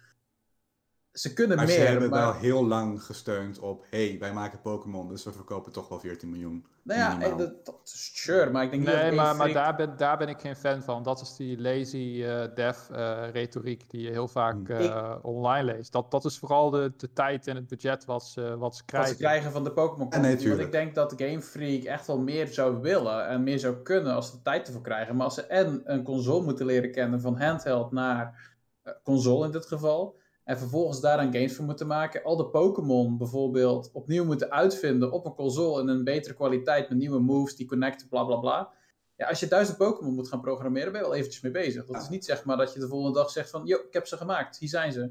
Ze 1.12 1.32
kunnen 1.32 1.56
Maar 1.56 1.66
meer. 1.66 1.74
ze 1.74 1.80
hebben 1.80 2.10
maar, 2.10 2.20
wel 2.20 2.32
heel 2.34 2.66
lang 2.66 3.02
gesteund 3.02 3.58
op, 3.58 3.84
hey, 3.90 4.16
wij 4.20 4.32
maken 4.32 4.60
Pokémon, 4.60 5.08
dus 5.08 5.24
we 5.24 5.32
verkopen 5.32 5.72
toch 5.72 5.88
wel 5.88 5.98
14 6.00 6.30
miljoen. 6.30 6.66
nou 6.82 7.00
ja, 7.00 7.34
dat, 7.36 7.64
dat 7.64 7.80
is 7.84 8.10
sure, 8.14 8.50
maar 8.50 8.64
ik 8.64 8.70
denk 8.70 8.86
dat 8.86 8.94
Nee, 8.94 9.12
maar, 9.12 9.36
maar 9.36 9.48
Freak- 9.50 9.64
daar, 9.64 9.76
ben, 9.76 9.96
daar 9.96 10.16
ben 10.18 10.28
ik 10.28 10.40
geen 10.40 10.56
fan 10.56 10.82
van. 10.82 11.02
Dat 11.02 11.20
is 11.20 11.36
die 11.36 11.60
lazy 11.60 12.22
eh 12.24 12.54
dev 12.54 12.90
eh, 12.90 13.22
retoriek 13.32 13.90
die 13.90 14.00
je 14.02 14.10
heel 14.10 14.28
vaak 14.28 14.68
Hmm. 14.68 14.76
eh, 14.80 15.14
online 15.22 15.72
leest. 15.74 15.92
Dat, 15.92 16.10
dat 16.10 16.24
is 16.24 16.38
vooral 16.38 16.70
de, 16.70 16.92
de 16.96 17.12
tijd 17.12 17.46
en 17.46 17.56
het 17.56 17.66
budget 17.68 18.04
wat 18.04 18.24
ze, 18.24 18.40
wat 18.40 18.50
ze 18.52 18.58
wat 18.58 18.82
krijgen. 18.84 19.10
ze 19.10 19.16
krijgen 19.16 19.52
van 19.52 19.64
de 19.64 19.72
Pokémon 19.72 20.08
Ja, 20.10 20.18
nee. 20.18 20.48
Want 20.48 20.60
ik 20.60 20.72
denk 20.72 20.94
dat 20.94 21.14
Game 21.16 21.42
Freak 21.42 21.82
echt 21.84 22.06
wel 22.06 22.18
meer 22.18 22.46
zou 22.48 22.80
willen 22.80 23.26
en 23.28 23.42
meer 23.42 23.58
zou 23.58 23.76
kunnen 23.82 24.14
als 24.14 24.26
ze 24.30 24.36
de 24.36 24.42
tijd 24.42 24.66
ervoor 24.66 24.82
krijgen. 24.82 25.16
Maar 25.16 25.24
als 25.24 25.34
ze 25.34 25.42
en 25.46 25.80
een 25.84 26.02
console 26.02 26.44
moeten 26.44 26.66
leren 26.66 26.92
kennen 26.92 27.20
van 27.20 27.40
handheld 27.40 27.92
naar 27.92 28.50
eh, 28.82 28.92
console 29.04 29.44
in 29.46 29.52
dit 29.52 29.66
geval. 29.66 30.20
En 30.52 30.58
vervolgens 30.58 31.00
daar 31.00 31.16
dan 31.16 31.32
games 31.32 31.54
voor 31.54 31.64
moeten 31.64 31.86
maken. 31.86 32.22
Al 32.22 32.36
de 32.36 32.46
Pokémon 32.46 33.18
bijvoorbeeld 33.18 33.90
opnieuw 33.92 34.24
moeten 34.24 34.50
uitvinden 34.50 35.12
op 35.12 35.26
een 35.26 35.34
console 35.34 35.82
in 35.82 35.88
een 35.88 36.04
betere 36.04 36.34
kwaliteit 36.34 36.88
met 36.88 36.98
nieuwe 36.98 37.18
moves 37.18 37.56
die 37.56 37.66
connecten, 37.66 38.08
bla 38.08 38.24
bla 38.24 38.36
bla. 38.36 38.72
Ja, 39.16 39.28
als 39.28 39.40
je 39.40 39.48
duizend 39.48 39.76
Pokémon 39.78 40.14
moet 40.14 40.28
gaan 40.28 40.40
programmeren, 40.40 40.92
ben 40.92 41.00
je 41.00 41.06
wel 41.06 41.16
eventjes 41.16 41.42
mee 41.42 41.52
bezig. 41.52 41.86
Dat 41.86 42.02
is 42.02 42.08
niet 42.08 42.24
zeg 42.24 42.44
maar 42.44 42.56
dat 42.56 42.72
je 42.72 42.80
de 42.80 42.88
volgende 42.88 43.18
dag 43.18 43.30
zegt 43.30 43.50
van, 43.50 43.66
yo, 43.66 43.76
ik 43.76 43.92
heb 43.92 44.06
ze 44.06 44.16
gemaakt, 44.16 44.58
hier 44.58 44.68
zijn 44.68 44.92
ze. 44.92 45.10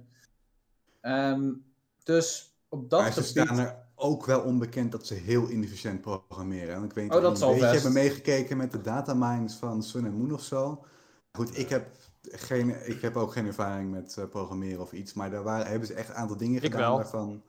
Ehm, 1.02 1.52
dus 2.04 2.56
op 2.70 2.90
dat 2.90 3.02
maar 3.02 3.14
ze 3.14 3.24
gebied... 3.24 3.44
staan 3.44 3.60
er 3.60 3.76
ook 3.96 4.26
wel 4.26 4.42
onbekend 4.42 4.92
dat 4.92 5.08
ze 5.08 5.14
heel 5.14 5.50
inefficiënt 5.50 6.02
programmeren. 6.02 6.76
En 6.76 6.84
ik 6.84 6.94
weet 6.94 7.04
niet 7.04 7.14
Oh, 7.14 7.22
dat 7.22 7.38
zal 7.38 7.48
een 7.48 7.54
beetje 7.54 7.72
best. 7.72 7.84
hebben 7.84 8.02
meegekeken 8.02 8.58
met 8.58 8.72
de 8.72 8.82
datamines 8.82 9.54
van 9.54 9.84
Sun 9.84 10.06
and 10.06 10.18
Moon 10.18 10.34
of 10.34 10.44
zo. 10.44 10.86
Goed, 11.32 11.58
ik 11.58 11.70
heb, 11.70 11.88
geen, 12.22 12.88
ik 12.90 13.02
heb 13.02 13.16
ook 13.16 13.32
geen 13.32 13.46
ervaring 13.48 13.92
met 13.92 14.18
eh, 14.18 14.26
programmeren 14.26 14.82
of 14.82 14.92
iets, 14.92 15.14
maar 15.14 15.30
daar 15.30 15.44
waren, 15.44 15.68
hebben 15.68 15.88
ze 15.88 15.94
echt 15.94 16.10
een 16.10 16.16
aantal 16.16 16.38
dingen 16.38 16.56
Ik 16.56 16.72
gedaan 16.72 16.80
wel. 16.80 16.96
waarvan... 16.96 17.44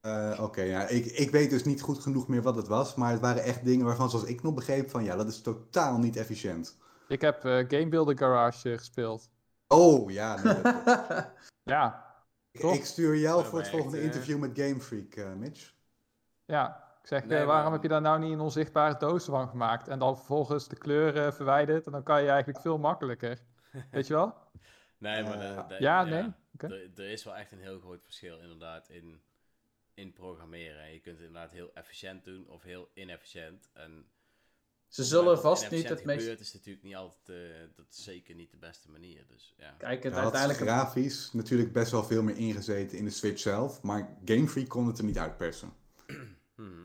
Eh, 0.00 0.38
Oké, 0.42 0.62
ja, 0.62 0.86
ik, 0.86 1.04
ik 1.06 1.30
weet 1.30 1.50
dus 1.50 1.64
niet 1.64 1.82
goed 1.82 1.98
genoeg 1.98 2.28
meer 2.28 2.42
wat 2.42 2.56
het 2.56 2.68
was, 2.68 2.94
maar 2.94 3.10
het 3.12 3.20
waren 3.20 3.42
echt 3.42 3.64
dingen 3.64 3.86
waarvan, 3.86 4.10
zoals 4.10 4.24
ik 4.24 4.42
nog 4.42 4.54
begreep, 4.54 4.90
van 4.90 5.04
ja, 5.04 5.16
dat 5.16 5.28
is 5.28 5.40
totaal 5.42 5.98
niet 5.98 6.16
efficiënt. 6.16 6.78
Ik 7.08 7.20
heb 7.20 7.44
eh, 7.44 7.52
Game 7.68 7.88
Builder 7.88 8.18
Garage 8.18 8.76
gespeeld. 8.78 9.30
Oh, 9.68 10.10
ja, 10.10 10.42
nee, 10.42 10.62
dat- 10.62 11.30
Ja, 11.62 12.06
ik, 12.50 12.84
stuur 12.84 13.16
jou 13.16 13.44
voor 13.44 13.58
het 13.58 13.68
volgende 13.68 14.02
interview 14.02 14.38
met 14.38 14.50
Game 14.54 14.80
Freak, 14.80 15.14
eh, 15.14 15.32
Mitch. 15.32 15.74
ja. 16.44 16.90
Ik 17.02 17.08
zeg, 17.08 17.24
Nee, 17.26 17.44
waarom 17.44 17.62
maar- 17.64 17.72
heb 17.72 17.82
je 17.82 17.88
daar 17.88 18.00
nou 18.00 18.18
niet 18.18 18.32
een 18.32 18.40
onzichtbare 18.40 18.96
doos 18.98 19.24
van 19.24 19.48
gemaakt? 19.48 19.88
En 19.88 19.98
dan 19.98 20.16
vervolgens 20.16 20.68
de 20.68 20.76
kleur 20.76 21.16
eh, 21.26 21.32
verwijderd. 21.32 21.86
En 21.86 21.92
dan 21.92 22.02
kan 22.02 22.22
je 22.22 22.28
eigenlijk 22.28 22.60
veel 22.60 22.78
makkelijker. 22.78 23.38
Weet 23.90 24.06
je 24.06 24.14
wel? 24.14 24.34
Nee, 24.98 25.22
maar 25.22 25.40
Eh, 25.40 25.68
de- 25.68 25.74
de- 25.74 25.82
Ja, 25.82 26.04
nee? 26.04 26.32
Er, 26.58 26.90
er 26.96 27.10
is 27.10 27.24
wel 27.24 27.36
echt 27.36 27.52
een 27.52 27.60
heel 27.60 27.80
groot 27.80 28.02
verschil 28.04 28.38
inderdaad 28.40 28.88
in, 28.88 29.20
in 29.94 30.12
programmeren. 30.12 30.82
En 30.82 30.92
je 30.92 31.00
kunt 31.00 31.16
het 31.18 31.26
inderdaad 31.26 31.52
heel 31.52 31.70
efficiënt 31.74 32.24
doen 32.24 32.48
of 32.48 32.62
heel 32.62 32.90
inefficiënt. 32.94 33.70
En 33.72 34.06
Ze 34.88 35.04
zullen 35.04 35.40
vast 35.40 35.70
niet 35.70 35.88
het 35.88 36.04
meest... 36.04 36.20
gebeurt 36.20 36.40
is 36.40 36.52
natuurlijk 36.52 36.84
niet 36.84 36.94
altijd, 36.94 37.28
eh, 37.28 37.76
dat 37.76 37.86
is 37.90 38.02
zeker 38.04 38.34
niet 38.34 38.50
de 38.50 38.56
beste 38.56 38.90
manier. 38.90 39.26
Dus 39.26 39.54
ja. 39.56 39.74
Kijk, 39.78 40.02
het 40.02 40.12
Ja, 40.14 40.20
uiteindelijk... 40.20 40.60
grafisch 40.60 41.32
natuurlijk 41.32 41.72
best 41.72 41.90
wel 41.90 42.04
veel 42.04 42.22
meer 42.22 42.36
ingezeten 42.36 42.98
in 42.98 43.04
de 43.04 43.10
Switch 43.10 43.40
zelf, 43.40 43.82
maar 43.82 44.16
Game 44.24 44.48
Freak 44.48 44.68
kon 44.68 44.86
het 44.86 44.98
er 44.98 45.04
niet 45.04 45.18
uitpersen. 45.18 45.72
Mhm. 46.56 46.80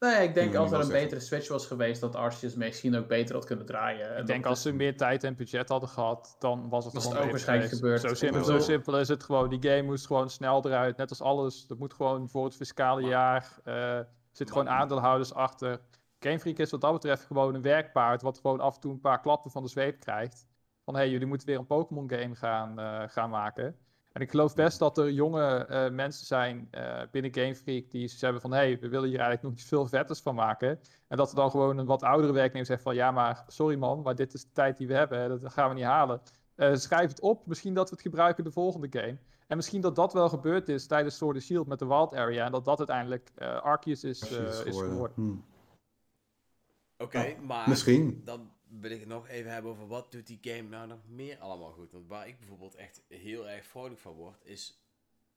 Nee, 0.00 0.28
ik 0.28 0.34
denk 0.34 0.54
als 0.54 0.70
er 0.72 0.78
een 0.78 0.84
zeggen. 0.84 1.02
betere 1.02 1.20
Switch 1.20 1.48
was 1.48 1.66
geweest, 1.66 2.00
dat 2.00 2.14
Arceus 2.16 2.54
misschien 2.54 2.96
ook 2.96 3.06
beter 3.08 3.34
had 3.34 3.44
kunnen 3.44 3.66
draaien. 3.66 4.14
En 4.14 4.20
Ik 4.20 4.26
denk 4.26 4.46
als 4.46 4.62
ze 4.62 4.72
meer 4.72 4.96
tijd 4.96 5.24
en 5.24 5.34
budget 5.36 5.68
hadden 5.68 5.88
gehad, 5.88 6.36
dan 6.38 6.68
was 6.68 6.84
het 6.84 6.94
Was 6.94 7.02
gewoon 7.02 7.16
het 7.18 7.26
ook 7.26 7.30
waarschijnlijk 7.30 7.68
geweest. 7.72 8.00
gebeurd. 8.00 8.18
Zo 8.18 8.26
simpel, 8.26 8.44
zo 8.92 8.96
is 8.98 9.08
het 9.08 9.22
gewoon. 9.24 9.48
Die 9.48 9.70
game 9.70 9.82
moest 9.82 10.06
gewoon 10.06 10.30
snel 10.30 10.64
eruit. 10.66 10.96
Net 10.96 11.10
als 11.10 11.20
alles. 11.22 11.66
Dat 11.66 11.78
moet 11.78 11.94
gewoon 11.94 12.28
voor 12.28 12.44
het 12.44 12.56
fiscale 12.56 13.00
Maar- 13.00 13.10
jaar. 13.10 13.58
eh 13.64 14.00
zitten 14.32 14.56
gewoon 14.56 14.72
aandeelhouders 14.72 15.34
achter. 15.34 15.80
Game 16.18 16.40
Freak 16.40 16.56
is 16.58 16.70
wat 16.70 16.80
dat 16.80 16.92
betreft 16.92 17.24
gewoon 17.24 17.54
een 17.54 17.62
werkpaard. 17.62 18.22
Wat 18.22 18.38
gewoon 18.38 18.60
af 18.60 18.74
en 18.74 18.80
toe 18.80 18.92
een 18.92 19.00
paar 19.00 19.20
klappen 19.20 19.50
van 19.50 19.62
de 19.62 19.68
zweep 19.68 20.00
krijgt. 20.00 20.46
Van 20.84 20.94
hé, 20.94 21.00
hey, 21.00 21.10
jullie 21.10 21.26
moeten 21.26 21.46
weer 21.46 21.58
een 21.58 21.66
Pokémon 21.66 22.10
game 22.10 22.34
gaan, 22.34 22.78
eh, 22.78 23.02
gaan 23.06 23.30
maken. 23.30 23.76
En 24.12 24.20
ik 24.20 24.30
geloof 24.30 24.54
best 24.54 24.78
dat 24.78 24.98
er 24.98 25.10
jonge 25.10 25.66
eh, 25.66 25.90
mensen 25.90 26.26
zijn 26.26 26.68
eh, 26.70 27.02
binnen 27.10 27.34
Game 27.34 27.54
Freak 27.54 27.90
die 27.90 28.00
zoiets 28.00 28.20
hebben 28.20 28.40
van 28.40 28.50
hé, 28.50 28.56
hey, 28.56 28.78
we 28.80 28.88
willen 28.88 29.08
hier 29.08 29.18
eigenlijk 29.18 29.42
nog 29.42 29.52
iets 29.52 29.68
veel 29.68 29.86
vetters 29.86 30.20
van 30.20 30.34
maken. 30.34 30.80
En 31.08 31.16
dat 31.16 31.30
er 31.30 31.36
dan 31.36 31.50
gewoon 31.50 31.78
een 31.78 31.86
wat 31.86 32.02
oudere 32.02 32.32
werknemer 32.32 32.66
zegt 32.66 32.82
van 32.82 32.94
ja, 32.94 33.10
maar 33.10 33.44
sorry 33.46 33.76
man, 33.76 34.02
maar 34.02 34.14
dit 34.14 34.34
is 34.34 34.42
de 34.42 34.52
tijd 34.52 34.76
die 34.76 34.86
we 34.86 34.94
hebben, 34.94 35.40
dat 35.40 35.52
gaan 35.52 35.68
we 35.68 35.74
niet 35.74 35.84
halen. 35.84 36.20
Eh, 36.54 36.74
schrijf 36.74 37.08
het 37.08 37.20
op, 37.20 37.46
misschien 37.46 37.74
dat 37.74 37.88
we 37.88 37.94
het 37.94 38.04
gebruiken 38.04 38.38
in 38.38 38.44
de 38.44 38.54
volgende 38.54 38.86
game. 38.90 39.18
En 39.46 39.56
misschien 39.56 39.80
dat 39.80 39.94
dat 39.94 40.12
wel 40.12 40.28
gebeurd 40.28 40.68
is 40.68 40.86
tijdens 40.86 41.16
Sword 41.16 41.34
and 41.34 41.44
Shield 41.44 41.66
met 41.66 41.78
de 41.78 41.86
Wild 41.86 42.14
Area 42.14 42.44
en 42.44 42.52
dat 42.52 42.64
dat 42.64 42.78
uiteindelijk 42.78 43.30
eh 43.34 43.62
Arceus 43.62 44.04
is, 44.04 44.30
eh, 44.30 44.66
is 44.66 44.78
geworden. 44.78 45.12
Hm. 45.14 45.34
Oké, 47.02 47.22
Ja, 47.22 47.34
maar 47.42 47.68
Misschien. 47.68 48.20
dan 48.24 48.50
wil 48.70 48.90
ik 48.90 49.00
het 49.00 49.08
nog 49.08 49.28
even 49.28 49.52
hebben 49.52 49.70
over 49.70 49.86
wat 49.86 50.12
doet 50.12 50.26
die 50.26 50.38
game 50.42 50.68
nou 50.68 50.86
nog 50.88 51.00
meer 51.08 51.38
allemaal 51.38 51.72
goed. 51.72 51.92
Want 51.92 52.06
waar 52.06 52.28
ik 52.28 52.38
bijvoorbeeld 52.38 52.74
echt 52.74 53.02
heel 53.08 53.48
erg 53.48 53.66
vrolijk 53.66 54.00
van 54.00 54.12
word, 54.12 54.44
is 54.44 54.80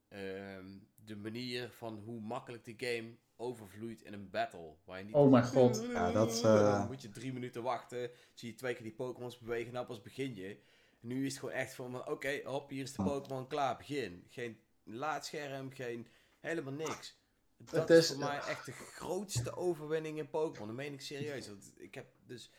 ehm, 0.08 0.66
de 0.94 1.16
manier 1.16 1.70
van 1.70 1.98
hoe 2.04 2.20
makkelijk 2.20 2.64
de 2.64 2.74
game 2.86 3.16
overvloeit 3.36 4.02
in 4.02 4.12
een 4.12 4.30
battle. 4.30 4.74
Waar 4.84 4.98
je 4.98 5.04
niet 5.04 5.14
Oh 5.14 5.30
mijn 5.30 5.44
god. 5.44 5.86
Ja, 5.92 6.12
dat, 6.12 6.40
Dan 6.42 6.56
eh, 6.56 6.86
moet 6.86 7.02
je 7.02 7.10
drie 7.10 7.32
minuten 7.32 7.62
wachten, 7.62 8.10
zie 8.34 8.50
je 8.50 8.54
twee 8.54 8.74
keer 8.74 8.82
die 8.82 8.92
Pokémons 8.94 9.38
bewegen, 9.38 9.72
nou 9.72 9.86
pas 9.86 10.02
begin 10.02 10.34
je. 10.34 10.58
Nu 11.00 11.24
is 11.26 11.30
het 11.30 11.40
gewoon 11.40 11.54
echt 11.54 11.74
van, 11.74 12.08
oké, 12.08 12.40
hop, 12.44 12.70
hier 12.70 12.82
is 12.82 12.92
de 12.92 13.02
Pokémon 13.02 13.46
klaar, 13.46 13.76
begin. 13.76 14.24
Geen 14.28 14.60
laadscherm, 14.82 15.72
geen, 15.72 16.06
helemaal 16.40 16.72
niks. 16.72 17.18
Dat 17.56 17.88
Het 17.88 17.90
is, 17.90 17.98
is- 17.98 18.08
voor 18.08 18.18
mij 18.18 18.38
echt 18.38 18.66
de 18.66 18.72
grootste 18.72 19.56
overwinning 19.56 20.18
in 20.18 20.30
Pokémon. 20.30 20.66
Dat 20.66 20.76
meen 20.76 20.92
ik 20.92 21.00
serieus. 21.00 21.48
Want 21.48 21.72
ik 21.76 21.94
heb 21.94 22.06
dus 22.26 22.50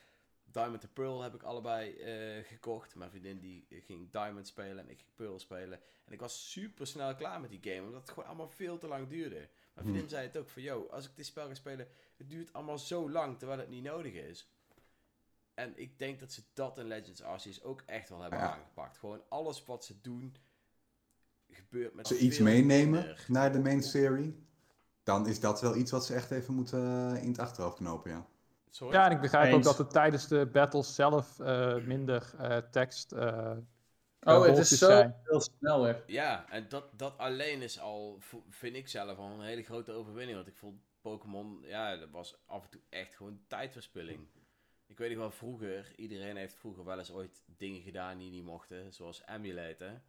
Diamond 0.55 0.83
en 0.83 0.93
Pearl 0.93 1.21
heb 1.21 1.33
ik 1.33 1.43
allebei 1.43 1.95
eh, 1.95 2.43
gekocht. 2.45 2.95
Mijn 2.95 3.09
vriendin 3.09 3.39
die 3.39 3.67
ging 3.69 4.11
Diamond 4.11 4.47
spelen 4.47 4.77
en 4.83 4.89
ik 4.89 4.97
ging 4.99 5.15
Pearl 5.15 5.39
spelen. 5.39 5.79
En 6.05 6.13
ik 6.13 6.19
was 6.19 6.51
super 6.51 6.87
snel 6.87 7.15
klaar 7.15 7.41
met 7.41 7.49
die 7.49 7.59
game, 7.73 7.85
omdat 7.85 8.01
het 8.01 8.09
gewoon 8.09 8.25
allemaal 8.29 8.49
veel 8.49 8.77
te 8.77 8.87
lang 8.87 9.07
duurde. 9.07 9.49
Mijn 9.73 9.87
vriendin 9.87 10.09
zei 10.09 10.27
het 10.27 10.37
ook 10.37 10.49
van, 10.49 10.61
yo, 10.61 10.87
als 10.91 11.05
ik 11.05 11.15
dit 11.15 11.25
spel 11.25 11.47
ga 11.47 11.53
spelen, 11.53 11.87
het 12.17 12.29
duurt 12.29 12.53
allemaal 12.53 12.77
zo 12.77 13.09
lang, 13.09 13.37
terwijl 13.37 13.59
het 13.59 13.69
niet 13.69 13.83
nodig 13.83 14.13
is. 14.13 14.49
En 15.53 15.73
ik 15.75 15.99
denk 15.99 16.19
dat 16.19 16.31
ze 16.31 16.41
dat 16.53 16.77
in 16.77 16.87
Legends 16.87 17.21
Arceus 17.21 17.63
ook 17.63 17.83
echt 17.85 18.09
wel 18.09 18.21
hebben 18.21 18.39
Ja. 18.39 18.53
aangepakt. 18.53 18.97
Gewoon 18.97 19.21
alles 19.29 19.65
wat 19.65 19.85
ze 19.85 20.01
doen, 20.01 20.35
gebeurt 21.49 21.93
met 21.93 22.09
Als 22.09 22.17
ze 22.17 22.23
iets 22.25 22.39
meenemen 22.39 22.99
minder. 22.99 23.25
naar 23.27 23.51
de 23.51 23.59
main 23.59 23.83
serie, 23.83 24.45
dan 25.03 25.27
is 25.27 25.39
dat 25.39 25.61
wel 25.61 25.75
iets 25.75 25.91
wat 25.91 26.05
ze 26.05 26.13
echt 26.13 26.31
even 26.31 26.53
moeten 26.53 27.13
eh, 27.15 27.23
in 27.23 27.27
het 27.27 27.39
achterhoofd 27.39 27.77
knopen, 27.77 28.11
ja. 28.11 28.27
Sorry? 28.69 28.95
Ja, 28.95 29.05
en 29.05 29.11
ik 29.11 29.21
begrijp 29.21 29.53
ook 29.53 29.63
dat 29.63 29.79
er 29.79 29.87
tijdens 29.87 30.27
de 30.27 30.45
battles 30.45 30.95
zelf 30.95 31.39
eh, 31.39 31.75
minder 31.75 32.33
eh, 32.37 32.57
tekst 32.57 33.11
eh, 33.11 33.57
Oh, 34.25 34.45
het 34.45 34.57
is 34.57 34.69
zo 34.69 34.85
zijn. 34.85 35.15
veel 35.23 35.41
sneller. 35.41 36.03
Ja, 36.07 36.49
en 36.49 36.65
dat, 36.69 36.85
dat 36.97 37.17
alleen 37.17 37.61
is 37.61 37.79
al, 37.79 38.19
vind 38.49 38.75
ik 38.75 38.87
zelf 38.87 39.17
al 39.17 39.29
een 39.29 39.41
hele 39.41 39.63
grote 39.63 39.91
overwinning. 39.91 40.37
Want 40.37 40.47
ik 40.47 40.55
vond 40.55 40.81
Pokémon, 41.01 41.59
ja, 41.61 41.97
dat 41.97 42.09
was 42.09 42.37
af 42.45 42.63
en 42.63 42.69
toe 42.69 42.81
echt 42.89 43.15
gewoon 43.15 43.39
tijdverspilling. 43.47 44.27
Ik 44.87 44.97
weet 44.97 45.09
nog 45.09 45.19
wel 45.19 45.31
vroeger, 45.31 45.93
iedereen 45.95 46.35
heeft 46.35 46.55
vroeger 46.55 46.85
wel 46.85 46.97
eens 46.97 47.11
ooit 47.11 47.43
dingen 47.57 47.81
gedaan 47.81 48.17
die 48.17 48.31
niet 48.31 48.43
mochten, 48.43 48.93
zoals 48.93 49.21
emulaten. 49.25 50.03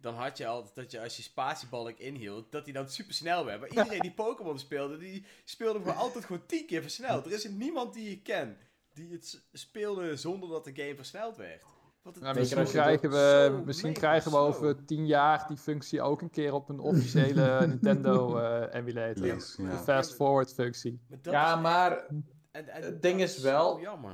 Dan 0.00 0.14
had 0.14 0.38
je 0.38 0.46
altijd 0.46 0.74
dat 0.74 0.90
je 0.90 1.00
als 1.00 1.16
je 1.16 1.22
spatiebalk 1.22 1.98
inhield, 1.98 2.52
dat 2.52 2.64
hij 2.64 2.72
dan 2.72 2.88
super 2.88 3.14
snel 3.14 3.44
werd. 3.44 3.60
Maar 3.60 3.68
iedereen 3.68 4.00
die 4.00 4.12
Pokémon 4.12 4.58
speelde, 4.58 4.98
die 4.98 5.24
speelde 5.44 5.78
gewoon 5.78 5.96
altijd 5.96 6.24
gewoon 6.24 6.46
tien 6.46 6.66
keer 6.66 6.82
versneld. 6.82 7.26
Er 7.26 7.32
is 7.32 7.48
niemand 7.48 7.94
die 7.94 8.10
je 8.10 8.20
kent 8.22 8.58
die 8.94 9.10
het 9.12 9.42
speelde 9.52 10.16
zonder 10.16 10.48
dat 10.48 10.64
de 10.64 10.72
game 10.74 10.94
versneld 10.96 11.36
werd. 11.36 11.62
Nou, 12.02 12.38
is 12.38 12.54
misschien 12.54 12.64
krijgen 12.64 13.10
we, 13.10 13.62
misschien 13.64 13.92
krijgen 13.92 14.30
we 14.30 14.36
over 14.36 14.84
tien 14.84 15.06
jaar 15.06 15.44
die 15.48 15.56
functie 15.56 16.02
ook 16.02 16.20
een 16.22 16.30
keer 16.30 16.52
op 16.52 16.68
een 16.68 16.78
officiële 16.78 17.60
Nintendo 17.66 18.38
eh 18.38 18.74
emulator. 18.74 19.26
Yes, 19.26 19.54
De 19.56 19.78
fast 19.84 20.14
forward 20.14 20.52
functie. 20.54 21.00
Maar 21.08 21.18
Ja, 21.22 21.54
is 21.54 21.60
maar 21.62 22.06
En, 22.50 22.68
en 22.68 22.82
Het 22.82 23.02
ding 23.02 23.20
is 23.20 23.38
wel- 23.38 23.80
jammer. 23.80 24.12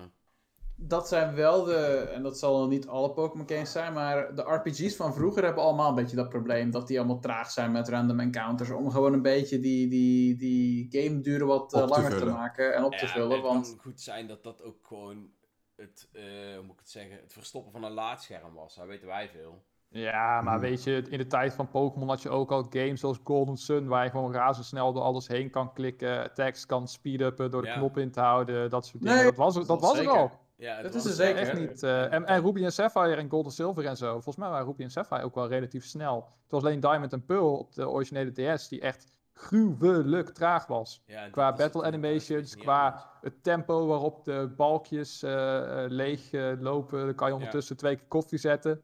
Dat 0.76 1.08
zijn 1.08 1.34
wel 1.34 1.64
de, 1.64 2.10
en 2.14 2.22
dat 2.22 2.38
zal 2.38 2.60
nog 2.60 2.68
niet 2.68 2.88
alle 2.88 3.10
Pokémon 3.12 3.48
games 3.48 3.72
zijn, 3.72 3.92
maar 3.92 4.34
de 4.34 4.42
RPG's 4.42 4.96
van 4.96 5.14
vroeger 5.14 5.44
hebben 5.44 5.62
allemaal 5.62 5.88
een 5.88 5.94
beetje 5.94 6.16
dat 6.16 6.28
probleem. 6.28 6.70
Dat 6.70 6.86
die 6.86 6.98
allemaal 6.98 7.18
traag 7.20 7.50
zijn 7.50 7.72
met 7.72 7.88
random 7.88 8.20
encounters. 8.20 8.70
Om 8.70 8.90
gewoon 8.90 9.12
een 9.12 9.22
beetje 9.22 9.58
die, 9.60 9.88
die, 9.88 10.36
die 10.36 10.86
game 10.90 11.20
duren 11.20 11.46
wat 11.46 11.72
eh, 11.72 11.80
te 11.82 11.86
langer 11.88 12.16
te 12.18 12.24
maken 12.26 12.74
en 12.74 12.84
op 12.84 12.92
te 12.92 13.06
vullen. 13.08 13.30
Het 13.30 13.42
Want 13.42 13.68
kan 13.68 13.78
goed 13.78 14.00
zijn 14.00 14.26
dat 14.26 14.42
dat 14.44 14.62
ook 14.62 14.76
gewoon 14.86 15.28
het, 15.76 16.08
eh, 16.12 16.22
hoe 16.54 16.62
moet 16.62 16.72
ik 16.74 16.78
het 16.80 16.90
zeggen, 16.90 17.16
het 17.22 17.32
verstoppen 17.32 17.72
van 17.72 17.84
een 17.84 17.92
laadscherm 17.92 18.54
was. 18.54 18.74
Daar 18.74 18.86
weten 18.86 19.06
wij 19.06 19.28
veel. 19.28 19.62
Ja, 19.88 20.40
maar 20.40 20.52
Hmm. 20.52 20.62
weet 20.62 20.82
je, 20.84 21.02
in 21.08 21.18
de 21.18 21.26
tijd 21.26 21.54
van 21.54 21.68
Pokémon 21.70 22.08
had 22.08 22.22
je 22.22 22.28
ook 22.28 22.50
al 22.52 22.66
games 22.70 23.00
zoals 23.00 23.20
Golden 23.24 23.56
Sun, 23.56 23.86
waar 23.88 24.04
je 24.04 24.10
gewoon 24.10 24.32
razendsnel 24.32 24.92
door 24.92 25.02
alles 25.02 25.28
heen 25.28 25.50
kan 25.50 25.72
klikken, 25.72 26.22
attacks 26.22 26.66
kan 26.66 26.88
speed-uppen 26.88 27.50
door 27.50 27.62
de 27.62 27.68
Ja. 27.68 27.74
knop 27.74 27.98
in 27.98 28.10
te 28.10 28.20
houden, 28.20 28.70
dat 28.70 28.86
soort 28.86 29.02
dingen. 29.02 29.16
Nee, 29.16 29.24
dat 29.24 29.36
was, 29.36 29.54
er- 29.56 29.66
dat 29.66 29.80
dat 29.80 29.90
was 29.90 29.98
er 29.98 30.08
al. 30.08 30.30
Ja, 30.56 30.74
het 30.74 30.82
Dat 30.82 30.92
was 30.94 31.04
is 31.04 31.10
er 31.10 31.16
zeker. 31.16 31.40
Echt 31.42 31.58
niet. 31.58 31.82
eh, 31.82 32.12
en, 32.12 32.26
en 32.26 32.42
Ruby 32.42 32.64
en 32.64 32.72
Sapphire 32.72 33.14
en 33.16 33.30
Gold 33.30 33.44
en 33.44 33.52
Silver 33.52 33.86
en 33.86 33.96
zo. 33.96 34.12
Volgens 34.12 34.36
mij 34.36 34.48
waren 34.48 34.66
Ruby 34.66 34.82
en 34.82 34.90
Sapphire 34.90 35.22
ook 35.24 35.34
wel 35.34 35.48
relatief 35.48 35.84
snel. 35.84 36.16
Het 36.42 36.50
was 36.50 36.62
alleen 36.62 36.80
Diamond 36.80 37.12
en 37.12 37.24
Pearl 37.24 37.56
op 37.56 37.74
de 37.74 37.88
originele 37.88 38.54
DS 38.56 38.68
die 38.68 38.80
echt 38.80 39.06
gruwelijk 39.32 40.28
traag 40.30 40.66
was. 40.66 41.02
Ja, 41.06 41.28
Qua 41.28 41.52
battle 41.52 41.82
animations, 41.84 42.56
qua 42.56 42.84
anders. 42.86 43.04
het 43.20 43.42
tempo 43.42 43.86
waarop 43.86 44.24
de 44.24 44.52
balkjes 44.56 45.22
eh, 45.22 45.84
eh, 45.84 45.90
leeg 45.90 46.30
lopen. 46.60 47.04
Dan 47.04 47.14
kan 47.14 47.28
je 47.28 47.34
ondertussen 47.34 47.76
twee 47.76 47.96
keer 47.96 48.06
koffie 48.08 48.38
zetten. 48.38 48.82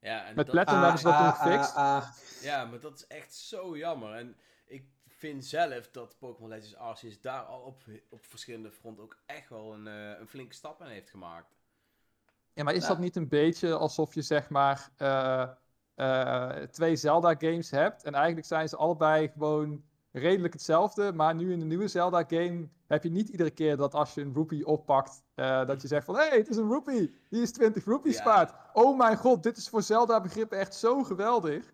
Ja, 0.00 0.24
en 0.24 0.34
Met 0.34 0.46
dat- 0.46 0.54
Platinum 0.54 0.80
hebben 0.82 1.00
ze 1.00 1.04
dat 1.06 1.16
toen 1.18 1.32
gefixt. 1.34 1.74
ah. 1.74 2.06
Ja, 2.42 2.64
maar 2.64 2.80
dat 2.80 2.94
is 2.94 3.06
echt 3.06 3.34
zo 3.34 3.76
jammer. 3.76 4.14
En 4.14 4.36
ik 4.66 4.84
vind 5.20 5.44
zelf 5.46 5.90
dat 5.90 6.16
Pokémon 6.18 6.48
Legends 6.50 6.76
Arceus 6.76 7.20
daar 7.20 7.42
al 7.42 7.60
op, 7.60 7.82
op 8.10 8.24
verschillende 8.26 8.70
fronten 8.70 9.04
ook 9.04 9.16
echt 9.26 9.48
wel 9.48 9.72
een, 9.72 9.86
eh, 9.86 10.18
een 10.20 10.28
flinke 10.28 10.54
stap 10.54 10.80
in 10.80 10.86
heeft 10.86 11.10
gemaakt. 11.10 11.58
Ja, 12.52 12.62
maar 12.64 12.74
is 12.74 12.82
Ja. 12.82 12.88
dat 12.88 12.98
niet 12.98 13.16
een 13.16 13.28
beetje 13.28 13.74
alsof 13.74 14.14
je 14.14 14.22
zeg 14.22 14.48
maar 14.48 14.90
eh, 14.96 15.48
eh, 15.94 16.50
twee 16.70 16.96
Zelda-games 16.96 17.70
hebt 17.70 18.02
en 18.04 18.14
eigenlijk 18.14 18.46
zijn 18.46 18.68
ze 18.68 18.76
allebei 18.76 19.28
gewoon 19.28 19.84
redelijk 20.12 20.52
hetzelfde, 20.52 21.12
maar 21.12 21.34
nu 21.34 21.52
in 21.52 21.58
de 21.58 21.64
nieuwe 21.64 21.88
Zelda-game 21.88 22.68
heb 22.86 23.02
je 23.02 23.10
niet 23.10 23.28
iedere 23.28 23.50
keer 23.50 23.76
dat 23.76 23.94
als 23.94 24.14
je 24.14 24.20
een 24.20 24.34
rupee 24.34 24.66
oppakt, 24.66 25.22
eh, 25.34 25.66
dat 25.66 25.82
je 25.82 25.88
zegt 25.88 26.04
van 26.04 26.14
hé, 26.16 26.28
hey, 26.28 26.38
het 26.38 26.48
is 26.48 26.56
een 26.56 26.70
rupee, 26.70 27.14
die 27.30 27.42
is 27.42 27.52
20 27.52 27.84
rupees 27.84 28.16
Ja. 28.18 28.24
waard. 28.24 28.52
Oh 28.72 28.98
mijn 28.98 29.16
god, 29.16 29.42
dit 29.42 29.56
is 29.56 29.68
voor 29.68 29.82
Zelda-begrippen 29.82 30.58
echt 30.58 30.74
zo 30.74 31.02
geweldig. 31.02 31.72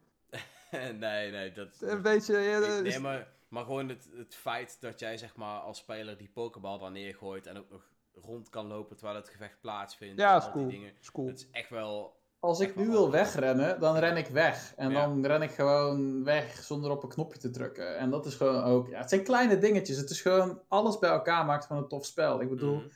nee, 0.71 1.31
nee, 1.31 1.53
dat... 1.53 1.81
Een 1.81 2.03
beetje... 2.03 2.39
ja, 2.39 2.57
Ik- 2.57 2.63
dat 2.65 2.85
is- 2.85 2.93
nee, 2.93 3.01
maar, 3.03 3.29
maar 3.49 3.65
gewoon 3.65 3.89
het, 3.89 4.09
het 4.17 4.35
feit 4.35 4.77
dat 4.81 5.01
jij 5.01 5.17
zeg 5.17 5.37
maar 5.37 5.59
als 5.61 5.79
speler 5.79 6.17
die 6.19 6.31
Pokéball 6.35 6.79
dan 6.79 6.93
neergooit 6.93 7.47
en 7.47 7.57
ook 7.59 7.71
nog 7.71 7.83
rond 8.15 8.49
kan 8.49 8.67
lopen 8.67 8.97
terwijl 8.97 9.19
het 9.19 9.29
gevecht 9.29 9.61
plaatsvindt. 9.61 10.21
Ja, 10.21 10.33
en 10.33 10.39
is 10.39 10.45
al 10.45 10.51
cool. 10.53 10.69
die 10.69 10.77
dingen. 10.79 10.93
is 11.01 11.11
cool. 11.13 11.27
Het 11.27 11.39
is 11.39 11.49
echt 11.51 11.71
wel... 11.71 12.15
Als 12.41 12.61
ik 12.61 12.77
nu 12.77 12.89
wil 12.89 13.11
wegrennen, 13.11 13.81
dan 13.81 13.97
ren 13.97 14.17
ik 14.17 14.27
weg. 14.27 14.73
En 14.77 14.91
Ja. 14.91 15.05
dan 15.07 15.27
ren 15.27 15.43
ik 15.43 15.51
gewoon 15.51 16.25
weg 16.25 16.63
zonder 16.63 16.91
op 16.91 17.03
een 17.03 17.09
knopje 17.09 17.39
te 17.39 17.51
drukken. 17.51 17.99
En 17.99 18.11
dat 18.11 18.27
is 18.27 18.35
gewoon 18.35 18.63
ook... 18.63 18.89
Ja, 18.89 18.99
het 18.99 19.09
zijn 19.09 19.23
kleine 19.25 19.59
dingetjes. 19.59 19.97
Het 19.97 20.11
is 20.11 20.21
gewoon... 20.21 20.61
Alles 20.69 20.99
bij 20.99 21.11
elkaar 21.11 21.45
maakt 21.45 21.65
gewoon 21.67 21.83
een 21.83 21.89
tof 21.89 22.05
spel. 22.07 22.41
Ik 22.41 22.49
bedoel, 22.49 22.75
Mhm. 22.77 22.87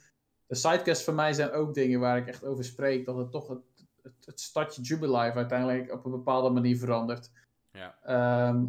de 0.46 0.54
sidecasts 0.54 1.04
voor 1.04 1.14
mij 1.14 1.32
zijn 1.32 1.50
ook 1.52 1.74
dingen 1.74 2.00
waar 2.00 2.16
ik 2.16 2.26
echt 2.26 2.44
over 2.44 2.64
spreek. 2.64 3.06
Dat 3.06 3.16
het 3.16 3.30
toch 3.30 3.48
het, 3.48 3.58
het, 4.02 4.12
het 4.26 4.40
stadje 4.40 4.82
Jubilife 4.82 5.36
uiteindelijk 5.36 5.92
op 5.92 6.04
een 6.04 6.10
bepaalde 6.10 6.50
manier 6.50 6.78
verandert. 6.78 7.30
Ja. 7.72 7.98
Ehm, 8.02 8.64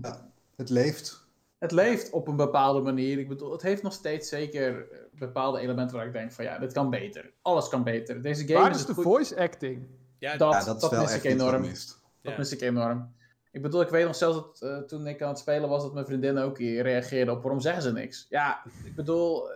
Het 0.56 0.70
leeft. 0.70 1.21
Het 1.62 1.72
leeft 1.72 2.10
op 2.12 2.28
een 2.28 2.36
bepaalde 2.36 2.82
manier. 2.82 3.18
Ik 3.20 3.28
bedoel, 3.28 3.52
het 3.52 3.62
heeft 3.62 3.84
nog 3.84 3.94
steeds 3.94 4.30
zeker 4.30 4.92
eh, 4.92 4.98
bepaalde 5.12 5.60
elementen 5.60 5.98
waar 5.98 6.06
ik 6.06 6.14
denk 6.14 6.32
van 6.32 6.46
ja, 6.46 6.58
dit 6.60 6.74
kan 6.74 6.90
beter. 6.90 7.32
Alles 7.42 7.68
kan 7.70 7.84
beter. 7.84 8.22
Deze 8.22 8.48
game 8.48 8.60
Waar 8.60 8.70
is 8.72 8.78
is 8.78 8.86
de 8.86 8.94
goed. 8.94 9.04
voice 9.04 9.40
acting? 9.40 9.88
Ja, 10.20 10.38
Dat- 10.38 10.54
Ja, 10.66 10.74
dat 10.74 10.92
mis 10.92 11.16
ik 11.16 11.24
enorm. 11.24 11.62
mist. 11.62 12.02
Dat 12.22 12.32
Ja. 12.32 12.38
mis 12.38 12.52
ik 12.52 12.62
enorm. 12.62 13.14
Ik 13.52 13.62
bedoel, 13.62 13.82
ik 13.82 13.90
weet 13.90 14.06
nog 14.06 14.16
zelfs 14.16 14.36
dat 14.38 14.62
eh, 14.62 14.78
toen 14.78 15.08
ik 15.08 15.22
aan 15.22 15.30
het 15.30 15.40
spelen 15.40 15.70
was, 15.70 15.82
dat 15.84 15.94
mijn 15.94 16.06
vriendin 16.06 16.38
ook 16.38 16.58
hier 16.58 16.84
reageerde 16.84 17.32
op 17.32 17.42
waarom 17.42 17.60
zeggen 17.62 17.84
ze 17.84 17.92
niks. 17.92 18.26
Ja, 18.30 18.62
ik 18.84 18.96
bedoel. 18.96 19.50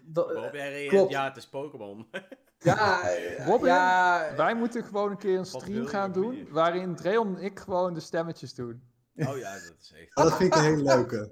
dat- 0.00 0.50
klopt. 0.88 1.10
ja, 1.10 1.24
het 1.24 1.36
is 1.36 1.48
Pokémon. 1.48 2.06
ja, 2.58 3.00
Robin, 3.46 3.66
ja, 3.66 4.32
Wij 4.36 4.54
moeten 4.54 4.84
gewoon 4.84 5.10
een 5.10 5.16
keer 5.18 5.38
een 5.38 5.46
stream 5.46 5.86
gaan 5.86 6.12
doen 6.12 6.48
waarin 6.50 6.94
Dreon 6.96 7.36
en 7.36 7.42
ik 7.42 7.58
gewoon 7.58 7.94
de 7.94 8.00
stemmetjes 8.00 8.54
doen. 8.54 8.82
Oh 9.16 9.36
ja, 9.38 9.52
dat 9.52 9.74
is 9.80 9.92
echt... 10.00 10.14
Dat 10.24 10.36
vind 10.36 10.54
ik 10.54 10.58
een 10.58 10.64
hele 10.64 10.82
leuke. 10.82 11.30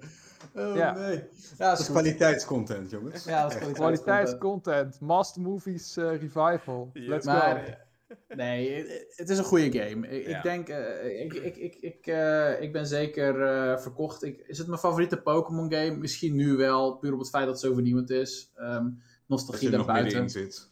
oh, 0.55 0.75
Ja. 0.75 0.93
nee. 0.93 1.23
Ja, 1.57 1.69
Dat 1.69 1.79
is 1.79 1.89
kwaliteitscontent, 1.89 2.89
jongens. 2.91 3.23
Ja, 3.23 3.41
dat 3.41 3.51
is 3.51 3.57
Echt. 3.57 3.71
kwaliteitscontent. 3.71 4.01
Kwaliteitscontent, 4.01 4.99
Master 4.99 5.41
Movies 5.41 5.97
eh, 5.97 6.09
Revival. 6.21 6.89
Let's 6.93 7.25
go. 7.25 7.31
Maar, 7.33 7.83
nee, 8.27 8.85
het- 9.15 9.29
is 9.29 9.37
een 9.37 9.43
goede 9.43 9.79
game. 9.79 10.07
Ik, 10.07 10.27
Ja. 10.27 10.37
ik 10.37 10.43
denk, 10.43 10.69
eh, 10.69 11.21
ik, 11.23 11.33
ik, 11.33 11.55
ik, 11.55 11.75
ik, 11.75 12.07
eh, 12.07 12.61
ik 12.61 12.71
ben 12.71 12.87
zeker 12.87 13.41
eh, 13.41 13.77
verkocht. 13.77 14.23
Ik, 14.23 14.39
is 14.47 14.57
het 14.57 14.67
mijn 14.67 14.79
favoriete 14.79 15.21
Pokémon 15.21 15.71
game? 15.73 15.95
Misschien 15.97 16.35
nu 16.35 16.55
wel, 16.55 16.95
puur 16.95 17.13
op 17.13 17.19
het 17.19 17.29
feit 17.29 17.45
dat 17.45 17.53
het 17.53 17.63
zo 17.63 17.73
vernieuwend 17.73 18.09
is. 18.09 18.51
Ehm 18.55 18.83
Dat 18.83 18.93
nostalgie 19.27 19.69
daarbuiten. 19.69 20.29
zit. 20.29 20.71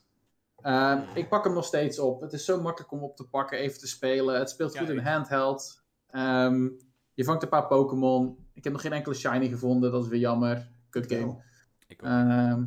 Ehm, 0.61 1.01
ik 1.13 1.29
pak 1.29 1.43
hem 1.43 1.53
nog 1.53 1.65
steeds 1.65 1.99
op. 1.99 2.21
Het 2.21 2.33
is 2.33 2.45
zo 2.45 2.61
makkelijk 2.61 2.91
om 2.91 3.03
op 3.03 3.15
te 3.15 3.27
pakken, 3.27 3.57
even 3.57 3.79
te 3.79 3.87
spelen. 3.87 4.39
Het 4.39 4.49
speelt 4.49 4.73
Ja, 4.73 4.79
goed 4.79 4.89
in 4.89 4.97
handheld. 4.97 5.83
Ehm, 6.09 6.69
je 7.13 7.23
vangt 7.23 7.43
een 7.43 7.49
paar 7.49 7.67
Pokémon. 7.67 8.37
Ik 8.53 8.63
heb 8.63 8.73
nog 8.73 8.81
geen 8.81 8.93
enkele 8.93 9.15
shiny 9.15 9.47
gevonden, 9.49 9.91
dat 9.91 10.03
is 10.03 10.09
weer 10.09 10.19
jammer. 10.19 10.71
Kut 10.89 11.11
game. 11.11 11.41
Ik 11.87 12.03
ook. 12.03 12.09
Ehm, 12.09 12.63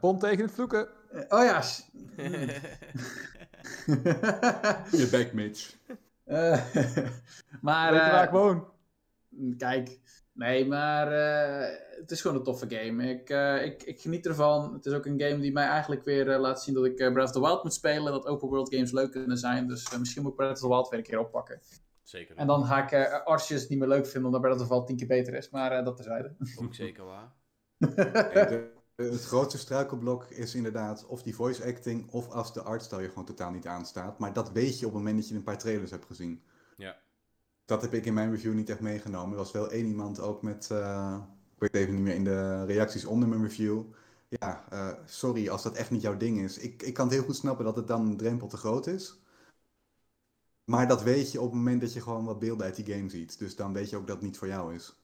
Bond 0.00 0.20
tegen 0.20 0.44
het 0.44 0.52
vloeken. 0.54 0.88
eh, 1.10 1.38
oh 1.38 1.44
ja. 1.44 1.62
Je 4.90 5.08
back, 5.10 5.32
Mitch. 5.32 5.76
Eh, 6.24 6.64
maar 7.60 7.92
Weet 7.92 8.04
je 8.04 8.10
waar 8.10 8.18
eh, 8.18 8.24
ik 8.24 8.30
woon? 8.30 8.64
kijk, 9.58 9.98
nee, 10.32 10.66
maar 10.66 11.12
eh, 11.12 11.76
het 12.00 12.10
is 12.10 12.20
gewoon 12.20 12.36
een 12.36 12.42
toffe 12.42 12.66
game. 12.68 13.10
Ik, 13.10 13.30
eh, 13.30 13.64
ik, 13.64 13.82
ik 13.82 14.00
geniet 14.00 14.26
ervan. 14.26 14.72
Het 14.74 14.86
is 14.86 14.92
ook 14.92 15.06
een 15.06 15.20
game 15.20 15.40
die 15.40 15.52
mij 15.52 15.66
eigenlijk 15.66 16.04
weer 16.04 16.38
laat 16.38 16.62
zien 16.62 16.74
dat 16.74 16.84
ik 16.84 16.98
eh, 16.98 17.12
Breath 17.12 17.28
of 17.28 17.32
the 17.34 17.40
Wild 17.40 17.62
moet 17.62 17.74
spelen. 17.74 18.12
Dat 18.12 18.26
open 18.26 18.48
world 18.48 18.74
games 18.74 18.92
leuk 18.92 19.10
kunnen 19.10 19.38
zijn. 19.38 19.68
Dus 19.68 19.98
misschien 19.98 20.22
moet 20.22 20.30
ik 20.30 20.36
Breath 20.36 20.52
of 20.52 20.58
the 20.60 20.68
Wild 20.68 20.88
weer 20.88 20.98
een 20.98 21.04
keer 21.04 21.18
oppakken. 21.18 21.60
Zeker. 22.12 22.36
En 22.36 22.46
dan 22.46 22.64
ga 22.66 22.90
ik 22.90 23.22
Arceus 23.24 23.68
niet 23.68 23.78
meer 23.78 23.88
leuk 23.88 24.06
vinden 24.06 24.24
omdat 24.24 24.40
Breath 24.40 24.60
of 24.60 24.66
the 24.66 24.72
Wild 24.72 24.86
tien 24.86 24.96
keer 24.96 25.06
beter 25.06 25.34
is. 25.34 25.50
Maar 25.50 25.72
eh, 25.72 25.84
dat 25.84 25.96
terzijde. 25.96 26.34
Ook 26.62 26.74
zeker 26.74 27.04
waar. 27.04 27.32
De- 27.78 28.80
het 28.96 29.24
grootste 29.24 29.58
struikelblok 29.58 30.24
is 30.24 30.54
inderdaad 30.54 31.06
of 31.06 31.22
die 31.22 31.34
voice 31.34 31.64
acting 31.64 32.10
of 32.10 32.30
als 32.30 32.52
de 32.52 32.62
artstyle 32.62 33.02
je 33.02 33.08
gewoon 33.08 33.24
totaal 33.24 33.50
niet 33.50 33.66
aanstaat. 33.66 34.18
Maar 34.18 34.32
dat 34.32 34.52
weet 34.52 34.78
je 34.78 34.86
op 34.86 34.92
het 34.92 35.02
moment 35.02 35.16
dat 35.20 35.28
je 35.28 35.34
een 35.34 35.42
paar 35.42 35.58
trailers 35.58 35.90
hebt 35.90 36.04
gezien. 36.04 36.42
Ja. 36.76 36.96
Dat 37.64 37.82
heb 37.82 37.94
ik 37.94 38.06
in 38.06 38.14
mijn 38.14 38.30
review 38.30 38.54
niet 38.54 38.70
echt 38.70 38.80
meegenomen. 38.80 39.30
Er 39.30 39.36
was 39.36 39.52
wel 39.52 39.70
één 39.70 39.86
iemand 39.86 40.20
ook 40.20 40.42
met, 40.42 40.70
eh, 40.70 41.18
ik 41.54 41.60
weet 41.60 41.74
even 41.74 41.94
niet 41.94 42.02
meer, 42.02 42.14
in 42.14 42.24
de 42.24 42.64
reacties 42.64 43.04
onder 43.04 43.28
mijn 43.28 43.42
review. 43.42 43.82
Ja, 44.28 44.64
eh, 44.70 44.88
sorry 45.04 45.48
als 45.48 45.62
dat 45.62 45.76
echt 45.76 45.90
niet 45.90 46.02
jouw 46.02 46.16
ding 46.16 46.40
is. 46.40 46.58
Ik, 46.58 46.82
ik 46.82 46.94
kan 46.94 47.06
het 47.06 47.14
heel 47.14 47.24
goed 47.24 47.36
snappen 47.36 47.64
dat 47.64 47.76
het 47.76 47.86
dan 47.86 48.06
een 48.06 48.16
drempel 48.16 48.48
te 48.48 48.56
groot 48.56 48.86
is. 48.86 49.21
Maar 50.64 50.88
dat 50.88 51.02
weet 51.02 51.32
je 51.32 51.40
op 51.40 51.46
het 51.46 51.54
moment 51.54 51.80
dat 51.80 51.92
je 51.92 52.00
gewoon 52.00 52.24
wat 52.24 52.38
beelden 52.38 52.66
uit 52.66 52.76
die 52.76 52.94
game 52.94 53.08
ziet. 53.10 53.38
Dus 53.38 53.56
dan 53.56 53.72
weet 53.72 53.90
je 53.90 53.96
ook 53.96 54.06
dat 54.06 54.16
het 54.16 54.24
niet 54.24 54.38
voor 54.38 54.48
jou 54.48 54.74
is. 54.74 54.96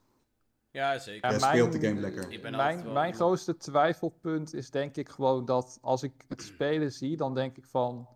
Ja, 0.71 0.99
zeker. 0.99 1.31
Ja, 1.33 1.39
speelt 1.39 1.73
de 1.73 1.81
game 1.81 2.01
lekker. 2.01 2.31
Ik 2.31 2.43
ben 2.43 2.55
altijd 2.55 2.75
mijn, 2.75 2.85
wel 2.85 2.93
mijn 2.93 3.15
grootste 3.15 3.57
twijfelpunt 3.57 4.55
is 4.55 4.71
denk 4.71 4.97
ik 4.97 5.09
gewoon 5.09 5.45
dat 5.45 5.79
als 5.81 6.03
ik 6.03 6.25
het 6.29 6.43
spelen 6.43 6.93
zie, 6.93 7.17
dan 7.17 7.35
denk 7.35 7.57
ik 7.57 7.65
van... 7.65 8.09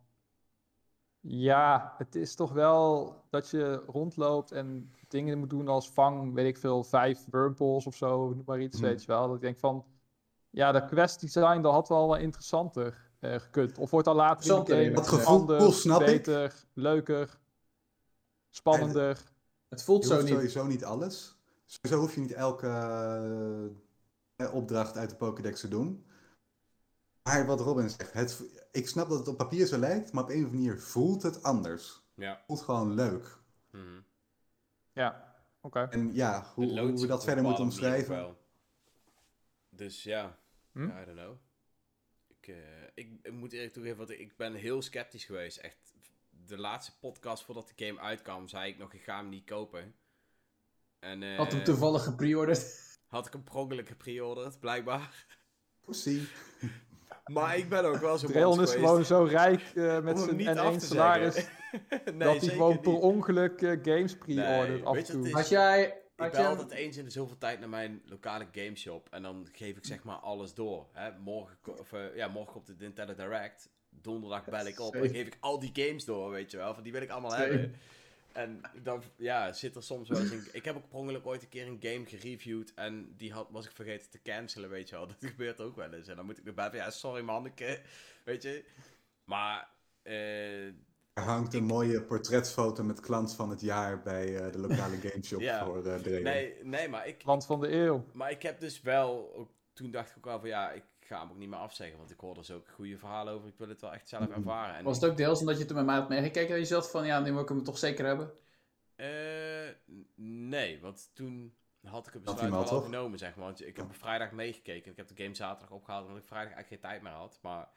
Ja, 1.21 1.95
het 1.99 2.15
is 2.15 2.35
toch 2.35 2.53
wel 2.53 3.17
dat 3.31 3.51
je 3.51 3.75
rondloopt 3.87 4.53
en 4.53 4.93
dingen 5.09 5.39
moet 5.39 5.51
doen 5.51 5.69
als 5.69 5.91
vang, 5.91 6.35
weet 6.35 6.47
ik 6.47 6.59
veel, 6.59 6.85
vijf 6.85 7.25
wurmpols 7.31 7.87
of 7.87 7.95
zo, 7.95 8.29
noem 8.29 8.43
maar 8.47 8.61
iets, 8.61 8.77
Mhm. 8.81 8.87
weet 8.87 9.01
je 9.01 9.07
wel. 9.07 9.27
Dat 9.27 9.35
ik 9.35 9.41
denk 9.41 9.59
van, 9.59 9.85
ja, 10.51 10.73
dat 10.73 10.85
quest 10.87 11.21
design, 11.21 11.61
dat 11.61 11.73
had 11.73 11.89
wel 11.89 12.09
wel 12.09 12.17
interessanter 12.17 13.11
eh, 13.23 13.41
gekund. 13.41 13.79
Of 13.79 13.91
wordt 13.91 14.07
dan 14.07 14.17
later 14.17 14.59
in 14.59 14.65
de 14.65 14.85
Interessanter, 14.85 14.85
game 14.85 14.95
dat 14.95 15.09
gevoel 15.09 15.57
anders, 15.57 15.81
snap 15.81 16.01
ik. 16.01 16.07
beter, 16.07 16.65
leuker, 16.73 17.39
spannender. 18.51 19.23
Het 19.69 19.83
voelt 19.83 20.03
Je 20.03 20.09
zo 20.09 20.21
niet. 20.21 20.29
sowieso 20.29 20.67
niet 20.67 20.85
alles. 20.85 21.37
Sowieso 21.65 22.01
hoef 22.01 22.15
je 22.15 22.21
niet 22.21 22.33
elke 22.33 22.67
eh, 24.37 24.55
opdracht 24.55 24.97
uit 24.97 25.11
de 25.11 25.17
Pokédex 25.17 25.61
te 25.61 25.69
doen. 25.69 26.07
Maar 27.23 27.47
wat 27.47 27.61
Robin 27.61 27.91
zegt, 27.91 28.13
het, 28.13 28.43
ik 28.73 28.89
snap 28.89 29.09
dat 29.09 29.19
het 29.19 29.29
op 29.29 29.37
papier 29.37 29.67
zo 29.67 29.79
lijkt, 29.79 30.13
maar 30.13 30.23
op 30.23 30.29
een 30.31 30.37
of 30.37 30.45
andere 30.45 30.63
manier 30.63 30.81
voelt 30.81 31.23
het 31.23 31.43
anders. 31.43 32.03
Ja. 32.15 32.31
Het 32.31 32.43
voelt 32.47 32.61
gewoon 32.63 32.95
leuk. 32.95 33.39
Mhm. 33.71 34.01
Ja, 34.93 35.35
oké. 35.61 35.81
En 35.91 36.15
ja, 36.15 36.47
hoe, 36.55 36.65
Het 36.65 36.79
hoe 36.79 37.01
we 37.01 37.07
dat 37.07 37.25
verder 37.25 37.45
moeten 37.45 37.65
omschrijven. 37.65 38.37
Dus 39.69 40.03
ja, 40.03 40.39
Hm? 40.73 40.85
I 40.85 41.05
don't 41.05 41.19
know. 41.19 41.37
Ik, 42.43 42.49
eh, 42.49 42.55
ik, 42.95 43.09
ik 43.23 43.33
moet 43.33 43.53
eerlijk 43.53 43.73
toegeven, 43.73 43.99
want 43.99 44.11
ik 44.11 44.37
ben 44.37 44.55
heel 44.55 44.83
sceptisch 44.83 45.25
geweest. 45.25 45.57
Echt, 45.57 45.95
de 46.47 46.59
laatste 46.59 46.93
podcast 47.01 47.45
voordat 47.45 47.73
de 47.75 47.85
game 47.85 48.01
uitkwam, 48.01 48.49
zei 48.49 48.71
ik 48.71 48.79
nog, 48.79 48.93
ik 48.93 49.03
ga 49.03 49.17
hem 49.17 49.29
niet 49.29 49.45
kopen. 49.45 49.95
En 50.99 51.23
eh, 51.23 51.37
Had 51.37 51.53
hem 51.53 51.65
toevallig 51.65 52.03
gepreorderd. 52.05 52.65
had 53.07 53.27
ik 53.27 53.33
hem 53.33 53.43
per 53.43 53.55
ongeluk 53.55 53.89
gepreorderd, 53.89 54.61
blijkbaar. 54.61 55.27
Pussy. 55.81 56.21
Maar 57.25 57.57
ik 57.57 57.69
ben 57.69 57.85
ook 57.85 57.97
wel 57.97 58.19
zo 58.19 58.27
Dreon 58.27 58.63
is 58.63 58.73
gewoon 58.73 59.05
zo 59.05 59.23
rijk 59.25 59.63
eh, 59.75 60.01
met 60.01 60.19
zijn 60.19 60.47
en 60.47 60.57
één 60.57 60.81
salaris, 60.81 61.35
nee, 62.05 62.15
dat 62.17 62.41
hij 62.41 62.49
gewoon 62.49 62.81
per 62.81 62.93
ongeluk 62.93 63.61
games 63.61 64.17
pre-ordert 64.17 64.69
Nee, 64.69 64.85
af 64.85 64.95
weet 64.95 65.09
en 65.11 65.17
je 65.17 65.23
wat 65.23 65.23
toe. 65.23 65.27
is? 65.27 65.33
Had 65.33 65.49
jij... 65.49 66.02
Ik 66.17 66.31
bel 66.33 66.47
altijd 66.47 66.71
eens 66.71 66.97
in 66.97 67.05
de 67.05 67.11
zoveel 67.11 67.39
tijd 67.39 67.61
naar 67.61 67.69
mijn 67.69 68.03
lokale 68.07 68.47
gameshop. 68.53 69.09
En 69.11 69.23
dan 69.23 69.49
geef 69.53 69.77
ik 69.77 69.85
zeg 69.85 70.03
maar 70.03 70.17
alles 70.17 70.55
door. 70.55 70.89
Hè? 70.93 71.19
Morgen, 71.19 71.57
of, 71.79 71.93
eh, 71.93 72.17
ja, 72.17 72.29
morgen 72.29 72.57
op 72.57 72.67
de 72.67 72.75
Nintendo 72.79 73.15
Direct. 73.15 73.69
Donderdag 73.91 74.45
bel 74.45 74.67
ik 74.67 74.81
op. 74.81 74.95
En 74.95 75.09
geef 75.09 75.27
ik 75.27 75.37
al 75.41 75.59
die 75.59 75.71
games 75.73 76.05
door, 76.05 76.31
weet 76.31 76.51
je 76.51 76.57
wel. 76.57 76.75
Van 76.75 76.83
die 76.83 76.93
wil 76.93 77.03
ik 77.03 77.11
allemaal 77.11 77.31
Same. 77.31 77.43
hebben. 77.43 77.75
En 78.33 78.61
dan 78.83 79.03
ja, 79.17 79.53
zit 79.53 79.77
er 79.77 79.83
soms 79.83 80.09
wel 80.09 80.21
eens 80.21 80.31
een... 80.31 80.49
Ik 80.53 80.65
heb 80.65 80.77
ook 80.77 80.89
per 80.89 80.99
ongeluk 80.99 81.27
ooit 81.27 81.43
een 81.43 81.49
keer 81.49 81.67
een 81.67 81.79
game 81.81 82.07
gereviewd 82.07 82.75
en 82.75 83.15
die 83.17 83.33
had, 83.33 83.47
was 83.51 83.65
ik 83.65 83.73
vergeten 83.73 84.11
te 84.11 84.23
cancelen, 84.23 84.71
weet 84.71 84.89
je 84.89 84.95
wel. 84.95 85.07
Dat 85.19 85.31
gebeurt 85.31 85.61
ook 85.61 85.77
wel 85.77 85.93
eens. 85.93 86.09
En 86.09 86.17
dan 86.17 86.25
moet 86.25 86.39
ik 86.39 86.47
erbij 86.47 86.69
van, 86.69 86.79
ja, 86.79 86.91
sorry 86.91 87.23
man, 87.23 87.47
ik, 87.47 87.61
eh, 87.61 87.79
weet 88.25 88.43
je. 88.43 88.65
Maar, 89.25 89.69
eh, 90.03 90.73
Er 91.13 91.23
hangt 91.23 91.55
een 91.55 91.65
mooie 91.65 92.03
portretfoto 92.03 92.83
met 92.85 93.01
klant 93.01 93.35
van 93.35 93.51
het 93.51 93.61
jaar 93.61 94.03
bij 94.03 94.37
eh, 94.37 94.53
de 94.53 94.59
lokale 94.59 94.97
gameshop 95.05 95.41
Ja. 95.41 95.65
voor 95.65 95.87
eh 95.87 95.95
Dreden. 95.95 96.23
nee, 96.23 96.55
nee, 96.63 96.89
maar 96.89 97.07
ik, 97.07 97.25
Land 97.25 97.47
van 97.47 97.61
de 97.61 97.73
eeuw. 97.73 98.05
maar 98.13 98.31
ik 98.31 98.43
heb 98.43 98.61
dus 98.61 98.81
wel, 98.81 99.35
ook, 99.37 99.51
toen 99.73 99.91
dacht 99.91 100.11
ik 100.11 100.17
ook 100.17 100.25
wel 100.25 100.41
van, 100.41 100.49
ja, 100.49 100.71
ik 100.71 100.85
ga 101.01 101.21
hem 101.21 101.31
ook 101.31 101.37
niet 101.37 101.49
meer 101.49 101.59
afzeggen, 101.59 101.99
want 101.99 102.11
ik 102.11 102.21
hoor 102.21 102.37
er 102.37 102.45
zo 102.45 102.63
goede 102.75 102.99
verhalen 102.99 103.33
over. 103.35 103.49
Ik 103.49 103.59
wil 103.59 103.69
het 103.69 103.81
wel 103.81 103.93
echt 103.93 104.09
zelf 104.09 104.29
ervaren. 104.29 104.75
En 104.75 104.85
Was 104.85 105.01
het 105.01 105.11
ook 105.11 105.17
deels 105.17 105.41
omdat 105.41 105.59
je 105.59 105.65
toen 105.65 105.77
met 105.77 105.87
mij 105.87 105.95
had 105.97 106.09
meegekeken 106.09 106.55
en 106.55 106.61
je 106.61 106.67
zat 106.67 106.91
van, 106.91 107.07
ja, 107.07 107.21
nu 107.21 107.33
wil 107.33 107.43
ik 107.43 107.49
hem 107.49 107.65
toch 107.65 107.79
zeker 107.79 108.07
hebben? 108.07 108.31
Eh, 108.97 109.07
nee, 110.49 110.81
want 110.81 111.11
toen 111.15 111.55
had 111.83 112.07
ik 112.07 112.13
het 112.13 112.23
besluit 112.23 112.53
al, 112.71 112.81
genomen, 112.81 113.19
zeg 113.19 113.35
maar. 113.37 113.45
Want 113.45 113.67
ik 113.67 113.77
heb 113.77 113.85
op 113.85 113.95
vrijdag 113.97 114.31
meegekeken. 114.33 114.91
Ik 114.91 114.97
heb 114.97 115.09
de 115.09 115.23
game 115.23 115.35
zaterdag 115.35 115.71
opgehaald 115.77 116.05
omdat 116.07 116.23
ik 116.23 116.29
vrijdag 116.29 116.53
eigenlijk 116.55 116.83
geen 116.83 116.91
tijd 116.91 117.03
meer 117.03 117.21
had. 117.21 117.39
Maar 117.43 117.69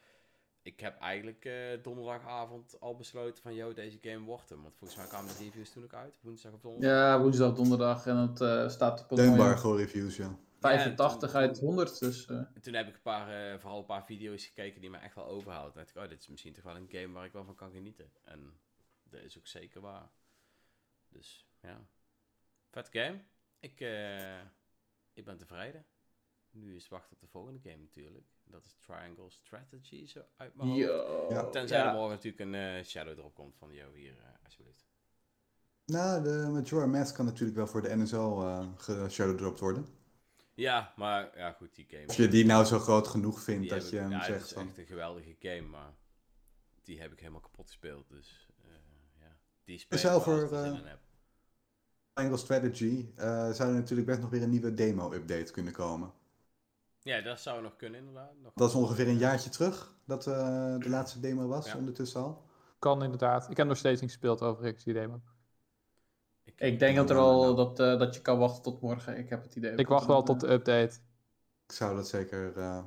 ik 0.66 0.80
heb 0.80 1.00
eigenlijk 1.00 1.46
eh, 1.46 1.84
donderdagavond 1.84 2.80
al 2.80 2.96
besloten 2.96 3.44
van, 3.44 3.54
yo, 3.54 3.74
deze 3.74 3.98
game 4.02 4.26
wordt 4.26 4.50
hem. 4.50 4.62
Want 4.62 4.76
volgens 4.76 5.00
mij 5.00 5.08
kwamen 5.08 5.38
de 5.38 5.44
reviews 5.44 5.72
toen 5.72 5.84
ook 5.84 5.94
uit, 5.94 6.18
woensdag 6.22 6.54
of 6.54 6.60
donderdag. 6.60 6.92
Ja, 6.92 7.20
woensdag, 7.22 7.54
donderdag 7.54 8.06
en 8.06 8.18
het 8.18 8.42
eh, 8.42 8.70
staat 8.70 9.04
op 9.04 9.12
een 9.12 9.18
Deunbargo 9.18 9.72
reviews, 9.72 10.16
ja. 10.18 10.38
85 10.60 11.32
Ja, 11.34 11.40
en 11.40 11.48
uit 11.48 11.56
toen- 11.58 11.66
100, 11.66 12.00
dus... 12.00 12.26
eh, 12.26 12.36
En 12.36 12.62
toen 12.62 12.74
heb 12.74 12.88
ik 12.88 12.96
een 12.96 13.02
paar, 13.02 13.52
eh, 13.54 13.60
vooral 13.60 13.80
een 13.80 13.86
paar 13.86 14.06
video's 14.06 14.46
gekeken 14.46 14.82
die 14.82 14.90
me 14.90 14.98
echt 14.98 15.16
wel 15.16 15.26
overhaalden. 15.26 15.72
Toen 15.74 15.82
dacht 15.84 15.96
ik, 15.96 16.04
oh, 16.04 16.10
dit 16.10 16.20
is 16.20 16.28
misschien 16.28 16.54
toch 16.54 16.64
wel 16.64 16.76
een 16.76 16.90
game 16.92 17.14
waar 17.14 17.26
ik 17.26 17.32
wel 17.34 17.44
van 17.46 17.56
kan 17.56 17.72
genieten. 17.72 18.12
En 18.24 18.60
dat 19.04 19.22
is 19.22 19.38
ook 19.38 19.48
zeker 19.48 19.82
waar. 19.82 20.10
Dus, 21.10 21.48
ja. 21.62 21.88
Vet 22.70 22.90
game. 22.92 23.22
Ik, 23.60 23.82
eh, 23.82 24.40
ik 25.14 25.26
ben 25.26 25.38
tevreden. 25.38 25.86
Nu 26.56 26.76
is 26.76 26.88
wachten 26.88 27.14
op 27.14 27.20
de 27.22 27.28
volgende 27.28 27.60
game 27.70 27.78
natuurlijk. 27.82 28.26
Dat 28.44 28.66
is 28.66 28.76
Triangle 28.80 29.30
Strategy, 29.30 30.08
zo 30.08 30.22
uit 30.38 30.56
mijn 30.56 30.68
hoofd. 30.70 30.80
Yo. 30.82 31.26
Ja. 31.30 31.50
Tenzij 31.50 31.78
Ja. 31.78 31.88
er 31.88 31.94
morgen 31.94 32.16
natuurlijk 32.16 32.40
een 32.44 32.56
eh, 32.56 32.84
shadow 32.84 33.18
erop 33.18 33.36
komt 33.36 33.56
van, 33.58 33.74
yo, 33.74 33.92
hier, 33.94 34.18
eh, 34.18 34.44
alsjeblieft. 34.44 34.88
Nou, 35.86 36.24
de 36.24 36.48
Majora 36.52 36.86
Mask 36.86 37.16
kan 37.16 37.26
natuurlijk 37.26 37.58
wel 37.58 37.68
voor 37.68 37.82
de 37.82 37.96
NSL 37.96 38.16
eh 38.42 38.68
geshadowdropt 38.78 39.60
worden. 39.60 39.86
Ja, 40.54 40.94
maar 40.96 41.38
ja, 41.38 41.52
goed, 41.52 41.76
die 41.76 41.86
game. 41.90 42.08
Als 42.08 42.16
je 42.16 42.28
die 42.28 42.46
nou 42.46 42.66
zo 42.66 42.80
groot 42.80 43.08
genoeg 43.08 43.42
vindt 43.42 43.62
die 43.62 43.70
dat 43.70 43.90
je 43.90 43.96
ik- 43.96 44.02
hem 44.02 44.12
ja, 44.12 44.18
het 44.18 44.26
zegt 44.26 44.46
is 44.46 44.52
van... 44.52 44.68
echt 44.68 44.78
een 44.78 44.86
geweldige 44.86 45.36
game, 45.40 45.62
maar 45.68 45.94
die 46.84 47.02
heb 47.02 47.12
ik 47.12 47.20
helemaal 47.20 47.40
kapot 47.42 47.68
gespeeld. 47.68 48.10
Dus, 48.10 48.50
eh, 48.64 48.70
ja. 49.20 49.38
Die 49.64 49.78
speel 49.78 50.16
ik 50.16 50.22
voor. 50.22 50.48
Triangle 52.14 52.38
Strategy 52.38 53.10
eh, 53.16 53.52
zou 53.52 53.70
er 53.70 53.76
natuurlijk 53.76 54.08
best 54.08 54.20
nog 54.20 54.30
weer 54.30 54.42
een 54.44 54.50
nieuwe 54.50 54.74
demo-update 54.74 55.52
kunnen 55.52 55.74
komen. 55.74 56.14
Ja, 57.06 57.22
dat 57.22 57.40
zou 57.42 57.62
nog 57.62 57.76
kunnen 57.76 58.00
inderdaad. 58.00 58.34
Nog 58.42 58.52
Dat 58.56 58.70
is 58.70 58.76
ongeveer 58.76 59.08
een 59.08 59.18
jaartje 59.18 59.50
terug 59.50 59.96
dat 60.06 60.28
eh, 60.28 60.34
de 60.80 60.90
laatste 60.90 61.20
demo 61.20 61.48
was, 61.48 61.66
Ja. 61.72 61.78
ondertussen 61.78 62.22
al. 62.22 62.44
Kan 62.80 63.04
inderdaad. 63.04 63.50
Ik 63.50 63.58
heb 63.58 63.68
nog 63.68 63.78
steeds 63.78 64.02
niet 64.02 64.10
gespeeld 64.10 64.42
overigens, 64.42 64.84
die 64.84 64.94
demo. 64.94 65.22
Ik 66.56 66.80
denk 66.80 66.96
dat 66.96 67.10
er 67.10 67.18
al 67.18 67.56
dat, 67.56 67.80
eh, 67.80 68.00
dat 68.00 68.16
je 68.16 68.22
kan 68.22 68.38
wachten 68.40 68.62
tot 68.64 68.82
morgen. 68.82 69.18
Ik 69.18 69.30
heb 69.30 69.44
het 69.44 69.56
idee. 69.56 69.76
Ik 69.76 69.88
wacht 69.88 70.06
wel 70.08 70.24
tot 70.24 70.40
de 70.40 70.48
eh, 70.48 70.54
update. 70.54 70.96
Ik 71.68 71.72
zou 71.72 71.96
dat 71.96 72.08
zeker... 72.08 72.58
eh, 72.58 72.84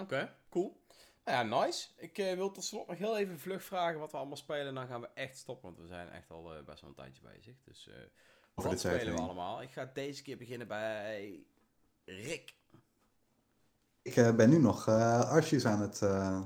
Oké, 0.00 0.34
cool. 0.50 0.80
Nou 1.24 1.48
ja, 1.48 1.60
nice. 1.64 1.88
Ik 1.96 2.18
eh, 2.18 2.34
wil 2.34 2.50
tot 2.50 2.64
slot 2.64 2.86
nog 2.86 2.98
heel 2.98 3.16
even 3.18 3.38
vlug 3.38 3.62
vragen 3.64 4.00
wat 4.00 4.10
we 4.12 4.16
allemaal 4.16 4.36
spelen. 4.36 4.74
Dan 4.74 4.86
gaan 4.86 5.00
we 5.00 5.08
echt 5.14 5.36
stoppen, 5.36 5.64
want 5.68 5.80
we 5.80 5.86
zijn 5.86 6.10
echt 6.10 6.30
al 6.30 6.54
eh, 6.54 6.64
best 6.64 6.80
wel 6.80 6.90
een 6.90 6.96
tijdje 6.96 7.22
bezig. 7.22 7.54
Dus 7.64 7.88
eh 7.88 7.94
wat 8.54 8.78
spelen 8.80 9.14
we 9.14 9.20
allemaal? 9.20 9.62
Ik 9.62 9.70
ga 9.70 9.90
deze 9.94 10.22
keer 10.22 10.36
beginnen 10.36 10.68
bij 10.68 11.44
Rick. 12.04 12.56
Ik 14.02 14.16
eh, 14.16 14.34
ben 14.34 14.50
nu 14.50 14.58
nog 14.58 14.86
eh 14.88 15.30
Arceus 15.30 15.66
aan 15.66 15.80
het... 15.80 16.02
eh 16.02 16.40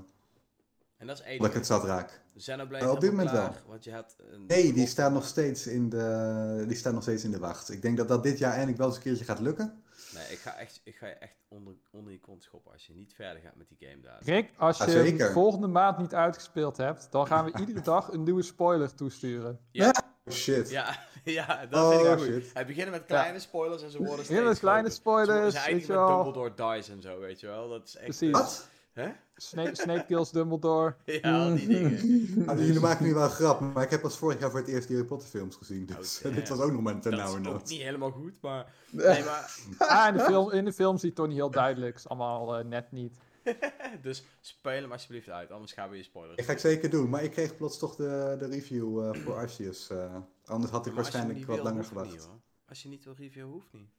En 0.97 1.07
dat 1.07 1.16
is 1.19 1.23
dat 1.24 1.33
ik 1.33 1.41
één. 1.41 1.53
het 1.53 1.66
zat 1.66 1.85
raak. 1.85 2.20
Xenoblade 2.37 2.91
op 2.91 3.01
dit 3.01 3.11
moment 3.11 3.31
klaar, 3.31 3.62
Want 3.66 3.85
je 3.85 3.93
had 3.93 4.16
een... 4.19 4.47
Nee, 4.47 4.73
die 4.73 4.87
staat 4.87 5.12
nog 5.12 5.27
steeds 5.27 5.66
in 5.66 5.89
de, 5.89 6.65
die 6.69 6.77
staat 6.77 6.93
nog 6.93 7.03
steeds 7.03 7.24
in 7.24 7.31
de 7.31 7.39
wacht. 7.39 7.70
Ik 7.70 7.83
denk 7.83 7.97
dat 7.97 8.09
dat 8.09 8.23
dit 8.23 8.39
jaar 8.39 8.51
eindelijk 8.51 8.79
wel 8.79 8.87
eens 8.87 8.97
een 8.97 9.03
keertje 9.03 9.24
gaat 9.24 9.41
lukken. 9.41 9.83
Nee, 10.15 10.24
ik 10.31 10.39
ga, 10.39 10.57
echt, 10.57 10.81
ik 10.85 10.97
ga 10.97 11.07
je 11.07 11.12
echt 11.12 11.37
onder, 11.49 11.74
onder 11.91 12.12
je 12.12 12.20
kont 12.20 12.43
schoppen 12.43 12.73
als 12.73 12.87
je 12.87 12.95
niet 12.95 13.15
verder 13.15 13.43
gaat 13.43 13.57
met 13.57 13.69
die 13.69 13.89
game 13.89 14.01
daar. 14.03 14.19
Rick, 14.23 14.51
als 14.57 14.79
Ja, 14.79 14.87
je 14.87 15.31
volgende 15.33 15.66
maand 15.66 15.99
niet 15.99 16.15
uitgespeeld 16.15 16.77
hebt, 16.77 17.09
dan 17.11 17.27
gaan 17.27 17.45
we 17.45 17.59
iedere 17.61 17.81
dag 17.81 18.12
een 18.12 18.23
nieuwe 18.23 18.43
spoiler 18.43 18.95
toesturen. 18.95 19.59
Oh, 19.73 19.89
shit. 20.31 20.70
Ja, 20.70 20.99
ja, 21.24 21.66
dat 21.70 21.89
vind 21.90 22.01
ik 22.01 22.07
Oh 22.09 22.16
wel 22.16 22.16
goed. 22.19 22.27
shit. 22.27 22.51
Hij 22.55 22.66
beginnen 22.66 22.90
met 22.93 23.05
kleine 23.07 23.39
spoilers 23.39 23.82
en 23.82 23.90
ze 23.90 23.99
worden 23.99 24.24
steeds 24.24 24.40
Heel 24.40 24.55
kleine 24.55 24.90
spoilers, 24.90 25.55
Ze 25.55 25.61
eindigen 25.61 25.94
met. 25.99 26.09
Dumbledore 26.09 26.74
dies 26.74 26.89
en 26.89 27.03
zo, 27.03 27.19
weet 27.19 27.40
je 27.40 27.47
wel. 27.47 27.69
Dat 27.69 27.82
is 27.86 27.97
echt... 27.97 28.05
Precies. 28.05 28.28
eh, 28.35 28.40
Wat? 28.40 28.69
Hè? 28.93 29.09
Snape, 29.36 29.74
Snape 29.74 30.05
kills 30.07 30.31
Dumbledore. 30.31 30.94
Ja, 31.23 31.43
al 31.44 31.55
die 31.55 31.66
dingen. 31.66 31.99
Nou, 32.47 32.65
jullie 32.65 32.81
maken 32.81 33.05
nu 33.05 33.15
wel 33.15 33.23
een 33.24 33.31
grap, 33.31 33.61
maar 33.61 33.82
ik 33.82 33.90
heb 33.90 34.01
pas 34.03 34.16
vorig 34.19 34.40
jaar 34.40 34.51
voor 34.51 34.59
het 34.61 34.69
eerst 34.69 34.86
die 34.89 34.97
Harry 34.97 35.09
Potter 35.11 35.28
films 35.28 35.57
gezien. 35.57 35.86
Dus 35.86 36.16
Oh, 36.16 36.23
damn. 36.23 36.35
dit 36.35 36.49
was 36.49 36.61
ook 36.61 36.73
nog 36.73 36.85
een 36.85 37.01
Dat 37.01 37.12
nauwe 37.12 37.40
is 37.40 37.47
ook 37.47 37.53
nood. 37.53 37.69
niet 37.69 37.82
helemaal 37.82 38.11
goed, 38.11 38.32
maar... 38.40 38.66
Nee, 38.90 39.24
maar... 39.24 39.55
Ah, 39.78 40.09
in 40.09 40.15
de 40.15 40.20
film, 40.24 40.51
in 40.51 40.65
de 40.65 40.73
film 40.73 40.93
zie 40.94 41.01
je 41.01 41.07
het 41.07 41.16
toch 41.16 41.27
niet 41.27 41.36
heel 41.36 41.51
duidelijk. 41.51 41.97
Is 41.97 42.09
allemaal 42.09 42.57
eh, 42.59 42.65
net 42.65 42.93
niet. 42.93 43.16
Dus 44.02 44.24
speel 44.40 44.73
hem 44.73 44.93
alsjeblieft 44.93 45.28
uit, 45.28 45.51
anders 45.51 45.73
gaan 45.73 45.90
we 45.90 45.97
je 45.97 46.02
spoilers. 46.02 46.39
Ik 46.39 46.44
ga 46.44 46.52
ik 46.52 46.59
zeker 46.59 46.90
doen, 46.90 47.09
maar 47.10 47.23
ik 47.23 47.31
kreeg 47.31 47.56
plots 47.56 47.78
toch 47.78 47.97
de, 47.97 48.36
de 48.39 48.47
review 48.47 49.05
eh, 49.05 49.20
voor 49.23 49.35
Arceus. 49.35 49.90
eh, 49.90 50.14
anders 50.44 50.70
had 50.73 50.86
ik 50.86 50.93
Maar 50.94 51.05
je 51.05 51.10
waarschijnlijk 51.10 51.47
wat 51.47 51.56
wil, 51.56 51.64
langer 51.64 51.85
gewacht. 51.85 52.10
niet. 52.10 52.28
Als 52.69 52.82
je 52.82 52.89
niet 52.89 53.05
wil 53.05 53.14
reviewen, 53.19 53.51
hoeft 53.52 53.73
niet. 53.73 53.90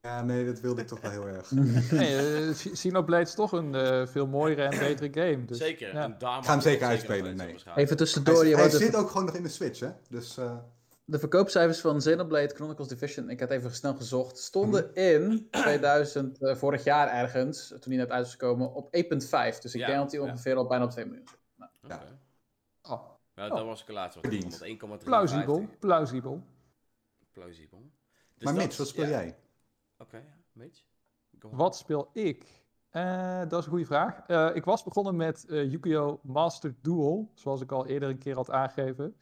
Ja, 0.00 0.22
nee, 0.22 0.46
dat 0.46 0.60
wilde 0.60 0.80
ik 0.80 0.86
toch 0.86 1.00
wel 1.00 1.10
heel 1.10 1.26
erg. 1.26 1.50
Nee, 1.90 2.46
uh, 2.46 2.50
Xenoblade 2.72 3.22
is 3.22 3.34
toch 3.34 3.52
een 3.52 4.08
veel 4.08 4.26
mooiere 4.26 4.62
en 4.62 4.78
betere 4.78 5.28
game. 5.30 5.44
Dus, 5.44 5.58
zeker. 5.58 5.94
ja. 5.94 6.02
En 6.02 6.14
daar 6.18 6.44
Ga 6.44 6.50
hem 6.52 6.60
zeker 6.60 6.86
uitspelen, 6.86 7.36
nee. 7.36 7.54
Even 7.54 7.70
Hij, 7.72 7.96
tussendoor. 7.96 8.46
je 8.46 8.54
hij 8.54 8.58
wou 8.58 8.70
de, 8.70 8.76
zit 8.76 8.94
ook 8.96 9.10
gewoon 9.10 9.24
nog 9.26 9.34
in 9.34 9.42
de 9.42 9.48
Switch, 9.48 9.80
hè? 9.80 9.90
Dus 10.08 10.36
eh, 10.36 10.56
de 11.04 11.18
verkoopcijfers 11.18 11.80
van 11.80 11.98
Xenoblade 11.98 12.54
Chronicles 12.54 12.88
Division, 12.88 13.30
ik 13.30 13.40
had 13.40 13.50
even 13.50 13.74
snel 13.74 13.94
gezocht, 13.94 14.38
stonden 14.38 14.94
in 14.94 15.48
2000, 15.50 16.42
eh, 16.42 16.54
vorig 16.56 16.84
jaar 16.84 17.08
ergens, 17.08 17.68
toen 17.68 17.80
die 17.84 17.96
net 17.98 18.10
uit 18.10 18.26
is 18.26 18.30
gekomen, 18.32 18.74
op 18.74 18.88
1.5. 18.90 19.58
Dus 19.60 19.74
ik 19.74 19.80
Ja, 19.80 19.86
denk 19.86 19.98
dat 19.98 20.10
die 20.10 20.20
ja. 20.20 20.26
ongeveer 20.26 20.56
al 20.56 20.66
bijna 20.66 20.84
op 20.84 20.90
2 20.90 21.04
miljoen 21.04 21.28
zit. 21.28 21.38
Oké. 21.82 22.18
Oh, 22.82 23.10
Ja, 23.34 23.48
dat 23.48 23.64
was 23.64 23.82
ik 23.82 23.88
laatst 23.88 24.14
wat 24.14 24.24
Verdiend. 24.24 24.52
gevonden, 24.54 24.98
1,53. 25.00 25.04
plausibel, 25.04 25.66
plausibel. 25.78 26.42
Plausibel. 27.32 27.82
Dus 28.34 28.44
maar 28.44 28.54
dat 28.54 28.62
Mitch, 28.62 28.76
wat 28.76 28.88
speel 28.88 29.04
ja. 29.04 29.10
jij? 29.10 29.36
Oké, 29.98 30.16
ja. 30.16 30.36
Mitch? 30.52 30.82
Wat 31.40 31.76
speel 31.76 32.10
ik? 32.12 32.62
Eh, 32.90 33.38
dat 33.48 33.58
is 33.58 33.64
een 33.64 33.70
goede 33.70 33.84
vraag. 33.86 34.20
Eh, 34.26 34.50
ik 34.54 34.64
was 34.64 34.84
begonnen 34.84 35.16
met 35.16 35.44
eh 35.48 35.70
Yu-Gi-Oh! 35.70 36.24
Master 36.24 36.74
Duel, 36.82 37.30
zoals 37.34 37.60
ik 37.60 37.72
al 37.72 37.86
eerder 37.86 38.08
een 38.08 38.18
keer 38.18 38.34
had 38.34 38.50
aangegeven. 38.50 39.16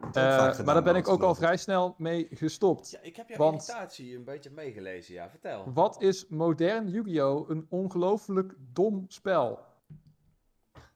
Dat 0.00 0.16
Eh, 0.16 0.42
heb 0.44 0.54
ik 0.58 0.64
maar 0.64 0.74
daar 0.74 0.82
ben 0.82 0.94
ik 0.96 1.08
ook 1.08 1.22
al 1.22 1.30
ik. 1.30 1.36
vrij 1.36 1.56
snel 1.56 1.94
mee 1.98 2.28
gestopt. 2.30 2.90
Ja, 2.90 3.00
ik 3.02 3.16
heb 3.16 3.28
jouw 3.28 3.38
Want- 3.38 3.68
irritatie 3.68 4.16
een 4.16 4.24
beetje 4.24 4.50
meegelezen, 4.50 5.14
ja. 5.14 5.30
Vertel. 5.30 5.72
Wat 5.72 6.02
is 6.02 6.26
modern 6.28 6.88
Yu-Gi-Oh! 6.90 7.48
een 7.50 7.66
ongelooflijk 7.68 8.54
dom 8.58 9.04
spel? 9.08 9.68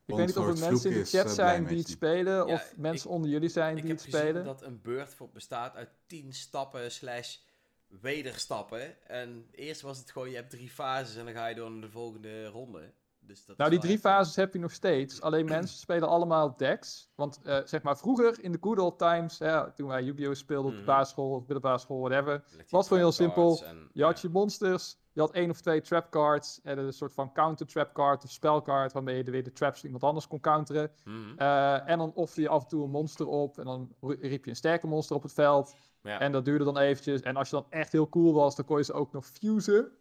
Ik 0.06 0.14
weet 0.14 0.26
niet 0.26 0.36
of 0.36 0.46
er 0.48 0.58
mensen 0.70 0.90
in 0.90 0.98
de 0.98 1.04
chat 1.04 1.24
eh, 1.26 1.30
zijn 1.32 1.64
die 1.66 1.78
het 1.78 1.88
spelen, 1.88 2.46
Ja, 2.46 2.54
of 2.54 2.74
mensen 2.76 3.08
ik- 3.08 3.14
onder 3.14 3.30
jullie 3.30 3.48
zijn 3.48 3.76
Ik 3.76 3.82
die 3.82 3.90
heb 3.90 4.00
het 4.00 4.04
gezien 4.06 4.20
spelen. 4.20 4.44
dat 4.44 4.62
een 4.62 4.80
beurt 4.82 5.16
bestaat 5.32 5.76
uit 5.76 5.88
10 6.06 6.32
stappen 6.32 6.90
slash 6.92 7.36
wederstappen. 8.00 9.08
En 9.08 9.46
eerst 9.50 9.80
was 9.80 9.98
het 9.98 10.10
gewoon, 10.10 10.30
je 10.30 10.36
hebt 10.36 10.50
drie 10.50 10.70
fases 10.70 11.16
en 11.16 11.24
dan 11.24 11.34
ga 11.34 11.46
je 11.46 11.54
door 11.54 11.70
naar 11.70 11.80
de 11.80 11.90
volgende 11.90 12.46
ronde. 12.46 12.92
Dus 13.26 13.44
dat 13.46 13.56
Nou, 13.56 13.70
die 13.70 13.78
drie 13.78 13.98
fases 13.98 14.36
heb 14.36 14.52
je 14.52 14.58
nog 14.58 14.72
steeds. 14.72 15.20
Alleen 15.20 15.44
mensen 15.56 15.78
spelen 15.78 16.08
allemaal 16.08 16.56
decks. 16.56 17.10
Want 17.14 17.40
eh, 17.44 17.58
zeg 17.64 17.82
maar, 17.82 17.98
vroeger 17.98 18.42
in 18.42 18.52
de 18.52 18.58
good 18.60 18.78
old 18.78 18.98
times, 18.98 19.38
hè, 19.38 19.72
toen 19.72 19.88
wij 19.88 20.02
Yu-Gi-Oh! 20.02 20.34
speelden 20.34 20.66
op 20.70 20.76
de 20.76 20.82
Mhm. 20.82 20.90
basisschool 20.90 21.30
of 21.30 21.40
middelbare 21.40 21.78
school, 21.78 22.00
whatever. 22.00 22.44
Was 22.70 22.86
gewoon 22.88 23.02
heel 23.02 23.12
simpel. 23.12 23.62
en- 23.64 23.88
Je 23.92 24.04
had 24.04 24.20
je 24.20 24.28
monsters, 24.28 24.96
je 25.12 25.20
had 25.20 25.30
één 25.32 25.50
of 25.50 25.60
twee 25.60 25.80
trap 25.80 26.10
cards 26.10 26.60
en 26.62 26.78
een 26.78 26.92
soort 26.92 27.12
van 27.14 27.32
counter 27.32 27.66
trap 27.66 27.92
card 27.92 28.24
of 28.24 28.30
spelcard 28.30 28.92
waarmee 28.92 29.16
je 29.16 29.24
de, 29.24 29.30
weer 29.30 29.42
de 29.44 29.52
traps 29.52 29.76
van 29.76 29.84
iemand 29.86 30.04
anders 30.04 30.26
kon 30.26 30.40
counteren. 30.40 30.90
Mhm. 31.04 31.16
Eh, 31.36 31.88
en 31.88 31.98
dan 31.98 32.12
offer 32.14 32.42
je 32.42 32.48
af 32.48 32.62
en 32.62 32.68
toe 32.68 32.84
een 32.84 32.90
monster 32.90 33.26
op 33.26 33.58
en 33.58 33.64
dan 33.64 33.94
ri- 34.00 34.16
riep 34.20 34.44
je 34.44 34.50
een 34.50 34.56
sterke 34.56 34.86
monster 34.86 35.16
op 35.16 35.22
het 35.22 35.32
veld. 35.32 35.74
Ja. 36.02 36.20
En 36.20 36.32
dat 36.32 36.44
duurde 36.44 36.64
dan 36.64 36.78
eventjes. 36.78 37.20
En 37.20 37.36
als 37.36 37.50
je 37.50 37.56
dan 37.56 37.66
echt 37.70 37.92
heel 37.92 38.08
cool 38.08 38.32
was, 38.32 38.56
dan 38.56 38.64
kon 38.64 38.76
je 38.76 38.84
ze 38.84 38.92
ook 38.92 39.12
nog 39.12 39.26
fusen. 39.26 39.92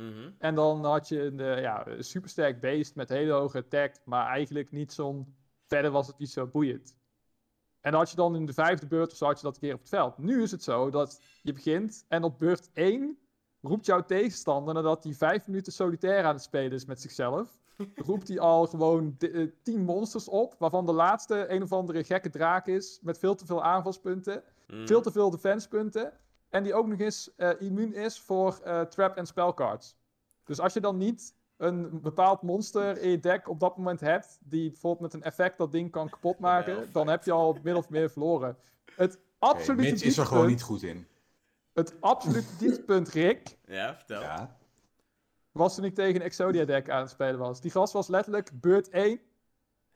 Mhm. 0.00 0.30
En 0.38 0.54
dan 0.54 0.84
had 0.84 1.08
je 1.08 1.22
een 1.22 1.40
eh, 1.40 1.60
ja, 1.60 1.86
supersterk 1.98 2.60
beest 2.60 2.94
met 2.94 3.08
hele 3.08 3.32
hoge 3.32 3.58
attack, 3.58 3.94
maar 4.04 4.26
eigenlijk 4.26 4.70
niet 4.72 4.92
zo'n... 4.92 5.34
Verder 5.66 5.90
was 5.90 6.06
het 6.06 6.18
niet 6.18 6.30
zo 6.30 6.46
boeiend. 6.46 6.96
En 7.80 7.94
had 7.94 8.10
je 8.10 8.16
dan 8.16 8.36
in 8.36 8.46
de 8.46 8.52
vijfde 8.52 8.86
beurt 8.86 9.10
of 9.10 9.16
zo 9.16 9.24
had 9.26 9.36
je 9.36 9.42
dat 9.42 9.54
een 9.54 9.60
keer 9.60 9.74
op 9.74 9.80
het 9.80 9.88
veld. 9.88 10.18
Nu 10.18 10.42
is 10.42 10.50
het 10.50 10.62
zo 10.62 10.90
dat 10.90 11.20
je 11.42 11.52
begint 11.52 12.04
en 12.08 12.22
op 12.22 12.38
beurt 12.38 12.70
1 12.72 13.18
roept 13.60 13.86
jouw 13.86 14.04
tegenstander 14.04 14.74
nadat 14.74 15.04
hij 15.04 15.12
vijf 15.12 15.46
minuten 15.46 15.72
solitaire 15.72 16.28
aan 16.28 16.34
het 16.34 16.42
spelen 16.42 16.72
is 16.72 16.84
met 16.84 17.00
zichzelf. 17.00 17.58
roept 18.06 18.28
hij 18.28 18.38
al 18.38 18.66
gewoon 18.66 19.14
de- 19.18 19.30
eh, 19.30 19.46
tien 19.62 19.84
monsters 19.84 20.28
op, 20.28 20.54
waarvan 20.58 20.86
de 20.86 20.92
laatste 20.92 21.44
een 21.48 21.62
of 21.62 21.72
andere 21.72 22.04
gekke 22.04 22.30
draak 22.30 22.66
is 22.66 22.98
met 23.02 23.18
veel 23.18 23.34
te 23.34 23.46
veel 23.46 23.62
aanvalspunten, 23.62 24.42
Mm. 24.66 24.86
veel 24.86 25.00
te 25.02 25.12
veel 25.12 25.30
defensepunten 25.30 26.12
en 26.50 26.62
die 26.62 26.74
ook 26.74 26.86
nog 26.86 26.98
eens 26.98 27.34
eh, 27.36 27.50
immuun 27.58 27.94
is 27.94 28.20
voor 28.20 28.60
eh, 28.64 28.80
trap 28.80 29.16
en 29.16 29.26
spellcards. 29.26 29.96
Dus 30.44 30.60
als 30.60 30.72
je 30.72 30.80
dan 30.80 30.96
niet 30.96 31.34
een 31.56 32.00
bepaald 32.00 32.42
monster 32.42 32.98
in 32.98 33.10
je 33.10 33.18
deck 33.18 33.48
op 33.48 33.60
dat 33.60 33.76
moment 33.76 34.00
hebt, 34.00 34.38
die 34.40 34.70
bijvoorbeeld 34.70 35.12
met 35.12 35.14
een 35.14 35.28
effect 35.28 35.58
dat 35.58 35.72
ding 35.72 35.90
kan 35.90 36.08
kapotmaken, 36.08 36.72
effect. 36.72 36.92
dan 36.92 37.08
heb 37.08 37.24
je 37.24 37.32
al 37.32 37.58
min 37.62 37.76
of 37.76 37.88
meer 37.88 38.10
verloren. 38.10 38.56
Het 38.96 39.18
absolute 39.38 39.90
Mitch 39.90 40.04
is 40.04 40.18
er 40.18 40.26
gewoon 40.26 40.46
niet 40.46 40.62
goed 40.62 40.82
in. 40.82 41.06
Het 41.72 42.00
absolute 42.00 42.56
dieptepunt, 42.58 43.08
Rick, 43.08 43.58
Ja, 43.66 43.96
vertel. 43.96 44.20
Ja. 44.20 44.56
was 45.52 45.74
toen 45.74 45.84
ik 45.84 45.94
tegen 45.94 46.14
een 46.14 46.26
Exodia 46.26 46.64
deck 46.64 46.90
aan 46.90 47.00
het 47.00 47.10
spelen 47.10 47.38
was. 47.38 47.60
Die 47.60 47.70
gast 47.70 47.92
was 47.92 48.08
letterlijk 48.08 48.50
beurt 48.60 48.88
1. 48.88 49.20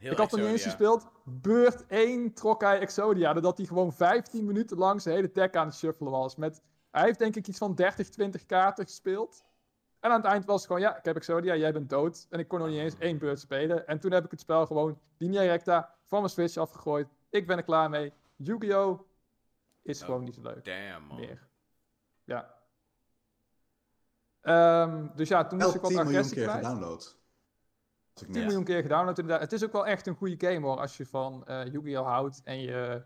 Heel 0.04 0.12
ik 0.12 0.18
had 0.18 0.30
nog 0.30 0.40
niet 0.40 0.48
eens 0.48 0.62
gespeeld. 0.62 1.06
Beurt 1.24 1.86
1 1.86 2.32
trok 2.32 2.60
hij 2.60 2.80
Exodia. 2.80 3.32
Doordat 3.32 3.56
hij 3.56 3.66
gewoon 3.66 3.92
15 3.92 4.44
minuten 4.44 4.76
lang 4.76 5.02
zijn 5.02 5.14
hele 5.14 5.30
deck 5.32 5.56
aan 5.56 5.66
het 5.66 5.74
shuffelen 5.76 6.12
was. 6.12 6.36
Met, 6.36 6.62
hij 6.90 7.04
heeft 7.04 7.18
denk 7.18 7.36
ik 7.36 7.46
iets 7.46 7.58
van 7.58 7.74
30, 7.74 8.08
20 8.08 8.46
kaarten 8.46 8.84
gespeeld. 8.84 9.44
En 10.00 10.10
aan 10.10 10.16
het 10.16 10.30
eind 10.30 10.44
was 10.44 10.56
het 10.56 10.66
gewoon, 10.66 10.82
ja, 10.82 10.96
ik 10.96 11.04
heb 11.04 11.16
Exodia, 11.16 11.56
jij 11.56 11.72
bent 11.72 11.90
dood. 11.90 12.26
En 12.30 12.38
ik 12.38 12.48
kon 12.48 12.58
nog 12.58 12.68
niet 12.68 12.78
eens 12.78 12.98
één 12.98 13.18
beurt 13.18 13.40
spelen. 13.40 13.86
En 13.86 14.00
toen 14.00 14.12
heb 14.12 14.24
ik 14.24 14.30
het 14.30 14.40
spel 14.40 14.66
gewoon 14.66 14.98
linea 15.18 15.42
recta 15.42 15.94
van 16.04 16.18
mijn 16.18 16.30
Switch 16.30 16.56
afgegooid. 16.56 17.08
Ik 17.30 17.46
ben 17.46 17.56
er 17.56 17.62
klaar 17.62 17.90
mee. 17.90 18.12
Yu-Gi-Oh! 18.36 19.00
is 19.82 20.00
Oh, 20.00 20.04
gewoon 20.04 20.24
niet 20.24 20.34
zo 20.34 20.42
leuk 20.42 20.64
Damn, 20.64 21.06
man. 21.06 21.16
meer. 21.16 21.48
Ja. 22.24 22.54
Ehm, 24.40 25.06
dus 25.14 25.28
ja, 25.28 25.46
toen 25.46 25.58
moest 25.58 25.74
ik 25.74 25.80
wat 25.80 25.90
10 25.90 25.98
miljoen 25.98 26.14
agressie 26.14 26.44
keer 26.44 26.50
gedownload. 26.54 27.16
Als 28.14 28.22
ik 28.22 28.28
10 28.28 28.36
net. 28.36 28.44
miljoen 28.44 28.64
keer 28.64 28.82
gedownload 28.82 29.18
inderdaad. 29.18 29.42
Het 29.42 29.52
is 29.52 29.64
ook 29.64 29.72
wel 29.72 29.86
echt 29.86 30.06
een 30.06 30.14
goede 30.14 30.46
game 30.46 30.66
hoor, 30.66 30.78
als 30.78 30.96
je 30.96 31.06
van 31.06 31.46
eh 31.46 31.64
Yu-Gi-Oh! 31.72 32.06
houdt 32.06 32.40
en 32.44 32.60
je... 32.60 33.02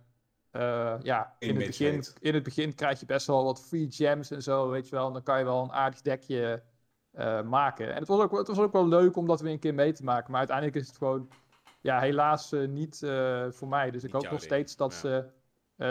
eh, 0.50 0.94
ja, 1.02 1.36
in 1.38 1.56
het, 1.56 1.66
begin, 1.66 2.04
in 2.20 2.34
het 2.34 2.42
begin 2.42 2.74
krijg 2.74 3.00
je 3.00 3.06
best 3.06 3.26
wel 3.26 3.44
wat 3.44 3.60
free 3.62 3.86
gems 3.90 4.30
en 4.30 4.42
zo, 4.42 4.70
weet 4.70 4.88
je 4.88 4.94
wel. 4.96 5.06
En 5.06 5.12
dan 5.12 5.22
kan 5.22 5.38
je 5.38 5.44
wel 5.44 5.62
een 5.62 5.72
aardig 5.72 6.00
dekje 6.00 6.62
eh, 7.10 7.42
maken. 7.42 7.88
En 7.88 7.98
het 7.98 8.08
was, 8.08 8.20
ook, 8.20 8.38
het 8.38 8.46
was 8.46 8.58
ook 8.58 8.72
wel 8.72 8.88
leuk 8.88 9.16
om 9.16 9.26
dat 9.26 9.40
weer 9.40 9.52
een 9.52 9.58
keer 9.58 9.74
mee 9.74 9.92
te 9.92 10.04
maken. 10.04 10.30
Maar 10.30 10.38
uiteindelijk 10.38 10.76
is 10.76 10.86
het 10.86 10.96
gewoon, 10.96 11.28
ja, 11.80 12.00
helaas 12.00 12.52
niet 12.68 12.98
voor 13.48 13.68
mij. 13.68 13.90
Dus 13.90 14.04
ik 14.04 14.12
hoop 14.12 14.30
nog 14.30 14.42
steeds 14.42 14.76
dat 14.76 14.92
ja. 14.92 14.98
ze 14.98 15.30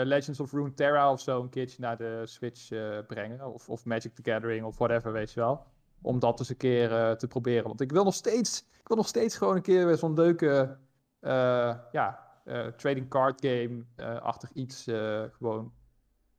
Legends 0.04 0.40
of 0.40 0.52
Runeterra 0.52 1.12
of 1.12 1.20
zo 1.20 1.42
een 1.42 1.48
keertje 1.48 1.80
naar 1.80 1.96
de 1.96 2.22
Switch 2.24 2.68
brengen. 3.06 3.52
Of, 3.52 3.68
of 3.68 3.84
Magic 3.84 4.14
the 4.14 4.30
Gathering 4.30 4.64
of 4.64 4.78
whatever, 4.78 5.12
weet 5.12 5.32
je 5.32 5.40
wel. 5.40 5.66
Om 6.02 6.18
dat 6.18 6.38
eens 6.38 6.48
een 6.48 6.56
keer 6.56 6.92
eh, 6.92 7.10
te 7.10 7.26
proberen. 7.26 7.64
Want 7.64 7.80
ik 7.80 7.92
wil 7.92 8.04
nog 8.04 8.14
steeds, 8.14 8.64
ik 8.80 8.88
wil 8.88 8.96
nog 8.96 9.08
steeds 9.08 9.36
gewoon 9.36 9.56
een 9.56 9.62
keer 9.62 9.86
weer 9.86 9.96
zo'n 9.96 10.14
leuke, 10.14 10.78
eh, 11.20 11.76
ja, 11.92 12.26
eh, 12.44 12.66
trading 12.66 13.08
card 13.08 13.46
game 13.46 13.84
eh, 13.96 14.20
achtig 14.20 14.52
iets 14.52 14.84
gewoon 15.32 15.72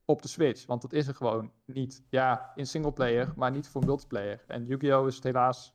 op 0.06 0.22
de 0.22 0.28
Switch. 0.28 0.66
Want 0.66 0.82
dat 0.82 0.94
is 0.94 1.08
er 1.08 1.16
gewoon 1.16 1.52
niet. 1.66 2.04
Ja, 2.10 2.52
in 2.56 2.68
singleplayer, 2.68 3.34
maar 3.36 3.52
niet 3.52 3.68
voor 3.68 3.86
multiplayer. 3.86 4.44
En 4.48 4.66
Yu-Gi-Oh! 4.66 5.08
is 5.08 5.16
het 5.16 5.24
helaas, 5.24 5.74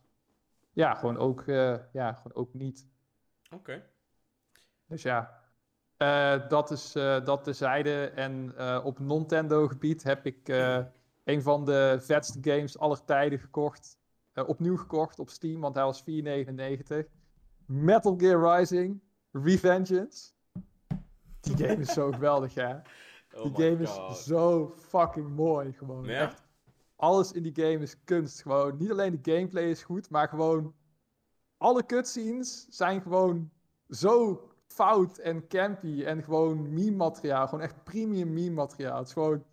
ja, 0.73 0.95
gewoon 0.95 1.19
ook, 1.19 1.45
ja, 1.93 2.13
gewoon 2.13 2.35
ook 2.35 2.55
niet. 2.55 2.87
Oké. 3.55 3.83
Dus 4.87 5.03
ja, 5.03 5.43
dat 6.49 6.71
is 6.71 6.93
dat 7.25 7.45
tezijde. 7.45 8.09
En 8.09 8.59
op 8.85 8.99
Nintendo 8.99 9.69
gebied 9.69 10.03
heb 10.03 10.27
ik 10.27 10.49
een 11.25 11.43
van 11.43 11.65
de 11.65 11.97
vetste 12.01 12.39
games 12.41 12.79
aller 12.79 13.05
tijden 13.05 13.39
gekocht. 13.39 13.99
Eh, 14.33 14.49
opnieuw 14.49 14.77
gekocht 14.77 15.19
op 15.19 15.31
Steam, 15.31 15.61
want 15.61 15.75
hij 15.75 15.85
was 15.85 16.03
4,99. 16.03 17.11
Metal 17.67 18.15
Gear 18.17 18.59
Rising 18.59 19.01
Revengeance. 19.33 20.33
Die 21.41 21.57
game 21.57 21.81
is 21.81 21.93
zo 21.93 22.13
geweldig, 22.13 22.55
hè? 22.55 22.75
Oh 22.75 23.43
Die 23.43 23.51
my 23.51 23.57
game 23.57 23.87
God. 23.87 24.11
is 24.17 24.25
zo 24.25 24.75
fucking 24.77 25.29
mooi, 25.29 25.73
gewoon. 25.73 26.05
Ja? 26.05 26.21
Echt, 26.21 26.43
alles 26.97 27.33
in 27.33 27.43
die 27.43 27.55
game 27.55 27.79
is 27.79 28.05
kunst, 28.05 28.43
gewoon. 28.43 28.77
Niet 28.77 28.91
alleen 28.91 29.21
de 29.21 29.33
gameplay 29.33 29.71
is 29.71 29.83
goed, 29.83 30.11
maar 30.11 30.29
gewoon... 30.29 30.75
Alle 31.57 31.87
cutscenes 31.87 32.67
zijn 32.69 33.03
gewoon 33.03 33.51
zo 33.89 34.43
fout 34.67 35.19
en 35.19 35.47
campy 35.47 36.05
en 36.05 36.23
gewoon 36.23 36.73
meme-materiaal. 36.73 37.49
Gewoon 37.49 37.65
echt 37.65 37.85
premium 37.85 38.33
meme-materiaal. 38.33 38.99
Het 38.99 39.07
is 39.07 39.13
gewoon... 39.13 39.45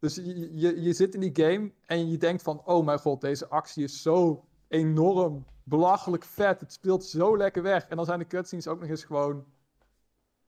Dus 0.00 0.14
je, 0.14 0.58
je, 0.58 0.82
je 0.82 0.92
zit 0.92 1.14
in 1.14 1.20
die 1.20 1.44
game 1.44 1.72
en 1.86 2.10
je 2.10 2.16
denkt 2.16 2.42
van... 2.42 2.62
Oh 2.64 2.84
mijn 2.84 2.98
god, 2.98 3.20
deze 3.20 3.48
actie 3.48 3.84
is 3.84 4.02
zo 4.02 4.44
enorm 4.68 5.46
belachelijk 5.62 6.24
vet. 6.24 6.60
Het 6.60 6.72
speelt 6.72 7.04
zo 7.04 7.36
lekker 7.36 7.62
weg. 7.62 7.86
En 7.88 7.96
dan 7.96 8.04
zijn 8.04 8.18
de 8.18 8.26
cutscenes 8.26 8.66
ook 8.66 8.80
nog 8.80 8.88
eens 8.88 9.04
gewoon... 9.04 9.44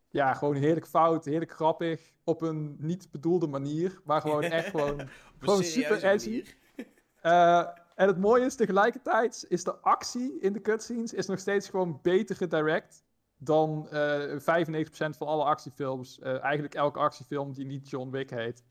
Ja, 0.09 0.35
gewoon 0.35 0.55
heerlijk 0.55 0.87
fout, 0.87 1.25
heerlijk 1.25 1.53
grappig. 1.53 2.13
Op 2.25 2.43
een 2.43 2.77
niet 2.79 3.11
bedoelde 3.11 3.47
manier. 3.47 4.01
Maar 4.05 4.21
gewoon 4.21 4.43
echt 4.43 4.71
gewoon... 4.77 5.09
Gewoon 5.39 5.63
super 5.63 6.05
edgy. 6.05 6.45
Eh, 7.21 7.67
en 7.95 8.07
het 8.07 8.19
mooie 8.19 8.45
is 8.45 8.57
tegelijkertijd, 8.57 9.45
is 9.49 9.65
de 9.65 9.77
actie 9.77 10.41
in 10.41 10.53
de 10.53 10.61
cutscenes 10.61 11.13
is 11.13 11.27
nog 11.27 11.39
steeds 11.39 11.69
gewoon 11.69 11.99
beter 12.03 12.37
gedirect 12.37 13.05
dan 13.37 13.89
eh 13.91 14.39
95% 14.39 14.39
van 15.17 15.27
alle 15.27 15.45
actiefilms. 15.45 16.19
Eh, 16.19 16.43
eigenlijk 16.43 16.75
elke 16.75 16.99
actiefilm 16.99 17.53
die 17.53 17.65
niet 17.65 17.91
John 17.91 18.11
Wick 18.11 18.31
heet. 18.31 18.65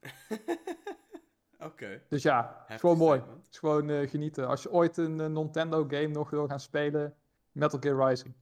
Oké. 1.68 2.02
Dus 2.08 2.22
ja, 2.22 2.42
het 2.46 2.52
is 2.52 2.58
Heftig 2.58 2.80
gewoon 2.80 2.96
mooi. 2.96 3.20
Het 3.20 3.50
is 3.50 3.58
gewoon 3.58 3.90
eh, 3.90 4.08
genieten. 4.08 4.46
Als 4.46 4.62
je 4.62 4.70
ooit 4.70 4.96
een 4.96 5.20
eh, 5.20 5.26
Nintendo 5.26 5.84
game 5.88 6.06
nog 6.06 6.30
wil 6.30 6.46
gaan 6.46 6.60
spelen, 6.60 7.16
Metal 7.52 7.78
Gear 7.80 8.08
Rising. 8.08 8.34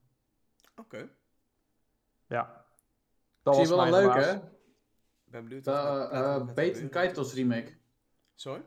Oké. 0.76 1.08
Ja. 2.26 2.64
Dat 3.42 3.54
Zie 3.54 3.64
je 3.64 3.68
wel 3.70 3.78
was 3.78 3.90
leuke, 3.90 4.12
helaas. 4.12 4.26
hè? 4.26 4.34
Ik 4.36 5.32
ben 5.32 5.42
benieuwd 5.42 5.64
De 5.64 5.70
uh, 5.70 5.76
gaat 5.76 6.54
Baten. 6.54 6.88
Kaitos 6.88 7.34
remake. 7.34 7.76
Sorry? 8.34 8.64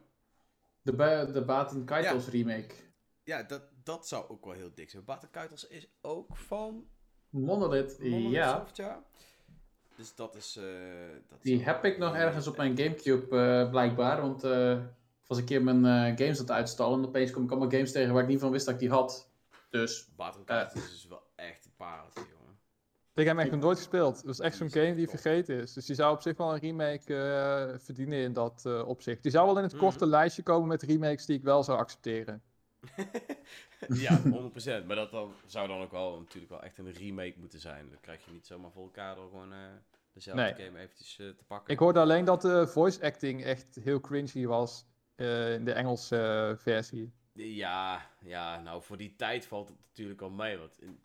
De, 0.82 0.94
ba 0.96 1.26
de 1.26 1.46
Baten 1.46 1.86
Kaitos 1.86 2.28
remake. 2.28 2.76
Ja, 3.24 3.44
dat, 3.44 3.62
dat 3.84 4.08
zou 4.08 4.30
ook 4.30 4.46
wel 4.46 4.54
heel 4.54 4.74
dik 4.74 4.90
zijn. 4.90 5.06
Baten 5.06 5.30
Kuitels 5.30 5.68
is 5.68 5.88
ook 6.02 6.38
van 6.38 6.90
Monolith, 7.30 8.00
Monolith 8.00 8.32
ja. 8.32 8.58
Soft, 8.60 8.76
ja. 8.76 9.04
Dus 10.00 10.16
dat 10.16 10.36
is... 10.36 10.56
eh, 10.56 10.64
dat 11.30 11.42
Die 11.42 11.60
is 11.60 11.66
heb 11.66 11.86
ik 11.86 11.98
nog 11.98 12.16
ergens 12.16 12.48
op 12.48 12.58
mijn. 12.58 12.78
Gamecube 12.78 13.38
eh, 13.38 13.70
blijkbaar. 13.70 14.22
Want 14.22 14.44
eh, 14.44 14.72
ik 14.72 15.28
was 15.28 15.38
een 15.38 15.46
keer 15.46 15.64
mijn 15.64 15.86
eh, 15.86 16.18
games 16.18 16.36
aan 16.40 16.46
het 16.46 16.52
uitstallen. 16.52 17.00
En 17.00 17.06
opeens 17.08 17.32
kom 17.32 17.44
ik 17.44 17.52
allemaal 17.52 17.70
games 17.70 17.92
tegen 17.92 18.14
waar 18.14 18.24
ik 18.24 18.30
niet 18.30 18.40
van 18.40 18.52
wist 18.52 18.66
dat 18.66 18.74
ik 18.74 18.80
die 18.80 18.90
had. 18.90 19.30
Dus 19.70 20.10
Baten 20.16 20.44
Kuitels 20.44 20.84
is 20.84 20.90
dus 20.90 21.08
wel 21.08 21.22
echt 21.36 21.66
een 21.66 21.72
pareltje, 21.78 22.20
jongen. 22.22 22.58
Ik 23.14 23.26
heb 23.26 23.36
hem 23.36 23.40
echt 23.40 23.52
nog 23.52 23.60
nooit 23.60 23.78
gespeeld. 23.78 24.16
Het 24.18 24.26
was 24.26 24.40
echt 24.40 24.58
zo'n 24.58 24.68
is 24.68 24.74
game 24.74 24.96
die 24.96 25.10
vergeten 25.10 25.62
is. 25.62 25.74
Dus 25.74 25.86
die 25.86 25.96
zou 25.96 26.14
op 26.14 26.22
zich 26.22 26.38
wel 26.38 26.54
een 26.54 26.60
remake 26.60 27.16
eh, 27.16 27.80
verdienen 27.80 28.20
in 28.20 28.34
dat 28.34 28.62
eh, 28.66 28.88
opzicht. 28.88 29.24
Die 29.24 29.32
zou 29.32 29.46
wel 29.46 29.58
in 29.58 29.64
het 29.64 29.74
Mhm. 29.74 29.82
korte 29.84 30.06
lijstje 30.08 30.44
komen 30.44 30.68
met 30.68 30.82
remakes 30.84 31.26
die 31.26 31.38
ik 31.38 31.44
wel 31.44 31.64
zou 31.64 31.78
accepteren. 31.80 32.42
ja, 33.88 34.22
100%. 34.22 34.86
Maar 34.86 34.96
dat 34.96 35.12
dan, 35.12 35.32
zou 35.46 35.68
dan 35.68 35.82
ook 35.82 35.92
wel 35.92 36.20
natuurlijk 36.20 36.52
wel 36.52 36.64
echt 36.64 36.78
een 36.78 36.92
remake 36.92 37.34
moeten 37.38 37.60
zijn. 37.60 37.90
Dan 37.90 38.00
krijg 38.02 38.26
je 38.26 38.32
niet 38.32 38.46
zomaar 38.48 38.72
voor 38.72 38.84
elkaar 38.84 39.16
door 39.16 39.30
gewoon 39.30 39.54
eh, 39.54 39.60
dezelfde 40.24 40.44
Nee. 40.44 40.66
game 40.66 40.80
eventjes 40.80 41.20
eh, 41.20 41.30
te 41.30 41.44
pakken. 41.44 41.74
Ik 41.74 41.80
hoorde 41.80 42.00
alleen 42.00 42.26
dat 42.26 42.42
de 42.42 42.68
voice 42.68 43.02
acting 43.02 43.44
echt 43.44 43.76
heel 43.82 44.00
cringy 44.00 44.46
was 44.46 44.86
eh, 45.16 45.54
in 45.54 45.66
de 45.66 45.72
Engelse 45.72 46.18
eh, 46.52 46.58
versie. 46.64 47.12
Ja, 47.34 48.10
ja, 48.22 48.60
nou 48.60 48.84
voor 48.84 48.98
die 48.98 49.16
tijd 49.16 49.46
valt 49.46 49.68
het 49.68 49.78
natuurlijk 49.88 50.22
al 50.22 50.30
mee. 50.30 50.58
Want 50.58 50.82
in, 50.82 51.00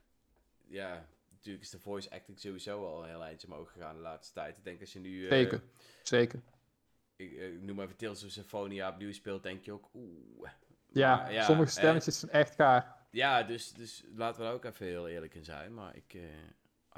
ja, 0.66 1.06
natuurlijk 1.30 1.64
is 1.64 1.70
de 1.70 1.78
voice 1.78 2.10
acting 2.10 2.40
sowieso 2.40 2.86
al 2.86 3.02
een 3.02 3.08
heel 3.08 3.22
eindje 3.24 3.46
omhoog 3.46 3.72
gegaan 3.72 3.94
de 3.96 4.00
laatste 4.02 4.32
tijd. 4.34 4.56
Ik 4.56 4.64
denk 4.64 4.80
als 4.80 4.92
je 4.92 4.98
nu... 5.00 5.24
eh, 5.24 5.30
Zeker, 5.30 5.62
zeker. 6.02 6.40
ik, 7.16 7.32
eh, 7.32 7.58
noem 7.60 7.80
even 7.80 7.96
Tales 7.96 8.24
of 8.24 8.30
Symphonia 8.30 8.88
opnieuw 8.90 9.12
speelt, 9.12 9.42
denk 9.42 9.64
je 9.64 9.72
ook... 9.72 9.88
Oeh. 9.94 10.48
Ja, 10.92 11.16
Maar 11.16 11.32
ja, 11.32 11.44
sommige 11.44 11.70
eh, 11.70 11.76
stemmetjes 11.76 12.18
zijn 12.18 12.30
echt 12.32 12.54
gaar. 12.54 12.96
Ja, 13.10 13.42
dus, 13.42 13.72
dus 13.72 14.04
laten 14.14 14.40
we 14.40 14.46
daar 14.46 14.54
ook 14.54 14.64
even 14.64 14.86
heel 14.86 15.08
eerlijk 15.08 15.34
in 15.34 15.44
zijn. 15.44 15.74
Maar 15.74 15.96
ik, 15.96 16.14
eh, 16.14 16.20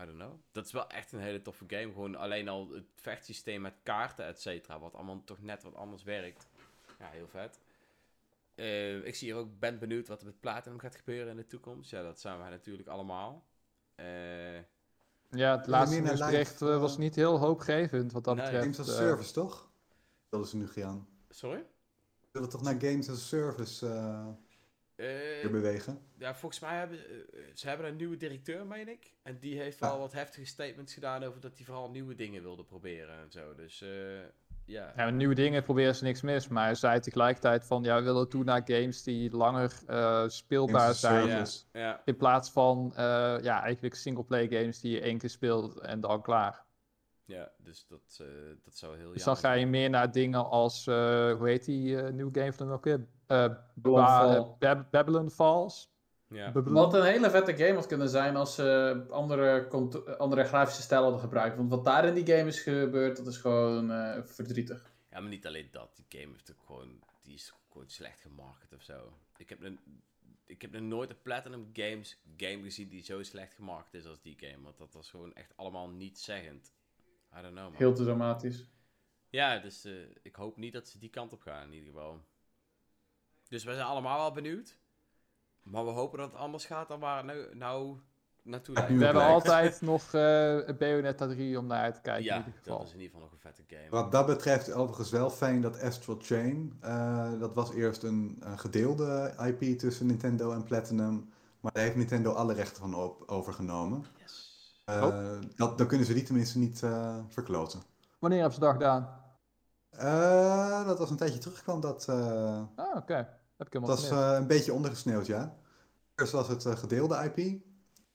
I 0.01 0.05
don't 0.05 0.19
know. 0.19 0.33
Dat 0.53 0.65
is 0.67 0.73
wel 0.73 0.89
echt 0.89 1.13
een 1.13 1.21
hele 1.21 1.43
toffe 1.43 1.65
game. 1.67 1.93
Gewoon 1.93 2.15
alleen 2.17 2.49
al 2.49 2.71
het 2.71 2.85
vechtsysteem 2.95 3.61
met 3.61 3.75
kaarten, 3.83 4.27
et 4.27 4.41
cetera. 4.41 4.79
Wat 4.79 4.95
allemaal 4.95 5.23
toch 5.25 5.43
net 5.43 5.63
wat 5.63 5.75
anders 5.75 6.03
werkt. 6.03 6.47
Ja, 6.99 7.09
heel 7.09 7.29
vet. 7.29 7.61
Eh, 8.55 9.05
ik 9.07 9.15
zie 9.15 9.33
hier 9.33 9.41
ook, 9.41 9.59
ben 9.59 9.79
benieuwd 9.79 10.09
wat 10.09 10.21
er 10.21 10.27
met 10.27 10.41
Platinum 10.41 10.79
gaat 10.79 10.97
gebeuren 10.97 11.31
in 11.31 11.37
de 11.37 11.47
toekomst. 11.47 11.91
Ja, 11.91 12.03
dat 12.03 12.21
zijn 12.21 12.39
wij 12.39 12.51
natuurlijk 12.51 12.89
allemaal. 12.89 13.47
Eh, 13.95 14.57
Ja, 15.31 15.57
het 15.57 15.67
laatste 15.67 16.01
nieuwsbericht 16.01 16.63
eh, 16.63 16.81
was 16.81 16.99
niet 16.99 17.15
heel 17.15 17.39
hoopgevend 17.39 18.13
wat 18.13 18.25
dat 18.25 18.35
Nee. 18.37 18.45
betreft. 18.45 18.65
Games 18.77 18.89
as. 18.89 18.97
Service, 18.97 19.33
toch? 19.33 19.71
Dat 20.29 20.45
is 20.45 20.53
nu 20.53 20.69
gaan. 20.69 21.09
sorry? 21.29 21.59
We 22.21 22.29
willen 22.33 22.49
toch 22.49 22.63
naar 22.63 22.81
Games 22.81 23.11
as 23.11 23.29
Service 23.29 23.87
weer 24.97 25.51
bewegen? 25.51 25.99
ja, 26.19 26.35
volgens 26.35 26.61
mij 26.61 26.79
hebben 26.79 26.99
eh, 26.99 27.41
ze 27.55 27.69
hebben 27.69 27.87
een 27.87 27.97
nieuwe 27.97 28.17
directeur, 28.17 28.67
meen 28.67 28.89
ik. 28.89 29.15
En 29.23 29.39
die 29.39 29.59
heeft 29.61 29.81
wel 29.81 29.93
Ja. 29.93 29.99
wat 29.99 30.13
heftige 30.13 30.47
statements 30.47 30.95
gedaan 30.95 31.23
over 31.25 31.41
dat 31.41 31.57
hij 31.57 31.65
vooral 31.67 31.91
nieuwe 31.91 32.15
dingen 32.15 32.43
wilde 32.43 32.65
proberen 32.65 33.19
en 33.19 33.31
zo. 33.31 33.55
Dus 33.55 33.83
eh, 33.83 33.89
ja. 34.65 34.93
Ja, 34.97 35.11
nieuwe 35.11 35.35
dingen 35.35 35.63
proberen 35.63 35.95
ze 35.97 36.05
niks 36.05 36.21
mis. 36.21 36.49
Maar 36.49 36.65
hij 36.65 36.75
zei 36.75 37.01
tegelijkertijd 37.01 37.65
van, 37.67 37.83
ja, 37.83 37.97
we 37.99 38.03
willen 38.05 38.29
toe 38.29 38.45
naar 38.45 38.63
games 38.65 39.03
die 39.03 39.31
langer 39.37 39.73
eh, 39.87 40.25
speelbaar 40.29 40.95
zijn. 40.95 41.29
service. 41.29 41.65
ja. 41.73 42.03
In 42.05 42.17
plaats 42.17 42.51
van, 42.51 42.93
eh, 42.97 43.37
ja, 43.43 43.63
eigenlijk 43.63 43.95
singleplay 43.95 44.49
games 44.49 44.81
die 44.81 44.93
je 44.93 45.01
één 45.01 45.19
keer 45.19 45.31
speelt 45.31 45.79
en 45.81 46.01
dan 46.01 46.23
klaar. 46.23 46.65
Ja, 47.25 47.53
dus 47.59 47.87
dat, 47.89 48.19
eh, 48.21 48.27
dat 48.65 48.77
zou 48.77 48.97
heel 48.97 49.13
Dus 49.13 49.25
dan 49.25 49.37
ga 49.37 49.53
je 49.53 49.67
meer 49.67 49.91
naar 49.91 50.13
dingen 50.13 50.49
als, 50.51 50.87
eh, 50.87 50.95
hoe 51.33 51.49
heet 51.49 51.65
die 51.65 52.01
eh, 52.01 52.13
nieuwe 52.13 52.39
game 52.41 52.53
van 52.53 52.81
weer? 52.83 52.95
Eh, 52.95 53.01
Babylon 53.27 54.07
Fall. 54.07 54.37
eh, 54.37 54.59
Bab- 54.59 54.91
Babylon 54.91 55.31
Falls. 55.31 55.95
Ja. 56.29 56.53
Babylon- 56.53 56.75
Wat 56.83 56.95
een 56.95 57.05
hele 57.05 57.31
vette 57.31 57.57
game 57.57 57.75
had 57.75 57.87
kunnen 57.87 58.09
zijn 58.09 58.37
als 58.37 58.55
ze 58.55 59.05
andere, 59.11 59.67
cont- 59.69 60.19
andere 60.19 60.45
grafische 60.45 60.83
stijlen 60.83 61.05
hadden 61.05 61.23
gebruikt. 61.25 61.57
Want 61.57 61.71
wat 61.71 61.85
daar 61.85 62.05
in 62.05 62.15
die 62.15 62.27
game 62.37 62.49
is 62.49 62.61
gebeurd, 62.61 63.17
dat 63.17 63.27
is 63.27 63.37
gewoon 63.37 63.91
eh, 63.91 64.23
verdrietig. 64.25 64.93
ja, 65.11 65.21
maar 65.21 65.31
niet 65.31 65.47
alleen 65.47 65.69
dat. 65.71 65.97
Die 65.97 66.21
game 66.21 66.33
heeft 66.33 66.51
ook 66.51 66.63
gewoon, 66.67 67.03
die 67.23 67.35
is 67.35 67.53
gewoon 67.71 67.89
slecht 67.89 68.21
gemarket 68.21 68.73
of 68.75 68.83
zo. 68.83 69.13
Ik 69.37 69.49
heb, 69.49 69.63
een, 69.63 69.79
ik 70.47 70.63
heb 70.63 70.73
nog 70.73 70.83
nooit 70.83 71.11
een 71.11 71.23
Platinum 71.23 71.69
Games 71.73 72.23
game 72.37 72.63
gezien 72.63 72.89
die 72.89 73.03
zo 73.03 73.23
slecht 73.23 73.55
gemarket 73.55 73.95
is 73.95 74.07
als 74.07 74.21
die 74.21 74.37
game. 74.41 74.63
Want 74.63 74.79
dat 74.79 74.93
was 74.93 75.11
gewoon 75.11 75.35
echt 75.35 75.53
allemaal 75.57 75.89
niet 75.89 76.19
zeggend. 76.19 76.73
I 77.39 77.43
don't 77.43 77.55
know, 77.55 77.65
man. 77.65 77.75
Heel 77.77 77.95
te 77.95 78.05
dramatisch. 78.05 78.69
Ja, 79.31 79.59
dus 79.59 79.85
eh, 79.85 79.93
ik 80.23 80.35
hoop 80.35 80.57
niet 80.57 80.73
dat 80.73 80.89
ze 80.89 80.99
die 80.99 81.11
kant 81.11 81.33
op 81.33 81.41
gaan 81.41 81.67
in 81.67 81.73
ieder 81.73 81.93
geval. 81.93 82.21
Dus 83.49 83.65
wij 83.65 83.75
zijn 83.75 83.87
allemaal 83.87 84.19
wel 84.19 84.33
benieuwd. 84.33 84.79
Maar 85.63 85.85
we 85.85 85.91
hopen 85.91 86.19
dat 86.19 86.31
het 86.31 86.41
anders 86.41 86.65
gaat 86.67 86.89
dan 86.89 87.01
waar 87.01 87.17
het 87.17 87.27
nou, 87.27 87.57
nou 87.57 87.99
naartoe 88.43 88.75
lijkt. 88.75 88.93
We 88.99 89.05
hebben 89.05 89.23
altijd 89.23 89.81
nog 89.93 90.03
eh 90.15 90.59
Bayonetta 90.79 91.27
3 91.27 91.59
om 91.59 91.67
naar 91.67 91.81
uit 91.83 91.95
te 91.95 92.01
kijken 92.01 92.23
in 92.25 92.29
Ja, 92.31 92.39
ieder 92.39 92.53
geval. 92.53 92.79
dat 92.79 92.87
is 92.87 92.93
in 92.93 93.01
ieder 93.01 93.13
geval 93.15 93.25
nog 93.31 93.33
een 93.33 93.53
vette 93.53 93.63
game. 93.77 93.89
Wat 93.91 94.13
dat 94.13 94.27
betreft 94.27 94.73
overigens 94.73 95.11
wel 95.11 95.31
fijn 95.31 95.61
dat 95.61 95.81
Astral 95.81 96.17
Chain, 96.21 96.77
eh, 96.81 97.41
dat 97.41 97.55
was 97.55 97.73
eerst 97.73 98.03
een, 98.03 98.37
een 98.41 98.59
gedeelde 98.59 99.35
IP 99.47 99.79
tussen 99.79 100.07
Nintendo 100.07 100.53
en 100.53 100.65
Platinum, 100.65 101.33
maar 101.61 101.73
daar 101.73 101.83
heeft 101.83 101.97
Nintendo 101.97 102.33
alle 102.33 102.53
rechten 102.55 102.83
van 102.83 102.95
op, 102.95 103.23
overgenomen. 103.31 104.05
Yes. 104.19 104.45
Eh, 104.85 105.39
dat, 105.57 105.79
dan 105.79 105.87
kunnen 105.87 106.07
ze 106.07 106.15
die 106.15 106.23
tenminste 106.23 106.59
niet 106.59 106.83
eh, 106.83 107.19
verkloten. 107.29 107.81
Wanneer 108.19 108.39
hebben 108.41 108.59
ze 108.59 108.65
dat 108.65 108.73
gedaan? 108.73 109.25
Eh, 109.91 110.87
dat 110.87 110.99
was 110.99 111.11
een 111.11 111.17
tijdje 111.17 111.39
terug 111.39 111.63
kwam 111.63 111.81
dat, 111.81 112.09
eh, 112.09 112.63
Ah, 112.77 112.97
oké. 112.97 113.36
Heb 113.57 113.67
ik 113.67 113.73
helemaal 113.73 113.97
dat 113.97 114.11
eh, 114.11 114.37
een 114.37 114.47
beetje 114.47 114.73
ondergesneeuwd, 114.73 115.27
ja. 115.27 115.57
Eerst 116.15 116.33
was 116.33 116.49
het 116.49 116.65
eh, 116.65 116.77
gedeelde 116.77 117.33
IP 117.35 117.61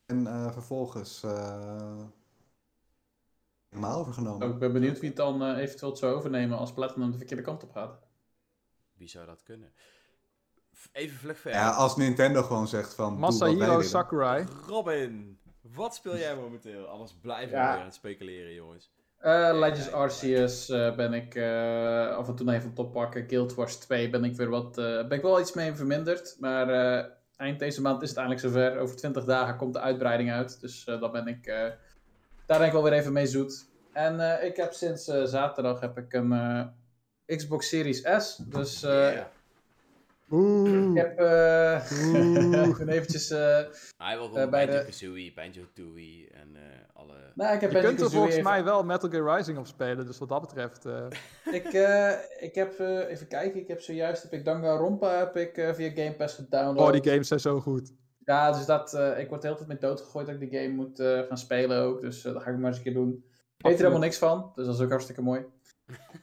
en 0.06 0.28
eh, 0.28 0.52
vervolgens 0.52 1.24
eh, 1.24 2.04
helemaal 3.70 4.00
overgenomen. 4.00 4.50
Ik 4.52 4.60
ben 4.60 4.74
benieuwd 4.74 5.00
wie 5.00 5.08
het 5.10 5.18
dan 5.18 5.56
eventueel 5.56 5.96
zou 5.96 6.14
overnemen 6.16 6.58
als 6.58 6.74
Platinum 6.74 7.12
de 7.12 7.18
verkeerde 7.18 7.44
kant 7.44 7.64
op 7.64 7.72
gaat. 7.72 8.00
Wie 8.94 9.08
zou 9.10 9.26
dat 9.26 9.44
kunnen? 9.44 9.74
Even 10.92 11.18
vlug 11.18 11.38
verder. 11.40 11.60
Ja, 11.60 11.72
als 11.72 11.96
Nintendo 11.96 12.42
gewoon 12.44 12.68
zegt 12.68 12.94
van. 12.94 13.18
Masahiro. 13.20 13.82
Sakurai. 13.82 14.46
Robin, 14.68 15.40
wat 15.62 15.96
speel 15.96 16.18
jij 16.18 16.36
momenteel? 16.36 16.86
Anders 16.88 17.14
blijven 17.22 17.50
we 17.50 17.56
Ja. 17.56 17.70
weer 17.72 17.80
aan 17.80 17.86
het 17.86 17.94
speculeren, 17.96 18.54
jongens. 18.54 18.92
Eh 19.22 19.50
Legends 19.60 19.92
Arceus 19.92 20.70
eh, 20.70 20.96
ben 20.96 21.14
ik 21.14 21.36
eh, 21.36 22.08
af 22.16 22.28
en 22.28 22.36
toe 22.36 22.54
even 22.54 22.74
top 22.74 22.92
pakken. 22.94 23.26
Guild 23.30 23.54
Wars 23.54 23.76
2 23.76 24.10
ben 24.10 24.24
ik 24.24 24.36
weer 24.36 24.50
wat. 24.50 24.78
eh, 24.78 25.08
ben 25.08 25.12
ik 25.18 25.22
wel 25.22 25.40
iets 25.40 25.54
mee 25.54 25.74
verminderd. 25.74 26.36
Maar 26.40 26.70
eh, 26.70 27.06
eind 27.38 27.60
deze 27.60 27.82
maand 27.82 28.02
is 28.02 28.10
het 28.10 28.18
eindelijk 28.18 28.46
zover. 28.46 28.78
Over 28.80 28.96
20 28.96 29.24
dagen 29.26 29.56
komt 29.58 29.74
de 29.74 29.80
uitbreiding 29.80 30.32
uit. 30.32 30.62
Dus 30.62 30.86
eh, 30.86 31.00
dan 31.00 31.12
ben 31.12 31.28
ik. 31.28 31.46
eh, 31.48 31.70
daar 32.46 32.58
ben 32.58 32.68
ik 32.68 32.74
wel 32.74 32.84
weer 32.84 32.94
even 32.94 33.14
mee 33.14 33.28
zoet. 33.28 33.66
En 33.94 34.20
eh, 34.40 34.46
ik 34.48 34.56
heb 34.56 34.74
sinds 34.74 35.08
eh, 35.08 35.24
zaterdag 35.24 35.80
heb 35.80 35.98
ik 35.98 36.14
een 36.14 36.32
eh, 36.32 37.38
Xbox 37.38 37.70
Series 37.70 38.02
S. 38.18 38.36
Dus 38.36 38.84
eh, 38.84 38.92
Yeah. 39.12 39.26
Oeh. 40.32 40.90
ik 40.90 40.98
heb. 40.98 41.20
eh 41.20 41.92
Oeh. 42.68 42.88
eventjes. 42.88 43.30
eh, 43.30 43.60
Hij 43.98 44.18
wil 44.18 44.28
gewoon 44.28 44.50
bij 44.50 44.66
de- 44.66 45.32
Banjo-Tooie 45.36 46.28
en 46.34 46.56
eh, 46.56 46.62
alle... 47.02 47.14
nou, 47.36 47.56
ik 47.56 47.62
heb 47.62 47.72
Je 47.72 47.80
kunt 47.80 48.02
er 48.02 48.10
volgens 48.10 48.36
even- 48.36 48.50
mij 48.50 48.64
wel 48.64 48.84
Metal 48.84 49.10
Gear 49.10 49.38
Rising 49.38 49.58
op 49.58 49.68
spelen, 49.68 50.06
dus 50.06 50.18
wat 50.18 50.30
dat 50.30 50.42
betreft... 50.42 50.86
eh, 50.86 51.06
Ik, 51.58 51.66
eh, 51.74 52.12
ik 52.40 52.56
heb, 52.56 52.80
eh, 52.80 53.10
even 53.10 53.28
kijken, 53.28 53.60
ik 53.60 53.68
heb 53.68 53.82
zojuist 53.82 54.24
heb 54.24 54.34
ik 54.34 54.46
Danganronpa 54.46 55.18
heb 55.18 55.36
ik, 55.38 55.58
eh, 55.58 55.74
via 55.74 55.90
Game 55.90 56.16
Pass 56.16 56.36
gedownload. 56.36 56.88
Oh, 56.88 57.02
die 57.02 57.12
games 57.12 57.28
zijn 57.28 57.40
zo 57.40 57.60
goed. 57.60 57.94
Ja, 58.26 58.52
dus 58.52 58.66
dat, 58.66 58.94
eh, 58.94 59.20
ik 59.20 59.30
word 59.30 59.42
de 59.42 59.48
hele 59.48 59.60
tijd 59.60 59.70
mee 59.70 59.90
doodgegooid 59.90 60.26
dat 60.26 60.36
ik 60.42 60.50
die 60.50 60.60
game 60.60 60.74
moet 60.74 61.00
eh, 61.00 61.20
gaan 61.22 61.38
spelen 61.38 61.82
ook. 61.82 62.02
Dus 62.02 62.22
dat 62.22 62.42
ga 62.44 62.50
ik 62.50 62.58
maar 62.58 62.68
eens 62.68 62.78
een 62.78 62.84
keer 62.84 62.94
doen. 62.94 63.24
Ik 63.58 63.66
weet 63.68 63.74
er 63.76 63.80
helemaal 63.80 64.00
niks 64.04 64.18
van, 64.18 64.52
dus 64.56 64.66
dat 64.66 64.76
is 64.76 64.82
ook 64.82 64.90
hartstikke 64.90 65.22
mooi. 65.22 65.46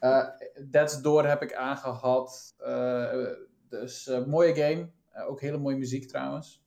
Eh 0.01 0.25
Dead's 0.71 1.01
Door 1.03 1.25
heb 1.27 1.43
ik 1.43 1.55
aangehad. 1.55 2.55
Eh, 2.59 3.27
dus 3.69 4.07
eh, 4.09 4.25
mooie 4.25 4.55
game. 4.55 4.89
Ook 5.29 5.41
hele 5.41 5.59
mooie 5.59 5.77
muziek 5.77 6.09
trouwens. 6.09 6.63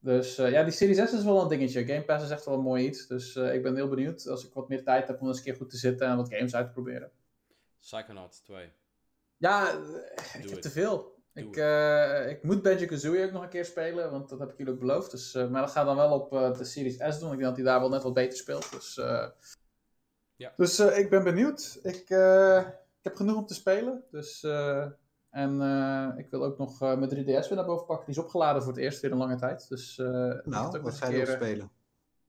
Dus 0.00 0.38
eh, 0.38 0.50
ja, 0.50 0.62
die 0.62 0.72
Series 0.72 1.10
S 1.10 1.12
is 1.12 1.24
wel 1.24 1.42
een 1.42 1.48
dingetje. 1.48 1.86
Game 1.86 2.04
Pass 2.04 2.24
is 2.24 2.30
echt 2.30 2.44
wel 2.44 2.54
een 2.54 2.60
mooi 2.60 2.86
iets. 2.86 3.06
Dus 3.06 3.36
eh, 3.36 3.54
ik 3.54 3.62
ben 3.62 3.74
heel 3.74 3.88
benieuwd 3.88 4.28
als 4.28 4.46
ik 4.46 4.52
wat 4.54 4.68
meer 4.68 4.84
tijd 4.84 5.08
heb 5.08 5.20
om 5.20 5.28
eens 5.28 5.38
een 5.38 5.44
keer 5.44 5.56
goed 5.56 5.70
te 5.70 5.76
zitten 5.76 6.06
en 6.06 6.16
wat 6.16 6.34
games 6.34 6.54
uit 6.54 6.66
te 6.66 6.72
proberen. 6.72 7.10
Psychonauts 7.80 8.40
2. 8.40 8.72
Ja, 9.36 9.70
ik 10.38 10.48
heb 10.50 10.60
te 10.60 10.70
veel. 10.70 11.14
Ik, 11.34 11.56
eh, 11.56 12.28
ik 12.28 12.42
moet 12.42 12.62
Banjo-Kazooie 12.62 13.24
ook 13.24 13.32
nog 13.32 13.42
een 13.42 13.48
keer 13.48 13.64
spelen, 13.64 14.10
want 14.10 14.28
dat 14.28 14.38
heb 14.38 14.50
ik 14.50 14.58
jullie 14.58 14.72
ook 14.72 14.78
beloofd. 14.78 15.10
Dus, 15.10 15.32
maar 15.32 15.60
dat 15.60 15.70
gaat 15.70 15.86
dan 15.86 15.96
wel 15.96 16.20
op 16.20 16.30
de 16.30 16.64
Series 16.64 16.96
S 16.96 17.18
doen. 17.18 17.32
Ik 17.32 17.38
denk 17.38 17.40
dat 17.40 17.56
hij 17.56 17.64
daar 17.64 17.80
wel 17.80 17.88
net 17.88 18.02
wat 18.02 18.14
beter 18.14 18.38
speelt. 18.38 18.70
Dus, 18.70 18.94
Ja. 20.36 20.52
dus 20.56 20.78
ik 20.78 21.10
ben 21.10 21.24
benieuwd. 21.24 21.78
Ik, 21.82 21.94
ik 21.94 23.02
heb 23.02 23.16
genoeg 23.16 23.36
om 23.36 23.46
te 23.46 23.54
spelen. 23.54 24.04
Dus, 24.10 24.40
en 25.36 25.60
eh, 25.62 26.18
ik 26.18 26.30
wil 26.30 26.44
ook 26.44 26.58
nog 26.58 26.82
eh, 26.82 26.96
mijn 26.96 27.10
3DS 27.10 27.24
weer 27.48 27.54
naar 27.54 27.64
boven 27.64 27.86
pakken. 27.86 28.06
Die 28.06 28.14
is 28.14 28.20
opgeladen 28.20 28.62
voor 28.62 28.72
het 28.72 28.80
eerst 28.80 29.00
weer 29.00 29.12
een 29.12 29.18
lange 29.18 29.36
tijd. 29.36 29.68
Dus, 29.68 29.98
eh, 29.98 30.06
Nou, 30.06 30.66
ook 30.66 30.72
wat 30.72 30.84
eens 30.86 30.98
ga 30.98 31.08
je 31.08 31.26
eh, 31.26 31.32
spelen? 31.34 31.70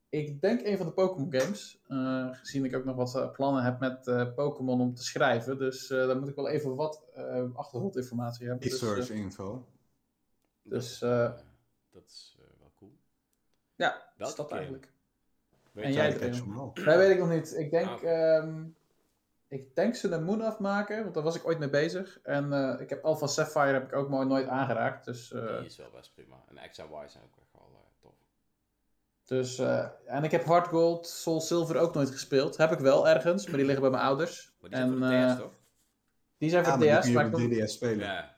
ik 0.09 0.41
denk 0.41 0.61
een 0.65 0.77
van 0.77 0.85
de 0.85 0.91
Pokémon 0.91 1.33
games. 1.33 1.81
eh, 1.87 2.27
gezien 2.31 2.65
ik 2.65 2.75
ook 2.75 2.85
nog 2.85 2.95
wat 2.95 3.15
eh, 3.15 3.31
plannen 3.31 3.63
heb 3.63 3.79
met 3.79 4.07
eh, 4.07 4.33
Pokémon 4.35 4.81
om 4.81 4.93
te 4.93 5.03
schrijven. 5.03 5.57
Dus 5.57 5.89
eh 5.89 6.07
daar 6.07 6.19
moet 6.19 6.29
ik 6.29 6.35
wel 6.35 6.47
even 6.47 6.75
wat 6.75 7.03
eh, 7.15 7.43
achtergrondinformatie 7.53 8.47
hebben. 8.47 8.69
Dus, 8.69 8.81
Research 8.81 9.09
info. 9.09 9.65
Dus, 10.61 10.99
dat, 10.99 11.43
dat 11.91 12.03
is 12.05 12.37
wel 12.59 12.71
cool. 12.75 12.91
ja, 13.75 14.11
dat 14.17 14.27
is 14.27 14.35
dat 14.35 14.45
game? 14.47 14.59
eigenlijk. 14.59 14.91
Weet 15.71 15.85
En 15.85 15.93
jij, 15.93 16.19
weet 16.97 17.09
ik 17.11 17.19
nog 17.19 17.29
niet. 17.29 17.57
Ik 17.57 17.71
denk, 17.71 17.87
Ah, 17.87 17.93
oké. 17.93 18.71
Ik 19.47 19.75
denk 19.75 19.95
ze 19.95 20.09
de 20.09 20.19
Moon 20.19 20.41
afmaken, 20.41 21.01
want 21.01 21.13
daar 21.13 21.23
was 21.23 21.35
ik 21.35 21.45
ooit 21.47 21.59
mee 21.59 21.69
bezig. 21.69 22.19
En 22.23 22.53
eh, 22.53 22.81
ik 22.81 22.89
heb 22.89 23.03
Alpha 23.03 23.27
Sapphire 23.27 23.73
heb 23.73 23.83
ik 23.83 23.95
ook 23.95 24.09
mooi 24.09 24.27
nooit 24.27 24.47
aangeraakt. 24.47 25.05
Dus, 25.05 25.31
eh, 25.33 25.57
Die 25.57 25.65
is 25.65 25.77
wel 25.77 25.89
best 25.95 26.13
prima. 26.13 26.43
En 26.49 26.69
X 26.69 26.77
en 26.77 26.85
Y 26.85 27.07
zijn 27.09 27.23
ook 27.23 27.37
echt 27.37 27.51
wel 27.51 27.69
eh, 27.73 28.01
tof. 28.01 28.13
dus 29.25 29.59
eh, 29.59 29.87
en 30.05 30.23
ik 30.23 30.31
heb 30.31 30.43
Hard 30.43 30.67
Gold, 30.67 31.07
Soul 31.07 31.41
Silver 31.41 31.77
ook 31.77 31.93
nooit 31.93 32.09
gespeeld. 32.11 32.57
Heb 32.57 32.71
ik 32.71 32.79
wel 32.79 33.07
ergens, 33.07 33.45
maar 33.47 33.55
die 33.57 33.65
liggen 33.65 33.81
bij 33.81 33.91
mijn 33.91 34.03
ouders. 34.03 34.55
Maar 34.61 34.69
die 34.69 34.79
zijn 34.79 34.91
En, 34.91 34.97
voor 34.97 35.07
de 35.09 35.15
eh, 35.15 35.33
DS, 35.33 35.39
toch? 35.39 35.51
Die 36.37 36.49
zijn 36.49 36.63
Ja, 36.63 36.69
voor 36.69 36.79
maar 36.79 36.87
die 36.87 36.97
DS, 36.97 37.01
kun 37.01 37.09
je 37.09 37.15
maar 37.15 37.25
op 37.25 37.31
ik, 37.31 37.37
de 37.49 37.55
moet- 37.55 37.65
DDS 37.65 37.73
spelen. 37.73 38.05
Ja, 38.05 38.35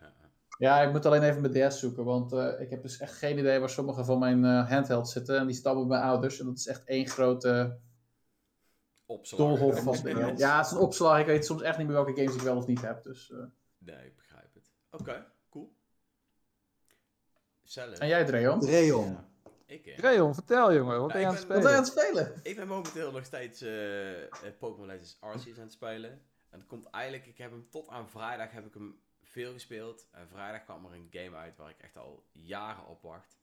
ja, 0.58 0.82
ik 0.82 0.92
moet 0.92 1.06
alleen 1.06 1.24
even 1.24 1.42
mijn 1.42 1.70
DS 1.70 1.80
zoeken. 1.80 2.04
Want 2.06 2.34
eh, 2.34 2.60
ik 2.62 2.70
heb 2.70 2.82
dus 2.82 2.98
echt 3.00 3.14
geen 3.14 3.38
idee 3.38 3.60
waar 3.60 3.70
sommige 3.70 4.04
van 4.06 4.20
mijn 4.20 4.46
eh 4.46 4.70
handhelds 4.70 5.12
zitten. 5.12 5.38
En 5.38 5.46
die 5.48 5.56
staan 5.56 5.76
bij 5.76 5.86
mijn 5.86 6.02
ouders. 6.02 6.40
En 6.40 6.46
dat 6.46 6.58
is 6.58 6.68
echt 6.68 6.84
één 6.84 7.08
grote 7.08 7.78
Opslag. 9.10 9.40
Ja, 9.60 9.82
van 9.82 9.94
het 9.94 10.66
is 10.66 10.72
een 10.72 10.78
opslag. 10.78 11.20
Ik 11.20 11.26
weet 11.26 11.46
soms 11.46 11.62
echt 11.62 11.78
niet 11.78 11.88
meer 11.88 11.96
welke 11.96 12.16
games 12.16 12.36
ik 12.36 12.42
wel 12.42 12.58
of 12.58 12.68
niet 12.68 12.82
heb. 12.82 13.04
Dus, 13.04 13.32
eh. 13.32 13.38
Nee, 13.78 14.06
ik 14.06 14.16
begrijp 14.16 14.54
het. 14.54 14.72
Oké, 14.92 15.26
cool. 15.50 15.76
Zelf. 17.64 17.98
En 17.98 18.08
jij, 18.08 18.26
Dreon? 18.26 18.60
Dreon. 18.60 19.12
Ja. 19.12 19.28
Ik, 19.66 19.86
hè? 19.86 19.94
Rayon, 20.02 20.34
vertel 20.34 20.74
jongen, 20.74 21.00
wat 21.00 21.12
ben 21.12 21.22
je 21.22 21.28
aan 21.28 21.36
het 21.36 21.48
ben- 21.48 21.56
Wat 21.56 21.64
ben 21.64 21.72
je 21.72 21.78
aan 21.78 21.86
spelen? 21.86 22.16
het 22.16 22.26
spelen? 22.26 22.40
Ik 22.44 22.56
ben 22.56 22.68
momenteel 22.68 23.12
nog 23.12 23.26
steeds 23.26 23.62
eh, 23.62 24.24
eh, 24.24 24.30
Pokémon 24.60 24.88
Legends 24.88 25.18
Arceus 25.20 25.56
aan 25.58 25.64
het 25.64 25.72
spelen. 25.72 26.12
En 26.50 26.60
dat 26.60 26.68
komt 26.68 26.90
eigenlijk, 26.90 27.26
ik 27.26 27.38
heb 27.38 27.52
hem 27.52 27.70
tot 27.70 27.88
aan 27.88 28.10
vrijdag 28.10 28.52
heb 28.52 28.66
ik 28.66 28.74
hem 28.74 29.02
veel 29.22 29.54
gespeeld. 29.54 30.08
En 30.12 30.28
vrijdag 30.28 30.64
kwam 30.64 30.86
er 30.86 30.94
een 30.94 31.08
game 31.12 31.36
uit 31.36 31.58
waar 31.58 31.70
ik 31.70 31.80
echt 31.80 31.98
al 31.98 32.26
jaren 32.32 32.88
op 32.88 33.02
wacht. 33.02 33.38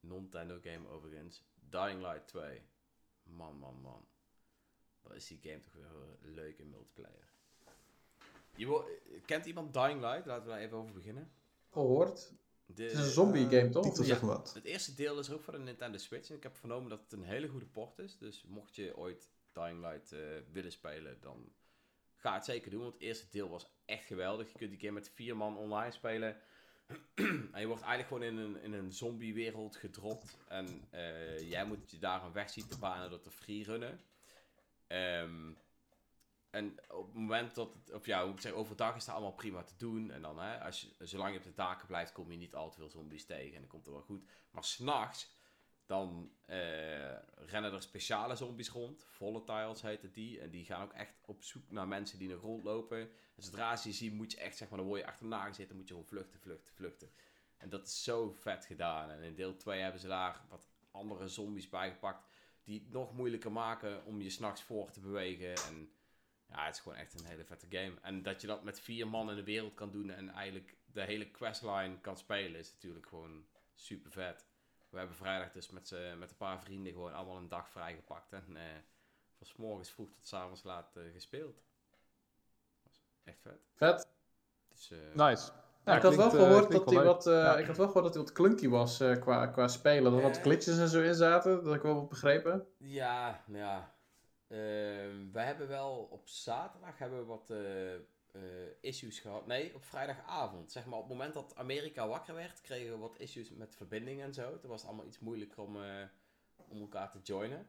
Nintendo 0.00 0.58
game 0.62 0.88
overigens. 0.88 1.44
Dying 1.54 2.00
Light 2.00 2.26
2. 2.28 2.62
Man, 3.22 3.58
man, 3.58 3.80
man. 3.80 4.06
Wat 5.02 5.12
is 5.16 5.26
die 5.26 5.38
game 5.42 5.60
toch 5.60 5.72
weer 5.72 6.32
leuk 6.34 6.58
in 6.58 6.70
multiplayer. 6.70 7.30
Je 8.56 9.20
kent 9.26 9.46
iemand 9.46 9.74
Dying 9.74 10.00
Light? 10.00 10.26
Laten 10.26 10.44
we 10.44 10.50
daar 10.50 10.60
even 10.60 10.76
over 10.76 10.92
beginnen. 10.92 11.30
Gehoord. 11.70 12.32
De- 12.66 12.82
Het 12.82 12.92
is 12.92 12.98
een 12.98 13.04
zombie 13.10 13.48
game, 13.48 13.68
toch? 13.68 13.84
Titel 13.84 14.02
Ja. 14.02 14.08
zeg 14.08 14.22
maar 14.22 14.36
wat. 14.36 14.54
het 14.54 14.64
eerste 14.64 14.94
deel 14.94 15.18
is 15.18 15.30
ook 15.30 15.42
voor 15.42 15.52
de 15.52 15.58
Nintendo 15.58 15.98
Switch. 15.98 16.30
En 16.30 16.36
ik 16.36 16.42
heb 16.42 16.56
vernomen 16.56 16.90
dat 16.90 17.00
het 17.02 17.12
een 17.12 17.22
hele 17.24 17.48
goede 17.48 17.66
port 17.66 17.98
is. 17.98 18.18
Dus 18.18 18.44
mocht 18.48 18.74
je 18.76 18.96
ooit 18.96 19.30
Dying 19.52 19.80
Light 19.80 20.12
eh, 20.12 20.18
willen 20.52 20.72
spelen, 20.72 21.16
dan 21.20 21.52
ga 22.14 22.34
het 22.34 22.44
zeker 22.44 22.70
doen. 22.70 22.80
Want 22.80 22.92
het 22.92 23.02
eerste 23.02 23.26
deel 23.30 23.48
was 23.48 23.66
echt 23.84 24.04
geweldig. 24.04 24.52
Je 24.52 24.58
kunt 24.58 24.70
die 24.70 24.78
game 24.80 24.92
met 24.92 25.10
vier 25.10 25.36
man 25.36 25.56
online 25.56 25.92
spelen. 25.92 26.36
en 27.52 27.60
je 27.60 27.66
wordt 27.66 27.82
eigenlijk 27.82 28.08
gewoon 28.08 28.22
in 28.22 28.36
een, 28.36 28.56
in 28.62 28.72
een 28.72 28.92
zombie-wereld 28.92 29.76
gedropt. 29.76 30.36
En 30.48 30.66
eh, 30.90 31.50
jij 31.50 31.64
moet 31.64 31.90
je 31.90 31.98
daar 31.98 32.24
een 32.24 32.32
weg 32.32 32.50
zien 32.50 32.66
te 32.66 32.78
banen 32.78 33.10
door 33.10 33.20
te 33.20 33.30
freerunnen. 33.30 34.00
Ehm 34.92 35.52
en 36.52 36.76
op 36.88 37.06
het 37.06 37.14
moment 37.14 37.54
dat 37.54 37.74
het, 37.74 37.92
of 37.92 38.06
ja, 38.06 38.24
hoe 38.24 38.32
ik 38.32 38.40
zeg, 38.40 38.52
overdag 38.52 38.96
is 38.96 39.06
het 39.06 39.14
allemaal 39.14 39.32
prima 39.32 39.62
te 39.62 39.76
doen. 39.76 40.10
En 40.10 40.22
dan, 40.22 40.38
hè, 40.38 40.60
als 40.60 40.80
je, 40.80 41.06
zolang 41.06 41.32
je 41.32 41.38
op 41.38 41.44
de 41.44 41.54
daken 41.54 41.86
blijft, 41.86 42.12
kom 42.12 42.30
je 42.30 42.36
niet 42.36 42.54
al 42.54 42.70
te 42.70 42.78
veel 42.78 42.90
zombies 42.90 43.24
tegen. 43.24 43.54
En 43.54 43.60
dan 43.60 43.70
komt 43.70 43.84
het 43.84 43.94
wel 43.94 44.02
goed. 44.02 44.24
Maar 44.50 44.64
s'nachts, 44.64 45.28
dan 45.86 46.32
eh, 46.46 47.16
rennen 47.36 47.72
er 47.72 47.82
speciale 47.82 48.36
zombies 48.36 48.68
rond. 48.68 49.06
Volatiles 49.08 49.82
heette 49.82 50.10
die. 50.10 50.40
En 50.40 50.50
die 50.50 50.64
gaan 50.64 50.82
ook 50.82 50.92
echt 50.92 51.14
op 51.26 51.42
zoek 51.42 51.70
naar 51.70 51.88
mensen 51.88 52.18
die 52.18 52.28
nog 52.28 52.40
rondlopen. 52.40 53.00
En 53.36 53.42
zodra 53.42 53.76
ze 53.76 53.88
je 53.88 53.94
zien, 53.94 54.14
moet 54.14 54.32
je 54.32 54.38
echt, 54.38 54.56
zeg 54.56 54.68
maar, 54.68 54.78
dan 54.78 54.86
word 54.86 55.00
je 55.00 55.06
achterna 55.06 55.44
gezeten. 55.44 55.76
moet 55.76 55.88
je 55.88 55.94
gewoon 55.94 56.08
vluchten, 56.08 56.40
vluchten, 56.40 56.74
vluchten. 56.74 57.10
En 57.56 57.68
dat 57.68 57.86
is 57.86 58.02
zo 58.02 58.32
vet 58.32 58.66
gedaan. 58.66 59.10
En 59.10 59.22
in 59.22 59.34
deel 59.34 59.56
2 59.56 59.80
hebben 59.80 60.00
ze 60.00 60.08
daar 60.08 60.44
wat 60.48 60.68
andere 60.90 61.28
zombies 61.28 61.68
bijgepakt. 61.68 62.26
Die 62.64 62.80
het 62.80 62.92
nog 62.92 63.12
moeilijker 63.12 63.52
maken 63.52 64.04
om 64.04 64.20
je 64.20 64.30
s'nachts 64.30 64.62
voor 64.62 64.90
te 64.90 65.00
bewegen. 65.00 65.54
En 65.54 65.92
ja, 66.46 66.64
het 66.64 66.74
is 66.74 66.80
gewoon 66.80 66.98
echt 66.98 67.20
een 67.20 67.26
hele 67.26 67.44
vette 67.44 67.66
game. 67.68 67.94
En 68.02 68.22
dat 68.22 68.40
je 68.40 68.46
dat 68.46 68.64
met 68.64 68.80
vier 68.80 69.08
man 69.08 69.30
in 69.30 69.36
de 69.36 69.44
wereld 69.44 69.74
kan 69.74 69.90
doen 69.90 70.10
en 70.10 70.28
eigenlijk 70.28 70.76
de 70.84 71.02
hele 71.02 71.30
questline 71.30 72.00
kan 72.00 72.16
spelen, 72.16 72.60
is 72.60 72.72
natuurlijk 72.72 73.06
gewoon 73.06 73.46
super 73.74 74.10
vet. 74.10 74.46
We 74.90 74.98
hebben 74.98 75.16
vrijdag 75.16 75.52
dus 75.52 75.70
met, 75.70 75.94
met 76.18 76.30
een 76.30 76.36
paar 76.36 76.60
vrienden 76.60 76.92
gewoon 76.92 77.14
allemaal 77.14 77.36
een 77.36 77.48
dag 77.48 77.68
vrijgepakt. 77.70 78.32
En 78.32 78.56
eh 78.56 78.62
van 79.42 79.46
's 79.46 79.56
morgens 79.56 79.90
vroeg 79.90 80.10
tot 80.10 80.26
's 80.26 80.32
avonds 80.32 80.62
laat 80.62 80.96
eh, 80.96 81.12
gespeeld. 81.12 81.62
Was 82.82 83.02
echt 83.24 83.40
vet. 83.40 83.60
Vet. 83.74 84.08
Dus, 84.68 84.90
eh, 84.90 85.14
Nice. 85.14 85.52
Ja, 85.84 85.96
ik 85.96 86.02
had 86.02 86.14
wel 86.14 86.28
klinkt, 86.28 86.46
eh, 86.46 86.52
gehoord 86.52 86.72
dat 86.72 86.90
hij 86.90 87.04
wat, 87.04 87.26
eh, 87.26 87.32
Ja. 87.32 87.56
ik 87.58 87.66
had 87.66 87.76
wel 87.76 87.86
gehoord 87.86 88.04
dat 88.04 88.14
hij 88.14 88.22
wat 88.22 88.32
clunky 88.32 88.68
was 88.68 89.00
eh, 89.00 89.20
qua, 89.20 89.46
qua 89.46 89.68
spelen. 89.68 90.02
Dat 90.02 90.20
er 90.20 90.26
wat 90.26 90.40
glitches 90.40 90.78
en 90.78 90.88
zo 90.88 91.02
in 91.02 91.14
zaten. 91.14 91.54
Dat 91.54 91.64
heb 91.64 91.74
ik 91.74 91.82
wel 91.82 91.94
wat 91.94 92.08
begrepen. 92.08 92.66
Ja, 92.78 93.44
nou 93.46 93.58
ja. 93.58 93.94
Ehm, 94.48 95.32
wij 95.32 95.44
hebben 95.44 95.68
wel 95.68 96.08
op 96.10 96.28
zaterdag 96.28 96.98
hebben 96.98 97.18
we 97.18 97.24
wat 97.24 97.50
eh, 97.50 97.94
eh, 97.94 98.68
issues 98.80 99.18
gehad. 99.20 99.46
Nee, 99.46 99.74
op 99.74 99.84
vrijdagavond. 99.84 100.72
Zeg 100.72 100.86
maar 100.86 100.98
op 100.98 101.08
het 101.08 101.12
moment 101.12 101.34
dat 101.34 101.56
Amerika 101.56 102.08
wakker 102.08 102.34
werd, 102.34 102.60
kregen 102.60 102.92
we 102.92 102.98
wat 102.98 103.18
issues 103.18 103.50
met 103.50 103.76
verbinding 103.76 104.22
en 104.22 104.34
zo. 104.34 104.58
Toen 104.58 104.70
was 104.70 104.80
het 104.80 104.88
allemaal 104.88 105.06
iets 105.06 105.18
moeilijker 105.18 105.62
om, 105.62 105.82
eh, 105.82 106.04
om 106.56 106.80
elkaar 106.80 107.10
te 107.10 107.18
joinen. 107.22 107.66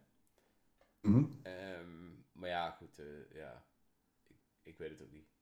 Mhm. 1.02 1.26
Ehm, 1.44 2.11
maar 2.31 2.49
ja, 2.49 2.69
goed, 2.72 2.99
eh, 2.99 3.06
ja. 3.34 3.65
Ik, 4.27 4.35
ik 4.61 4.77
weet 4.77 4.90
het 4.90 5.02
ook 5.02 5.11
niet. 5.11 5.32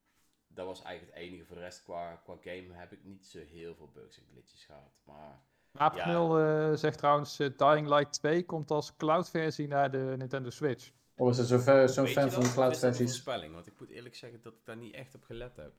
Dat 0.53 0.65
was 0.65 0.81
eigenlijk 0.81 1.15
het 1.17 1.25
enige. 1.25 1.45
Voor 1.45 1.55
de 1.55 1.61
rest, 1.61 1.83
qua, 1.83 2.15
qua 2.23 2.35
game 2.41 2.67
heb 2.73 2.91
ik 2.91 3.03
niet 3.03 3.25
zo 3.25 3.39
heel 3.39 3.75
veel 3.75 3.89
bugs 3.93 4.17
en 4.17 4.23
glitches 4.31 4.65
gehad. 4.65 4.91
Maar 5.03 5.39
April 5.73 6.39
eh, 6.39 6.73
zegt 6.75 6.97
trouwens, 6.97 7.39
eh, 7.39 7.49
Dying 7.57 7.87
Light 7.87 8.13
2 8.13 8.45
komt 8.45 8.71
als 8.71 8.95
cloud-versie 8.95 9.67
naar 9.67 9.91
de 9.91 10.13
Nintendo 10.17 10.49
Switch. 10.49 10.91
Of 11.15 11.29
is 11.29 11.37
het 11.37 11.47
zo 11.47 11.57
ver- 11.57 11.89
zo'n 11.89 12.07
fan 12.07 12.23
dat? 12.23 12.33
van 12.33 12.43
de 12.43 12.51
cloud-versies? 12.53 13.09
voorspelling? 13.09 13.53
Want 13.53 13.67
ik 13.67 13.79
moet 13.79 13.89
eerlijk 13.89 14.15
zeggen 14.15 14.41
dat 14.41 14.53
ik 14.53 14.65
daar 14.65 14.77
niet 14.77 14.93
echt 14.93 15.15
op 15.15 15.23
gelet 15.23 15.55
heb. 15.55 15.73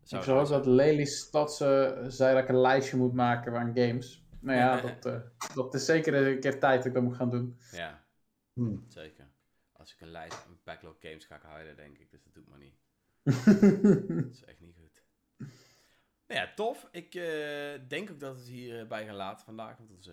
Ik 0.00 0.08
Zou 0.12 0.22
zag 0.24 0.38
het 0.40 0.48
dat 0.48 0.66
Lely's 0.66 1.18
Stad 1.18 1.60
eh, 1.60 1.92
zei 2.06 2.34
dat 2.34 2.42
ik 2.42 2.48
een 2.48 2.60
lijstje 2.60 2.96
moet 2.96 3.12
maken 3.14 3.52
van 3.52 3.66
games. 3.76 4.24
Nou 4.40 4.58
ja, 4.58 4.80
dat, 4.88 5.06
eh, 5.06 5.20
dat 5.54 5.74
is 5.74 5.84
zeker 5.84 6.14
een 6.26 6.40
keer 6.40 6.60
tijd 6.60 6.76
dat 6.76 6.86
ik 6.86 6.94
dat 6.94 7.02
moet 7.02 7.16
gaan 7.16 7.30
doen. 7.30 7.58
Ja, 7.72 8.04
Hm. 8.52 8.76
zeker. 8.88 9.28
Als 9.72 9.94
ik 9.94 10.00
een 10.00 10.10
lijst 10.10 10.44
een 10.46 10.58
backlog 10.64 10.96
games 11.00 11.24
ga 11.24 11.36
ik 11.36 11.42
houden, 11.42 11.76
denk 11.76 11.98
ik. 11.98 12.10
Dus 12.10 12.22
dat 12.22 12.34
doe 12.34 12.42
ik 12.42 12.48
maar 12.48 12.58
niet. 12.58 12.74
Dat 14.24 14.32
is 14.32 14.44
echt 14.44 14.60
niet 14.60 14.74
goed. 14.80 15.02
Nou 16.26 16.40
ja, 16.40 16.52
tof. 16.54 16.88
Ik 16.90 17.14
eh, 17.14 17.88
denk 17.88 18.10
ook 18.10 18.20
dat 18.20 18.34
we 18.34 18.40
het 18.40 18.48
hierbij 18.48 19.06
gaan 19.06 19.14
laten 19.14 19.44
vandaag. 19.44 19.76
Want 19.76 19.90
onze 19.90 20.12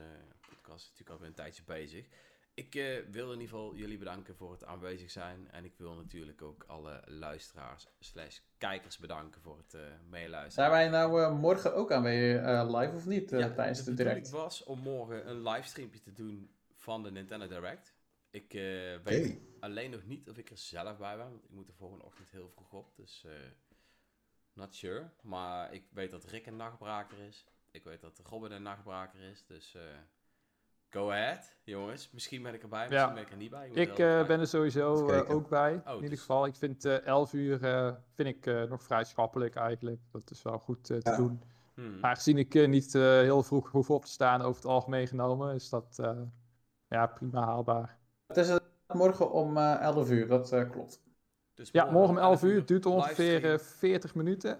podcast 0.49 0.83
is 0.83 0.89
natuurlijk 0.89 1.09
alweer 1.09 1.27
een 1.27 1.33
tijdje 1.33 1.63
bezig. 1.65 2.07
Ik 2.55 2.75
eh, 2.75 2.97
wil 3.11 3.25
in 3.25 3.39
ieder 3.39 3.55
geval 3.55 3.75
jullie 3.75 3.97
bedanken 3.97 4.35
voor 4.35 4.51
het 4.51 4.65
aanwezig 4.65 5.11
zijn. 5.11 5.47
En 5.51 5.65
ik 5.65 5.73
wil 5.77 5.93
natuurlijk 5.95 6.41
ook 6.41 6.63
alle 6.67 7.01
luisteraars 7.05 7.87
slash 7.99 8.39
kijkers 8.57 8.97
bedanken 8.97 9.41
voor 9.41 9.57
het 9.57 9.73
eh 9.73 9.81
meeluisteren. 10.09 10.51
Zijn 10.51 10.71
wij 10.71 10.89
nou 10.89 11.21
eh, 11.23 11.39
morgen 11.39 11.75
ook 11.75 11.91
aanwezig 11.91 12.41
eh, 12.41 12.79
live 12.79 12.95
of 12.95 13.05
niet 13.05 13.31
eh, 13.31 13.39
Ja, 13.39 13.49
tijdens 13.49 13.83
de 13.83 13.93
de 13.93 14.03
direct? 14.03 14.29
was 14.29 14.63
om 14.63 14.79
morgen 14.79 15.29
een 15.29 15.41
livestreampje 15.43 15.99
te 15.99 16.13
doen 16.13 16.49
van 16.75 17.03
de 17.03 17.11
Nintendo 17.11 17.47
Direct. 17.47 17.92
Ik 18.33 18.53
eh, 18.53 18.61
weet 19.03 19.39
alleen 19.59 19.91
nog 19.91 20.05
niet 20.05 20.29
of 20.29 20.37
ik 20.37 20.49
er 20.49 20.57
zelf 20.57 20.97
bij 20.97 21.17
ben, 21.17 21.29
want 21.29 21.43
ik 21.43 21.49
moet 21.49 21.67
de 21.67 21.73
volgende 21.73 22.03
ochtend 22.05 22.29
heel 22.31 22.49
vroeg 22.49 22.73
op. 22.73 22.95
Dus 22.95 23.23
eh 23.25 23.31
not 24.53 24.75
sure. 24.75 25.09
Maar 25.21 25.73
ik 25.73 25.83
weet 25.89 26.11
dat 26.11 26.23
Rick 26.23 26.45
een 26.45 26.55
nachtbraker 26.55 27.17
is. 27.19 27.45
Ik 27.71 27.83
weet 27.83 28.01
dat 28.01 28.21
Robin 28.23 28.51
een 28.51 28.61
nachtbraker 28.61 29.19
is. 29.21 29.45
Dus 29.45 29.75
eh 29.75 29.81
go 30.89 31.09
ahead, 31.11 31.55
jongens. 31.63 32.11
Misschien 32.11 32.43
ben 32.43 32.53
ik 32.53 32.61
erbij, 32.61 32.87
misschien 32.89 33.07
Ja. 33.07 33.13
ben 33.13 33.23
ik 33.23 33.31
er 33.31 33.37
niet 33.37 33.49
bij. 33.49 33.69
Ik 33.69 33.99
eh, 33.99 34.27
ben 34.27 34.39
er 34.39 34.47
sowieso 34.47 35.07
eh, 35.09 35.29
ook 35.29 35.49
bij. 35.49 35.73
Oh, 35.75 35.87
in 35.87 35.93
ieder 35.95 36.09
dus- 36.09 36.19
geval, 36.19 36.45
ik 36.45 36.55
vind 36.55 36.85
eh 36.85 37.05
11 37.05 37.33
uur 37.33 37.63
eh, 37.63 37.95
vind 38.13 38.29
ik, 38.29 38.45
eh, 38.45 38.63
nog 38.63 38.83
vrij 38.83 39.03
schappelijk 39.03 39.55
eigenlijk. 39.55 40.01
Dat 40.11 40.31
is 40.31 40.41
wel 40.41 40.59
goed 40.59 40.83
te 40.83 40.99
Ja. 41.03 41.15
doen. 41.15 41.41
Hmm. 41.73 41.99
Maar 41.99 42.09
aangezien 42.09 42.37
ik 42.37 42.55
eh, 42.55 42.67
niet 42.67 42.95
eh, 42.95 43.01
heel 43.01 43.43
vroeg 43.43 43.71
hoef 43.71 43.89
op 43.89 44.05
te 44.05 44.11
staan 44.11 44.41
over 44.41 44.61
het 44.61 44.71
algemeen 44.71 45.07
genomen, 45.07 45.55
is 45.55 45.69
dat 45.69 45.99
eh, 45.99 46.21
ja, 46.87 47.07
prima 47.07 47.43
haalbaar. 47.45 48.01
Het 48.27 48.37
is 48.37 48.49
eh, 48.49 48.55
morgen 48.87 49.31
om 49.31 49.57
eh 49.57 49.81
11 49.81 50.09
uur, 50.09 50.27
dat 50.27 50.51
eh, 50.51 50.69
klopt. 50.69 51.01
Dus 51.53 51.69
Ja, 51.71 51.91
morgen 51.91 52.09
om 52.09 52.17
11 52.17 52.43
uur. 52.43 52.55
Het 52.55 52.67
duurt 52.67 52.85
ongeveer 52.85 53.51
eh, 53.53 53.59
40 53.59 54.15
minuten. 54.15 54.59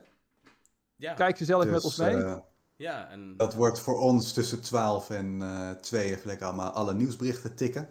Ja, 0.95 1.13
Kijk 1.13 1.37
gezellig 1.37 1.65
met 1.65 1.73
Dus, 1.73 1.83
ons 1.83 1.97
mee. 1.97 2.15
eh, 2.23 2.37
ja, 2.75 3.09
en 3.09 3.37
dat 3.37 3.53
wordt 3.53 3.79
voor 3.79 3.99
ons 3.99 4.33
tussen 4.33 4.61
12 4.61 5.09
en 5.09 5.41
eh 5.41 5.69
2 5.71 6.03
even 6.11 6.27
lekker 6.27 6.45
allemaal 6.47 6.71
alle 6.71 6.93
nieuwsberichten 6.93 7.55
tikken. 7.55 7.89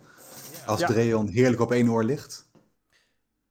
ja. 0.53 0.65
Als 0.67 0.81
Ja. 0.81 0.87
Dreon 0.87 1.27
heerlijk 1.29 1.61
op 1.61 1.73
één 1.73 1.89
oor 1.89 2.05
ligt. 2.05 2.51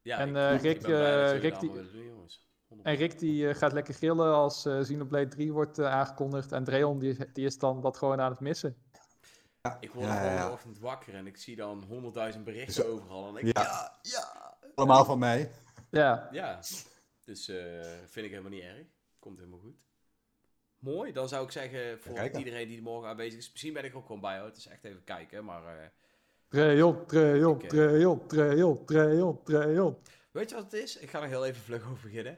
Ja, 0.01 0.17
En, 0.17 0.35
eh, 0.35 0.53
ik 0.53 0.61
ben 0.61 0.71
Rick, 0.71 0.81
eh, 0.83 0.89
jullie 0.89 1.39
Rick 1.39 1.41
die- 1.41 1.51
allemaal 1.69 1.75
willen 1.75 1.91
doen, 1.91 2.05
jongens. 2.05 2.49
100%. 2.67 2.81
En 2.83 2.95
Rick 2.95 3.19
die 3.19 3.47
eh, 3.49 3.55
gaat 3.55 3.71
lekker 3.73 3.93
gillen 3.93 4.33
als 4.33 4.65
eh 4.65 4.79
Xenoblade 4.79 5.27
3 5.27 5.53
wordt 5.53 5.79
eh, 5.79 5.85
aangekondigd. 5.91 6.51
En 6.51 6.63
Dreon 6.63 6.99
die, 6.99 7.17
die 7.33 7.45
is 7.45 7.57
dan 7.57 7.81
dat 7.81 7.97
gewoon 7.97 8.21
aan 8.21 8.31
het 8.31 8.39
missen. 8.39 8.75
Ja, 9.61 9.77
Ik 9.79 9.91
word 9.91 10.05
ja, 10.07 10.19
de 10.19 10.25
ja, 10.25 10.33
ja. 10.33 10.51
ochtend 10.51 10.79
wakker 10.79 11.13
en 11.15 11.27
ik 11.27 11.37
zie 11.37 11.55
dan 11.55 11.83
honderdduizend 11.87 12.43
berichten 12.45 12.73
Zo. 12.73 12.91
overal. 12.91 13.27
En 13.37 13.47
ik, 13.47 13.57
Ja. 13.57 13.63
ja, 13.63 13.99
ja. 14.01 14.57
Allemaal 14.75 15.05
van 15.05 15.19
mij. 15.19 15.51
Ja, 15.89 16.29
Ja, 16.31 16.59
dus 17.25 17.47
eh, 17.47 17.81
vind 18.05 18.25
ik 18.25 18.31
helemaal 18.31 18.51
niet 18.51 18.63
erg. 18.63 18.87
Komt 19.19 19.37
helemaal 19.37 19.59
goed. 19.59 19.75
Mooi, 20.79 21.11
dan 21.11 21.27
zou 21.29 21.45
ik 21.45 21.51
zeggen 21.51 21.99
voor 22.01 22.29
iedereen 22.37 22.67
die 22.67 22.77
er 22.77 22.83
morgen 22.83 23.09
aanwezig 23.09 23.39
is. 23.39 23.51
Misschien 23.51 23.73
ben 23.73 23.83
ik 23.85 23.95
ook 23.95 24.05
gewoon 24.05 24.21
bij 24.21 24.37
hoor. 24.37 24.47
Het 24.47 24.57
is 24.57 24.67
echt 24.67 24.83
even 24.83 25.03
kijken, 25.03 25.45
maar... 25.45 25.77
eh, 25.77 25.83
Ik, 25.83 25.91
eh, 26.49 26.59
Dreon, 26.59 27.05
Dreon, 27.07 28.85
Dreon, 28.85 29.43
Dreon. 29.43 29.97
Weet 30.31 30.49
je 30.49 30.55
wat 30.55 30.63
het 30.63 30.73
is? 30.73 30.97
Ik 30.97 31.09
ga 31.09 31.21
er 31.21 31.27
heel 31.27 31.45
even 31.45 31.61
vlug 31.61 31.83
over 31.83 32.03
beginnen. 32.03 32.37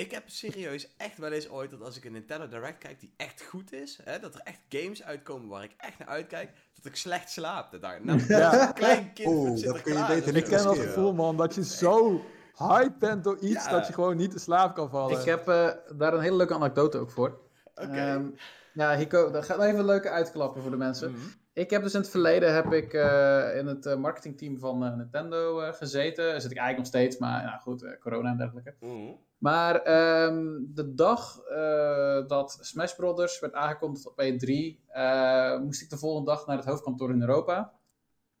Ik 0.00 0.10
heb 0.10 0.22
serieus 0.26 0.94
echt 0.96 1.18
wel 1.18 1.30
eens 1.32 1.48
ooit 1.48 1.70
dat 1.70 1.82
als 1.82 1.96
ik 1.96 2.04
een 2.04 2.12
Nintendo 2.12 2.48
Direct 2.48 2.78
kijk 2.78 3.00
die 3.00 3.12
echt 3.16 3.42
goed 3.42 3.72
is, 3.72 3.98
hè, 4.04 4.18
dat 4.18 4.34
er 4.34 4.40
echt 4.44 4.60
games 4.68 5.02
uitkomen 5.02 5.48
waar 5.48 5.62
ik 5.62 5.74
echt 5.76 5.98
naar 5.98 6.08
uitkijk, 6.08 6.50
dat 6.74 6.84
ik 6.84 6.96
slecht 6.96 7.30
slaap 7.30 7.70
de 7.70 7.78
dag. 7.78 7.98
Nou, 8.02 8.20
Ja. 8.28 8.68
een 8.68 8.74
klein 8.74 9.12
kind 9.12 9.28
Oeh, 9.28 9.60
van 9.60 9.72
dat 9.72 9.82
kun 9.82 9.92
je 9.98 10.04
beter 10.06 10.32
niet 10.32 10.42
Ik 10.42 10.50
ken 10.50 10.64
dat 10.64 10.78
gevoel, 10.78 11.12
man, 11.14 11.36
dat 11.36 11.54
je 11.54 11.64
zo 11.64 12.20
hype 12.56 12.94
bent 12.98 13.24
door 13.24 13.38
iets 13.38 13.64
Ja. 13.64 13.70
dat 13.70 13.86
je 13.86 13.92
gewoon 13.92 14.16
niet 14.16 14.30
te 14.30 14.38
slaap 14.38 14.74
kan 14.74 14.90
vallen. 14.90 15.18
Ik 15.18 15.24
heb 15.24 15.48
eh, 15.48 15.70
daar 15.96 16.14
een 16.14 16.20
hele 16.20 16.36
leuke 16.36 16.54
anekdote 16.54 16.98
ook 16.98 17.10
voor. 17.10 17.40
Oké. 17.74 17.90
Ehm, 17.90 18.26
ja, 18.74 18.96
Hico, 18.96 19.30
dat 19.30 19.44
gaat 19.44 19.62
even 19.62 19.78
een 19.78 19.84
leuke 19.84 20.10
uitklappen 20.10 20.62
voor 20.62 20.70
de 20.70 20.76
mensen. 20.76 21.10
Mhm. 21.10 21.20
Ik 21.52 21.70
heb 21.70 21.82
dus 21.82 21.94
in 21.94 22.00
het 22.00 22.10
verleden 22.10 22.54
heb 22.54 22.72
ik, 22.72 22.92
eh, 22.92 23.56
in 23.56 23.66
het 23.66 23.86
eh, 23.86 23.96
marketingteam 23.96 24.58
van 24.58 24.84
eh, 24.84 24.96
Nintendo 24.96 25.60
eh, 25.60 25.72
gezeten. 25.72 26.24
Daar 26.30 26.40
zit 26.40 26.50
ik 26.50 26.56
eigenlijk 26.58 26.76
nog 26.92 27.00
steeds, 27.02 27.18
maar 27.18 27.42
ja, 27.42 27.56
goed, 27.58 27.82
eh, 27.82 27.90
corona 28.00 28.30
en 28.30 28.36
dergelijke. 28.36 28.74
Mhm. 28.80 29.12
Maar 29.40 29.74
ehm, 29.82 30.58
de 30.68 30.94
dag 30.94 31.38
eh, 31.38 32.26
dat 32.26 32.58
Smash 32.60 32.94
Brothers 32.94 33.40
werd 33.40 33.54
aangekondigd 33.54 34.06
op 34.06 34.22
E3, 34.22 34.48
eh, 34.86 35.58
moest 35.58 35.82
ik 35.82 35.90
de 35.90 35.98
volgende 35.98 36.30
dag 36.30 36.46
naar 36.46 36.56
het 36.56 36.66
hoofdkantoor 36.66 37.10
in 37.10 37.20
Europa. 37.20 37.72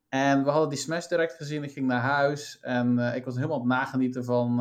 En 0.08 0.44
we 0.44 0.50
hadden 0.50 0.68
die 0.68 0.78
Smash 0.78 1.06
Direct 1.06 1.32
gezien. 1.32 1.62
Ik 1.62 1.72
ging 1.72 1.86
naar 1.86 2.00
huis 2.00 2.58
en 2.60 2.98
eh, 2.98 3.16
ik 3.16 3.24
was 3.24 3.34
helemaal 3.34 3.58
het 3.58 3.66
nagenieten 3.66 4.24
van, 4.24 4.56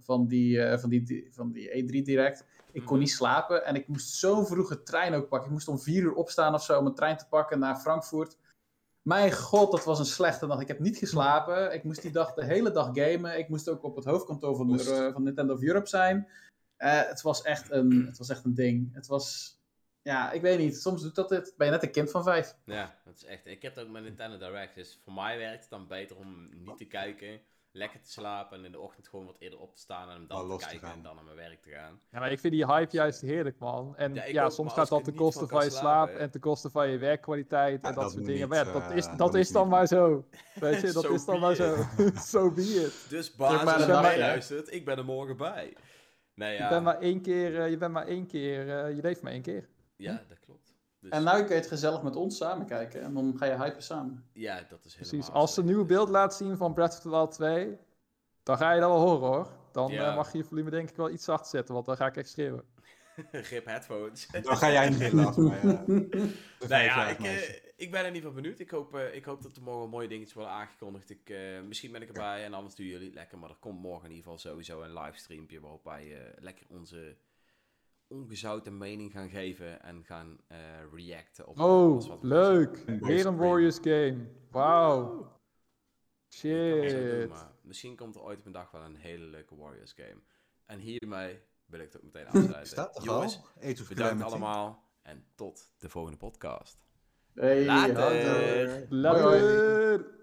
van, 0.00 0.26
die, 0.26 0.78
van, 0.78 0.88
die, 0.90 1.28
van 1.32 1.52
die 1.52 1.68
E3 1.68 2.04
Direct. 2.04 2.44
Ik 2.72 2.84
kon 2.84 2.96
Mhm. 2.96 2.98
niet 2.98 3.10
slapen 3.10 3.64
en 3.64 3.74
ik 3.74 3.88
moest 3.88 4.14
zo 4.14 4.44
vroeg 4.44 4.70
een 4.70 4.84
trein 4.84 5.14
ook 5.14 5.28
pakken. 5.28 5.48
Ik 5.48 5.54
moest 5.54 5.68
om 5.68 5.78
vier 5.78 6.02
uur 6.02 6.14
opstaan 6.14 6.54
of 6.54 6.62
zo 6.62 6.78
om 6.78 6.86
een 6.86 6.94
trein 6.94 7.16
te 7.16 7.26
pakken 7.28 7.58
naar 7.58 7.76
Frankfurt. 7.76 8.36
Mijn 9.02 9.32
god, 9.32 9.70
dat 9.70 9.84
was 9.84 9.98
een 9.98 10.04
slechte 10.04 10.46
nacht. 10.46 10.60
Ik 10.60 10.68
heb 10.68 10.78
niet 10.78 10.96
geslapen. 10.96 11.74
Ik 11.74 11.84
moest 11.84 12.02
die 12.02 12.10
dag 12.10 12.34
de 12.34 12.44
hele 12.44 12.70
dag 12.70 12.90
gamen. 12.92 13.38
Ik 13.38 13.48
moest 13.48 13.68
ook 13.68 13.82
op 13.82 13.96
het 13.96 14.04
hoofdkantoor 14.04 14.56
van, 14.56 14.76
de, 14.76 14.92
eh, 14.92 15.12
van 15.12 15.22
Nintendo 15.22 15.54
of 15.54 15.62
Europe 15.62 15.88
zijn. 15.88 16.28
Eh, 16.76 17.02
het, 17.06 17.22
was 17.22 17.42
echt 17.42 17.70
een, 17.70 18.06
het 18.06 18.18
was 18.18 18.28
echt 18.28 18.44
een 18.44 18.54
ding. 18.54 18.94
Het 18.94 19.06
was... 19.06 19.58
Ja, 20.02 20.32
ik 20.32 20.42
weet 20.42 20.58
niet. 20.58 20.80
Soms 20.80 21.02
doet 21.02 21.14
dat 21.14 21.28
dit. 21.28 21.54
Ben 21.56 21.66
je 21.66 21.72
net 21.72 21.82
een 21.82 21.90
kind 21.90 22.10
van 22.10 22.22
vijf. 22.22 22.56
Ja, 22.64 23.00
dat 23.04 23.14
is 23.16 23.24
echt. 23.24 23.46
Ik 23.46 23.62
heb 23.62 23.74
het 23.74 23.84
ook 23.84 23.90
met 23.90 24.02
Nintendo 24.02 24.38
Direct. 24.38 24.74
Dus 24.74 25.00
voor 25.04 25.12
mij 25.12 25.38
werkt 25.38 25.60
het 25.60 25.70
dan 25.70 25.86
beter 25.86 26.16
om 26.16 26.48
niet 26.64 26.76
te 26.76 26.84
kijken 26.84 27.40
lekker 27.72 28.00
te 28.00 28.10
slapen 28.10 28.58
en 28.58 28.64
in 28.64 28.72
de 28.72 28.80
ochtend 28.80 29.08
gewoon 29.08 29.26
wat 29.26 29.36
eerder 29.38 29.58
op 29.58 29.74
te 29.74 29.80
staan 29.80 30.08
en 30.08 30.14
hem 30.14 30.26
dan 30.26 30.40
te 30.40 30.46
los 30.46 30.62
te 30.62 30.68
kijken 30.68 30.88
gaan. 30.88 30.96
en 30.96 31.02
dan 31.02 31.14
naar 31.14 31.24
mijn 31.24 31.36
werk 31.36 31.62
te 31.62 31.70
gaan. 31.70 32.00
Ja, 32.10 32.18
maar 32.18 32.32
ik 32.32 32.38
vind 32.40 32.52
die 32.52 32.66
hype 32.66 32.96
juist 32.96 33.20
heerlijk, 33.20 33.58
man. 33.58 33.96
En 33.96 34.14
Ja, 34.14 34.24
ja, 34.24 34.40
ik 34.40 34.44
ook, 34.44 34.50
soms 34.50 34.72
gaat 34.72 34.88
dat 34.88 35.04
ten 35.04 35.14
koste 35.14 35.46
van 35.46 35.64
je 35.64 35.70
slaap 35.70 35.82
slapen- 35.82 36.18
en 36.18 36.30
ten 36.30 36.40
koste 36.40 36.70
van 36.70 36.88
je 36.90 36.98
werkkwaliteit 36.98 37.82
Ja, 37.82 37.88
en 37.88 37.94
dat, 37.94 38.02
dat 38.02 38.12
soort 38.12 38.24
dingen. 38.24 38.40
niet, 38.40 38.48
Maar 38.48 38.66
ja, 38.66 38.72
dat 38.72 38.90
eh, 38.90 38.96
is, 38.96 39.08
dat 39.16 39.34
is 39.34 39.50
dan 39.52 39.62
niet. 39.62 39.70
maar 39.70 39.86
zo. 39.86 40.24
Weet 40.54 40.80
je, 40.80 40.92
dat 40.92 41.02
So 41.02 41.12
is 41.14 41.24
dan 41.24 41.40
maar 41.40 41.54
zo. 41.54 41.76
so 42.14 42.50
be 42.52 42.62
it. 42.62 43.06
Dus 43.08 43.38
als 43.38 43.64
dag, 43.64 44.02
jij 44.02 44.12
hè? 44.12 44.18
luistert, 44.18 44.72
ik 44.72 44.84
ben 44.84 44.98
er 44.98 45.04
morgen 45.04 45.36
bij. 45.36 45.76
Nee, 46.34 46.56
ja, 46.56 46.62
Je 46.64 46.68
bent 46.68 46.84
maar 46.84 46.98
één 46.98 47.20
keer, 47.22 47.60
eh, 47.60 47.70
je 47.70 47.76
bent 47.76 47.92
maar 47.92 48.06
één 48.06 48.26
keer, 48.26 48.84
eh, 48.84 48.94
je 48.96 49.02
leeft 49.02 49.22
maar 49.22 49.32
één 49.32 49.42
keer. 49.42 49.68
ja 49.96 50.24
dat. 50.28 50.38
Dus, 51.00 51.10
En 51.10 51.22
nou 51.22 51.38
kun 51.40 51.48
je 51.48 51.54
het 51.60 51.66
gezellig 51.66 52.02
met 52.02 52.16
ons 52.16 52.36
samen 52.36 52.66
kijken. 52.66 53.02
En 53.02 53.14
dan 53.14 53.34
ga 53.38 53.46
je 53.46 53.56
hypen 53.56 53.82
samen. 53.82 54.24
ja, 54.32 54.54
dat 54.68 54.84
is 54.84 54.94
helemaal 54.94 55.10
Precies. 55.10 55.30
Als 55.30 55.54
ze 55.54 55.60
een 55.60 55.66
zo. 55.66 55.72
nieuwe 55.72 55.86
beeld 55.88 56.08
laat 56.08 56.34
zien 56.34 56.56
van 56.56 56.72
Breath 56.72 56.92
of 56.92 56.98
the 57.00 57.10
Wild 57.10 57.32
2, 57.32 57.76
dan 58.42 58.56
ga 58.56 58.72
je 58.72 58.80
dat 58.80 58.88
wel 58.90 59.00
horen 59.00 59.28
hoor. 59.28 59.48
Dan 59.72 59.90
Ja. 59.92 60.08
eh, 60.10 60.16
mag 60.16 60.32
je 60.32 60.38
je 60.38 60.44
volume 60.44 60.70
denk 60.70 60.90
ik 60.90 60.96
wel 60.96 61.10
iets 61.10 61.24
zachter 61.24 61.50
zetten, 61.50 61.74
want 61.74 61.86
dan 61.86 61.96
ga 61.96 62.06
ik 62.06 62.16
echt 62.16 62.28
schreeuwen. 62.28 62.64
Grip 63.32 63.64
headphones. 63.64 64.26
Dan 64.42 64.56
ga 64.56 64.70
jij 64.70 64.88
niet 64.90 65.12
lachen, 65.12 65.44
maar 65.44 65.66
ja. 65.66 65.84
Nou 66.68 66.82
ja, 66.84 67.08
ik, 67.08 67.18
eh, 67.18 67.54
ik 67.76 67.90
ben 67.90 68.00
er 68.00 68.06
in 68.06 68.14
ieder 68.14 68.28
geval 68.28 68.32
benieuwd. 68.42 68.58
Ik 68.58 68.70
hoop, 68.70 68.94
eh, 68.94 69.14
ik 69.14 69.24
hoop 69.24 69.42
dat 69.42 69.56
er 69.56 69.62
morgen 69.62 69.88
mooie 69.90 70.08
dingetjes 70.08 70.34
worden 70.34 70.52
aangekondigd. 70.52 71.10
Ik, 71.10 71.30
eh, 71.30 71.60
misschien 71.66 71.92
ben 71.92 72.02
ik 72.02 72.08
erbij 72.08 72.44
en 72.44 72.54
anders 72.54 72.74
doen 72.74 72.86
jullie 72.86 73.06
het 73.06 73.14
lekker. 73.14 73.38
Maar 73.38 73.50
er 73.50 73.56
komt 73.60 73.80
morgen 73.82 74.04
in 74.08 74.14
ieder 74.14 74.22
geval 74.30 74.38
sowieso 74.50 74.82
een 74.82 74.92
livestreampje 74.98 75.60
waarop 75.60 75.84
wij 75.84 76.16
eh, 76.16 76.42
lekker 76.42 76.66
onze 76.70 77.16
ongezouten 78.10 78.78
mening 78.78 79.12
gaan 79.12 79.28
geven 79.28 79.82
en 79.82 80.04
gaan 80.04 80.38
eh, 80.46 80.58
reacten 80.92 81.46
op 81.46 81.56
eh, 81.56 81.62
alles 81.62 82.04
Oh, 82.04 82.10
wat 82.10 82.20
we 82.20 82.26
leuk. 82.26 82.82
Een 82.86 82.98
Weer 83.00 83.26
een. 83.26 83.36
Warriors 83.36 83.78
game. 83.82 84.26
Wauw. 84.50 85.16
doen, 86.42 86.88
Shit. 86.88 87.28
maar 87.28 87.52
misschien 87.62 87.96
komt 87.96 88.14
er 88.14 88.22
ooit 88.22 88.38
op 88.38 88.46
een 88.46 88.52
dag 88.52 88.70
wel 88.70 88.82
een 88.82 88.96
hele 88.96 89.24
leuke 89.24 89.56
Warriors 89.56 89.92
game. 89.92 90.20
En 90.66 90.78
hiermee 90.78 91.40
wil 91.66 91.80
ik 91.80 91.92
het 91.92 91.96
ook 91.96 92.02
meteen 92.02 92.26
afsluiten. 92.26 92.66
Staat 92.66 92.94
toch 92.94 93.04
Jongens, 93.04 93.36
al? 93.36 93.84
Bedankt 93.88 94.22
allemaal 94.22 94.84
en 95.02 95.24
tot 95.34 95.70
de 95.78 95.88
volgende 95.88 96.18
podcast. 96.18 96.78
Hey, 97.34 97.64
Later. 97.64 97.96
houdoe. 97.96 98.86
Later. 98.88 100.18